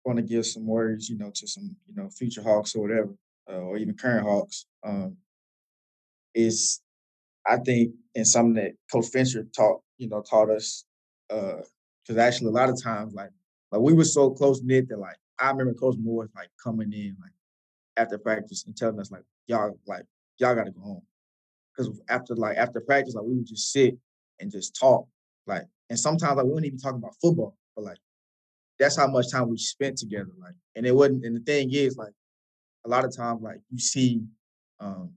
want 0.05 0.17
to 0.17 0.23
give 0.23 0.45
some 0.45 0.65
words, 0.65 1.09
you 1.09 1.17
know, 1.17 1.31
to 1.33 1.47
some, 1.47 1.75
you 1.87 1.95
know, 1.95 2.09
future 2.09 2.41
Hawks 2.41 2.75
or 2.75 2.81
whatever, 2.81 3.09
uh, 3.49 3.57
or 3.57 3.77
even 3.77 3.95
current 3.95 4.25
Hawks, 4.25 4.65
um, 4.83 5.17
is 6.33 6.81
I 7.47 7.57
think 7.57 7.93
and 8.15 8.27
something 8.27 8.55
that 8.55 8.73
Coach 8.91 9.07
Fincher 9.07 9.45
taught, 9.55 9.81
you 9.97 10.09
know, 10.09 10.21
taught 10.21 10.49
us, 10.49 10.85
because 11.27 12.17
uh, 12.17 12.19
actually 12.19 12.47
a 12.47 12.51
lot 12.51 12.69
of 12.69 12.81
times, 12.81 13.13
like, 13.13 13.29
like 13.71 13.81
we 13.81 13.93
were 13.93 14.03
so 14.05 14.31
close 14.31 14.61
knit 14.63 14.89
that 14.89 14.99
like 14.99 15.17
I 15.39 15.49
remember 15.51 15.73
Coach 15.73 15.95
Moore 15.99 16.29
like 16.35 16.49
coming 16.63 16.91
in 16.93 17.15
like 17.21 17.31
after 17.97 18.17
practice 18.17 18.65
and 18.65 18.75
telling 18.75 18.99
us 18.99 19.11
like 19.11 19.23
y'all 19.47 19.77
like 19.87 20.05
y'all 20.37 20.55
got 20.55 20.65
to 20.65 20.71
go 20.71 20.81
home, 20.81 21.01
because 21.79 22.01
after 22.09 22.35
like 22.35 22.57
after 22.57 22.81
practice 22.81 23.15
like 23.15 23.25
we 23.25 23.35
would 23.35 23.47
just 23.47 23.71
sit 23.71 23.97
and 24.39 24.51
just 24.51 24.75
talk 24.75 25.07
like, 25.47 25.63
and 25.89 25.97
sometimes 25.97 26.37
like 26.37 26.45
we 26.45 26.51
wouldn't 26.51 26.67
even 26.67 26.79
talk 26.79 26.95
about 26.95 27.15
football, 27.21 27.55
but 27.75 27.85
like 27.85 27.97
that's 28.77 28.95
how 28.95 29.07
much 29.07 29.31
time 29.31 29.49
we 29.49 29.57
spent 29.57 29.97
together, 29.97 30.29
like, 30.39 30.53
and 30.75 30.85
it 30.85 30.95
wasn't. 30.95 31.25
And 31.25 31.35
the 31.35 31.41
thing 31.41 31.73
is 31.73 31.97
like 31.97 32.13
a 32.85 32.89
lot 32.89 33.03
of 33.03 33.15
times 33.15 33.41
like 33.41 33.59
you 33.71 33.79
see 33.79 34.21
um 34.79 35.11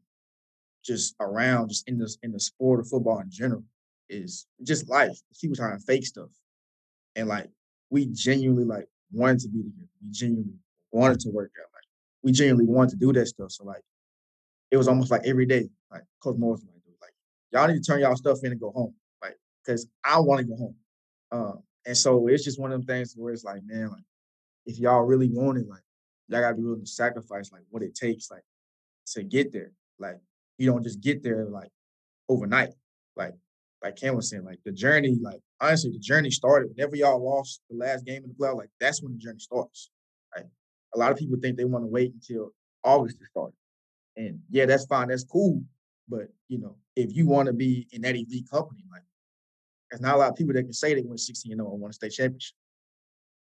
just 0.84 1.14
around, 1.20 1.68
just 1.68 1.88
in 1.88 1.98
the 1.98 2.16
in 2.22 2.32
the 2.32 2.40
sport 2.40 2.80
of 2.80 2.88
football 2.88 3.20
in 3.20 3.30
general, 3.30 3.64
is 4.08 4.46
just 4.62 4.88
life. 4.88 5.16
People 5.40 5.56
trying 5.56 5.78
to 5.78 5.84
fake 5.84 6.06
stuff, 6.06 6.30
and 7.14 7.28
like 7.28 7.48
we 7.90 8.06
genuinely 8.06 8.64
like 8.64 8.88
wanted 9.12 9.40
to 9.40 9.48
be 9.48 9.62
together. 9.62 9.88
We 10.02 10.10
genuinely 10.10 10.54
wanted 10.90 11.20
to 11.20 11.30
work 11.30 11.52
out. 11.60 11.68
Like 11.74 11.84
we 12.22 12.32
genuinely 12.32 12.66
wanted 12.66 12.90
to 12.90 12.96
do 12.96 13.12
that 13.12 13.26
stuff. 13.26 13.52
So 13.52 13.64
like 13.64 13.82
it 14.72 14.78
was 14.78 14.88
almost 14.88 15.10
like 15.12 15.22
every 15.24 15.46
day. 15.46 15.68
Like 15.90 16.02
Coach 16.20 16.36
Morris 16.38 16.62
like, 16.62 16.96
like 17.02 17.12
y'all 17.52 17.68
need 17.68 17.80
to 17.80 17.84
turn 17.84 18.00
y'all 18.00 18.16
stuff 18.16 18.38
in 18.42 18.50
and 18.50 18.60
go 18.60 18.72
home. 18.72 18.94
Like 19.22 19.36
because 19.64 19.86
I 20.02 20.18
want 20.18 20.40
to 20.40 20.46
go 20.46 20.56
home. 20.56 20.76
Um, 21.30 21.62
and 21.86 21.96
so 21.96 22.26
it's 22.26 22.42
just 22.42 22.58
one 22.58 22.72
of 22.72 22.80
them 22.80 22.86
things 22.86 23.14
where 23.16 23.32
it's 23.32 23.44
like, 23.44 23.62
man, 23.64 23.90
like 23.90 24.02
if 24.64 24.78
y'all 24.78 25.02
really 25.02 25.28
want 25.28 25.58
it, 25.58 25.68
like 25.68 25.82
y'all 26.28 26.40
gotta 26.40 26.56
be 26.56 26.62
willing 26.62 26.80
to 26.80 26.86
sacrifice 26.86 27.52
like 27.52 27.62
what 27.70 27.82
it 27.82 27.94
takes, 27.94 28.30
like 28.30 28.44
to 29.08 29.22
get 29.22 29.52
there. 29.52 29.72
Like 29.98 30.18
you 30.56 30.66
don't 30.66 30.82
just 30.82 31.00
get 31.00 31.22
there 31.22 31.44
like 31.44 31.70
overnight. 32.30 32.70
Like 33.14 33.34
like 33.82 33.96
Cam 33.96 34.16
was 34.16 34.30
saying, 34.30 34.44
like 34.44 34.60
the 34.64 34.72
journey, 34.72 35.18
like 35.20 35.40
honestly, 35.60 35.90
the 35.90 35.98
journey 35.98 36.30
started 36.30 36.70
whenever 36.70 36.96
y'all 36.96 37.22
lost 37.22 37.60
the 37.68 37.76
last 37.76 38.06
game 38.06 38.22
in 38.24 38.30
the 38.30 38.34
playoff. 38.34 38.56
Like 38.56 38.70
that's 38.80 39.02
when 39.02 39.12
the 39.12 39.18
journey 39.18 39.40
starts. 39.40 39.90
Like 40.34 40.46
A 40.94 40.98
lot 40.98 41.12
of 41.12 41.18
people 41.18 41.36
think 41.42 41.58
they 41.58 41.66
want 41.66 41.84
to 41.84 41.88
wait 41.88 42.14
until 42.14 42.52
August 42.84 43.18
to 43.18 43.26
start. 43.26 43.52
And 44.16 44.40
yeah, 44.50 44.66
that's 44.66 44.86
fine, 44.86 45.08
that's 45.08 45.24
cool. 45.24 45.62
But 46.08 46.28
you 46.48 46.58
know, 46.58 46.76
if 46.96 47.14
you 47.14 47.26
want 47.26 47.46
to 47.46 47.52
be 47.52 47.86
in 47.92 48.02
that 48.02 48.14
elite 48.14 48.50
company, 48.50 48.84
like 48.90 49.02
there's 49.90 50.00
not 50.00 50.14
a 50.14 50.18
lot 50.18 50.30
of 50.30 50.36
people 50.36 50.54
that 50.54 50.62
can 50.62 50.72
say 50.72 50.94
they 50.94 51.02
went 51.02 51.20
16 51.20 51.52
and 51.52 51.60
0 51.60 51.72
and 51.72 51.80
won 51.80 51.90
a 51.90 51.92
state 51.92 52.12
championship. 52.12 52.54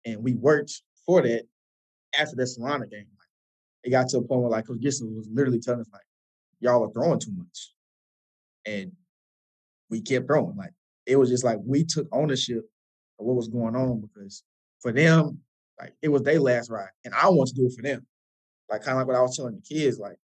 And 0.06 0.24
we 0.24 0.34
worked 0.34 0.82
for 1.06 1.22
that 1.22 1.44
after 2.18 2.36
that 2.36 2.48
Celina 2.48 2.88
game. 2.88 3.08
Like, 3.18 3.28
it 3.84 3.90
got 3.90 4.10
to 4.10 4.18
a 4.18 4.22
point 4.22 4.42
where 4.42 4.52
like 4.52 4.68
Coach 4.68 4.80
Gibson 4.80 5.16
was 5.16 5.28
literally 5.32 5.60
telling 5.60 5.82
us 5.82 5.90
like, 5.92 6.04
y'all 6.60 6.84
are 6.84 6.92
throwing 6.92 7.20
too 7.20 7.34
much. 7.36 7.74
And 8.66 8.92
we 9.90 10.02
kept 10.02 10.28
throwing. 10.28 10.56
Like 10.56 10.72
it 11.06 11.16
was 11.16 11.30
just 11.30 11.44
like 11.44 11.58
we 11.64 11.84
took 11.84 12.08
ownership 12.12 12.64
of 13.20 13.26
what 13.26 13.36
was 13.36 13.48
going 13.48 13.76
on 13.76 14.02
because 14.02 14.44
for 14.80 14.92
them, 14.92 15.40
like 15.80 15.94
it 16.02 16.10
was 16.10 16.24
their 16.24 16.40
last 16.40 16.70
ride. 16.70 16.90
And 17.06 17.14
I 17.14 17.30
want 17.30 17.50
to 17.50 17.56
do 17.56 17.66
it 17.66 17.74
for 17.76 17.82
them. 17.82 18.06
Like 18.70 18.84
kind 18.84 18.94
of 18.94 19.00
like 19.00 19.08
what 19.08 19.16
I 19.16 19.22
was 19.22 19.36
telling 19.36 19.56
the 19.56 19.62
kids, 19.62 20.00
like 20.00 20.18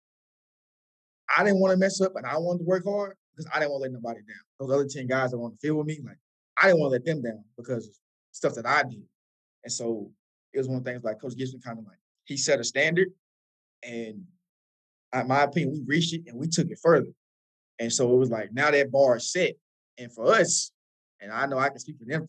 I 1.37 1.45
didn't 1.45 1.61
want 1.61 1.72
to 1.72 1.78
mess 1.78 2.01
up 2.01 2.12
and 2.16 2.26
I 2.26 2.37
wanted 2.39 2.61
to 2.61 2.64
work 2.64 2.85
hard 2.85 3.16
because 3.35 3.51
I 3.55 3.59
didn't 3.59 3.72
want 3.72 3.85
to 3.85 3.91
let 3.91 3.93
nobody 3.93 4.20
down. 4.20 4.37
Those 4.59 4.70
other 4.72 4.87
10 4.87 5.07
guys 5.07 5.31
that 5.31 5.39
want 5.39 5.55
to 5.55 5.59
feel 5.59 5.76
with 5.76 5.87
me, 5.87 6.01
like 6.05 6.18
I 6.61 6.66
didn't 6.66 6.81
want 6.81 6.91
to 6.91 6.95
let 6.95 7.05
them 7.05 7.22
down 7.22 7.45
because 7.57 7.89
of 7.89 7.95
stuff 8.33 8.55
that 8.55 8.66
I 8.66 8.83
did. 8.83 9.03
And 9.64 9.72
so 9.72 10.11
it 10.53 10.59
was 10.59 10.68
one 10.68 10.78
of 10.78 10.85
the 10.85 10.91
things 10.91 11.05
like 11.05 11.20
Coach 11.20 11.37
Gibson 11.37 11.61
kind 11.61 11.78
of 11.78 11.85
like 11.85 11.99
he 12.24 12.37
set 12.37 12.61
a 12.61 12.64
standard 12.64 13.09
and 13.83 14.24
in 15.12 15.26
my 15.26 15.43
opinion, 15.43 15.72
we 15.72 15.83
reached 15.97 16.14
it 16.14 16.22
and 16.26 16.39
we 16.39 16.47
took 16.47 16.68
it 16.70 16.78
further. 16.81 17.11
And 17.78 17.93
so 17.93 18.12
it 18.12 18.16
was 18.16 18.31
like 18.31 18.53
now 18.53 18.70
that 18.70 18.93
bar 18.93 19.16
is 19.16 19.33
set. 19.33 19.55
And 19.99 20.12
for 20.12 20.33
us, 20.33 20.70
and 21.20 21.33
I 21.33 21.47
know 21.47 21.59
I 21.59 21.68
can 21.68 21.78
speak 21.78 21.99
for 21.99 22.05
them 22.05 22.26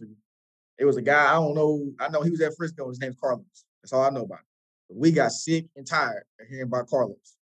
it 0.81 0.85
was 0.85 0.97
a 0.97 1.01
guy, 1.01 1.29
I 1.29 1.33
don't 1.33 1.53
know, 1.53 1.91
I 1.99 2.09
know 2.09 2.23
he 2.23 2.31
was 2.31 2.41
at 2.41 2.55
Frisco, 2.57 2.89
his 2.89 2.99
name's 2.99 3.15
Carlos. 3.21 3.45
That's 3.83 3.93
all 3.93 4.01
I 4.01 4.09
know 4.09 4.23
about 4.23 4.39
him. 4.39 4.45
But 4.89 4.97
we 4.97 5.11
got 5.11 5.31
sick 5.31 5.67
and 5.75 5.85
tired 5.85 6.23
of 6.39 6.47
hearing 6.47 6.63
about 6.63 6.87
Carlos. 6.87 7.37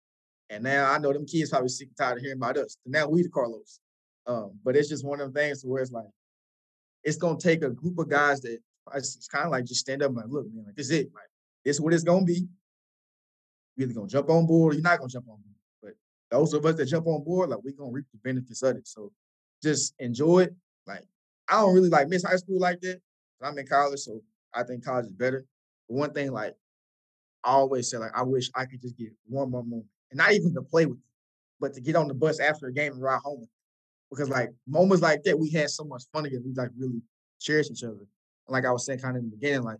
And 0.49 0.63
now 0.63 0.91
I 0.91 0.97
know 0.97 1.11
them 1.13 1.25
kids 1.25 1.49
probably 1.49 1.69
sick 1.69 1.89
and 1.89 1.97
tired 1.97 2.17
of 2.17 2.23
hearing 2.23 2.37
about 2.37 2.57
us. 2.57 2.77
Now 2.85 3.07
we 3.07 3.23
the 3.23 3.29
Carlos. 3.29 3.79
Um, 4.25 4.51
but 4.63 4.75
it's 4.75 4.89
just 4.89 5.05
one 5.05 5.19
of 5.21 5.33
them 5.33 5.33
things 5.33 5.63
where 5.63 5.81
it's 5.81 5.91
like, 5.91 6.07
it's 7.03 7.17
gonna 7.17 7.37
take 7.37 7.63
a 7.63 7.69
group 7.69 7.97
of 7.99 8.09
guys 8.09 8.41
that 8.41 8.59
it's, 8.95 9.15
it's 9.15 9.27
kind 9.27 9.45
of 9.45 9.51
like 9.51 9.65
just 9.65 9.81
stand 9.81 10.03
up 10.03 10.09
and 10.09 10.17
like, 10.17 10.25
look, 10.29 10.45
man, 10.53 10.65
like 10.65 10.75
this 10.75 10.87
is 10.87 10.91
it. 10.91 11.09
Like 11.13 11.29
this 11.63 11.77
is 11.77 11.81
what 11.81 11.93
it's 11.93 12.03
gonna 12.03 12.25
be. 12.25 12.47
You're 13.75 13.85
either 13.85 13.93
gonna 13.93 14.07
jump 14.07 14.29
on 14.29 14.45
board 14.45 14.73
or 14.73 14.75
you're 14.75 14.83
not 14.83 14.99
gonna 14.99 15.09
jump 15.09 15.27
on 15.29 15.37
board. 15.37 15.55
But 15.81 15.93
those 16.35 16.53
of 16.53 16.65
us 16.65 16.75
that 16.75 16.85
jump 16.85 17.07
on 17.07 17.23
board, 17.23 17.49
like 17.49 17.59
we're 17.63 17.75
gonna 17.77 17.91
reap 17.91 18.05
the 18.11 18.19
benefits 18.23 18.61
of 18.63 18.77
it. 18.77 18.87
So 18.87 19.11
just 19.61 19.93
enjoy 19.99 20.39
it. 20.39 20.55
Like 20.85 21.03
I 21.49 21.61
don't 21.61 21.73
really 21.73 21.89
like 21.89 22.07
miss 22.07 22.23
high 22.23 22.35
school 22.35 22.59
like 22.59 22.81
that. 22.81 22.99
I'm 23.41 23.57
in 23.57 23.67
college, 23.67 23.99
so 23.99 24.21
I 24.53 24.63
think 24.63 24.83
college 24.83 25.05
is 25.05 25.11
better. 25.11 25.45
But 25.87 25.95
one 25.95 26.13
thing, 26.13 26.31
like 26.31 26.55
I 27.43 27.51
always 27.51 27.89
say, 27.89 27.97
like 27.97 28.11
I 28.15 28.23
wish 28.23 28.49
I 28.55 28.65
could 28.65 28.81
just 28.81 28.97
get 28.97 29.09
one 29.27 29.51
more 29.51 29.63
moment, 29.63 29.85
and 30.11 30.17
not 30.17 30.33
even 30.33 30.53
to 30.53 30.61
play 30.61 30.85
with, 30.85 30.99
but 31.59 31.73
to 31.73 31.81
get 31.81 31.95
on 31.95 32.07
the 32.07 32.13
bus 32.13 32.39
after 32.39 32.67
a 32.67 32.73
game 32.73 32.93
and 32.93 33.01
ride 33.01 33.19
home. 33.23 33.47
Because 34.09 34.29
like 34.29 34.51
moments 34.67 35.01
like 35.01 35.23
that, 35.23 35.37
we 35.37 35.49
had 35.51 35.69
so 35.69 35.83
much 35.83 36.03
fun 36.13 36.23
together. 36.23 36.43
We 36.45 36.53
like 36.53 36.69
really 36.77 37.01
cherish 37.39 37.69
each 37.69 37.83
other. 37.83 37.93
And 37.93 38.53
like 38.53 38.65
I 38.65 38.71
was 38.71 38.85
saying, 38.85 38.99
kind 38.99 39.17
of 39.17 39.23
in 39.23 39.29
the 39.29 39.35
beginning, 39.35 39.63
like 39.63 39.79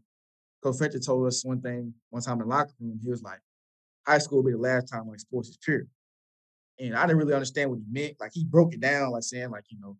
Coach 0.62 0.78
Fincher 0.80 1.00
told 1.00 1.26
us 1.28 1.46
one 1.46 1.62
thing 1.62 1.94
one 2.10 2.22
time 2.22 2.34
in 2.34 2.40
the 2.40 2.46
locker 2.46 2.74
room. 2.80 3.00
He 3.02 3.10
was 3.10 3.24
like, 3.24 3.40
"High 4.06 4.18
school 4.18 4.40
will 4.40 4.46
be 4.46 4.52
the 4.52 4.58
last 4.58 4.90
time 4.92 5.08
like 5.08 5.20
sports 5.20 5.50
is 5.50 5.58
pure." 5.58 5.86
And 6.80 6.96
I 6.96 7.04
didn't 7.08 7.18
really 7.18 7.34
understand 7.34 7.70
what 7.70 7.80
he 7.80 7.86
meant. 7.90 8.20
Like 8.20 8.32
he 8.34 8.44
broke 8.44 8.74
it 8.74 8.82
down, 8.82 9.12
like 9.12 9.24
saying, 9.24 9.50
like 9.50 9.64
you 9.70 9.80
know, 9.80 9.98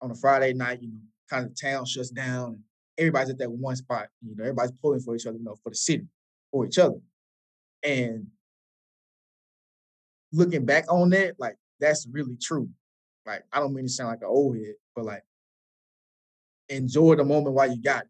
on 0.00 0.10
a 0.10 0.14
Friday 0.14 0.52
night, 0.52 0.82
you 0.82 0.88
know, 0.88 1.00
kind 1.30 1.46
of 1.46 1.58
town 1.58 1.86
shuts 1.86 2.10
down 2.10 2.48
and 2.48 2.62
everybody's 2.98 3.30
at 3.30 3.38
that 3.38 3.50
one 3.50 3.76
spot. 3.76 4.08
You 4.22 4.36
know, 4.36 4.44
everybody's 4.44 4.72
pulling 4.82 5.00
for 5.00 5.16
each 5.16 5.26
other, 5.26 5.38
you 5.38 5.44
know, 5.44 5.56
for 5.62 5.70
the 5.70 5.76
city, 5.76 6.06
for 6.50 6.66
each 6.66 6.78
other. 6.78 6.98
And 7.82 8.26
looking 10.34 10.64
back 10.64 10.84
on 10.90 11.10
that, 11.10 11.34
like 11.38 11.56
that's 11.80 12.06
really 12.10 12.36
true. 12.40 12.68
Like 13.26 13.42
I 13.52 13.60
don't 13.60 13.74
mean 13.74 13.86
to 13.86 13.90
sound 13.90 14.10
like 14.10 14.20
an 14.20 14.28
old 14.28 14.56
head, 14.56 14.74
but 14.94 15.04
like 15.04 15.22
enjoy 16.68 17.14
the 17.14 17.24
moment 17.24 17.54
while 17.54 17.70
you 17.70 17.80
got 17.80 18.02
it. 18.02 18.08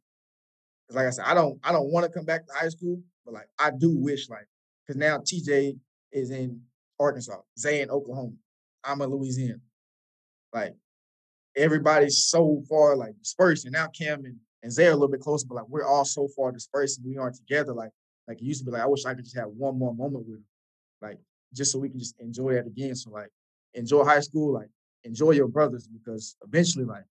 Cause 0.89 0.97
like 0.97 1.07
I 1.07 1.11
said, 1.11 1.25
I 1.27 1.35
don't 1.35 1.59
I 1.63 1.73
don't 1.73 1.91
want 1.91 2.07
to 2.07 2.13
come 2.13 2.25
back 2.25 2.47
to 2.47 2.53
high 2.53 2.69
school, 2.69 3.01
but 3.25 3.35
like 3.35 3.49
I 3.59 3.71
do 3.71 3.97
wish 3.97 4.29
like 4.29 4.47
because 4.87 4.99
now 4.99 5.19
TJ 5.19 5.79
is 6.13 6.31
in 6.31 6.61
Arkansas, 6.99 7.41
Zay 7.59 7.83
in 7.83 7.91
Oklahoma, 7.91 8.33
I'm 8.83 9.01
in 9.03 9.11
Louisiana. 9.11 9.61
Like 10.53 10.75
everybody's 11.57 12.25
so 12.25 12.63
far 12.69 12.97
like 12.97 13.19
dispersed, 13.19 13.65
and 13.65 13.73
now 13.73 13.89
Cam 13.89 14.25
and, 14.25 14.37
and 14.63 14.73
Zay 14.73 14.87
are 14.87 14.91
a 14.91 14.95
little 14.95 15.09
bit 15.09 15.21
closer, 15.21 15.47
but 15.47 15.57
like 15.57 15.69
we're 15.69 15.87
all 15.87 16.05
so 16.05 16.29
far 16.29 16.53
dispersed 16.53 16.99
and 16.99 17.07
we 17.07 17.19
aren't 17.19 17.37
together. 17.37 17.73
Like 17.73 17.91
like 18.27 18.39
it 18.39 18.45
used 18.45 18.61
to 18.61 18.67
be 18.67 18.73
like 18.73 18.83
I 18.83 18.87
wish 18.87 19.05
I 19.05 19.15
could 19.15 19.25
just 19.25 19.37
have 19.37 19.49
one 19.49 19.79
more 19.79 19.95
moment 19.95 20.27
with 20.27 20.37
him. 20.37 20.45
Like 21.01 21.19
just 21.55 21.73
so 21.73 21.79
we 21.79 21.89
can 21.89 21.99
just 21.99 22.19
enjoy 22.21 22.55
that 22.55 22.67
again. 22.67 22.95
So 22.95 23.11
like 23.11 23.29
enjoy 23.75 24.05
high 24.05 24.21
school, 24.21 24.53
like 24.53 24.69
enjoy 25.05 25.33
your 25.33 25.49
brothers 25.49 25.87
because 25.87 26.37
eventually 26.45 26.85
like 26.85 27.05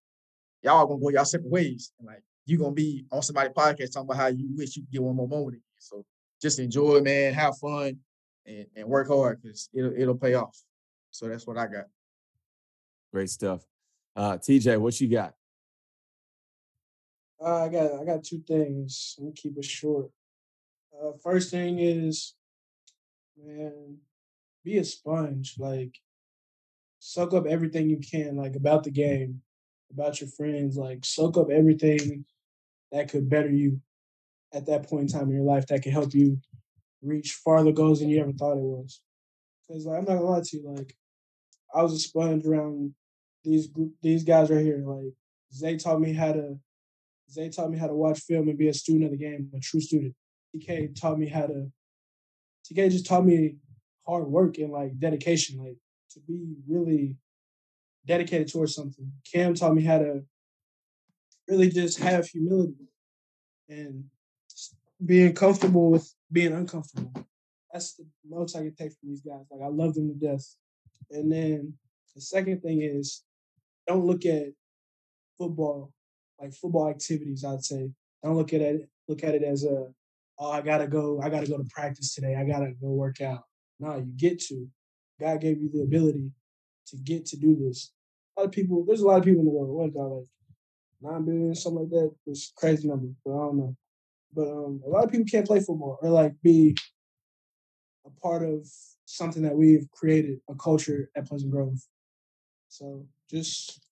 y'all 0.62 0.80
are 0.80 0.88
gonna 0.88 1.00
go 1.00 1.10
y'all 1.10 1.26
separate 1.26 1.52
ways. 1.52 1.92
And 2.00 2.08
like 2.08 2.24
you 2.46 2.58
gonna 2.58 2.72
be 2.72 3.06
on 3.12 3.22
somebody's 3.22 3.54
podcast 3.54 3.94
talking 3.94 4.10
about 4.10 4.18
how 4.18 4.28
you 4.28 4.48
wish 4.56 4.76
you 4.76 4.84
could 4.84 4.92
get 4.92 5.04
one 5.04 5.16
more 5.16 5.28
moment 5.28 5.56
again. 5.56 5.64
So 5.80 6.06
just 6.42 6.60
enjoy, 6.60 7.02
man, 7.02 7.34
have 7.34 7.58
fun 7.58 7.98
and, 8.46 8.66
and 8.76 8.88
work 8.88 9.08
hard 9.08 9.42
because 9.42 9.70
it'll 9.74 9.94
it'll 9.94 10.18
pay 10.18 10.34
off. 10.34 10.58
So 11.12 11.28
that's 11.28 11.48
what 11.48 11.58
I 11.58 11.68
got. 11.68 11.86
Great 13.12 13.30
stuff. 13.30 13.62
Uh 14.16 14.38
TJ, 14.38 14.80
what 14.80 15.00
you 15.00 15.10
got? 15.10 15.34
Uh, 17.44 17.66
I 17.66 17.70
got 17.70 18.02
I 18.02 18.06
got 18.06 18.24
two 18.24 18.42
things. 18.48 19.16
Let 19.18 19.28
me 19.28 19.34
keep 19.34 19.58
it 19.58 19.66
short. 19.66 20.10
Uh, 20.94 21.12
first 21.22 21.52
thing 21.52 21.80
is, 21.80 22.36
man, 23.38 23.98
be 24.64 24.78
a 24.78 24.84
sponge. 24.84 25.56
Like, 25.58 25.98
soak 27.00 27.34
up 27.34 27.46
everything 27.48 27.90
you 27.90 28.00
can, 28.00 28.36
like 28.36 28.56
about 28.56 28.84
the 28.84 28.92
game, 28.92 29.42
about 29.92 30.22
your 30.22 30.30
friends. 30.30 30.78
Like, 30.78 31.06
soak 31.06 31.38
up 31.38 31.50
everything 31.50 32.26
that 32.92 33.10
could 33.10 33.30
better 33.30 33.52
you 33.52 33.82
at 34.54 34.66
that 34.68 34.88
point 34.90 35.04
in 35.04 35.20
time 35.20 35.30
in 35.30 35.36
your 35.36 35.44
life. 35.44 35.68
That 35.68 35.84
could 35.84 35.94
help 35.94 36.14
you 36.14 36.38
reach 37.02 37.34
farther 37.34 37.72
goals 37.72 38.00
than 38.00 38.10
you 38.10 38.22
ever 38.22 38.32
thought 38.32 38.58
it 38.58 38.64
was. 38.64 39.02
Because 39.68 39.86
like, 39.86 40.00
I'm 40.00 40.06
not 40.06 40.16
gonna 40.16 40.30
lie 40.30 40.42
to 40.42 40.58
you, 40.58 40.74
like, 40.76 40.96
I 41.74 41.82
was 41.82 41.94
a 41.94 42.00
sponge 42.00 42.46
around 42.46 42.94
these 43.44 43.70
these 44.02 44.24
guys 44.24 44.50
right 44.50 44.64
here. 44.64 44.84
Like, 44.86 45.14
Zay 45.54 45.78
taught 45.78 46.00
me 46.00 46.14
how 46.14 46.34
to. 46.34 46.60
Zay 47.32 47.50
taught 47.50 47.72
me 47.72 47.78
how 47.78 47.88
to 47.88 47.96
watch 47.96 48.20
film 48.20 48.48
and 48.48 48.58
be 48.58 48.68
a 48.68 48.74
student 48.74 49.06
of 49.06 49.12
the 49.12 49.18
game, 49.18 49.50
a 49.56 49.60
true 49.60 49.80
student. 49.80 50.14
TK 50.56 51.00
taught 51.00 51.18
me 51.18 51.28
how 51.28 51.48
to. 51.48 51.72
TK 52.66 52.92
just 52.92 53.06
taught 53.06 53.26
me 53.26 53.56
hard 54.06 54.28
work 54.28 54.58
and 54.58 54.72
like 54.72 55.00
dedication, 55.00 55.64
like 55.64 55.78
to 56.12 56.20
be 56.22 56.56
really 56.68 57.18
dedicated 58.06 58.52
towards 58.52 58.76
something. 58.76 59.12
Cam 59.32 59.54
taught 59.54 59.76
me 59.76 59.84
how 59.84 59.98
to 59.98 60.24
really 61.48 61.70
just 61.70 62.00
have 62.00 62.28
humility 62.28 62.88
and 63.70 64.06
being 65.06 65.34
comfortable 65.34 65.92
with 65.92 66.14
being 66.32 66.54
uncomfortable. 66.54 67.14
That's 67.72 67.96
the 67.96 68.06
most 68.30 68.56
I 68.56 68.60
can 68.60 68.76
take 68.76 68.92
from 68.92 69.10
these 69.10 69.22
guys. 69.22 69.46
Like 69.52 69.62
I 69.64 69.68
love 69.68 69.96
them 69.96 70.08
to 70.08 70.14
death. 70.14 70.46
And 71.10 71.32
then 71.32 71.74
the 72.16 72.22
second 72.22 72.62
thing 72.62 72.82
is 72.82 73.24
don't 73.88 74.06
look 74.06 74.26
at 74.26 74.48
football 75.38 75.92
like 76.40 76.54
football 76.54 76.90
activities. 76.90 77.44
I'd 77.44 77.64
say 77.64 77.92
don't 78.24 78.36
look 78.36 78.54
at 78.54 78.62
it 78.62 78.90
look 79.08 79.24
at 79.24 79.36
it 79.36 79.44
as 79.44 79.64
a 79.66 79.88
oh 80.40 80.52
I 80.52 80.62
gotta 80.62 80.88
go 80.88 81.20
I 81.22 81.30
gotta 81.30 81.48
go 81.48 81.58
to 81.58 81.68
practice 81.70 82.14
today. 82.14 82.36
I 82.36 82.46
gotta 82.46 82.74
go 82.80 82.90
work 82.90 83.22
out. 83.22 83.44
No, 83.80 83.98
you 83.98 84.14
get 84.16 84.40
to. 84.42 84.68
God 85.20 85.42
gave 85.42 85.62
you 85.62 85.70
the 85.72 85.82
ability 85.82 86.32
to 86.88 86.98
get 86.98 87.26
to 87.28 87.38
do 87.38 87.56
this. 87.56 87.92
A 88.36 88.42
lot 88.42 88.46
of 88.48 88.52
people, 88.52 88.84
there's 88.86 89.02
a 89.02 89.06
lot 89.06 89.20
of 89.20 89.24
people 89.26 89.42
in 89.42 89.46
the 89.46 89.52
world. 89.52 89.70
What 89.70 89.94
God 89.94 90.16
like 90.16 90.28
nine 91.02 91.26
billion, 91.26 91.56
something 91.56 91.82
like 91.82 91.90
that. 91.90 92.12
It's 92.26 92.52
crazy 92.56 92.88
number, 92.88 93.08
but 93.26 93.32
I 93.32 93.46
don't 93.46 93.58
know. 93.58 93.76
But 94.34 94.48
um, 94.48 94.82
a 94.86 94.90
lot 94.90 95.04
of 95.04 95.12
people 95.12 95.26
can't 95.30 95.46
play 95.46 95.60
football 95.60 96.00
or 96.02 96.10
like 96.10 96.34
be 96.42 96.76
a 98.06 98.10
part 98.22 98.44
of 98.44 98.68
something 99.06 99.44
that 99.44 99.56
we've 99.56 99.90
created, 99.92 100.40
a 100.50 100.56
culture 100.56 101.10
at 101.16 101.28
Pleasant 101.28 101.52
Grove. 101.52 101.78
So 102.70 103.06
just 103.30 103.86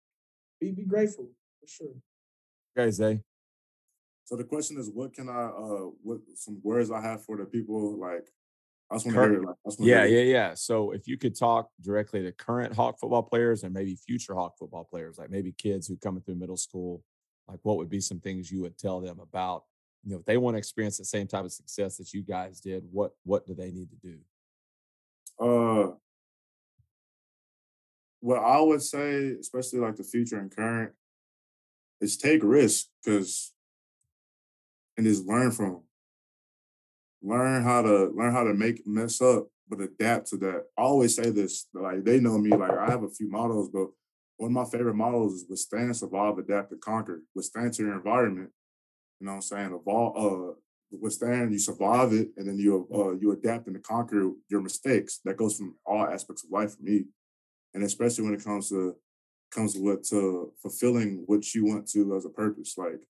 be 0.60 0.72
be 0.72 0.84
grateful 0.84 1.30
for 1.60 1.68
sure. 1.68 1.94
Guys, 2.76 2.96
Zay. 2.96 3.22
So 4.26 4.36
the 4.38 4.44
question 4.46 4.80
is, 4.80 4.90
what 4.90 5.14
can 5.14 5.28
I, 5.28 5.48
uh, 5.48 5.90
what 6.02 6.20
some 6.36 6.60
words 6.64 6.90
I 6.90 7.02
have 7.02 7.24
for 7.26 7.38
the 7.38 7.46
people? 7.46 8.00
Like, 8.00 8.28
I 8.92 8.96
just 8.96 9.06
want 9.06 9.16
to 9.16 9.22
hear 9.24 9.34
it. 9.34 9.46
Like, 9.46 9.56
I 9.66 9.70
just 9.70 9.80
Yeah, 9.80 10.04
yeah, 10.06 10.22
yeah. 10.22 10.54
So 10.54 10.92
if 10.92 11.08
you 11.08 11.18
could 11.18 11.38
talk 11.38 11.70
directly 11.82 12.22
to 12.24 12.32
current 12.34 12.76
Hawk 12.76 13.00
football 13.00 13.24
players 13.24 13.64
and 13.64 13.74
maybe 13.74 13.96
future 13.96 14.36
Hawk 14.36 14.58
football 14.60 14.84
players, 14.84 15.18
like 15.18 15.30
maybe 15.30 15.54
kids 15.54 15.88
who 15.88 15.96
coming 15.98 16.22
through 16.22 16.36
middle 16.36 16.58
school, 16.58 17.02
like 17.48 17.60
what 17.64 17.78
would 17.78 17.90
be 17.90 18.02
some 18.02 18.20
things 18.20 18.52
you 18.52 18.62
would 18.62 18.78
tell 18.78 19.00
them 19.00 19.20
about, 19.20 19.64
you 20.04 20.12
know, 20.12 20.20
if 20.20 20.26
they 20.26 20.38
want 20.38 20.56
to 20.56 20.58
experience 20.60 20.98
the 20.98 21.06
same 21.06 21.28
type 21.28 21.46
of 21.46 21.54
success 21.54 21.98
that 21.98 22.14
you 22.14 22.22
guys 22.22 22.60
did, 22.60 22.84
what 22.92 23.12
what 23.24 23.46
do 23.48 23.54
they 23.56 23.72
need 23.72 23.90
to 23.92 23.96
do? 23.98 24.18
Uh, 25.40 25.96
what 28.20 28.40
I 28.40 28.60
would 28.60 28.82
say, 28.82 29.32
especially 29.40 29.80
like 29.80 29.96
the 29.96 30.04
future 30.04 30.38
and 30.38 30.54
current, 30.56 30.94
is 32.02 32.18
take 32.18 32.44
risks 32.44 32.90
because 33.04 33.54
and 34.98 35.06
just 35.06 35.26
learn 35.26 35.52
from 35.52 35.66
'em. 35.66 35.82
Learn 37.24 37.64
how 37.64 37.82
to 37.84 38.12
learn 38.16 38.34
how 38.34 38.44
to 38.44 38.54
make 38.54 38.86
mess 38.88 39.22
up, 39.22 39.48
but 39.70 39.82
adapt 39.82 40.28
to 40.30 40.38
that. 40.38 40.66
I 40.78 40.82
always 40.82 41.16
say 41.16 41.30
this, 41.30 41.68
like 41.74 42.04
they 42.04 42.20
know 42.20 42.38
me, 42.38 42.50
like 42.50 42.72
I 42.72 42.90
have 42.90 43.04
a 43.04 43.10
few 43.10 43.30
models, 43.30 43.70
but 43.70 43.88
one 44.38 44.50
of 44.50 44.54
my 44.54 44.66
favorite 44.66 44.96
models 44.96 45.34
is 45.34 45.46
withstand, 45.48 45.96
survive, 45.96 46.40
adapt, 46.40 46.72
and 46.72 46.82
conquer. 46.82 47.22
Withstand 47.36 47.74
to 47.74 47.84
your 47.84 47.94
environment. 47.94 48.50
You 49.20 49.28
know 49.28 49.34
what 49.34 49.36
I'm 49.36 49.42
saying? 49.44 49.80
Evolve, 49.80 50.18
uh, 50.18 50.54
withstand, 50.92 51.52
you 51.52 51.60
survive 51.60 52.12
it, 52.12 52.30
and 52.38 52.48
then 52.48 52.58
you 52.58 52.88
uh, 52.94 53.12
you 53.12 53.32
adapt 53.34 53.68
and 53.68 53.84
conquer 53.84 54.32
your 54.50 54.62
mistakes. 54.62 55.20
That 55.26 55.38
goes 55.38 55.58
from 55.58 55.76
all 55.86 56.06
aspects 56.08 56.44
of 56.44 56.50
life 56.50 56.76
for 56.76 56.82
me, 56.82 57.06
and 57.76 57.84
especially 57.84 58.24
when 58.24 58.34
it 58.34 58.44
comes 58.44 58.70
to 58.70 58.96
comes 59.52 59.78
with 59.78 60.10
to 60.10 60.54
fulfilling 60.62 61.24
what 61.28 61.54
you 61.54 61.66
want 61.66 61.88
to 61.90 62.16
as 62.16 62.26
a 62.26 62.30
purpose. 62.30 62.78
Like 62.78 63.06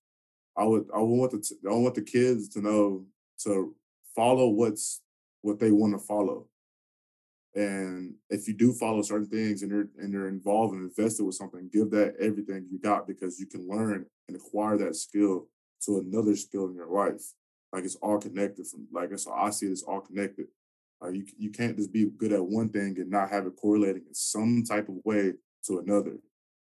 I 0.57 0.65
would 0.65 0.87
I 0.93 0.99
would 0.99 1.15
want 1.15 1.31
the 1.31 1.69
I 1.69 1.73
want 1.73 1.95
the 1.95 2.01
kids 2.01 2.49
to 2.49 2.61
know 2.61 3.05
to 3.43 3.73
follow 4.15 4.49
what's 4.49 5.01
what 5.41 5.59
they 5.59 5.71
want 5.71 5.93
to 5.93 5.99
follow. 5.99 6.47
And 7.53 8.15
if 8.29 8.47
you 8.47 8.53
do 8.53 8.71
follow 8.71 9.01
certain 9.01 9.27
things 9.27 9.61
and 9.61 9.71
you're 9.71 9.89
and 9.97 10.13
you're 10.13 10.29
involved 10.29 10.73
and 10.73 10.83
invested 10.83 11.25
with 11.25 11.35
something, 11.35 11.69
give 11.71 11.91
that 11.91 12.15
everything 12.19 12.67
you 12.71 12.79
got 12.79 13.07
because 13.07 13.39
you 13.39 13.45
can 13.45 13.67
learn 13.67 14.05
and 14.27 14.37
acquire 14.37 14.77
that 14.77 14.95
skill 14.95 15.47
to 15.85 15.99
another 15.99 16.35
skill 16.35 16.67
in 16.67 16.75
your 16.75 16.87
life. 16.87 17.21
Like 17.73 17.83
it's 17.83 17.95
all 17.95 18.19
connected 18.19 18.67
from 18.67 18.87
like 18.91 19.11
I 19.11 19.49
see 19.49 19.67
it, 19.67 19.79
all 19.87 20.01
connected. 20.01 20.47
Like 21.01 21.15
you 21.15 21.25
you 21.37 21.49
can't 21.49 21.75
just 21.75 21.91
be 21.91 22.05
good 22.05 22.31
at 22.31 22.45
one 22.45 22.69
thing 22.69 22.95
and 22.97 23.09
not 23.09 23.31
have 23.31 23.45
it 23.45 23.55
correlating 23.57 24.03
in 24.07 24.13
some 24.13 24.63
type 24.63 24.87
of 24.87 24.95
way 25.03 25.33
to 25.65 25.79
another. 25.79 26.17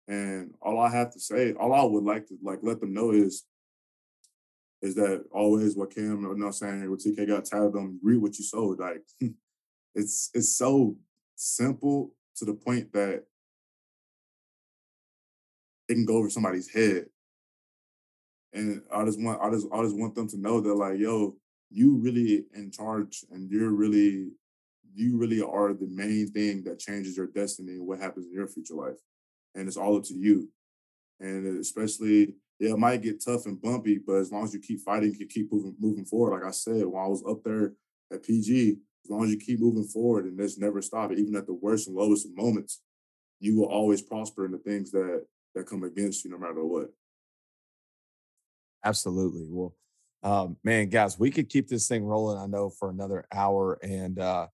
And 0.08 0.54
all 0.62 0.80
I 0.80 0.90
have 0.90 1.12
to 1.14 1.20
say, 1.20 1.54
all 1.54 1.74
I 1.74 1.84
would 1.84 2.04
like 2.04 2.28
to 2.28 2.38
like 2.42 2.60
let 2.62 2.80
them 2.80 2.94
know 2.94 3.12
is 3.12 3.44
is 4.82 4.96
that 4.96 5.26
always 5.32 5.76
what 5.76 5.94
Cam, 5.94 6.22
you 6.22 6.36
know 6.36 6.52
saying, 6.52 6.90
what 6.90 7.00
TK 7.00 7.28
got 7.28 7.46
tagged 7.46 7.76
on, 7.76 8.00
read 8.02 8.22
what 8.22 8.38
you 8.38 8.46
sold. 8.46 8.80
Like 8.80 9.04
it's 9.96 10.30
it's 10.34 10.58
so 10.58 10.96
simple 11.36 12.14
to 12.38 12.46
the 12.46 12.54
point 12.54 12.92
that 12.94 13.24
it 15.88 15.94
can 15.94 16.06
go 16.06 16.18
over 16.18 16.30
somebody's 16.30 16.72
head. 16.72 17.08
And 18.54 18.82
I 18.94 19.04
just 19.06 19.22
want 19.22 19.42
I 19.42 19.50
just 19.50 19.68
I 19.74 19.82
just 19.84 19.98
want 19.98 20.16
them 20.16 20.28
to 20.30 20.40
know 20.40 20.62
that 20.62 20.74
like, 20.74 20.98
yo, 20.98 21.36
you 21.70 21.98
really 21.98 22.46
in 22.54 22.72
charge 22.72 23.26
and 23.32 23.50
you're 23.50 23.72
really 23.72 24.30
you 24.96 25.18
really 25.18 25.42
are 25.42 25.74
the 25.74 25.88
main 25.88 26.28
thing 26.28 26.64
that 26.64 26.80
changes 26.80 27.16
your 27.16 27.28
destiny 27.28 27.74
and 27.74 27.86
what 27.86 28.00
happens 28.00 28.26
in 28.26 28.34
your 28.34 28.48
future 28.48 28.74
life. 28.74 28.98
And 29.56 29.68
it's 29.68 29.78
all 29.78 29.98
up 29.98 30.04
to 30.06 30.14
you. 30.14 30.50
And 31.20 31.60
especially, 31.60 32.36
yeah, 32.60 32.74
it 32.74 32.78
might 32.78 33.02
get 33.02 33.24
tough 33.24 33.46
and 33.46 33.62
bumpy, 33.62 34.00
but 34.06 34.18
as 34.18 34.32
long 34.32 34.44
as 34.44 34.54
you 34.54 34.60
keep 34.60 34.82
fighting, 34.82 35.16
you 35.18 35.26
keep 35.26 35.52
moving 35.52 35.76
moving 35.80 36.06
forward. 36.06 36.34
Like 36.34 36.48
I 36.48 36.52
said, 36.52 36.86
when 36.86 37.02
I 37.02 37.08
was 37.08 37.24
up 37.28 37.44
there 37.44 37.74
at 38.12 38.24
PG, 38.24 38.78
as 39.06 39.10
long 39.10 39.24
as 39.24 39.32
you 39.32 39.38
keep 39.38 39.60
moving 39.60 39.86
forward 39.86 40.26
and 40.26 40.38
just 40.38 40.60
never 40.60 40.82
stop, 40.82 41.12
even 41.14 41.36
at 41.36 41.48
the 41.48 41.54
worst 41.54 41.88
and 41.88 41.96
lowest 41.96 42.28
moments, 42.36 42.82
you 43.40 43.58
will 43.58 43.68
always 43.68 44.02
prosper 44.02 44.46
in 44.46 44.52
the 44.52 44.58
things 44.58 44.92
that 44.92 45.26
that 45.56 45.68
come 45.68 45.84
against 45.84 46.26
you, 46.26 46.32
no 46.32 46.38
matter 46.38 46.64
what. 46.66 46.90
Absolutely. 48.84 49.48
Well, 49.50 49.76
um, 50.22 50.58
man, 50.64 50.90
guys, 50.90 51.18
we 51.18 51.32
could 51.32 51.50
keep 51.50 51.68
this 51.68 51.88
thing 51.88 52.04
rolling. 52.04 52.38
I 52.38 52.46
know 52.46 52.70
for 52.70 52.90
another 52.90 53.26
hour 53.34 53.80
and 53.82 54.20
uh, 54.20 54.48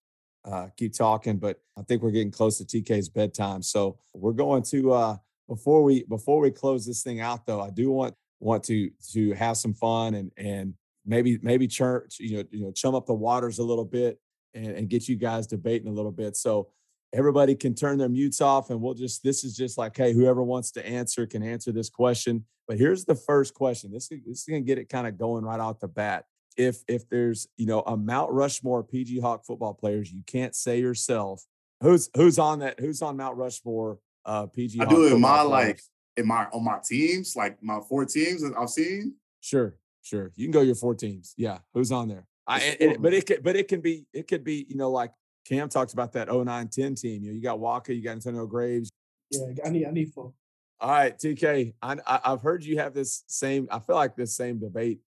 uh, 0.44 0.68
keep 0.78 0.94
talking, 0.94 1.38
but 1.38 1.60
I 1.78 1.82
think 1.82 2.02
we're 2.02 2.12
getting 2.12 2.32
close 2.32 2.60
to 2.60 2.66
TK's 2.66 3.10
bedtime. 3.10 3.62
So 3.64 3.98
we're 4.14 4.34
going 4.34 4.64
to 4.64 4.94
uh, 4.94 5.18
before 5.48 5.84
we 5.84 6.04
before 6.04 6.40
we 6.40 6.52
close 6.52 6.86
this 6.86 7.04
thing 7.04 7.20
out, 7.20 7.46
though. 7.46 7.62
I 7.62 7.70
do 7.70 7.92
want 7.92 8.16
want 8.40 8.64
to 8.66 8.90
to 9.14 9.34
have 9.34 9.58
some 9.58 9.74
fun 9.74 10.16
and 10.16 10.32
and 10.38 10.74
maybe 11.06 11.40
maybe 11.42 11.68
church 11.68 12.18
you 12.20 12.38
know 12.38 12.44
you 12.52 12.66
know 12.66 12.72
chum 12.72 12.96
up 12.96 13.06
the 13.06 13.14
waters 13.14 13.60
a 13.60 13.64
little 13.64 13.86
bit 13.86 14.20
and, 14.54 14.68
and 14.68 14.90
get 14.90 15.08
you 15.08 15.16
guys 15.16 15.48
debating 15.48 15.88
a 15.88 15.94
little 15.94 16.12
bit. 16.12 16.36
So 16.36 16.70
everybody 17.16 17.56
can 17.56 17.74
turn 17.74 17.98
their 17.98 18.10
mutes 18.10 18.42
off 18.42 18.70
and 18.70 18.82
we'll 18.82 18.94
just 18.94 19.24
this 19.24 19.44
is 19.44 19.56
just 19.56 19.78
like 19.78 19.96
hey 19.96 20.14
whoever 20.14 20.44
wants 20.44 20.72
to 20.72 20.86
answer 20.86 21.26
can 21.26 21.42
answer 21.42 21.72
this 21.72 21.90
question 21.90 22.44
but 22.68 22.78
here's 22.78 23.06
the 23.06 23.16
first 23.16 23.54
question 23.54 23.92
this 23.92 24.12
is, 24.12 24.20
this 24.26 24.40
is 24.40 24.46
going 24.46 24.62
to 24.62 24.68
get 24.68 24.78
it 24.78 24.90
kind 24.90 25.08
of 25.08 25.18
going 25.18 25.44
right 25.44 25.60
off 25.60 25.80
the 25.80 25.88
bat 25.88 26.26
if 26.58 26.84
if 26.88 27.08
there's 27.10 27.48
you 27.58 27.66
know 27.66 27.82
a 27.82 27.96
mount 27.96 28.32
rushmore 28.32 28.84
pg 28.84 29.20
hawk 29.20 29.46
football 29.46 29.74
players 29.74 30.12
you 30.12 30.24
can't 30.28 30.56
say 30.56 30.80
yourself 30.80 31.46
who's 31.82 32.10
who's 32.16 32.38
on 32.38 32.60
that 32.60 32.80
who's 32.80 33.02
on 33.02 33.16
mount 33.16 33.38
rushmore 33.38 34.00
uh 34.26 34.46
pg 34.48 34.80
I 34.82 34.86
do 34.86 35.06
it 35.08 35.14
in 35.14 35.22
my 35.22 35.30
football 35.38 35.50
like 35.50 35.82
in 36.18 36.28
my 36.28 36.46
on 36.54 36.64
my 36.64 36.80
teams, 36.84 37.36
like 37.36 37.62
my 37.62 37.80
four 37.88 38.06
teams 38.06 38.42
that 38.42 38.54
I've 38.58 38.70
seen. 38.70 39.16
sure 39.42 39.76
sure 40.02 40.32
you 40.36 40.46
can 40.46 40.52
go 40.52 40.62
your 40.62 40.76
four 40.76 40.96
teams 40.96 41.34
yeah 41.38 41.60
who's 41.74 41.92
on 41.92 42.08
there 42.08 42.26
I, 42.48 42.60
Just 42.60 42.80
and- 42.82 42.92
and- 42.94 43.02
but 43.04 43.14
it 43.14 43.26
could 43.26 43.44
but 43.44 43.56
it 43.56 43.68
can 43.68 43.82
be 43.82 44.06
it 44.14 44.28
could 44.28 44.44
be 44.44 44.66
you 44.70 44.76
know 44.78 44.92
like 44.92 45.12
cam 45.46 45.68
talks 45.70 45.94
about 45.94 46.14
that 46.14 46.28
0910 46.28 46.96
team 46.96 47.24
you 47.24 47.30
know 47.30 47.36
you 47.36 47.42
got 47.42 47.60
Waka, 47.60 47.94
you 47.94 48.02
got 48.02 48.12
antonio 48.12 48.46
graves 48.48 48.90
Yeah, 49.32 49.48
I 49.66 49.70
need 49.70 49.86
I 49.86 49.92
need 49.92 50.14
four. 50.14 50.34
All 50.80 50.90
right, 50.92 51.18
TK. 51.18 51.74
I, 51.82 51.96
I 52.06 52.20
I've 52.26 52.42
heard 52.42 52.64
you 52.64 52.78
have 52.80 52.94
this 52.94 53.24
same. 53.28 53.68
I 53.72 53.80
feel 53.80 53.96
like 53.96 54.16
this 54.18 54.36
same 54.36 54.60
debate, 54.60 55.00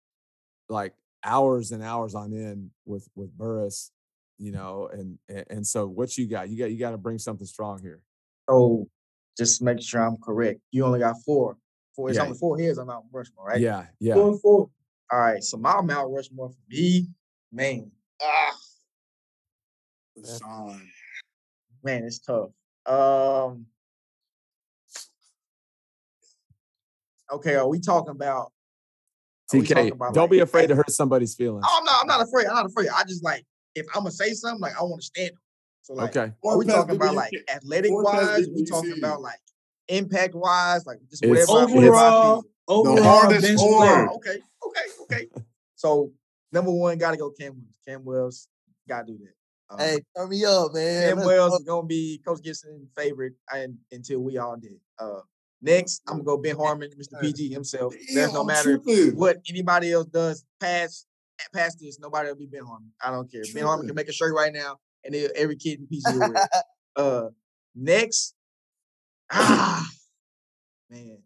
like 0.70 0.94
hours 1.26 1.72
and 1.74 1.84
hours 1.84 2.16
on 2.16 2.32
end 2.34 2.72
with 2.86 3.08
with 3.16 3.38
Burris, 3.38 3.92
you 4.38 4.54
know. 4.54 4.90
And 4.92 5.20
and, 5.28 5.46
and 5.50 5.68
so, 5.68 5.86
what 5.86 6.18
you 6.18 6.26
got? 6.26 6.50
You 6.50 6.58
got 6.58 6.72
you 6.72 6.80
got 6.80 6.92
to 6.92 6.98
bring 6.98 7.20
something 7.20 7.46
strong 7.46 7.82
here. 7.82 8.02
So 8.50 8.88
just 9.38 9.62
make 9.62 9.82
sure 9.82 10.02
I'm 10.02 10.18
correct. 10.18 10.60
You 10.72 10.86
only 10.86 11.00
got 11.00 11.16
four. 11.24 11.58
Four. 11.96 12.10
It's 12.10 12.18
Yeah. 12.18 12.26
only 12.26 12.38
four 12.38 12.60
heads 12.60 12.78
on 12.78 12.88
Mount 12.88 13.06
Rushmore, 13.12 13.46
right? 13.46 13.62
Yeah, 13.62 13.86
yeah. 14.00 14.16
Four 14.16 14.30
and 14.30 14.42
four. 14.42 14.70
All 15.12 15.20
right. 15.20 15.44
So 15.44 15.58
my 15.58 15.82
Mount 15.82 16.12
Rushmore 16.12 16.50
for 16.50 16.62
me, 16.70 17.08
man. 17.52 17.92
Ah, 18.22 18.58
Sean. 20.26 20.90
man, 21.84 22.04
it's 22.04 22.20
tough. 22.20 22.50
Um. 22.86 23.68
Okay, 27.32 27.56
are 27.56 27.68
we 27.68 27.80
talking 27.80 28.12
about? 28.12 28.52
are 29.54 29.60
we 29.60 29.66
talking 29.66 29.92
TK, 29.92 29.92
about, 29.92 30.14
don't 30.14 30.24
like, 30.24 30.32
be 30.32 30.40
afraid 30.40 30.68
to 30.68 30.76
hurt 30.76 30.90
somebody's 30.90 31.36
feelings. 31.36 31.66
Oh, 31.68 31.78
I'm 31.80 31.86
not. 31.86 32.02
I'm 32.02 32.08
not 32.08 32.22
afraid. 32.22 32.48
I'm 32.48 32.56
not 32.56 32.66
afraid. 32.66 32.90
I 32.90 33.04
just 33.04 33.24
like 33.24 33.46
if 33.76 33.86
I'm 33.94 34.02
gonna 34.02 34.12
say 34.12 34.34
something, 34.34 34.62
like 34.62 34.78
I 34.78 34.84
want 34.84 35.02
to 35.02 35.06
stand. 35.06 35.32
On 35.90 35.96
it. 35.96 36.00
So 36.00 36.04
like, 36.04 36.18
Okay, 36.18 36.34
are 36.46 36.58
we 36.58 36.66
talking 36.66 36.96
about 36.96 37.16
like 37.16 37.32
WC 37.32 37.56
athletic 37.56 37.92
four 37.92 38.04
past 38.06 38.26
wise? 38.28 38.48
We 38.54 38.66
talking 38.66 38.98
about 38.98 39.22
like 39.22 39.40
impact 39.88 40.36
wise, 40.36 40.86
like 40.86 41.00
just 41.10 41.24
It's- 41.24 41.48
whatever. 41.48 41.60
I- 41.60 41.64
it's- 41.64 41.76
whatever 41.76 41.96
I 41.96 42.08
Overall, 42.08 42.42
feel. 42.42 42.52
overall, 42.68 43.04
hardest 43.04 43.42
bench 43.42 43.60
score. 43.60 43.80
player. 43.82 44.08
Oh, 44.10 44.16
okay, 44.16 44.38
okay, 44.66 44.82
okay. 45.04 45.28
so 45.76 46.12
number 46.52 46.72
one, 46.72 46.98
gotta 46.98 47.18
go 47.18 47.32
Cam 47.32 47.54
Wells. 47.54 47.66
Cam 47.88 48.04
Wells, 48.06 48.48
gotta 48.88 49.06
do 49.08 49.18
that. 49.20 49.34
Um, 49.70 49.80
Hey, 49.80 50.00
turn 50.16 50.30
me 50.30 50.46
up, 50.46 50.74
man. 50.74 51.10
Cam 51.10 51.18
Let's 51.18 51.28
Wells 51.28 51.50
go. 51.52 51.58
is 51.58 51.64
gonna 51.64 51.88
be 51.88 52.22
Coach 52.26 52.42
Gibson 52.42 52.88
favorite 52.96 53.34
and, 53.54 53.78
until 53.92 54.20
we 54.20 54.38
all 54.38 54.56
did. 54.58 54.80
Uh, 55.00 55.22
next, 55.62 56.02
I'm 56.08 56.16
gonna 56.16 56.24
go 56.24 56.38
Ben 56.38 56.56
Harmon, 56.56 56.90
Mr. 57.00 57.20
PG 57.22 57.50
himself. 57.52 57.94
There's 58.14 58.34
no 58.34 58.44
matter 58.44 58.78
what 59.16 59.38
anybody 59.50 59.92
else 59.92 60.08
does 60.08 60.44
past 60.60 61.06
past 61.54 61.78
this, 61.80 62.00
nobody 62.00 62.30
will 62.30 62.36
be 62.36 62.46
Ben 62.48 62.64
Harmon. 62.66 62.92
I 63.02 63.12
don't 63.12 63.32
care. 63.32 63.44
Ben 63.54 63.64
Harmon 63.64 63.86
can 63.88 63.96
make 63.96 64.08
a 64.10 64.14
shirt 64.14 64.34
right 64.34 64.52
now, 64.52 64.78
and 65.08 65.16
every 65.36 65.56
kid 65.56 65.80
in 65.80 66.20
wear. 66.20 66.34
it. 66.36 66.50
Uh, 66.96 67.30
next, 67.76 68.34
ah, 69.32 69.88
man. 70.90 71.20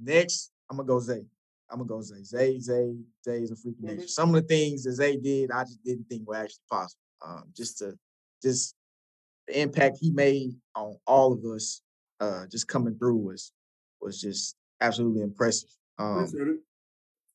Next, 0.00 0.50
I'm 0.68 0.76
gonna 0.76 0.86
go 0.88 0.98
Zay. 0.98 1.24
I'm 1.70 1.78
gonna 1.78 1.88
go 1.88 2.02
Zay. 2.02 2.24
Zay, 2.24 2.58
Zay, 2.58 2.96
Zay 3.24 3.42
is 3.42 3.52
a 3.52 3.54
freaking 3.54 3.82
Mhm. 3.84 3.96
nature. 3.98 4.08
Some 4.08 4.34
of 4.34 4.42
the 4.42 4.48
things 4.48 4.82
that 4.82 4.92
Zay 4.94 5.16
did, 5.16 5.52
I 5.52 5.62
just 5.62 5.82
didn't 5.84 6.08
think 6.08 6.26
were 6.26 6.34
actually 6.34 6.64
possible. 6.68 7.00
Um, 7.24 7.44
just 7.56 7.78
to, 7.78 7.96
just 8.42 8.74
the 9.46 9.60
impact 9.60 9.98
he 10.00 10.10
made 10.10 10.60
on 10.74 10.98
all 11.06 11.32
of 11.32 11.44
us, 11.44 11.80
uh, 12.18 12.46
just 12.48 12.66
coming 12.66 12.98
through 12.98 13.16
was 13.18 13.52
was 14.00 14.20
just 14.20 14.56
absolutely 14.80 15.22
impressive. 15.22 15.70
Um, 15.98 16.24
Appreciate 16.24 16.48
it. 16.48 16.60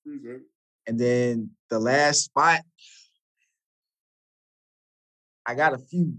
Appreciate 0.05 0.35
it. 0.35 0.41
and 0.87 0.99
then 0.99 1.51
the 1.69 1.79
last 1.79 2.25
spot, 2.25 2.61
I 5.49 5.55
got 5.55 5.73
a 5.73 5.79
few. 5.79 6.13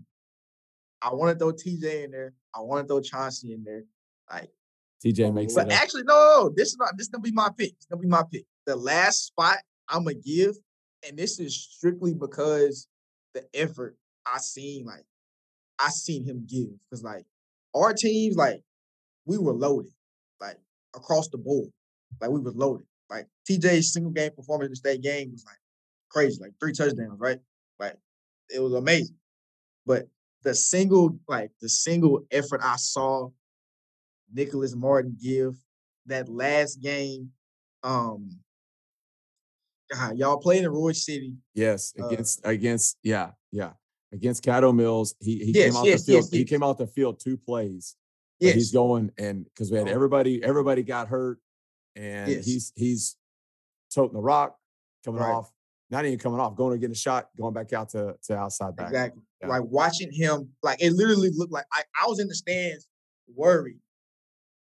I 1.01 1.15
want 1.15 1.33
to 1.33 1.39
throw 1.39 1.53
TJ 1.53 2.05
in 2.05 2.11
there. 2.11 2.33
I 2.53 2.61
want 2.63 2.83
to 2.83 2.89
throw 2.89 3.01
Chauncey 3.01 3.53
in 3.53 3.63
there. 3.63 3.85
Like, 4.29 4.51
TJ 5.05 5.29
oh, 5.29 5.33
makes 5.33 5.55
but 5.55 5.69
it. 5.69 5.73
Up. 5.73 5.81
actually, 5.81 6.03
no, 6.03 6.53
this 6.57 6.71
is 6.71 6.77
not. 6.79 6.99
This 6.99 7.07
gonna 7.07 7.23
be 7.23 7.31
my 7.31 7.49
pick. 7.57 7.71
It's 7.75 7.87
gonna 7.87 8.03
be 8.03 8.09
my 8.09 8.25
pick. 8.29 8.45
The 8.67 8.75
last 8.75 9.27
spot 9.27 9.59
I'm 9.89 10.03
gonna 10.03 10.17
give, 10.17 10.57
and 11.07 11.17
this 11.17 11.39
is 11.39 11.57
strictly 11.57 12.13
because 12.13 12.89
the 13.35 13.45
effort 13.55 13.97
I 14.27 14.39
seen, 14.39 14.85
like, 14.85 15.05
I 15.79 15.91
seen 15.91 16.25
him 16.25 16.45
give. 16.51 16.71
Cause 16.91 17.05
like 17.05 17.25
our 17.73 17.95
teams, 17.95 18.35
like, 18.35 18.65
we 19.27 19.39
were 19.39 19.53
loaded. 19.53 19.93
Like 20.41 20.57
across 20.97 21.29
the 21.29 21.39
board. 21.39 21.69
Like 22.21 22.31
we 22.31 22.41
was 22.41 22.57
loaded. 22.57 22.87
Like 23.09 23.29
TJ's 23.49 23.93
single 23.93 24.11
game 24.11 24.33
performance 24.35 24.67
in 24.67 24.73
the 24.73 24.77
state 24.77 25.03
game 25.03 25.31
was 25.31 25.45
like 25.47 25.59
crazy, 26.09 26.41
like 26.43 26.55
three 26.59 26.73
touchdowns, 26.73 27.21
right? 27.21 27.39
Like 27.79 27.97
it 28.53 28.61
was 28.61 28.75
amazing. 28.75 29.17
But 29.91 30.07
the 30.45 30.55
single, 30.55 31.19
like 31.27 31.51
the 31.61 31.69
single 31.69 32.25
effort 32.31 32.61
I 32.63 32.77
saw 32.77 33.31
Nicholas 34.33 34.77
Martin 34.77 35.17
give 35.21 35.57
that 36.07 36.29
last 36.29 36.77
game, 36.81 37.33
um, 37.83 38.39
God, 39.93 40.17
y'all 40.17 40.37
played 40.39 40.63
in 40.63 40.71
Royse 40.71 41.03
City. 41.03 41.35
Yes, 41.55 41.93
Uh, 42.01 42.07
against 42.07 42.41
against 42.45 42.99
yeah 43.03 43.33
yeah 43.51 43.73
against 44.13 44.45
Caddo 44.45 44.73
Mills. 44.73 45.17
He 45.19 45.45
he 45.45 45.51
Yes, 45.51 45.65
came 45.73 45.77
off 45.77 45.87
yes, 45.87 46.01
the 46.03 46.13
field. 46.13 46.23
yes, 46.27 46.31
He 46.31 46.45
came 46.45 46.63
off 46.63 46.79
the 46.79 46.87
field 46.87 47.19
two 47.19 47.37
plays. 47.37 47.97
Yes, 48.39 48.55
he's 48.55 48.71
going 48.71 49.11
and 49.19 49.43
because 49.47 49.73
we 49.73 49.79
had 49.79 49.89
Oh. 49.89 49.91
everybody 49.93 50.41
everybody 50.45 50.85
got 50.85 51.09
hurt, 51.09 51.41
and 51.97 52.31
he's 52.45 52.73
he's 52.77 53.17
toting 53.93 54.15
the 54.15 54.23
rock, 54.23 54.57
coming 55.05 55.21
Right. 55.21 55.33
off, 55.33 55.53
not 55.91 56.07
even 56.07 56.21
coming 56.21 56.39
off, 56.39 56.55
going 56.55 56.75
to 56.75 56.79
get 56.79 56.93
a 56.93 56.95
shot, 56.95 57.29
going 57.37 57.55
back 57.55 57.73
out 57.73 57.89
to 57.89 58.17
to 58.29 58.37
outside 58.37 58.77
back. 58.77 58.87
exactly. 58.87 59.23
Yeah. 59.41 59.49
Like 59.49 59.63
watching 59.65 60.13
him, 60.13 60.51
like 60.63 60.83
it 60.83 60.93
literally 60.93 61.31
looked 61.35 61.53
like 61.53 61.65
I, 61.73 61.83
I 62.03 62.07
was 62.07 62.21
in 62.21 62.29
the 62.29 62.35
stands 62.35 62.87
worried 63.35 63.79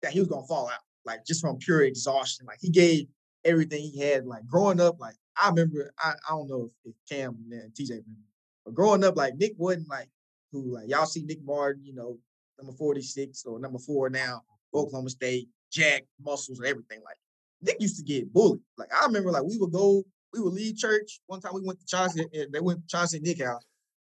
that 0.02 0.12
he 0.14 0.20
was 0.20 0.28
gonna 0.28 0.48
fall 0.48 0.68
out, 0.68 0.80
like 1.06 1.26
just 1.26 1.42
from 1.42 1.58
pure 1.58 1.84
exhaustion. 1.84 2.46
Like 2.46 2.60
he 2.62 2.70
gave 2.70 3.08
everything 3.46 3.82
he 3.82 4.00
had. 4.00 4.26
Like 4.26 4.48
growing 4.48 4.80
up, 4.80 5.00
like 5.00 5.16
I 5.42 5.50
remember, 5.50 5.94
I, 6.00 6.14
I 6.28 6.32
don't 6.32 6.50
know 6.50 6.70
if, 6.86 6.92
if 6.92 6.96
Cam 7.10 7.38
and 7.52 7.74
TJ 7.74 7.90
remember, 7.90 8.28
but 8.66 8.74
growing 8.74 9.04
up, 9.04 9.16
like 9.16 9.36
Nick 9.36 9.54
wasn't 9.58 9.90
like 9.90 10.10
who 10.52 10.74
like 10.74 10.90
y'all 10.90 11.06
see 11.06 11.24
Nick 11.24 11.44
Martin, 11.44 11.84
you 11.84 11.94
know, 11.94 12.18
number 12.58 12.74
46 12.74 13.46
or 13.46 13.60
number 13.60 13.80
four 13.80 14.10
now, 14.10 14.42
Oklahoma 14.74 15.10
State, 15.10 15.50
Jack, 15.72 16.06
muscles 16.24 16.60
and 16.60 16.68
everything. 16.68 17.00
Like 17.04 17.18
Nick 17.62 17.78
used 17.80 17.98
to 17.98 18.04
get 18.04 18.32
bullied. 18.32 18.62
Like 18.78 18.90
I 18.94 19.06
remember 19.06 19.32
like 19.32 19.44
we 19.44 19.58
would 19.58 19.72
go, 19.72 20.04
we 20.34 20.40
would 20.40 20.54
leave 20.54 20.78
church. 20.78 21.20
One 21.28 21.42
time 21.42 21.54
we 21.54 21.62
went 21.64 21.80
to 21.80 21.86
Chauncey, 21.86 22.26
and 22.34 22.52
they 22.52 22.60
went 22.60 22.82
to 22.82 22.88
Chauncey 22.88 23.20
Nick 23.20 23.44
house, 23.44 23.64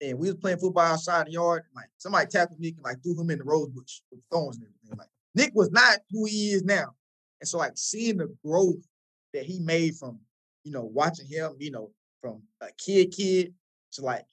and 0.01 0.17
we 0.19 0.27
was 0.27 0.35
playing 0.35 0.57
football 0.57 0.85
outside 0.85 1.27
the 1.27 1.31
yard. 1.31 1.63
and, 1.63 1.75
Like 1.75 1.89
somebody 1.97 2.27
tapped 2.27 2.53
Nick 2.59 2.75
and 2.75 2.83
like 2.83 3.01
threw 3.01 3.19
him 3.19 3.29
in 3.29 3.39
the 3.39 3.43
rose 3.43 3.69
bush 3.69 4.01
with 4.11 4.21
thorns 4.31 4.57
and 4.57 4.65
everything. 4.65 4.97
Like 4.97 5.09
Nick 5.35 5.51
was 5.53 5.71
not 5.71 5.99
who 6.11 6.25
he 6.25 6.51
is 6.51 6.63
now. 6.63 6.93
And 7.41 7.47
so 7.47 7.57
like 7.57 7.73
seeing 7.75 8.17
the 8.17 8.33
growth 8.45 8.85
that 9.33 9.43
he 9.43 9.59
made 9.59 9.95
from, 9.95 10.19
you 10.63 10.71
know, 10.71 10.83
watching 10.83 11.27
him, 11.27 11.55
you 11.59 11.71
know, 11.71 11.91
from 12.21 12.41
a 12.61 12.67
kid 12.77 13.11
kid 13.11 13.53
to 13.93 14.01
like 14.01 14.25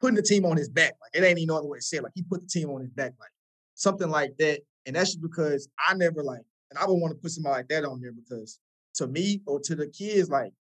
putting 0.00 0.16
the 0.16 0.22
team 0.22 0.44
on 0.44 0.56
his 0.56 0.68
back. 0.68 0.92
Like 1.00 1.10
it 1.14 1.26
ain't 1.26 1.38
even 1.38 1.48
no 1.48 1.58
other 1.58 1.68
way 1.68 1.78
to 1.78 1.82
say 1.82 1.98
it. 1.98 2.02
Like 2.02 2.12
he 2.14 2.22
put 2.22 2.40
the 2.40 2.46
team 2.48 2.70
on 2.70 2.80
his 2.80 2.90
back, 2.90 3.12
like 3.18 3.30
something 3.74 4.08
like 4.08 4.36
that. 4.38 4.60
And 4.86 4.94
that's 4.94 5.10
just 5.10 5.22
because 5.22 5.68
I 5.86 5.94
never 5.94 6.22
like, 6.22 6.42
and 6.70 6.78
I 6.78 6.86
would 6.86 6.94
want 6.94 7.12
to 7.12 7.20
put 7.20 7.32
somebody 7.32 7.56
like 7.56 7.68
that 7.68 7.84
on 7.84 8.00
there 8.00 8.12
because 8.12 8.58
to 8.94 9.06
me 9.06 9.40
or 9.46 9.60
to 9.60 9.74
the 9.74 9.88
kids, 9.88 10.30
like 10.30 10.52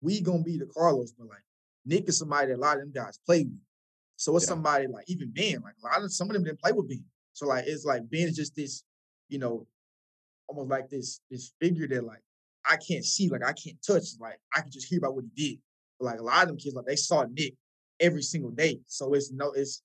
we 0.00 0.20
gonna 0.20 0.42
be 0.42 0.58
the 0.58 0.66
Carlos, 0.66 1.12
but 1.12 1.28
like 1.28 1.42
Nick 1.88 2.08
is 2.08 2.18
somebody 2.18 2.48
that 2.48 2.58
a 2.58 2.60
lot 2.60 2.76
of 2.76 2.82
them 2.82 2.92
guys 2.92 3.18
play 3.24 3.44
with. 3.44 3.58
So 4.16 4.36
it's 4.36 4.44
Yeah. 4.44 4.50
somebody 4.50 4.86
like 4.86 5.08
even 5.08 5.30
Ben, 5.30 5.62
like 5.62 5.74
a 5.82 5.86
lot 5.86 6.02
of 6.02 6.12
some 6.12 6.28
of 6.28 6.34
them 6.34 6.44
didn't 6.44 6.60
play 6.60 6.72
with 6.72 6.88
Ben. 6.88 7.04
So 7.32 7.46
like 7.46 7.66
it's 7.66 7.84
like 7.84 8.08
Ben 8.10 8.28
is 8.28 8.36
just 8.36 8.54
this, 8.54 8.84
you 9.28 9.38
know, 9.38 9.66
almost 10.48 10.68
like 10.70 10.88
this 10.88 11.20
this 11.30 11.52
figure 11.60 11.88
that 11.88 12.04
like 12.04 12.22
I 12.68 12.76
can't 12.76 13.04
see, 13.04 13.28
like 13.28 13.44
I 13.44 13.52
can't 13.54 13.80
touch, 13.82 14.04
like 14.20 14.38
I 14.54 14.60
can 14.60 14.70
just 14.70 14.88
hear 14.88 14.98
about 14.98 15.14
what 15.14 15.24
he 15.34 15.50
did. 15.50 15.60
But 15.98 16.06
like 16.06 16.20
a 16.20 16.22
lot 16.22 16.42
of 16.42 16.48
them 16.48 16.58
kids, 16.58 16.74
like 16.74 16.86
they 16.86 16.96
saw 16.96 17.24
Nick 17.24 17.54
every 18.00 18.22
single 18.22 18.50
day. 18.50 18.80
So 18.86 19.14
it's 19.14 19.32
no, 19.32 19.52
it's 19.52 19.82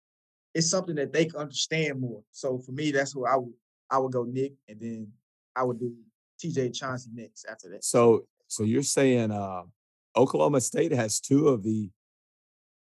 it's 0.54 0.70
something 0.70 0.96
that 0.96 1.14
they 1.14 1.26
can 1.26 1.40
understand 1.40 2.00
more. 2.02 2.22
So 2.32 2.58
for 2.60 2.72
me, 2.74 2.92
that's 2.92 3.14
who 3.14 3.26
I 3.26 3.38
would 3.38 3.54
I 3.90 3.98
would 4.00 4.12
go 4.12 4.24
Nick, 4.24 4.54
and 4.68 4.80
then 4.80 5.12
I 5.56 5.64
would 5.64 5.80
do 5.80 5.96
TJ 6.44 6.74
Chauncey 6.74 7.12
next 7.14 7.46
after 7.46 7.70
that. 7.70 7.84
So 7.84 8.26
so 8.48 8.64
you're 8.64 8.84
saying 8.84 9.32
uh, 9.32 9.64
Oklahoma 10.16 10.62
State 10.62 10.92
has 10.92 11.20
two 11.20 11.48
of 11.48 11.64
the 11.64 11.90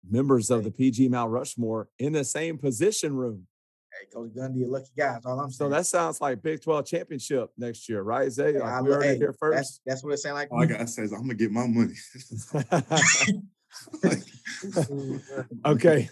members 0.08 0.50
of 0.50 0.64
the 0.64 0.70
PG 0.70 1.08
Mount 1.08 1.30
Rushmore 1.30 1.88
in 1.98 2.12
the 2.12 2.24
same 2.24 2.58
position 2.58 3.14
room. 3.14 3.46
Hey, 3.92 4.06
Coach 4.12 4.30
Gundy, 4.36 4.64
a 4.64 4.68
lucky 4.68 4.90
guy. 4.96 5.14
That's 5.14 5.26
all 5.26 5.40
I'm 5.40 5.50
So 5.50 5.68
that 5.70 5.86
sounds 5.86 6.20
like 6.20 6.42
Big 6.42 6.62
12 6.62 6.86
championship 6.86 7.50
next 7.56 7.88
year, 7.88 8.02
right, 8.02 8.30
Zay? 8.30 8.52
Hey, 8.52 8.60
Like 8.60 8.72
I 8.72 8.82
we 8.82 8.90
lo- 8.90 8.96
heard 8.96 9.04
it 9.06 9.16
here 9.16 9.34
first. 9.38 9.80
that's 9.86 10.04
what 10.04 10.12
it 10.12 10.18
sounds 10.18 10.34
like. 10.34 10.52
All 10.52 10.62
I 10.62 10.66
gotta 10.66 10.86
say 10.86 11.02
is 11.02 11.12
I'm 11.12 11.22
gonna 11.22 11.34
get 11.34 11.50
my 11.50 11.66
money. 11.66 11.94
okay. 15.66 16.08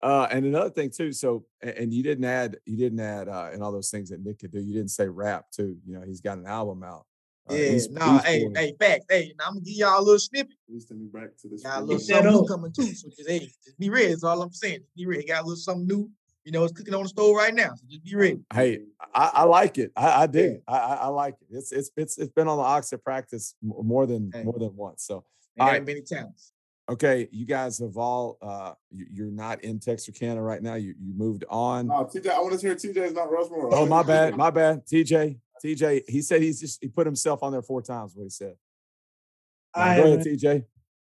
Uh, 0.00 0.28
and 0.30 0.46
another 0.46 0.70
thing 0.70 0.90
too. 0.90 1.12
So, 1.12 1.44
and 1.62 1.92
you 1.92 2.02
didn't 2.02 2.24
add, 2.24 2.58
you 2.66 2.76
didn't 2.76 3.00
add, 3.00 3.28
uh, 3.28 3.50
and 3.52 3.62
all 3.62 3.72
those 3.72 3.90
things 3.90 4.10
that 4.10 4.24
Nick 4.24 4.38
could 4.38 4.52
do. 4.52 4.60
You 4.60 4.72
didn't 4.74 4.90
say 4.92 5.08
rap 5.08 5.46
too. 5.50 5.76
You 5.84 5.98
know, 5.98 6.02
he's 6.06 6.20
got 6.20 6.38
an 6.38 6.46
album 6.46 6.82
out. 6.84 7.04
Yeah, 7.50 7.56
he's- 7.56 7.88
no, 7.90 8.12
he's 8.14 8.22
hey, 8.24 8.48
hey, 8.54 8.74
facts. 8.78 9.06
Hey, 9.08 9.32
now 9.38 9.46
I'm 9.46 9.54
gonna 9.54 9.64
give 9.64 9.74
y'all 9.76 9.98
a 10.00 10.02
little 10.02 10.18
snippet. 10.18 10.54
Please 10.68 10.86
send 10.88 11.00
me 11.00 11.06
back 11.12 11.36
to 11.42 11.48
this. 11.48 11.62
Got 11.62 11.70
a 11.70 11.74
field. 11.78 11.88
little 11.88 11.98
Keep 11.98 12.06
something 12.16 12.32
new 12.32 12.46
coming 12.46 12.72
too. 12.72 12.94
So 12.94 13.08
just 13.08 13.28
hey, 13.28 13.38
just 13.64 13.78
be 13.78 13.90
ready. 13.90 14.08
That's 14.08 14.24
all 14.24 14.42
I'm 14.42 14.52
saying. 14.52 14.80
Just 14.80 14.96
be 14.96 15.06
ready. 15.06 15.24
Got 15.26 15.42
a 15.42 15.46
little 15.46 15.56
something 15.56 15.86
new. 15.86 16.10
You 16.44 16.52
know, 16.52 16.64
it's 16.64 16.72
cooking 16.72 16.94
on 16.94 17.02
the 17.02 17.08
stove 17.10 17.36
right 17.36 17.54
now. 17.54 17.70
So 17.74 17.84
just 17.90 18.02
be 18.04 18.14
ready. 18.14 18.40
Hey, 18.54 18.80
I, 19.14 19.30
I 19.34 19.42
like 19.44 19.76
it. 19.78 19.92
I, 19.96 20.22
I 20.22 20.26
dig 20.26 20.44
Yeah. 20.44 20.50
it. 20.56 20.62
I, 20.66 20.76
I, 20.78 20.94
I 20.94 21.06
like 21.08 21.34
it. 21.42 21.46
It's 21.56 21.72
it's 21.72 21.90
it's 21.96 22.16
it's 22.18 22.32
been 22.32 22.48
on 22.48 22.56
the 22.56 22.62
ox 22.64 22.92
at 22.92 23.02
practice 23.04 23.54
more 23.62 24.06
than 24.06 24.30
Hey. 24.32 24.44
more 24.44 24.58
than 24.58 24.74
once. 24.76 25.04
So 25.04 25.16
Ain't 25.16 25.62
All 25.62 25.66
got 25.66 25.72
right. 25.72 25.86
many 25.86 26.00
talents. 26.02 26.52
okay, 26.90 27.28
you 27.32 27.44
guys 27.44 27.78
have 27.80 27.96
all 27.98 28.38
uh 28.40 28.72
you, 28.90 29.06
you're 29.12 29.30
not 29.30 29.62
in 29.62 29.78
Texarkana 29.78 30.40
right 30.40 30.62
now. 30.62 30.74
You 30.74 30.94
you 30.98 31.12
moved 31.14 31.44
on. 31.50 31.90
Oh, 31.90 32.04
TJ, 32.06 32.30
I 32.30 32.38
want 32.40 32.58
to 32.58 32.66
hear 32.66 32.74
TJ's 32.76 33.12
Mount 33.14 33.30
Rushmore. 33.30 33.74
Oh 33.74 33.84
my 33.86 34.02
bad, 34.02 34.36
my 34.36 34.48
bad. 34.50 34.86
TJ, 34.86 35.38
TJ, 35.64 36.02
he 36.08 36.22
said 36.22 36.42
he's 36.42 36.60
just 36.60 36.80
he 36.82 36.88
put 36.88 37.06
himself 37.06 37.42
on 37.42 37.52
there 37.52 37.62
four 37.62 37.82
times. 37.82 38.14
What 38.16 38.24
he 38.24 38.30
said. 38.30 38.54
I, 39.74 39.96
go 39.96 40.06
ain't- 40.06 40.26
ahead, 40.26 40.38
TJ. 40.38 40.64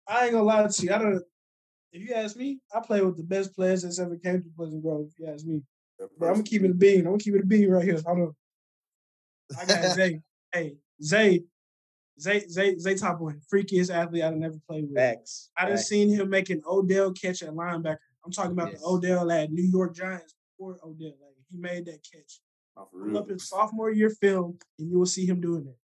I 0.07 0.23
ain't 0.25 0.31
gonna 0.33 0.43
lie 0.43 0.67
to 0.67 0.83
you. 0.85 0.93
I 0.93 0.97
don't. 0.97 1.23
If 1.91 2.07
you 2.07 2.13
ask 2.15 2.35
me, 2.35 2.59
I 2.73 2.79
play 2.81 3.01
with 3.01 3.17
the 3.17 3.23
best 3.23 3.53
players 3.55 3.83
that's 3.83 3.99
ever 3.99 4.15
came 4.17 4.41
to 4.43 4.49
Pleasant 4.55 4.81
Grove. 4.83 5.07
If 5.11 5.19
you 5.19 5.27
ask 5.27 5.45
me, 5.45 5.61
but 6.19 6.27
I'm 6.27 6.33
gonna 6.33 6.43
keep 6.43 6.63
it 6.63 6.71
a 6.71 6.73
bean. 6.73 6.99
I'm 6.99 7.05
gonna 7.05 7.17
keep 7.19 7.35
it 7.35 7.43
a 7.43 7.45
bean 7.45 7.69
right 7.69 7.83
here. 7.83 7.99
Hold 8.05 8.19
on. 8.19 8.35
I 9.59 9.65
got 9.65 9.83
Zay. 9.95 10.21
Hey, 10.51 10.75
Zay, 11.03 11.43
Zay, 12.19 12.39
Zay, 12.47 12.77
Zay 12.77 12.95
Top 12.95 13.19
one, 13.19 13.39
freakiest 13.53 13.93
athlete 13.93 14.23
I've 14.23 14.35
never 14.35 14.57
played 14.67 14.85
with. 14.89 14.95
Facts. 14.97 15.49
I 15.57 15.65
done 15.65 15.77
Facts. 15.77 15.87
seen 15.89 16.09
him 16.09 16.29
make 16.29 16.49
an 16.49 16.61
Odell 16.67 17.11
catch 17.13 17.41
at 17.43 17.49
linebacker. 17.49 17.97
I'm 18.25 18.31
talking 18.31 18.51
about 18.51 18.71
Yes. 18.71 18.81
the 18.81 18.87
Odell 18.87 19.31
at 19.31 19.51
New 19.51 19.63
York 19.63 19.95
Giants 19.95 20.35
before 20.57 20.73
Odell. 20.83 21.13
Like 21.21 21.35
he 21.51 21.57
made 21.57 21.85
that 21.85 21.99
catch. 22.11 22.39
Up 23.15 23.29
his 23.29 23.49
sophomore 23.49 23.91
year 23.91 24.09
film, 24.09 24.57
and 24.77 24.89
you 24.89 24.97
will 24.97 25.05
see 25.05 25.25
him 25.25 25.41
doing 25.41 25.65
that. 25.65 25.75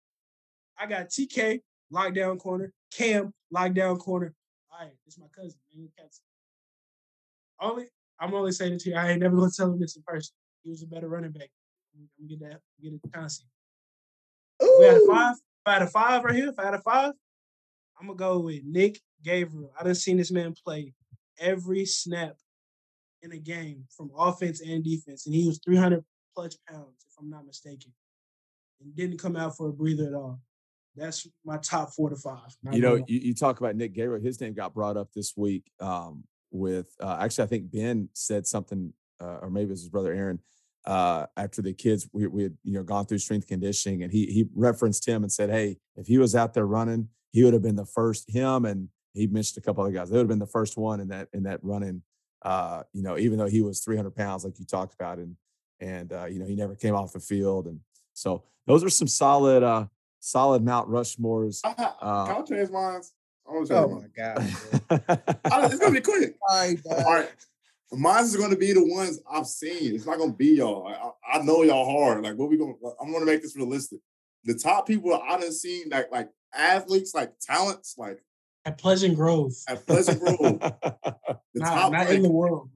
I 0.78 0.86
got 0.86 1.08
TK 1.08 1.60
lockdown 1.92 2.38
corner, 2.38 2.72
Cam 2.92 3.32
lockdown 3.54 3.98
corner. 3.98 4.32
All 4.70 4.86
right, 4.86 4.94
it's 5.06 5.18
my 5.18 5.26
cousin. 5.34 5.58
Man. 5.74 5.88
Only 7.60 7.86
I'm 8.20 8.34
only 8.34 8.52
saying 8.52 8.74
it 8.74 8.80
to 8.80 8.90
you. 8.90 8.96
I 8.96 9.10
ain't 9.10 9.20
never 9.20 9.36
gonna 9.36 9.50
tell 9.50 9.72
him 9.72 9.80
this 9.80 9.96
in 9.96 10.02
person. 10.02 10.34
He 10.62 10.70
was 10.70 10.82
a 10.82 10.86
better 10.86 11.08
running 11.08 11.32
back. 11.32 11.50
I'm 11.94 12.08
gonna 12.18 12.28
get 12.28 12.40
that. 12.40 12.60
Get 12.82 12.92
it 12.92 13.12
concept. 13.12 13.48
We 14.60 14.84
had 14.84 14.96
a 14.96 15.06
five. 15.06 15.34
If 15.34 15.66
I 15.66 15.72
had 15.72 15.82
a 15.82 15.86
five 15.86 16.24
right 16.24 16.34
here, 16.34 16.48
if 16.48 16.58
I 16.58 16.64
had 16.64 16.74
a 16.74 16.80
five, 16.80 17.12
I'm 17.98 18.06
gonna 18.06 18.16
go 18.16 18.40
with 18.40 18.62
Nick 18.64 19.00
Gabriel. 19.22 19.72
I 19.78 19.84
done 19.84 19.94
seen 19.94 20.16
this 20.16 20.30
man 20.30 20.54
play 20.64 20.92
every 21.38 21.86
snap 21.86 22.36
in 23.22 23.32
a 23.32 23.38
game 23.38 23.84
from 23.96 24.10
offense 24.16 24.60
and 24.60 24.84
defense, 24.84 25.26
and 25.26 25.34
he 25.34 25.46
was 25.46 25.60
300 25.64 26.04
plus 26.35 26.56
pounds, 26.69 27.06
if 27.09 27.15
I'm 27.20 27.31
not 27.31 27.47
mistaken, 27.47 27.93
and 28.81 28.94
didn't 28.94 29.19
come 29.19 29.36
out 29.36 29.56
for 29.56 29.69
a 29.69 29.73
breather 29.73 30.06
at 30.06 30.15
all. 30.15 30.40
That's 30.97 31.27
my 31.44 31.59
top 31.59 31.93
four 31.93 32.11
to 32.11 32.16
five. 32.16 32.56
You 32.70 32.81
know, 32.81 32.97
you, 33.09 33.19
you 33.19 33.35
talk 33.35 33.59
about 33.59 33.74
Nick 33.74 33.94
Gabriel. 33.94 34.23
His 34.23 34.40
name 34.40 34.55
got 34.55 34.74
brought 34.74 34.97
up 34.97 35.09
this 35.12 35.32
week 35.36 35.65
um, 35.81 36.24
with 36.52 36.94
uh, 37.01 37.19
actually, 37.20 37.44
I 37.44 37.48
think 37.48 37.73
Ben 37.73 38.09
said 38.12 38.47
something, 38.47 38.93
uh, 39.20 39.39
or 39.43 39.51
maybe 39.51 39.66
it 39.66 39.70
was 39.70 39.81
his 39.81 39.89
brother 39.89 40.12
Aaron. 40.12 40.39
Uh, 40.86 41.27
after 41.36 41.62
the 41.62 41.73
kids, 41.73 42.09
we, 42.12 42.27
we 42.27 42.43
had 42.44 42.56
you 42.62 42.74
know 42.74 42.82
gone 42.82 43.06
through 43.06 43.19
strength 43.19 43.48
conditioning, 43.48 44.02
and 44.02 44.12
he 44.12 44.27
he 44.27 44.47
referenced 44.55 45.06
him 45.09 45.24
and 45.24 45.32
said, 45.32 45.51
"Hey, 45.51 45.78
if 45.97 46.06
he 46.06 46.19
was 46.19 46.36
out 46.36 46.55
there 46.55 46.66
running, 46.66 47.09
he 47.32 47.43
would 47.43 47.55
have 47.55 47.62
been 47.62 47.77
the 47.77 47.86
first. 47.86 48.31
Him 48.31 48.65
and 48.65 48.89
he 49.15 49.27
mentioned 49.27 49.62
a 49.62 49.66
couple 49.66 49.82
other 49.82 49.93
guys. 49.93 50.11
They 50.11 50.16
would 50.16 50.24
have 50.24 50.28
been 50.28 50.39
the 50.39 50.47
first 50.47 50.77
one 50.77 51.01
in 51.01 51.09
that 51.09 51.28
in 51.32 51.44
that 51.44 51.61
running. 51.62 52.02
Uh, 52.43 52.82
you 52.93 53.02
know, 53.02 53.16
even 53.16 53.39
though 53.39 53.48
he 53.48 53.62
was 53.62 53.81
300 53.81 54.15
pounds, 54.15 54.44
like 54.44 54.59
you 54.59 54.66
talked 54.66 54.94
about, 54.94 55.19
and 55.19 55.36
and 55.80 56.12
uh, 56.12 56.26
you 56.26 56.38
know 56.38 56.46
he 56.46 56.55
never 56.55 56.74
came 56.74 56.94
off 56.94 57.12
the 57.12 57.20
field, 57.20 57.66
and 57.66 57.80
so 58.12 58.44
those 58.66 58.82
are 58.84 58.90
some 58.90 59.09
solid 59.09 59.62
uh 59.62 59.86
solid 60.20 60.64
Mount 60.64 60.88
Rushmores. 60.88 61.60
I, 61.64 61.74
I, 61.78 61.84
Uh, 62.01 62.26
can 62.26 62.36
I 62.36 62.44
change 62.44 62.70
minds? 62.70 63.12
I 63.46 63.52
want 63.52 63.66
to 63.68 63.74
change 63.74 63.84
Oh 63.84 64.01
my 64.01 64.98
God. 64.98 65.40
I- 65.52 65.66
It's 65.66 65.78
gonna 65.78 65.92
be 65.94 66.01
quick. 66.01 66.36
All 66.48 66.56
right, 66.59 66.78
All 66.86 67.05
right. 67.05 67.30
Mine 67.92 68.24
is 68.24 68.34
gonna 68.36 68.56
be 68.56 68.72
the 68.72 68.84
ones 68.84 69.20
I've 69.30 69.46
seen. 69.46 69.94
It's 69.94 70.06
not 70.06 70.18
gonna 70.18 70.32
be 70.32 70.56
y'all. 70.56 70.88
I, 70.88 71.38
I 71.38 71.42
know 71.42 71.62
y'all 71.62 71.84
hard. 71.98 72.24
Like, 72.24 72.36
what 72.36 72.48
we 72.48 72.56
gonna? 72.56 72.72
I'm 73.01 73.12
gonna 73.12 73.26
make 73.26 73.42
this 73.42 73.56
realistic. 73.56 74.01
The 74.44 74.55
top 74.55 74.86
people 74.86 75.14
I 75.14 75.38
done 75.38 75.52
seen, 75.52 75.90
like 75.90 76.10
like 76.10 76.28
athletes, 76.55 77.14
like 77.14 77.32
talents, 77.40 77.94
like 77.98 78.24
at 78.64 78.78
Pleasant 78.78 79.14
Grove, 79.14 79.52
at 79.68 79.86
Pleasant 79.86 80.20
Grove. 80.20 80.60
The 81.55 81.60
not, 81.60 81.74
top, 81.74 81.92
not 81.92 82.06
like, 82.06 82.16
in 82.16 82.22
the 82.22 82.30
world. 82.32 82.68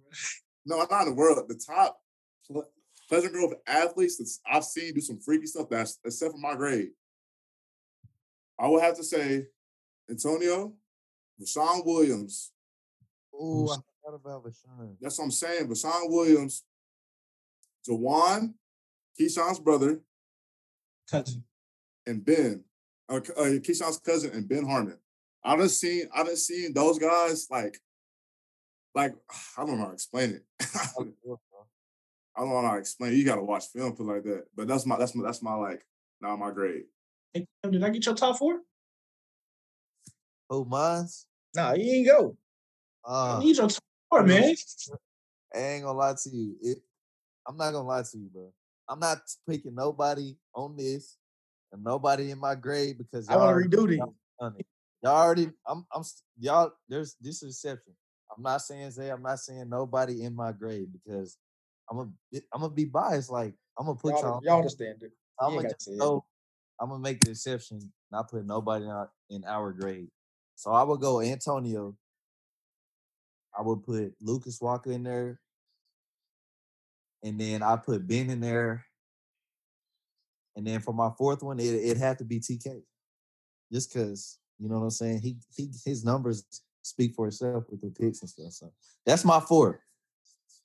no, 0.65 0.87
not 0.89 1.03
in 1.03 1.09
the 1.09 1.15
world. 1.15 1.43
The 1.49 1.57
top, 1.57 1.99
pl- 2.47 2.69
Pleasant 3.09 3.33
Grove 3.33 3.55
athletes 3.67 4.19
that 4.19 4.29
I've 4.51 4.65
seen 4.65 4.95
do 4.95 5.01
some 5.01 5.19
freaky 5.19 5.47
stuff. 5.47 5.69
That's 5.71 5.99
except 6.05 6.33
for 6.33 6.39
my 6.39 6.55
grade. 6.55 6.91
I 8.59 8.69
would 8.69 8.83
have 8.83 8.97
to 8.97 9.05
say 9.05 9.47
Antonio, 10.11 10.75
Rashawn 11.41 11.87
Williams. 11.87 12.53
Oh, 13.33 13.71
I 13.71 13.77
forgot 13.77 14.21
about 14.21 14.45
Vashawn. 14.45 14.97
That's 15.01 15.19
what 15.19 15.25
I'm 15.25 15.31
saying. 15.31 15.69
Rashawn 15.69 16.11
Williams, 16.11 16.65
Jawan, 17.89 18.55
Keyshawn's 19.19 19.61
brother, 19.61 20.01
Cousin. 21.11 21.45
and 22.07 22.25
Ben, 22.25 22.65
uh, 23.09 23.17
uh, 23.17 23.59
Keyshawn's 23.61 24.01
cousin, 24.01 24.33
and 24.33 24.49
Ben 24.49 24.67
Harmon. 24.67 24.99
I 25.43 25.57
done 25.57 25.69
seen, 25.69 26.09
I 26.15 26.25
done 26.25 26.37
seen 26.37 26.75
those 26.75 26.99
guys 26.99 27.47
like, 27.51 27.79
like 28.95 29.15
I 29.57 29.65
don't 29.65 29.79
know 29.79 29.85
how 29.85 29.87
to 29.87 29.93
explain 29.93 30.31
it. 30.31 30.43
I 32.39 32.43
don't 32.43 32.51
want 32.51 32.73
to 32.73 32.79
explain. 32.79 33.15
You 33.15 33.25
got 33.25 33.35
to 33.37 33.43
watch 33.43 33.67
film 33.67 33.97
for 33.97 34.05
like 34.05 34.23
that. 34.23 34.45
But 34.55 34.69
that's 34.69 34.87
my, 34.87 34.97
that's 34.97 35.13
my, 35.17 35.25
that's 35.25 35.43
my 35.43 35.55
like, 35.55 35.85
now 36.21 36.37
my 36.37 36.53
grade. 36.53 36.85
Hey, 37.35 37.45
did 37.69 37.83
I 37.83 37.91
get 37.91 38.07
your 38.07 38.15
top 38.15 38.39
four? 38.39 38.61
Oh, 40.49 40.65
mine's. 40.65 41.27
Nah, 41.57 41.73
you 41.73 41.93
ain't 41.93 42.07
go. 42.07 42.37
I 43.05 43.37
Uh, 43.37 43.39
need 43.41 43.57
your 43.57 43.67
top 43.69 43.83
four, 44.09 44.23
man. 44.23 44.55
I 45.55 45.59
ain't 45.59 45.85
gonna 45.85 45.99
lie 45.99 46.15
to 46.23 46.31
you. 46.31 46.55
It, 46.63 46.79
I'm 47.49 47.57
not 47.57 47.73
gonna 47.73 47.89
lie 47.89 48.03
to 48.03 48.19
you, 48.19 48.29
bro. 48.33 48.53
I'm 48.89 49.01
not 49.01 49.19
picking 49.49 49.75
nobody 49.75 50.37
on 50.55 50.77
this 50.77 51.17
and 51.73 51.83
nobody 51.83 52.31
in 52.31 52.39
my 52.39 52.55
grade 52.55 52.99
because 52.99 53.29
I 53.29 53.37
want 53.37 53.49
already- 53.49 53.69
to 53.71 53.77
redo 53.77 53.89
these. 53.89 53.99
y'all 53.99 54.15
done. 54.41 54.55
Y'all 55.03 55.17
already, 55.17 55.51
I'm, 55.67 55.87
I'm, 55.93 56.03
y'all. 56.39 56.73
There's 56.89 57.17
this 57.21 57.43
is 57.43 57.55
exception. 57.57 57.95
I'm 58.37 58.43
not 58.43 58.63
saying 58.63 58.91
Zay. 58.93 59.11
I'm 59.11 59.23
not 59.23 59.39
saying 59.41 59.69
nobody 59.69 60.23
in 60.23 60.35
my 60.37 60.53
grade 60.53 60.89
because 60.93 61.37
I'm 61.91 61.99
a, 61.99 62.09
I'm 62.53 62.61
gonna 62.61 62.73
be 62.73 62.85
biased. 62.85 63.31
Like 63.31 63.55
I'm 63.79 63.87
gonna 63.87 63.99
put 63.99 64.15
Y'all, 64.15 64.23
y'all. 64.23 64.41
y'all 64.45 64.63
the 64.63 64.71
standard. 64.71 65.13
I'm 65.41 65.51
gonna 65.51 65.63
gotta 65.63 65.75
just 65.75 65.85
say 65.87 65.93
it. 65.93 65.99
go. 65.99 66.25
I'm 66.81 66.89
gonna 66.89 67.01
make 67.03 67.21
the 67.21 67.31
exception, 67.31 67.93
not 68.11 68.31
put 68.31 68.47
nobody 68.47 68.85
in 68.85 68.91
our, 68.91 69.11
in 69.31 69.45
our 69.45 69.73
grade. 69.73 70.09
So 70.55 70.73
I 70.73 70.83
would 70.83 71.01
go 71.01 71.21
Antonio. 71.21 71.97
I 73.57 73.63
would 73.63 73.83
put 73.83 74.15
Lucas 74.21 74.61
Walker 74.61 74.93
in 74.93 75.03
there, 75.03 75.41
and 77.25 77.41
then 77.41 77.63
I 77.63 77.77
put 77.77 78.07
Ben 78.07 78.31
in 78.31 78.41
there. 78.41 78.85
And 80.57 80.67
then 80.67 80.81
for 80.81 80.93
my 80.93 81.11
fourth 81.17 81.43
one, 81.43 81.59
it 81.61 81.65
it 81.67 81.97
had 81.97 82.19
to 82.19 82.25
be 82.25 82.41
TK, 82.41 82.83
just 83.73 83.93
because 83.93 84.39
you 84.59 84.69
know 84.69 84.79
what 84.79 84.85
I'm 84.85 84.91
saying. 84.91 85.21
He 85.21 85.37
he 85.57 85.71
his 85.85 86.05
numbers 86.05 86.45
speak 86.83 87.15
for 87.15 87.29
itself 87.29 87.65
with 87.71 87.81
the 87.81 87.91
picks 87.91 88.21
and 88.21 88.31
stuff. 88.31 88.53
So 88.53 88.73
that's 89.07 89.25
my 89.25 89.41
four. 89.41 89.81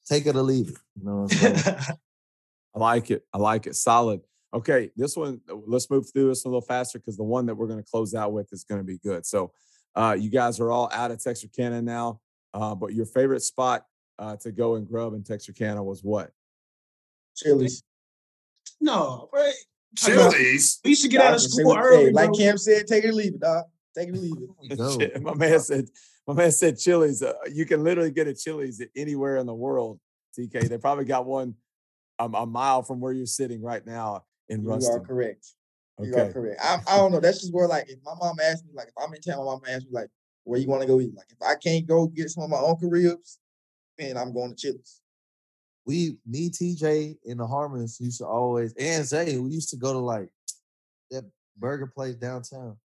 Take 0.08 0.26
it 0.26 0.36
or 0.36 0.42
leave 0.42 0.70
it. 0.70 0.78
You 0.96 1.06
know 1.06 1.16
what 1.22 1.34
I'm 1.46 1.56
saying. 1.56 1.98
I 2.76 2.80
like 2.80 3.12
it. 3.12 3.24
I 3.34 3.38
like 3.38 3.68
it. 3.68 3.76
Solid. 3.76 4.22
Okay, 4.54 4.92
this 4.96 5.16
one, 5.18 5.42
uh, 5.50 5.56
let's 5.66 5.90
move 5.90 6.12
through 6.12 6.28
this 6.28 6.46
a 6.46 6.48
little 6.48 6.62
faster 6.62 7.00
because 7.00 7.18
the 7.18 7.24
one 7.24 7.48
that 7.48 7.56
we're 7.56 7.68
going 7.68 7.82
to 7.84 7.90
close 7.90 8.14
out 8.14 8.34
with 8.34 8.54
is 8.54 8.64
going 8.64 8.80
to 8.80 8.86
be 8.86 9.00
good. 9.00 9.26
So, 9.26 9.52
uh, 9.96 10.16
you 10.20 10.30
guys 10.30 10.60
are 10.60 10.72
all 10.72 10.90
out 10.94 11.10
of 11.10 11.24
Texarkana 11.24 11.82
now, 11.82 12.20
uh, 12.54 12.76
but 12.76 12.94
your 12.94 13.06
favorite 13.08 13.42
spot 13.42 13.86
uh, 14.20 14.36
to 14.38 14.52
go 14.52 14.76
and 14.76 14.88
grub 14.88 15.14
in 15.14 15.24
Texarkana 15.24 15.84
was 15.84 16.04
what? 16.04 16.32
Chili's. 17.36 17.84
no, 18.80 19.30
right? 19.34 19.54
Chili's. 19.98 20.80
We 20.84 20.92
used 20.92 21.04
to 21.04 21.10
get 21.10 21.22
out 21.22 21.28
of 21.28 21.32
I 21.34 21.34
can 21.34 21.50
say 21.50 21.62
school 21.64 21.78
early. 21.78 22.06
hey, 22.06 22.12
like. 22.12 22.34
Cam 22.34 22.58
said, 22.58 22.86
take 22.86 23.04
it 23.04 23.10
or 23.10 23.14
leave 23.14 23.36
it, 23.36 23.40
dog. 23.40 23.66
Take 23.98 24.10
it 24.10 24.16
or 24.16 24.20
leave 24.20 24.38
it. 24.70 24.78
Go. 24.78 25.20
My 25.22 25.34
man 25.34 25.60
said, 25.60 25.86
my 26.28 26.34
man 26.34 26.52
said 26.52 26.78
Chili's. 26.78 27.22
Uh, 27.22 27.34
you 27.52 27.66
can 27.66 27.84
literally 27.84 28.12
get 28.12 28.28
a 28.28 28.34
Chili's 28.34 28.82
anywhere 28.96 29.38
in 29.38 29.46
the 29.46 29.54
world. 29.54 30.00
TK, 30.38 30.70
they 30.70 30.78
probably 30.78 31.06
got 31.06 31.26
one 31.26 31.56
um, 32.20 32.34
a 32.36 32.46
mile 32.46 32.82
from 32.84 33.00
where 33.00 33.14
you're 33.14 33.26
sitting 33.26 33.62
right 33.62 33.86
now 33.86 34.24
in 34.50 34.64
You 34.64 34.70
are 34.70 34.74
Ruston. 34.76 35.06
correct. 35.06 35.48
You 36.02 36.16
are 36.16 36.32
correct. 36.32 36.60
I, 36.62 36.80
I 36.88 36.98
don't 36.98 37.12
know. 37.12 37.20
That's 37.20 37.42
just 37.42 37.54
where 37.54 37.68
like 37.68 37.90
if 37.90 38.00
my 38.04 38.14
mom 38.20 38.38
asked 38.44 38.66
me, 38.66 38.72
like 38.74 38.88
if 38.88 38.94
I'm 38.98 39.14
in 39.14 39.22
town, 39.22 39.38
my 39.40 39.44
mom 39.46 39.62
asked 39.68 39.86
me 39.86 39.92
like, 39.92 40.10
where 40.44 40.60
you 40.60 40.68
want 40.68 40.82
to 40.82 40.88
go 40.88 41.00
eat? 41.00 41.16
Like 41.16 41.28
if 41.30 41.42
I 41.42 41.56
can't 41.56 41.86
go 41.86 42.08
get 42.08 42.30
some 42.30 42.44
of 42.44 42.50
my 42.50 42.58
uncle 42.58 42.90
ribs, 42.90 43.40
then 43.98 44.18
I'm 44.18 44.34
going 44.34 44.50
to 44.50 44.56
Chili's. 44.56 45.02
we, 45.86 46.18
me, 46.26 46.50
TJ, 46.50 47.18
and 47.26 47.40
the 47.40 47.48
Harmons 47.48 48.00
used 48.02 48.20
to 48.20 48.26
always, 48.26 48.74
and 48.74 49.06
Zay, 49.06 49.38
we 49.38 49.52
used 49.52 49.70
to 49.70 49.78
go 49.78 49.94
to 49.94 50.00
like 50.00 50.30
that 51.12 51.26
burger 51.58 51.88
place 51.88 52.16
downtown. 52.16 52.78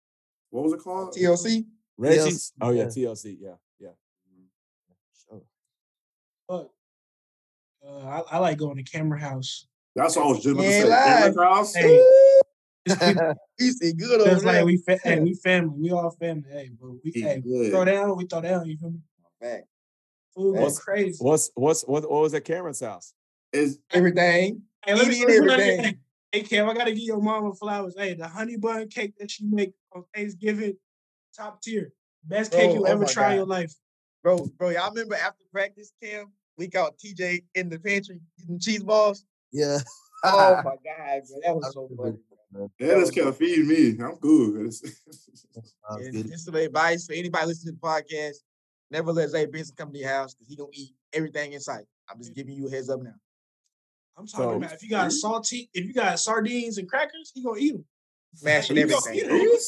What 0.50 0.64
was 0.64 0.72
it 0.74 0.80
called? 0.80 1.14
TLC. 1.14 1.64
Reggie's. 1.98 2.52
Oh 2.60 2.70
yeah, 2.70 2.82
yeah. 2.82 2.88
TLC. 2.88 3.36
Yeah, 3.40 3.50
yeah. 3.80 3.88
Sure. 5.28 5.42
But 6.48 6.70
uh, 7.86 8.06
I, 8.06 8.36
I 8.36 8.38
like 8.38 8.58
going 8.58 8.76
to 8.76 8.82
Camera 8.82 9.20
House. 9.20 9.66
That's 9.94 10.16
what 10.16 10.26
I 10.26 10.28
was 10.28 10.36
just 10.38 10.48
about 10.54 10.62
to 10.62 10.70
say. 10.70 10.84
live. 10.84 11.34
Cameron 11.34 11.54
House. 11.54 11.74
Hey, 11.74 11.86
Woo! 11.96 12.40
it's 12.86 12.98
people 13.04 13.34
He 13.58 13.70
said 13.72 13.98
good 13.98 14.20
over 14.20 14.30
just 14.30 14.44
like 14.44 14.64
we, 14.64 14.76
fa- 14.78 14.98
hey, 15.02 15.20
we 15.20 15.34
family. 15.44 15.74
We 15.76 15.90
all 15.90 16.10
family. 16.10 16.44
Hey, 16.50 16.70
but 16.80 16.90
we, 16.90 17.10
Eat 17.12 17.24
hey, 17.24 17.40
good. 17.40 17.70
throw 17.72 17.84
down, 17.84 18.16
we 18.16 18.26
throw 18.26 18.40
down. 18.40 18.66
You 18.66 18.78
feel 18.78 18.90
me? 18.90 19.00
Back. 19.40 19.64
Food 20.34 20.54
go 20.56 20.62
What's- 20.62 20.78
crazy. 20.78 21.18
What's 21.20 21.50
what's 21.54 21.82
what, 21.82 22.08
what 22.10 22.22
was 22.22 22.34
at 22.34 22.44
Cameron's 22.44 22.80
house? 22.80 23.12
Is 23.52 23.78
Everything. 23.92 24.62
Hey, 24.84 24.94
let 24.94 25.08
me, 25.08 25.18
let 25.20 25.28
me 25.28 25.36
everything. 25.36 25.80
Hey, 25.80 25.98
hey, 26.32 26.42
Cam, 26.42 26.68
I 26.68 26.74
gotta 26.74 26.90
give 26.92 27.00
your 27.00 27.20
mama 27.20 27.52
flowers. 27.54 27.94
Hey, 27.98 28.14
the 28.14 28.28
honey 28.28 28.56
bun 28.56 28.88
cake 28.88 29.14
that 29.18 29.30
she 29.30 29.44
make 29.46 29.72
on 29.92 30.04
Thanksgiving, 30.14 30.76
top 31.38 31.62
tier, 31.62 31.92
best 32.24 32.52
cake 32.52 32.72
you'll 32.74 32.86
oh 32.86 32.90
ever 32.90 33.04
my 33.04 33.12
try 33.12 33.30
in 33.32 33.36
your 33.38 33.46
life. 33.46 33.72
Bro, 34.22 34.48
bro, 34.58 34.70
y'all 34.70 34.90
remember 34.90 35.14
after 35.14 35.44
practice, 35.52 35.92
Cam, 36.02 36.32
we 36.56 36.68
caught 36.68 36.98
TJ 36.98 37.44
in 37.54 37.68
the 37.68 37.78
pantry 37.78 38.20
eating 38.42 38.58
cheese 38.58 38.82
balls? 38.82 39.24
Yeah. 39.52 39.78
Oh 40.24 40.56
my 40.64 40.74
God, 40.84 41.22
bro. 41.28 41.40
That 41.44 41.54
was 41.56 41.72
so 41.72 41.88
funny. 41.96 42.18
that 42.80 42.98
just 43.00 43.14
kept 43.14 43.36
feeding 43.38 43.68
me. 43.68 44.04
I'm 44.04 44.16
good. 44.16 44.66
It's- 44.66 44.82
Sounds 45.88 46.06
And 46.06 46.14
this 46.24 46.40
is 46.40 46.44
the 46.44 46.64
advice 46.64 47.06
for 47.06 47.12
anybody 47.14 47.46
listening 47.46 47.74
to 47.74 47.80
the 47.80 47.86
podcast. 47.86 48.36
Never 48.90 49.12
let 49.12 49.28
Zay 49.30 49.46
Benson 49.46 49.74
come 49.76 49.92
to 49.92 49.98
your 49.98 50.08
house 50.08 50.34
because 50.34 50.48
he 50.48 50.56
gonna 50.56 50.70
eat 50.72 50.90
everything 51.12 51.52
in 51.52 51.60
sight. 51.60 51.84
I'm 52.10 52.18
just 52.18 52.34
giving 52.34 52.54
you 52.54 52.66
a 52.68 52.70
heads 52.70 52.88
up 52.90 53.02
now. 53.02 53.14
I'm 54.16 54.26
talking 54.26 54.44
So- 54.44 54.56
about 54.56 54.72
if 54.72 54.82
you 54.82 54.90
got 54.90 55.06
a 55.06 55.10
salty, 55.10 55.70
if 55.74 55.84
you 55.86 55.92
got 55.94 56.18
sardines 56.18 56.78
and 56.78 56.88
crackers, 56.88 57.30
he 57.34 57.42
gonna 57.42 57.58
eat 57.60 57.72
them. 57.74 57.84
Smashing 58.34 58.76
You 58.76 58.86
gonna 58.88 58.96
everything. 59.08 59.30
eat 59.40 59.44
'em. 59.52 59.58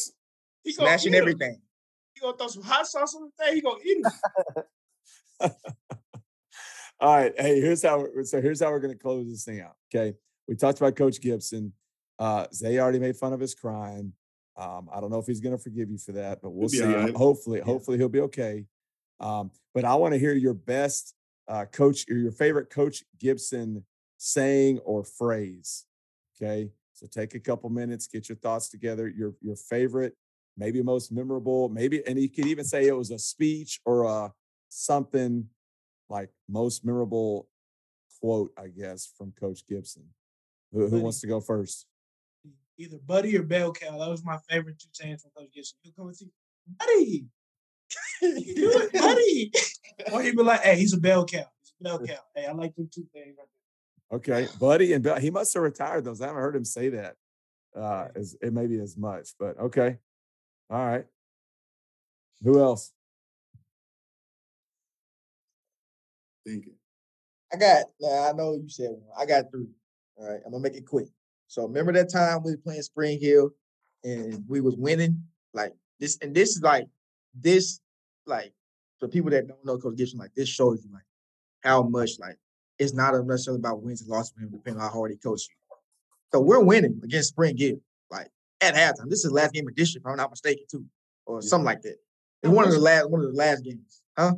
He 0.65 0.73
gonna 0.75 0.91
Smashing 0.91 1.15
eat 1.15 1.17
'em. 1.17 1.23
everything. 1.23 1.61
He 2.15 2.21
gonna 2.21 2.37
throw 2.37 2.49
some 2.49 2.63
hot 2.63 2.87
sauce 2.87 3.15
on 3.15 3.31
the 3.37 3.45
thing. 3.45 3.55
He 3.55 3.61
gonna 3.61 3.79
eat 3.85 4.05
it. 5.41 5.53
All 7.01 7.17
right. 7.17 7.33
Hey, 7.41 7.61
here's 7.61 7.83
how. 7.83 8.07
So 8.25 8.41
here's 8.43 8.61
how 8.61 8.71
we're 8.71 8.81
going 8.81 8.93
to 8.93 8.99
close 8.99 9.27
this 9.31 9.45
thing 9.45 9.61
out. 9.61 9.75
Okay. 9.95 10.15
We 10.47 10.55
talked 10.55 10.79
about 10.79 10.97
Coach 10.97 11.21
Gibson. 11.21 11.73
Uh, 12.19 12.47
Zay 12.53 12.79
already 12.79 12.99
made 12.99 13.17
fun 13.17 13.33
of 13.33 13.41
his 13.41 13.55
crying. 13.55 14.13
Um, 14.57 14.91
I 14.93 15.01
don't 15.01 15.11
know 15.11 15.19
if 15.19 15.27
he's 15.27 15.41
going 15.41 15.57
to 15.57 15.63
forgive 15.63 15.91
you 15.91 15.97
for 15.97 16.13
that, 16.13 16.43
but 16.43 16.51
we'll 16.51 16.69
see. 16.69 16.85
all 16.85 16.93
right. 16.93 17.17
Hopefully, 17.17 17.61
hopefully 17.61 17.97
he'll 17.97 18.11
be 18.11 18.21
okay. 18.21 18.67
Um, 19.19 19.51
but 19.73 19.87
I 19.87 19.95
want 19.95 20.13
to 20.13 20.21
hear 20.21 20.35
your 20.35 20.53
best 20.53 21.15
uh, 21.49 21.65
coach 21.73 22.05
or 22.11 22.17
your 22.17 22.33
favorite 22.33 22.69
Coach 22.69 23.03
Gibson 23.19 23.83
saying 24.19 24.81
or 24.81 25.03
phrase. 25.03 25.87
Okay. 26.37 26.69
So 26.93 27.07
take 27.07 27.35
a 27.35 27.41
couple 27.41 27.71
minutes, 27.71 28.07
get 28.09 28.29
your 28.29 28.37
thoughts 28.37 28.69
together. 28.69 29.09
Your 29.09 29.33
your 29.41 29.57
favorite, 29.57 30.15
maybe 30.57 30.83
most 30.83 31.13
memorable, 31.13 31.69
maybe, 31.69 32.07
and 32.07 32.19
you 32.21 32.29
could 32.29 32.47
even 32.47 32.65
say 32.65 32.87
it 32.87 32.97
was 32.97 33.11
a 33.11 33.19
speech 33.19 33.81
or 33.85 34.05
a 34.05 34.33
something 34.69 35.49
like 36.09 36.31
most 36.49 36.85
memorable 36.85 37.49
quote, 38.21 38.53
I 38.59 38.69
guess, 38.69 39.13
from 39.17 39.33
Coach 39.33 39.67
Gibson. 39.69 40.05
Who, 40.73 40.89
who 40.89 41.01
wants 41.01 41.21
to 41.21 41.27
go 41.27 41.41
first? 41.41 41.87
Either 42.79 42.99
Buddy 42.99 43.37
or 43.37 43.43
Bell 43.43 43.73
Cow. 43.73 43.99
That 43.99 44.09
was 44.09 44.25
my 44.25 44.39
favorite 44.49 44.79
two 44.79 44.89
sayings 44.93 45.23
from 45.23 45.33
Coach 45.37 45.53
Gibson. 45.55 45.79
He'll 45.83 45.93
come 45.93 46.07
with 46.07 46.21
you, 46.21 46.29
Buddy. 46.79 47.27
You 48.23 48.71
it, 48.73 48.93
Buddy. 48.93 49.53
or 50.13 50.23
he'd 50.23 50.37
be 50.37 50.43
like, 50.43 50.61
Hey, 50.61 50.77
he's 50.77 50.93
a 50.93 51.01
Bell 51.01 51.25
Cow. 51.25 51.45
He's 51.61 51.73
a 51.81 51.85
Bell 51.85 51.99
Cow. 52.07 52.21
Hey, 52.35 52.47
I 52.47 52.53
like 52.53 52.75
them 52.77 52.89
two 52.93 53.07
things 53.13 53.35
right 53.37 53.49
Okay, 54.13 54.49
Buddy 54.61 54.93
and 54.93 55.03
Bell. 55.03 55.19
He 55.19 55.31
must 55.31 55.55
have 55.55 55.63
retired 55.63 56.05
those. 56.05 56.21
I 56.21 56.27
haven't 56.27 56.43
heard 56.43 56.57
him 56.57 56.65
say 56.65 56.89
that 56.91 57.15
uh, 57.77 58.09
as 58.15 58.37
it 58.43 58.53
maybe 58.53 58.79
as 58.81 58.97
much, 58.97 59.31
but 59.39 59.59
okay. 59.59 59.99
All 60.71 60.87
right. 60.87 61.05
Who 62.45 62.61
else? 62.61 62.93
Thinking. 66.47 66.75
I 67.53 67.57
got, 67.57 67.85
I 68.05 68.33
know 68.33 68.55
you 68.55 68.69
said 68.69 68.91
one. 68.91 69.19
I 69.19 69.27
got 69.27 69.51
three. 69.51 69.67
All 70.17 70.31
right, 70.31 70.41
I'm 70.45 70.53
gonna 70.53 70.63
make 70.63 70.77
it 70.77 70.87
quick. 70.87 71.09
So 71.49 71.63
remember 71.63 71.93
that 71.95 72.13
time 72.13 72.43
we 72.45 72.53
were 72.53 72.59
playing 72.59 72.83
Spring 72.83 73.19
Hill 73.21 73.51
and 74.05 74.45
we 74.49 74.61
was 74.61 74.77
winning 74.77 75.25
like 75.53 75.75
this, 75.99 76.19
and 76.23 76.35
this 76.35 76.51
is 76.51 76.63
like 76.63 76.87
this, 77.35 77.81
like 78.27 78.53
for 79.01 79.09
people 79.09 79.31
that 79.31 79.49
don't 79.49 79.65
know 79.65 79.79
Coach 79.79 79.97
Gibson, 79.97 80.21
like 80.21 80.35
this 80.37 80.49
shows 80.49 80.85
you 80.85 80.93
like 80.93 81.03
how 81.63 81.83
much 81.83 82.13
like 82.21 82.37
it's 82.79 82.95
not 82.95 83.15
necessarily 83.27 83.59
about 83.59 83.83
wins 83.83 84.03
and 84.03 84.11
losses 84.11 84.33
for 84.33 84.47
depending 84.47 84.81
on 84.81 84.89
how 84.89 84.95
hard 84.95 85.11
he 85.11 85.17
coaches 85.17 85.49
you. 85.51 85.77
So 86.33 86.41
we're 86.41 86.63
winning 86.63 87.01
against 87.03 87.31
Spring 87.31 87.57
Hill, 87.57 87.81
like 88.11 88.29
at 88.61 88.75
halftime. 88.75 89.09
This 89.09 89.25
is 89.25 89.31
the 89.31 89.35
last 89.35 89.53
game 89.53 89.67
of 89.69 89.75
district, 89.75 90.07
if 90.07 90.11
I'm 90.11 90.17
not 90.17 90.31
mistaken, 90.31 90.65
too, 90.71 90.85
or 91.27 91.43
something 91.43 91.65
like 91.67 91.83
that. 91.83 91.97
It's 92.43 92.53
one 92.53 92.67
of 92.67 92.73
the 92.73 92.79
last 92.81 93.11
one 93.11 93.21
of 93.25 93.31
the 93.33 93.37
last 93.37 93.63
games, 93.65 94.03
huh? 94.17 94.35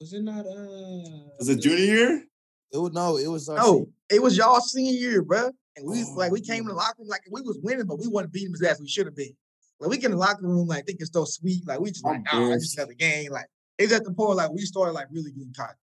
Was 0.00 0.12
it 0.12 0.22
not 0.22 0.44
uh 0.46 1.28
Was 1.38 1.48
it 1.48 1.60
junior 1.60 1.78
year? 1.84 2.16
It 2.18 2.76
It 2.76 2.78
was 2.78 2.92
no, 2.92 3.16
it 3.16 3.28
was 3.28 3.48
our 3.48 3.56
No, 3.56 3.72
senior- 3.72 3.86
it 4.10 4.22
was 4.22 4.36
y'all 4.36 4.60
senior 4.60 4.92
year, 4.92 5.22
bruh. 5.24 5.50
And 5.76 5.86
we 5.86 5.98
was 5.98 6.10
like, 6.16 6.32
we 6.32 6.40
Oh, 6.40 6.44
came 6.46 6.62
in 6.62 6.68
the 6.68 6.74
locker 6.74 6.96
room 6.98 7.08
like 7.08 7.22
we 7.30 7.40
was 7.42 7.58
winning, 7.62 7.86
but 7.86 7.98
we 7.98 8.06
wasn't 8.08 8.32
beating 8.32 8.52
his 8.52 8.62
ass. 8.62 8.80
We 8.80 8.88
should 8.88 9.06
have 9.06 9.16
been. 9.16 9.34
Like 9.80 9.90
we 9.90 9.96
get 9.98 10.06
in 10.06 10.12
the 10.12 10.16
locker 10.18 10.42
room 10.46 10.66
like 10.66 10.86
thinking 10.86 11.06
so 11.06 11.24
sweet, 11.24 11.66
like 11.66 11.80
we 11.80 11.90
just 11.90 12.04
like, 12.04 12.20
I'm 12.32 12.48
nah, 12.48 12.54
it's 12.54 12.64
just 12.64 12.76
pissed. 12.76 12.78
another 12.78 12.94
game. 12.94 13.30
Like 13.32 13.46
it's 13.78 13.92
at 13.92 14.04
the 14.04 14.12
point 14.12 14.36
like 14.36 14.50
we 14.52 14.60
started 14.60 14.92
like 14.92 15.08
really 15.10 15.32
getting 15.32 15.52
caught. 15.54 15.74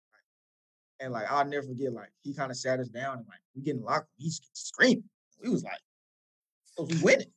And 0.99 1.11
like 1.11 1.29
I'll 1.31 1.45
never 1.45 1.65
forget, 1.67 1.91
like 1.93 2.09
he 2.23 2.33
kind 2.33 2.51
of 2.51 2.57
sat 2.57 2.79
us 2.79 2.87
down 2.89 3.17
and 3.19 3.27
like 3.27 3.39
we 3.55 3.61
get 3.63 3.75
in 3.75 3.79
the 3.81 3.85
locker 3.85 4.01
room, 4.01 4.17
he's 4.17 4.39
screaming. 4.53 5.03
We 5.43 5.49
was 5.49 5.63
like, 5.63 5.79
"Oh, 6.77 6.85
we 6.85 6.97
winning. 7.01 7.27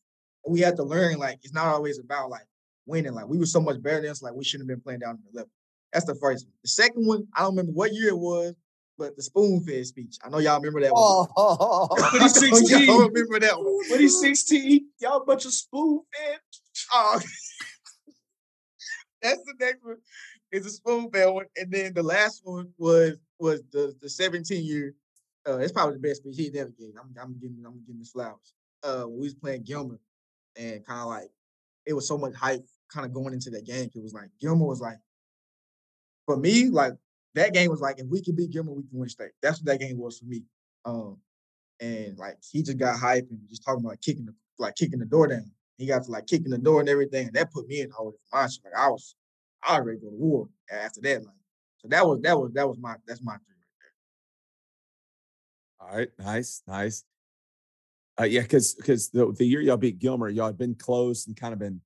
And 0.46 0.54
we 0.54 0.60
had 0.60 0.76
to 0.76 0.84
learn 0.84 1.18
like 1.18 1.40
it's 1.42 1.52
not 1.52 1.66
always 1.66 1.98
about 1.98 2.30
like 2.30 2.46
winning. 2.86 3.12
Like 3.12 3.26
we 3.26 3.38
were 3.38 3.46
so 3.46 3.60
much 3.60 3.82
better 3.82 4.00
than 4.00 4.10
us, 4.10 4.22
like 4.22 4.32
we 4.32 4.44
shouldn't 4.44 4.70
have 4.70 4.76
been 4.76 4.82
playing 4.82 5.00
down 5.00 5.16
to 5.16 5.22
the 5.30 5.38
level. 5.38 5.50
That's 5.92 6.06
the 6.06 6.14
first 6.14 6.46
one. 6.46 6.52
The 6.62 6.68
second 6.68 7.06
one, 7.06 7.26
I 7.34 7.42
don't 7.42 7.56
remember 7.56 7.72
what 7.72 7.92
year 7.92 8.10
it 8.10 8.18
was, 8.18 8.54
but 8.96 9.16
the 9.16 9.22
spoon 9.22 9.60
fed 9.60 9.84
speech. 9.86 10.16
I 10.24 10.28
know 10.28 10.38
y'all 10.38 10.60
remember 10.60 10.80
that 10.80 10.92
one. 10.92 11.26
Oh, 11.36 11.88
I 11.98 12.18
know 12.18 12.28
2016. 12.28 12.86
y'all 12.86 13.08
remember 13.08 13.40
that 13.40 13.58
one. 13.58 13.66
2016, 13.88 14.86
y'all 15.00 15.24
bunch 15.24 15.44
of 15.44 15.52
spoon 15.52 16.00
fed. 16.14 16.38
Oh, 16.92 17.20
that's 19.22 19.42
the 19.44 19.54
next 19.58 19.84
one. 19.84 19.96
It's 20.52 20.66
a 20.66 20.70
spoon 20.70 21.10
fed 21.10 21.32
one, 21.32 21.46
and 21.56 21.72
then 21.72 21.92
the 21.92 22.02
last 22.02 22.42
one 22.44 22.68
was 22.78 23.16
was 23.38 23.62
the 23.72 23.94
the 24.00 24.08
17 24.08 24.64
year. 24.64 24.94
Uh, 25.48 25.58
it's 25.58 25.72
probably 25.72 25.94
the 25.94 26.00
best 26.00 26.22
speech 26.22 26.36
he 26.36 26.58
ever 26.58 26.72
gave. 26.78 26.94
I'm 27.00 27.14
I'm 27.20 27.36
giving 27.40 27.62
I'm 27.66 27.82
giving 27.86 28.00
his 28.00 28.10
flowers. 28.10 28.54
Uh, 28.82 29.04
when 29.04 29.18
we 29.18 29.24
was 29.24 29.34
playing 29.34 29.64
Gilmer, 29.64 29.98
and 30.56 30.84
kind 30.86 31.00
of 31.00 31.06
like 31.06 31.28
it 31.86 31.92
was 31.92 32.06
so 32.06 32.18
much 32.18 32.34
hype 32.34 32.66
kind 32.92 33.06
of 33.06 33.12
going 33.12 33.32
into 33.32 33.50
that 33.50 33.64
game. 33.64 33.90
It 33.94 34.02
was 34.02 34.14
like 34.14 34.28
Gilmer 34.40 34.66
was 34.66 34.80
like, 34.80 34.98
for 36.26 36.36
me, 36.36 36.68
like 36.68 36.92
that 37.34 37.52
game 37.52 37.70
was 37.70 37.80
like 37.80 37.98
if 37.98 38.06
we 38.06 38.22
could 38.22 38.36
beat 38.36 38.50
Gilmer, 38.50 38.72
we 38.72 38.82
can 38.82 38.98
win 38.98 39.08
state. 39.08 39.30
That's 39.42 39.58
what 39.60 39.66
that 39.66 39.80
game 39.80 39.98
was 39.98 40.18
for 40.18 40.24
me. 40.24 40.42
Um, 40.84 41.18
and 41.80 42.16
like 42.18 42.36
he 42.50 42.62
just 42.62 42.78
got 42.78 42.98
hype 42.98 43.26
and 43.30 43.40
just 43.48 43.64
talking 43.64 43.80
about 43.80 43.90
like 43.90 44.00
kicking 44.00 44.26
the 44.26 44.34
like 44.58 44.74
kicking 44.74 44.98
the 44.98 45.06
door 45.06 45.28
down. 45.28 45.50
He 45.76 45.86
got 45.86 46.04
to 46.04 46.10
like 46.10 46.26
kicking 46.26 46.50
the 46.50 46.58
door 46.58 46.80
and 46.80 46.88
everything, 46.88 47.26
and 47.26 47.36
that 47.36 47.52
put 47.52 47.68
me 47.68 47.80
in 47.80 47.90
a 47.90 47.92
whole 47.92 48.12
different 48.12 48.50
mindset. 48.50 48.64
Like 48.64 48.74
I 48.78 48.88
was, 48.88 49.14
I 49.62 49.78
was 49.78 49.86
ready 49.86 49.98
to 49.98 50.04
go 50.04 50.10
to 50.10 50.16
war 50.16 50.48
after 50.70 51.00
that. 51.02 51.24
Like 51.24 51.34
so 51.78 51.88
that 51.88 52.06
was 52.06 52.20
that 52.22 52.38
was 52.38 52.52
that 52.54 52.66
was 52.66 52.78
my 52.78 52.94
that's 53.06 53.22
my 53.22 53.34
three 53.34 53.54
right 55.80 55.88
there. 55.88 55.88
All 55.88 55.96
right, 55.98 56.08
nice, 56.18 56.62
nice. 56.66 57.04
Uh, 58.18 58.24
yeah, 58.24 58.40
because 58.42 58.74
because 58.74 59.10
the 59.10 59.32
the 59.36 59.44
year 59.44 59.60
y'all 59.60 59.76
beat 59.76 59.98
Gilmer, 59.98 60.28
y'all 60.28 60.46
had 60.46 60.58
been 60.58 60.74
close 60.74 61.26
and 61.26 61.36
kind 61.36 61.52
of 61.52 61.58
been 61.58 61.80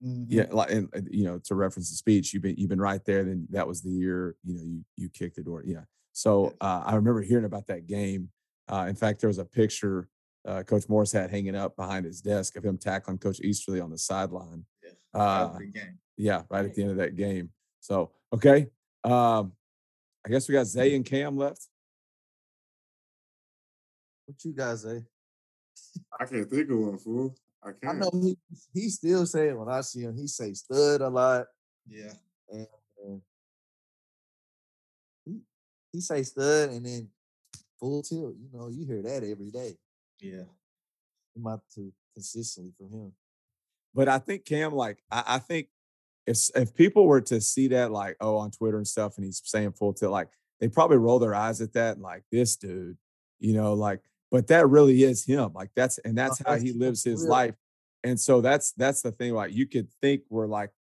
there. 0.00 0.46
yeah, 0.46 0.52
like 0.52 0.70
and, 0.70 0.88
you 1.10 1.24
know 1.24 1.38
to 1.44 1.54
reference 1.54 1.90
the 1.90 1.96
speech, 1.96 2.32
you've 2.32 2.42
been 2.42 2.56
you've 2.56 2.70
been 2.70 2.80
right 2.80 3.04
there. 3.04 3.24
Then 3.24 3.46
that 3.50 3.66
was 3.68 3.82
the 3.82 3.90
year 3.90 4.36
you 4.44 4.54
know 4.54 4.62
you 4.62 4.84
you 4.96 5.08
kicked 5.10 5.36
the 5.36 5.42
door. 5.42 5.62
Yeah. 5.66 5.84
So 6.12 6.54
uh, 6.60 6.82
I 6.86 6.94
remember 6.94 7.20
hearing 7.22 7.44
about 7.44 7.66
that 7.66 7.86
game. 7.86 8.30
Uh, 8.68 8.86
in 8.88 8.94
fact, 8.94 9.20
there 9.20 9.28
was 9.28 9.38
a 9.38 9.44
picture 9.44 10.08
uh, 10.46 10.62
Coach 10.62 10.88
Morris 10.88 11.12
had 11.12 11.30
hanging 11.30 11.56
up 11.56 11.76
behind 11.76 12.04
his 12.06 12.20
desk 12.20 12.56
of 12.56 12.64
him 12.64 12.78
tackling 12.78 13.18
Coach 13.18 13.40
Easterly 13.40 13.80
on 13.80 13.90
the 13.90 13.98
sideline. 13.98 14.64
Yeah, 14.82 15.20
Uh, 15.20 15.58
game. 15.58 15.98
yeah, 16.16 16.42
right 16.48 16.64
at 16.64 16.74
the 16.74 16.82
end 16.82 16.92
of 16.92 16.96
that 16.98 17.16
game. 17.16 17.50
So 17.80 18.12
okay, 18.32 18.68
um, 19.04 19.52
I 20.24 20.30
guess 20.30 20.48
we 20.48 20.54
got 20.54 20.66
Zay 20.66 20.94
and 20.94 21.04
Cam 21.04 21.36
left. 21.36 21.68
what 24.26 24.42
you 24.44 24.54
guys 24.54 24.82
say? 24.82 25.02
I 26.20 26.24
can't 26.26 26.48
think 26.48 26.70
of 26.70 26.78
one, 26.78 26.98
fool. 26.98 27.34
I 27.62 27.68
I 27.68 27.72
can't. 27.72 27.96
I 27.96 28.00
know 28.00 28.10
he 28.12 28.36
he 28.72 28.88
still 28.88 29.26
saying 29.26 29.58
when 29.58 29.68
I 29.68 29.80
see 29.80 30.02
him, 30.02 30.16
he 30.16 30.26
say 30.26 30.52
stud 30.52 31.00
a 31.00 31.08
lot. 31.08 31.46
Yeah, 31.86 32.12
And 32.50 32.66
he, 35.24 35.40
he 35.92 36.00
say 36.00 36.22
stud 36.22 36.70
and 36.70 36.84
then 36.86 37.08
full 37.78 38.02
tilt. 38.02 38.34
You 38.38 38.48
know, 38.52 38.68
you 38.68 38.86
hear 38.86 39.02
that 39.02 39.24
every 39.24 39.50
day. 39.50 39.76
yeah. 40.20 40.44
I'm 41.36 41.46
out 41.48 41.62
to 41.74 41.92
consistently 42.14 42.72
from 42.78 42.92
him. 42.92 43.12
But 43.92 44.08
I 44.08 44.18
think 44.18 44.44
Cam, 44.44 44.72
like, 44.72 45.02
I, 45.10 45.24
I 45.26 45.38
think 45.38 45.66
if 46.26 46.48
if 46.54 46.74
people 46.74 47.06
were 47.06 47.20
to 47.22 47.40
see 47.40 47.68
that, 47.68 47.90
like, 47.90 48.16
oh, 48.20 48.36
on 48.36 48.50
Twitter 48.50 48.76
and 48.76 48.86
stuff, 48.86 49.16
and 49.16 49.24
he's 49.24 49.42
saying 49.44 49.72
full 49.72 49.92
tilt, 49.92 50.12
like, 50.12 50.28
they 50.60 50.68
probably 50.68 50.96
roll 50.96 51.18
their 51.18 51.34
eyes 51.34 51.60
at 51.60 51.72
that, 51.74 51.94
and 51.94 52.02
like, 52.02 52.22
this 52.30 52.56
dude, 52.56 52.96
you 53.40 53.52
know, 53.54 53.74
like, 53.74 54.00
but 54.34 54.48
that 54.48 54.68
really 54.68 55.04
is 55.04 55.24
him. 55.24 55.52
Like, 55.54 55.70
that's 55.76 55.98
and 55.98 56.18
that's 56.18 56.42
how 56.44 56.56
he 56.56 56.72
lives 56.72 57.04
his 57.04 57.24
life. 57.24 57.54
And 58.02 58.18
so 58.20 58.40
that's 58.40 58.72
that's 58.72 59.00
the 59.00 59.12
thing. 59.12 59.32
Like, 59.32 59.52
you 59.52 59.64
could 59.64 59.88
think 60.02 60.22
we're 60.28 60.48
like, 60.48 60.72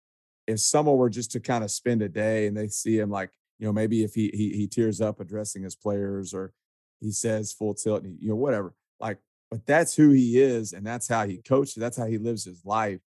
if 0.47 0.59
someone 0.59 0.97
were 0.97 1.11
just 1.11 1.33
to 1.33 1.41
kind 1.41 1.63
of 1.63 1.71
spend 1.71 2.01
a 2.01 2.09
day 2.09 2.47
and 2.47 2.57
they 2.57 2.69
see 2.69 2.99
him, 2.99 3.11
like, 3.11 3.29
you 3.59 3.67
know, 3.67 3.73
maybe 3.75 4.05
if 4.05 4.15
he 4.15 4.31
he 4.33 4.57
he 4.57 4.67
tears 4.67 5.03
up 5.03 5.21
addressing 5.21 5.65
his 5.65 5.77
players 5.77 6.33
or 6.33 6.55
he 7.03 7.11
says 7.11 7.53
full 7.53 7.75
tilt, 7.75 8.05
you 8.05 8.31
know, 8.31 8.37
whatever. 8.37 8.73
Like, 8.99 9.19
but 9.51 9.67
that's 9.67 9.95
who 9.95 10.09
he 10.13 10.41
is, 10.41 10.73
and 10.73 10.87
that's 10.87 11.07
how 11.07 11.27
he 11.27 11.37
coaches. 11.37 11.75
That's 11.75 11.99
how 11.99 12.07
he 12.07 12.17
lives 12.17 12.47
his 12.47 12.65
life 12.65 13.01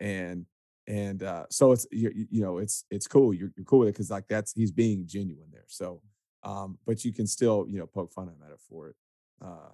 and 0.00 0.46
and 0.88 1.22
uh 1.22 1.44
so 1.50 1.70
it's 1.72 1.86
you, 1.92 2.26
you 2.30 2.40
know 2.40 2.56
it's 2.56 2.86
it's 2.90 3.06
cool 3.06 3.32
you're, 3.32 3.52
you're 3.56 3.64
cool 3.66 3.80
with 3.80 3.88
it 3.88 3.92
because 3.92 4.10
like 4.10 4.26
that's 4.26 4.52
he's 4.52 4.72
being 4.72 5.06
genuine 5.06 5.48
there 5.52 5.64
so 5.68 6.00
um 6.42 6.76
but 6.86 7.04
you 7.04 7.12
can 7.12 7.26
still 7.26 7.66
you 7.68 7.78
know 7.78 7.86
poke 7.86 8.12
fun 8.12 8.28
at 8.28 8.46
at 8.46 8.52
it 8.52 8.60
for 8.68 8.88
it 8.88 8.96
uh 9.44 9.68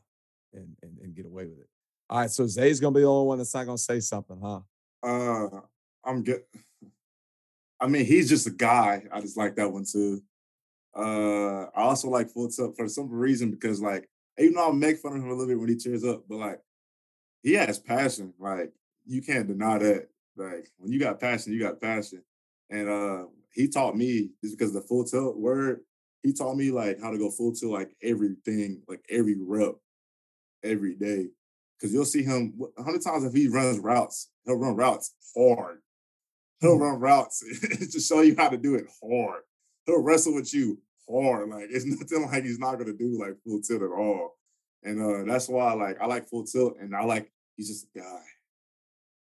and, 0.52 0.76
and 0.82 0.98
and 0.98 1.14
get 1.14 1.26
away 1.26 1.46
with 1.46 1.58
it 1.58 1.68
all 2.08 2.20
right 2.20 2.30
so 2.30 2.46
zay's 2.46 2.80
gonna 2.80 2.94
be 2.94 3.00
the 3.00 3.06
only 3.06 3.26
one 3.26 3.38
that's 3.38 3.54
not 3.54 3.66
gonna 3.66 3.78
say 3.78 4.00
something 4.00 4.40
huh 4.42 4.60
Uh, 5.02 5.60
I'm 6.04 6.24
good. 6.24 6.42
I 7.80 7.86
mean, 7.86 8.04
he's 8.04 8.28
just 8.28 8.46
a 8.46 8.50
guy. 8.50 9.04
I 9.12 9.20
just 9.20 9.36
like 9.36 9.54
that 9.56 9.70
one 9.70 9.84
too. 9.84 10.20
Uh, 10.96 11.64
I 11.66 11.82
also 11.82 12.08
like 12.08 12.30
Full 12.30 12.48
Tilt 12.48 12.76
for 12.76 12.88
some 12.88 13.08
reason 13.10 13.50
because, 13.50 13.80
like, 13.80 14.08
even 14.38 14.54
though 14.54 14.70
I 14.70 14.72
make 14.72 14.98
fun 14.98 15.12
of 15.12 15.18
him 15.18 15.28
a 15.28 15.30
little 15.30 15.46
bit 15.46 15.60
when 15.60 15.68
he 15.68 15.76
tears 15.76 16.04
up, 16.04 16.24
but 16.28 16.38
like, 16.38 16.60
he 17.42 17.52
has 17.54 17.78
passion. 17.78 18.34
Like, 18.38 18.72
you 19.06 19.22
can't 19.22 19.46
deny 19.46 19.78
that. 19.78 20.08
Like, 20.36 20.68
when 20.78 20.90
you 20.90 20.98
got 20.98 21.20
passion, 21.20 21.52
you 21.52 21.60
got 21.60 21.80
passion. 21.80 22.22
And 22.70 22.88
uh, 22.88 23.26
he 23.52 23.68
taught 23.68 23.96
me 23.96 24.30
just 24.42 24.58
because 24.58 24.72
the 24.72 24.80
Full 24.80 25.04
Tilt 25.04 25.36
word. 25.36 25.80
He 26.24 26.32
taught 26.32 26.56
me 26.56 26.72
like 26.72 27.00
how 27.00 27.12
to 27.12 27.18
go 27.18 27.30
full 27.30 27.52
tilt, 27.52 27.72
like 27.72 27.94
everything, 28.02 28.82
like 28.88 29.04
every 29.08 29.36
rep, 29.38 29.76
every 30.62 30.94
day. 30.94 31.26
Because 31.78 31.93
you'll 31.94 32.05
see 32.05 32.22
him 32.24 32.59
a 32.76 32.82
hundred 32.82 33.02
times 33.02 33.24
if 33.24 33.32
he 33.32 33.48
runs 33.48 33.78
routes, 33.78 34.30
he'll 34.44 34.56
run 34.56 34.74
routes 34.76 35.14
hard. 35.36 35.78
He'll 36.60 36.78
run 36.78 36.98
routes 36.98 37.44
to 37.93 38.01
show 38.01 38.20
you 38.22 38.35
how 38.36 38.48
to 38.48 38.56
do 38.56 38.74
it 38.74 38.86
hard. 39.02 39.43
He'll 39.86 40.02
wrestle 40.02 40.35
with 40.35 40.52
you 40.52 40.80
hard. 41.09 41.48
Like 41.51 41.68
it's 41.70 41.85
nothing 42.10 42.28
like 42.28 42.44
he's 42.44 42.59
not 42.59 42.76
gonna 42.78 42.93
do 42.94 43.18
like 43.20 43.35
full 43.44 43.60
tilt 43.60 43.82
at 43.82 43.90
all. 43.90 44.36
And 44.82 45.01
uh 45.01 45.30
that's 45.30 45.48
why 45.48 45.72
like 45.74 46.01
I 46.01 46.06
like 46.06 46.28
full 46.28 46.44
tilt 46.44 46.76
and 46.80 46.94
I 46.97 47.05
like 47.05 47.30
he's 47.56 47.68
just 47.68 47.86
a 47.94 47.98
guy. 48.01 48.20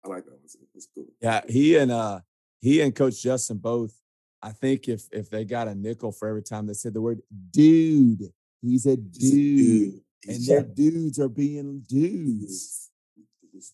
I 0.04 0.08
like 0.08 0.26
that 0.26 0.32
one. 0.32 0.42
too. 0.52 0.60
It's 0.76 0.88
cool. 0.96 1.06
yeah 1.22 1.42
he 1.48 1.76
and 1.78 1.92
uh 1.92 2.20
he 2.62 2.82
and 2.82 2.96
coach 2.96 3.22
justin 3.22 3.58
both 3.58 3.94
i 4.42 4.52
think 4.52 4.88
if 4.88 5.04
if 5.12 5.30
they 5.30 5.44
got 5.46 5.68
a 5.68 5.76
nickel 5.76 6.12
for 6.12 6.28
every 6.28 6.42
time 6.42 6.66
they 6.68 6.74
said 6.74 6.94
the 6.94 7.02
word 7.02 7.22
dude 7.52 8.32
he's 8.62 8.86
a 8.86 8.98
He's 9.14 9.34
a 9.34 9.36
dude 9.36 10.02
and 10.28 10.46
their 10.46 10.64
dudes 10.64 11.20
are 11.20 11.30
being 11.30 11.84
dudes. 11.88 12.90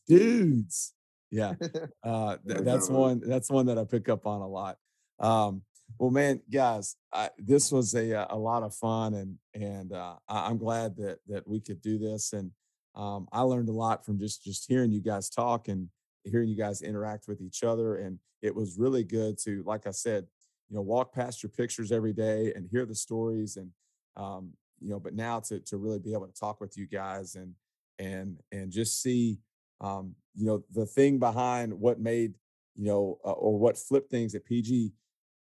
Dudes. 0.08 0.94
Yeah. 1.32 1.54
Uh 2.04 2.38
th- 2.48 2.62
that's 2.62 2.88
one. 2.88 3.20
that's 3.26 3.50
one 3.50 3.66
that 3.66 3.80
i 3.80 3.84
pick 3.84 4.10
up 4.10 4.28
on 4.28 4.42
a 4.42 4.48
lot. 4.48 4.78
Um 5.20 5.64
well 6.00 6.12
man 6.12 6.42
guys 6.52 6.96
I, 7.14 7.30
this 7.38 7.72
was 7.72 7.94
a 7.96 8.22
uh, 8.22 8.28
a 8.30 8.38
lot 8.38 8.64
of 8.64 8.74
fun 8.76 9.14
and 9.14 9.38
and 9.54 9.92
uh 9.94 10.16
I, 10.28 10.48
i'm 10.48 10.58
glad 10.58 10.96
that 10.98 11.20
that 11.28 11.48
we 11.48 11.60
could 11.60 11.82
do 11.82 11.98
this. 11.98 12.34
And 12.34 12.52
um 12.96 13.28
i 13.32 13.42
learned 13.42 13.70
a 13.70 13.74
lot 13.74 14.06
from 14.06 14.20
just 14.20 14.44
just 14.44 14.68
hearing 14.68 14.92
you 14.92 15.02
guys 15.02 15.30
talk 15.30 15.68
and 15.68 15.90
hearing 16.24 16.48
you 16.50 16.56
guys 16.58 16.82
interact 16.82 17.28
with 17.28 17.42
each 17.42 17.64
other. 17.64 17.98
And 17.98 18.20
it 18.42 18.54
was 18.54 18.78
really 18.78 19.04
good 19.04 19.38
to 19.40 19.64
like 19.66 19.88
i 19.88 19.92
said 19.92 20.26
you 20.70 20.76
know 20.76 20.82
walk 20.82 21.14
past 21.14 21.42
your 21.44 21.50
pictures 21.50 21.92
every 21.92 22.14
day 22.14 22.54
and 22.56 22.68
hear 22.72 22.86
the 22.86 22.96
stories 22.96 23.58
and 23.58 23.70
um 24.16 24.52
you 24.80 24.90
know 24.90 25.00
but 25.00 25.14
now 25.14 25.40
to 25.40 25.60
to 25.60 25.78
really 25.78 26.00
be 26.00 26.14
able 26.14 26.28
to 26.28 26.40
talk 26.40 26.60
with 26.60 26.78
you 26.78 26.88
guys 26.88 27.36
and 27.36 27.54
and 28.00 28.40
and 28.52 28.72
just 28.72 29.02
see 29.02 29.40
um 29.82 30.16
you 30.34 30.46
know 30.46 30.64
the 30.74 30.86
thing 30.86 31.20
behind 31.20 31.74
what 31.74 32.00
made 32.00 32.34
you 32.76 32.86
know 32.86 33.18
uh, 33.26 33.32
or 33.32 33.58
what 33.58 33.78
flipped 33.78 34.12
things 34.12 34.36
at 34.36 34.46
pg 34.46 34.92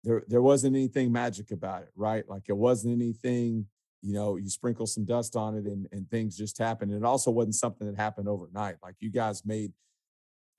there 0.07 0.23
there 0.29 0.41
wasn't 0.41 0.75
anything 0.75 1.13
magic 1.13 1.51
about 1.51 1.83
it 1.83 1.91
right? 1.97 2.27
Like 2.29 2.45
it 2.49 2.57
wasn't 2.57 2.95
anything 2.95 3.67
you 4.03 4.15
know 4.15 4.37
you 4.37 4.49
sprinkle 4.49 4.87
some 4.87 5.05
dust 5.05 5.37
on 5.37 5.57
it 5.57 5.65
and 5.67 5.89
and 5.93 6.09
things 6.09 6.39
just 6.39 6.59
happened. 6.59 6.93
And 6.93 7.03
it 7.03 7.07
also 7.07 7.31
wasn't 7.31 7.57
something 7.57 7.87
that 7.87 8.01
happened 8.01 8.29
overnight. 8.29 8.77
Like 8.83 8.95
you 9.01 9.11
guys 9.11 9.45
made 9.45 9.73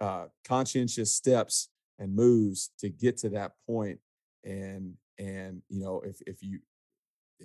uh 0.01 0.25
conscientious 0.45 1.13
steps 1.13 1.69
and 1.97 2.13
moves 2.13 2.71
to 2.79 2.89
get 2.89 3.17
to 3.19 3.29
that 3.29 3.53
point. 3.65 3.99
And 4.43 4.95
and 5.17 5.61
you 5.69 5.79
know 5.79 6.01
if 6.05 6.21
if 6.27 6.43
you 6.43 6.59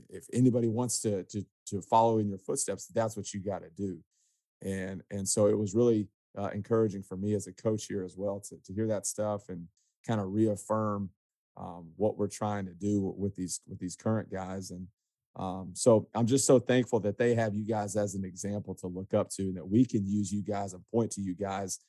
if 0.09 0.27
anybody 0.33 0.69
wants 0.69 1.01
to 1.01 1.23
to 1.25 1.45
to 1.67 1.81
follow 1.83 2.19
in 2.19 2.29
your 2.29 2.39
footsteps 2.39 2.87
that's 2.87 3.17
what 3.17 3.33
you 3.33 3.41
got 3.41 3.63
to 3.63 3.71
do 3.77 3.99
and 4.63 5.03
and 5.11 5.29
so 5.29 5.47
it 5.47 5.59
was 5.59 5.75
really 5.75 6.09
uh, 6.39 6.49
encouraging 6.55 7.03
for 7.03 7.17
me 7.17 7.35
as 7.35 7.47
a 7.47 7.53
coach 7.53 7.87
here 7.87 8.05
as 8.05 8.17
well 8.17 8.41
to 8.41 8.57
to 8.65 8.73
hear 8.73 8.87
that 8.87 9.07
stuff 9.07 9.49
and 9.49 9.67
kind 10.07 10.21
of 10.21 10.33
reaffirm 10.33 11.11
um, 11.57 11.91
what 11.97 12.17
we're 12.17 12.27
trying 12.27 12.65
to 12.65 12.73
do 12.73 13.15
with 13.17 13.37
these 13.37 13.61
with 13.69 13.79
these 13.79 13.97
current 13.97 14.31
guys 14.31 14.71
and 14.71 14.87
Um, 15.37 15.71
so 15.75 16.09
I'm 16.15 16.27
just 16.27 16.47
so 16.47 16.59
thankful 16.59 17.01
that 17.01 17.17
they 17.17 17.35
have 17.35 17.55
you 17.55 17.65
guys 17.65 17.97
as 17.97 18.15
an 18.15 18.25
example 18.25 18.75
to 18.77 18.87
look 18.87 19.15
up 19.15 19.31
to, 19.31 19.43
and 19.43 19.57
that 19.57 19.67
we 19.67 19.85
can 19.85 20.05
use 20.07 20.31
you 20.31 20.43
guys 20.43 20.75
and 20.75 20.83
point 20.93 21.11
to 21.13 21.21
you 21.23 21.35
guys 21.35 21.81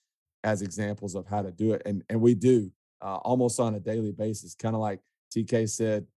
as 0.43 0.61
examples 0.61 1.15
of 1.15 1.25
how 1.27 1.41
to 1.41 1.51
do 1.51 1.73
it. 1.73 1.81
And 1.85 2.03
and 2.09 2.21
we 2.21 2.35
do 2.35 2.71
uh, 3.01 3.17
almost 3.17 3.59
on 3.59 3.75
a 3.75 3.79
daily 3.79 4.11
basis, 4.13 4.55
kind 4.55 4.75
of 4.75 4.81
like 4.81 5.01
TK 5.35 5.67
said. 5.69 6.07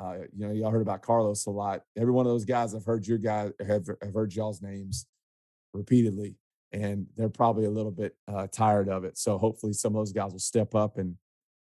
Uh, 0.00 0.14
you 0.34 0.46
know, 0.46 0.52
y'all 0.52 0.70
heard 0.70 0.80
about 0.80 1.02
Carlos 1.02 1.44
a 1.46 1.50
lot. 1.50 1.82
Every 1.96 2.12
one 2.12 2.24
of 2.24 2.32
those 2.32 2.46
guys, 2.46 2.74
I've 2.74 2.86
heard 2.86 3.06
your 3.06 3.18
guys 3.18 3.52
have, 3.66 3.86
have 4.02 4.14
heard 4.14 4.34
y'all's 4.34 4.62
names 4.62 5.06
repeatedly, 5.74 6.36
and 6.72 7.06
they're 7.16 7.28
probably 7.28 7.66
a 7.66 7.70
little 7.70 7.90
bit 7.90 8.16
uh, 8.26 8.46
tired 8.46 8.88
of 8.88 9.04
it. 9.04 9.18
So 9.18 9.36
hopefully, 9.36 9.74
some 9.74 9.94
of 9.94 10.00
those 10.00 10.12
guys 10.12 10.32
will 10.32 10.38
step 10.38 10.74
up 10.74 10.96
and 10.96 11.16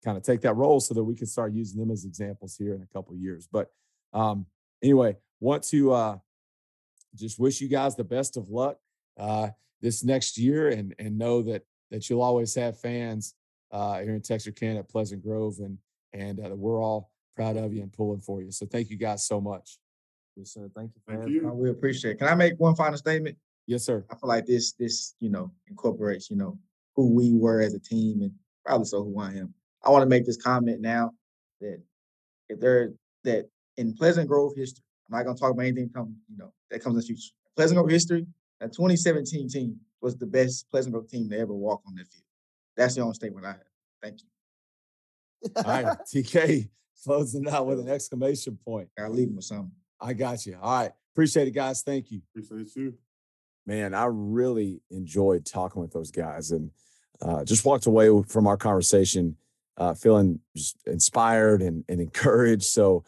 kind 0.05 0.17
of 0.17 0.23
take 0.23 0.41
that 0.41 0.55
role 0.55 0.79
so 0.79 0.93
that 0.93 1.03
we 1.03 1.15
can 1.15 1.25
start 1.25 1.53
using 1.53 1.79
them 1.79 1.89
as 1.89 2.05
examples 2.05 2.55
here 2.55 2.75
in 2.75 2.83
a 2.83 2.93
couple 2.93 3.15
years. 3.15 3.47
But 3.51 3.71
um, 4.13 4.45
anyway, 4.83 5.17
want 5.39 5.63
to 5.69 5.93
uh, 5.93 6.17
just 7.15 7.39
wish 7.39 7.59
you 7.59 7.67
guys 7.67 7.95
the 7.95 8.03
best 8.03 8.37
of 8.37 8.49
luck 8.49 8.77
uh, 9.19 9.49
this 9.81 10.03
next 10.03 10.37
year, 10.37 10.69
and 10.69 10.93
and 10.99 11.17
know 11.17 11.41
that 11.41 11.63
that 11.89 12.07
you'll 12.07 12.21
always 12.21 12.53
have 12.53 12.79
fans 12.79 13.33
uh, 13.71 13.99
here 13.99 14.13
in 14.13 14.21
Texarkana 14.21 14.79
at 14.79 14.89
Pleasant 14.89 15.23
Grove, 15.23 15.55
and 15.57 15.79
and 16.13 16.39
uh, 16.39 16.55
we're 16.55 16.79
all 16.79 17.09
proud 17.37 17.55
of 17.55 17.71
you 17.71 17.83
and 17.83 17.93
pulling 17.93 18.19
for 18.19 18.41
you. 18.41 18.51
So 18.51 18.65
thank 18.65 18.89
you 18.89 18.97
guys 18.97 19.25
so 19.25 19.39
much. 19.39 19.77
Yes, 20.35 20.53
sir. 20.53 20.69
Thank 20.75 20.91
you 20.95 21.01
for 21.05 21.21
Thank 21.21 21.29
you. 21.29 21.47
We 21.53 21.69
appreciate 21.69 22.11
it. 22.11 22.19
Can 22.19 22.27
I 22.27 22.35
make 22.35 22.55
one 22.57 22.75
final 22.75 22.97
statement? 22.97 23.37
Yes, 23.67 23.83
sir. 23.83 24.05
I 24.09 24.15
feel 24.15 24.27
like 24.27 24.45
this 24.45 24.73
this 24.73 25.15
you 25.19 25.29
know 25.29 25.51
incorporates 25.67 26.29
you 26.29 26.37
know 26.37 26.57
who 26.95 27.13
we 27.13 27.33
were 27.33 27.61
as 27.61 27.73
a 27.73 27.79
team 27.79 28.21
and 28.21 28.31
probably 28.65 28.85
so 28.85 29.03
who 29.03 29.19
I 29.19 29.29
am. 29.33 29.53
I 29.83 29.91
want 29.91 30.01
to 30.01 30.09
make 30.09 30.25
this 30.25 30.37
comment 30.37 30.81
now 30.81 31.11
that 31.61 31.81
if 32.49 32.59
there 32.59 32.93
that 33.23 33.49
in 33.77 33.93
Pleasant 33.93 34.27
Grove 34.27 34.53
history, 34.55 34.83
I'm 35.07 35.17
not 35.17 35.25
gonna 35.25 35.37
talk 35.37 35.51
about 35.51 35.61
anything 35.61 35.89
come 35.93 36.15
you 36.29 36.37
know 36.37 36.53
that 36.71 36.81
comes 36.81 36.95
in 36.95 36.99
the 36.99 37.05
future. 37.05 37.33
Pleasant 37.55 37.77
Grove 37.77 37.89
history, 37.89 38.25
that 38.59 38.73
2017 38.73 39.49
team 39.49 39.77
was 40.01 40.17
the 40.17 40.25
best 40.25 40.69
Pleasant 40.71 40.93
Grove 40.93 41.09
team 41.09 41.29
to 41.29 41.37
ever 41.37 41.53
walk 41.53 41.81
on 41.87 41.95
that 41.95 42.07
field. 42.07 42.23
That's 42.75 42.95
the 42.95 43.01
only 43.01 43.13
statement 43.13 43.45
I 43.45 43.49
have. 43.49 43.61
Thank 44.01 44.21
you. 44.21 45.51
All 45.57 45.63
right, 45.63 45.97
TK 46.13 46.69
closing 47.03 47.47
out 47.47 47.67
with 47.67 47.79
an 47.79 47.89
exclamation 47.89 48.57
point. 48.63 48.89
I'll 48.99 49.09
leave 49.09 49.27
them 49.27 49.37
with 49.37 49.45
something. 49.45 49.71
I 49.99 50.13
got 50.13 50.45
you. 50.45 50.57
All 50.61 50.81
right, 50.81 50.91
appreciate 51.13 51.47
it, 51.47 51.51
guys. 51.51 51.81
Thank 51.81 52.11
you. 52.11 52.21
Appreciate 52.31 52.75
you. 52.75 52.91
Too, 52.91 52.97
man, 53.65 53.93
I 53.93 54.05
really 54.05 54.81
enjoyed 54.89 55.45
talking 55.45 55.81
with 55.81 55.91
those 55.91 56.11
guys 56.11 56.51
and 56.51 56.71
uh, 57.21 57.43
just 57.43 57.65
walked 57.65 57.85
away 57.85 58.09
from 58.27 58.47
our 58.47 58.57
conversation 58.57 59.35
uh, 59.77 59.93
feeling 59.93 60.39
just 60.55 60.77
inspired 60.85 61.61
and, 61.61 61.83
and 61.89 62.01
encouraged. 62.01 62.63
So, 62.63 63.03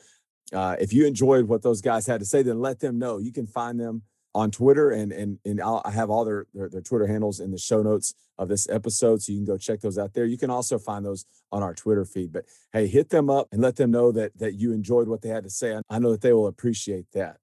uh, 0.54 0.76
if 0.80 0.94
you 0.94 1.06
enjoyed 1.06 1.46
what 1.46 1.62
those 1.62 1.82
guys 1.82 2.08
had 2.08 2.20
to 2.22 2.26
say, 2.26 2.42
then 2.42 2.60
let 2.60 2.80
them 2.80 2.98
know. 2.98 3.20
You 3.20 3.32
can 3.32 3.46
find 3.46 3.80
them 3.80 4.02
on 4.36 4.52
Twitter, 4.52 4.92
and 4.92 5.12
and 5.12 5.40
and 5.46 5.62
I'll, 5.62 5.82
I 5.86 5.92
have 5.92 6.10
all 6.10 6.26
their, 6.26 6.46
their 6.54 6.70
their 6.70 6.82
Twitter 6.82 7.08
handles 7.08 7.40
in 7.40 7.52
the 7.52 7.58
show 7.58 7.82
notes 7.82 8.14
of 8.38 8.48
this 8.48 8.70
episode, 8.70 9.22
so 9.22 9.32
you 9.32 9.40
can 9.40 9.46
go 9.46 9.58
check 9.58 9.82
those 9.82 9.98
out 9.98 10.14
there. 10.14 10.26
You 10.26 10.38
can 10.38 10.50
also 10.50 10.78
find 10.78 11.06
those 11.06 11.26
on 11.52 11.64
our 11.64 11.74
Twitter 11.74 12.06
feed. 12.06 12.32
But 12.32 12.46
hey, 12.72 12.88
hit 12.88 13.10
them 13.10 13.30
up 13.30 13.48
and 13.52 13.62
let 13.62 13.76
them 13.76 13.92
know 13.92 14.12
that 14.12 14.38
that 14.38 14.56
you 14.56 14.72
enjoyed 14.72 15.08
what 15.08 15.22
they 15.22 15.30
had 15.30 15.44
to 15.44 15.50
say. 15.50 15.80
I 15.90 16.00
know 16.00 16.12
that 16.12 16.22
they 16.22 16.34
will 16.34 16.48
appreciate 16.48 17.06
that. 17.14 17.38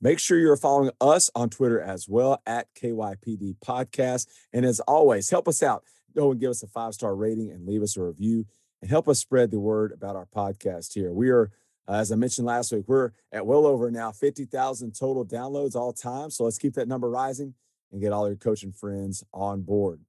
Make 0.00 0.18
sure 0.18 0.38
you're 0.38 0.56
following 0.58 0.90
us 1.00 1.30
on 1.34 1.48
Twitter 1.48 1.80
as 1.80 2.06
well 2.06 2.42
at 2.44 2.66
KYPD 2.74 3.56
Podcast. 3.64 4.26
And 4.52 4.66
as 4.66 4.80
always, 4.80 5.30
help 5.30 5.48
us 5.48 5.62
out. 5.62 5.82
Go 6.14 6.30
and 6.30 6.38
give 6.38 6.50
us 6.50 6.62
a 6.62 6.66
five 6.66 6.92
star 6.92 7.16
rating 7.16 7.50
and 7.50 7.66
leave 7.66 7.82
us 7.82 7.96
a 7.96 8.02
review 8.02 8.44
and 8.82 8.90
help 8.90 9.08
us 9.08 9.18
spread 9.18 9.50
the 9.50 9.58
word 9.58 9.92
about 9.92 10.14
our 10.14 10.26
podcast 10.26 10.92
here. 10.92 11.10
We 11.10 11.30
are, 11.30 11.50
uh, 11.86 11.92
as 11.92 12.10
I 12.10 12.16
mentioned 12.16 12.46
last 12.46 12.72
week, 12.72 12.84
we're 12.86 13.12
at 13.32 13.46
well 13.46 13.66
over 13.66 13.90
now 13.90 14.10
50,000 14.10 14.92
total 14.92 15.24
downloads 15.24 15.74
all 15.74 15.92
time. 15.92 16.30
So 16.30 16.44
let's 16.44 16.58
keep 16.58 16.74
that 16.74 16.88
number 16.88 17.10
rising 17.10 17.54
and 17.92 18.00
get 18.00 18.12
all 18.12 18.26
your 18.26 18.36
coaching 18.36 18.72
friends 18.72 19.22
on 19.32 19.62
board. 19.62 20.00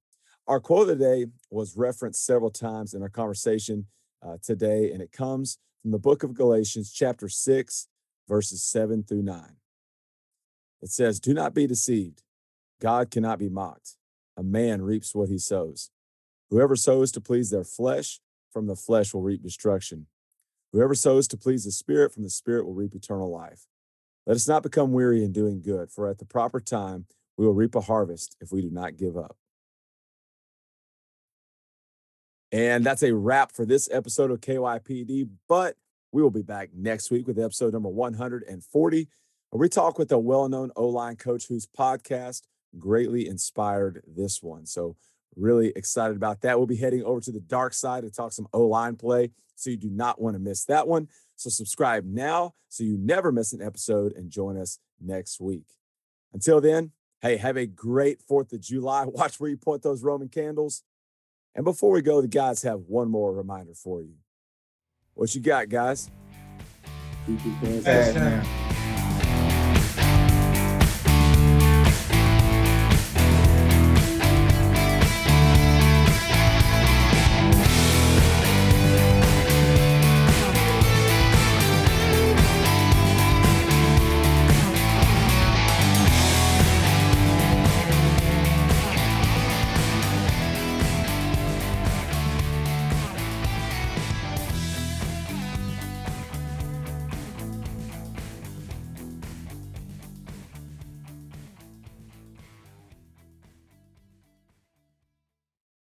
Our 0.46 0.60
quote 0.60 0.88
of 0.88 0.98
the 0.98 1.04
day 1.04 1.26
was 1.50 1.76
referenced 1.76 2.24
several 2.24 2.50
times 2.50 2.94
in 2.94 3.02
our 3.02 3.08
conversation 3.08 3.86
uh, 4.22 4.36
today, 4.42 4.90
and 4.92 5.02
it 5.02 5.12
comes 5.12 5.58
from 5.82 5.90
the 5.90 5.98
book 5.98 6.22
of 6.22 6.34
Galatians, 6.34 6.92
chapter 6.92 7.28
6, 7.28 7.88
verses 8.28 8.62
7 8.62 9.02
through 9.02 9.22
9. 9.22 9.56
It 10.82 10.90
says, 10.90 11.20
Do 11.20 11.34
not 11.34 11.54
be 11.54 11.66
deceived. 11.66 12.22
God 12.80 13.10
cannot 13.10 13.38
be 13.38 13.48
mocked. 13.48 13.96
A 14.36 14.42
man 14.42 14.82
reaps 14.82 15.14
what 15.14 15.28
he 15.28 15.38
sows. 15.38 15.90
Whoever 16.50 16.76
sows 16.76 17.10
to 17.12 17.20
please 17.20 17.50
their 17.50 17.64
flesh, 17.64 18.20
from 18.52 18.66
the 18.66 18.76
flesh 18.76 19.12
will 19.12 19.22
reap 19.22 19.42
destruction. 19.42 20.06
Whoever 20.72 20.94
sows 20.94 21.28
to 21.28 21.36
please 21.36 21.64
the 21.64 21.70
Spirit, 21.70 22.12
from 22.12 22.22
the 22.22 22.30
Spirit 22.30 22.66
will 22.66 22.74
reap 22.74 22.94
eternal 22.94 23.30
life. 23.30 23.66
Let 24.26 24.36
us 24.36 24.48
not 24.48 24.62
become 24.62 24.92
weary 24.92 25.24
in 25.24 25.32
doing 25.32 25.62
good, 25.62 25.90
for 25.90 26.08
at 26.08 26.18
the 26.18 26.24
proper 26.24 26.60
time 26.60 27.06
we 27.36 27.46
will 27.46 27.54
reap 27.54 27.74
a 27.74 27.80
harvest 27.80 28.36
if 28.40 28.50
we 28.50 28.60
do 28.60 28.70
not 28.70 28.96
give 28.96 29.16
up. 29.16 29.36
And 32.52 32.84
that's 32.84 33.02
a 33.02 33.14
wrap 33.14 33.52
for 33.52 33.64
this 33.64 33.88
episode 33.92 34.30
of 34.30 34.40
KYPD. 34.40 35.28
But 35.48 35.76
we 36.12 36.22
will 36.22 36.30
be 36.30 36.42
back 36.42 36.70
next 36.74 37.10
week 37.10 37.26
with 37.26 37.38
episode 37.38 37.72
number 37.72 37.88
140, 37.88 39.08
where 39.50 39.60
we 39.60 39.68
talk 39.68 39.98
with 39.98 40.10
a 40.12 40.18
well 40.18 40.48
known 40.48 40.70
O 40.76 40.88
line 40.88 41.16
coach 41.16 41.48
whose 41.48 41.66
podcast 41.66 42.42
greatly 42.78 43.26
inspired 43.26 44.02
this 44.06 44.42
one. 44.42 44.66
So, 44.66 44.96
really 45.36 45.72
excited 45.76 46.16
about 46.16 46.40
that. 46.40 46.58
We'll 46.58 46.66
be 46.66 46.76
heading 46.76 47.04
over 47.04 47.20
to 47.20 47.32
the 47.32 47.40
dark 47.40 47.74
side 47.74 48.02
to 48.02 48.10
talk 48.10 48.32
some 48.32 48.48
O 48.52 48.66
line 48.66 48.96
play. 48.96 49.30
So, 49.54 49.70
you 49.70 49.76
do 49.76 49.90
not 49.90 50.20
want 50.20 50.34
to 50.34 50.40
miss 50.40 50.64
that 50.64 50.88
one. 50.88 51.08
So, 51.36 51.50
subscribe 51.50 52.04
now 52.04 52.54
so 52.68 52.84
you 52.84 52.96
never 52.98 53.32
miss 53.32 53.52
an 53.52 53.62
episode 53.62 54.12
and 54.14 54.30
join 54.30 54.56
us 54.56 54.78
next 55.00 55.40
week. 55.40 55.64
Until 56.32 56.60
then, 56.60 56.92
hey, 57.22 57.36
have 57.36 57.56
a 57.56 57.66
great 57.66 58.20
4th 58.28 58.52
of 58.52 58.60
July. 58.60 59.04
Watch 59.06 59.40
where 59.40 59.50
you 59.50 59.56
point 59.56 59.82
those 59.82 60.02
Roman 60.02 60.28
candles. 60.28 60.82
And 61.54 61.64
before 61.64 61.90
we 61.90 62.02
go, 62.02 62.20
the 62.20 62.28
guys 62.28 62.62
have 62.62 62.80
one 62.80 63.10
more 63.10 63.32
reminder 63.32 63.74
for 63.74 64.02
you. 64.02 64.14
What 65.14 65.34
you 65.34 65.40
got, 65.40 65.70
guys? 65.70 66.10
Keep 67.26 67.44
your 67.44 67.54
pants 67.54 67.84
man. 67.86 68.65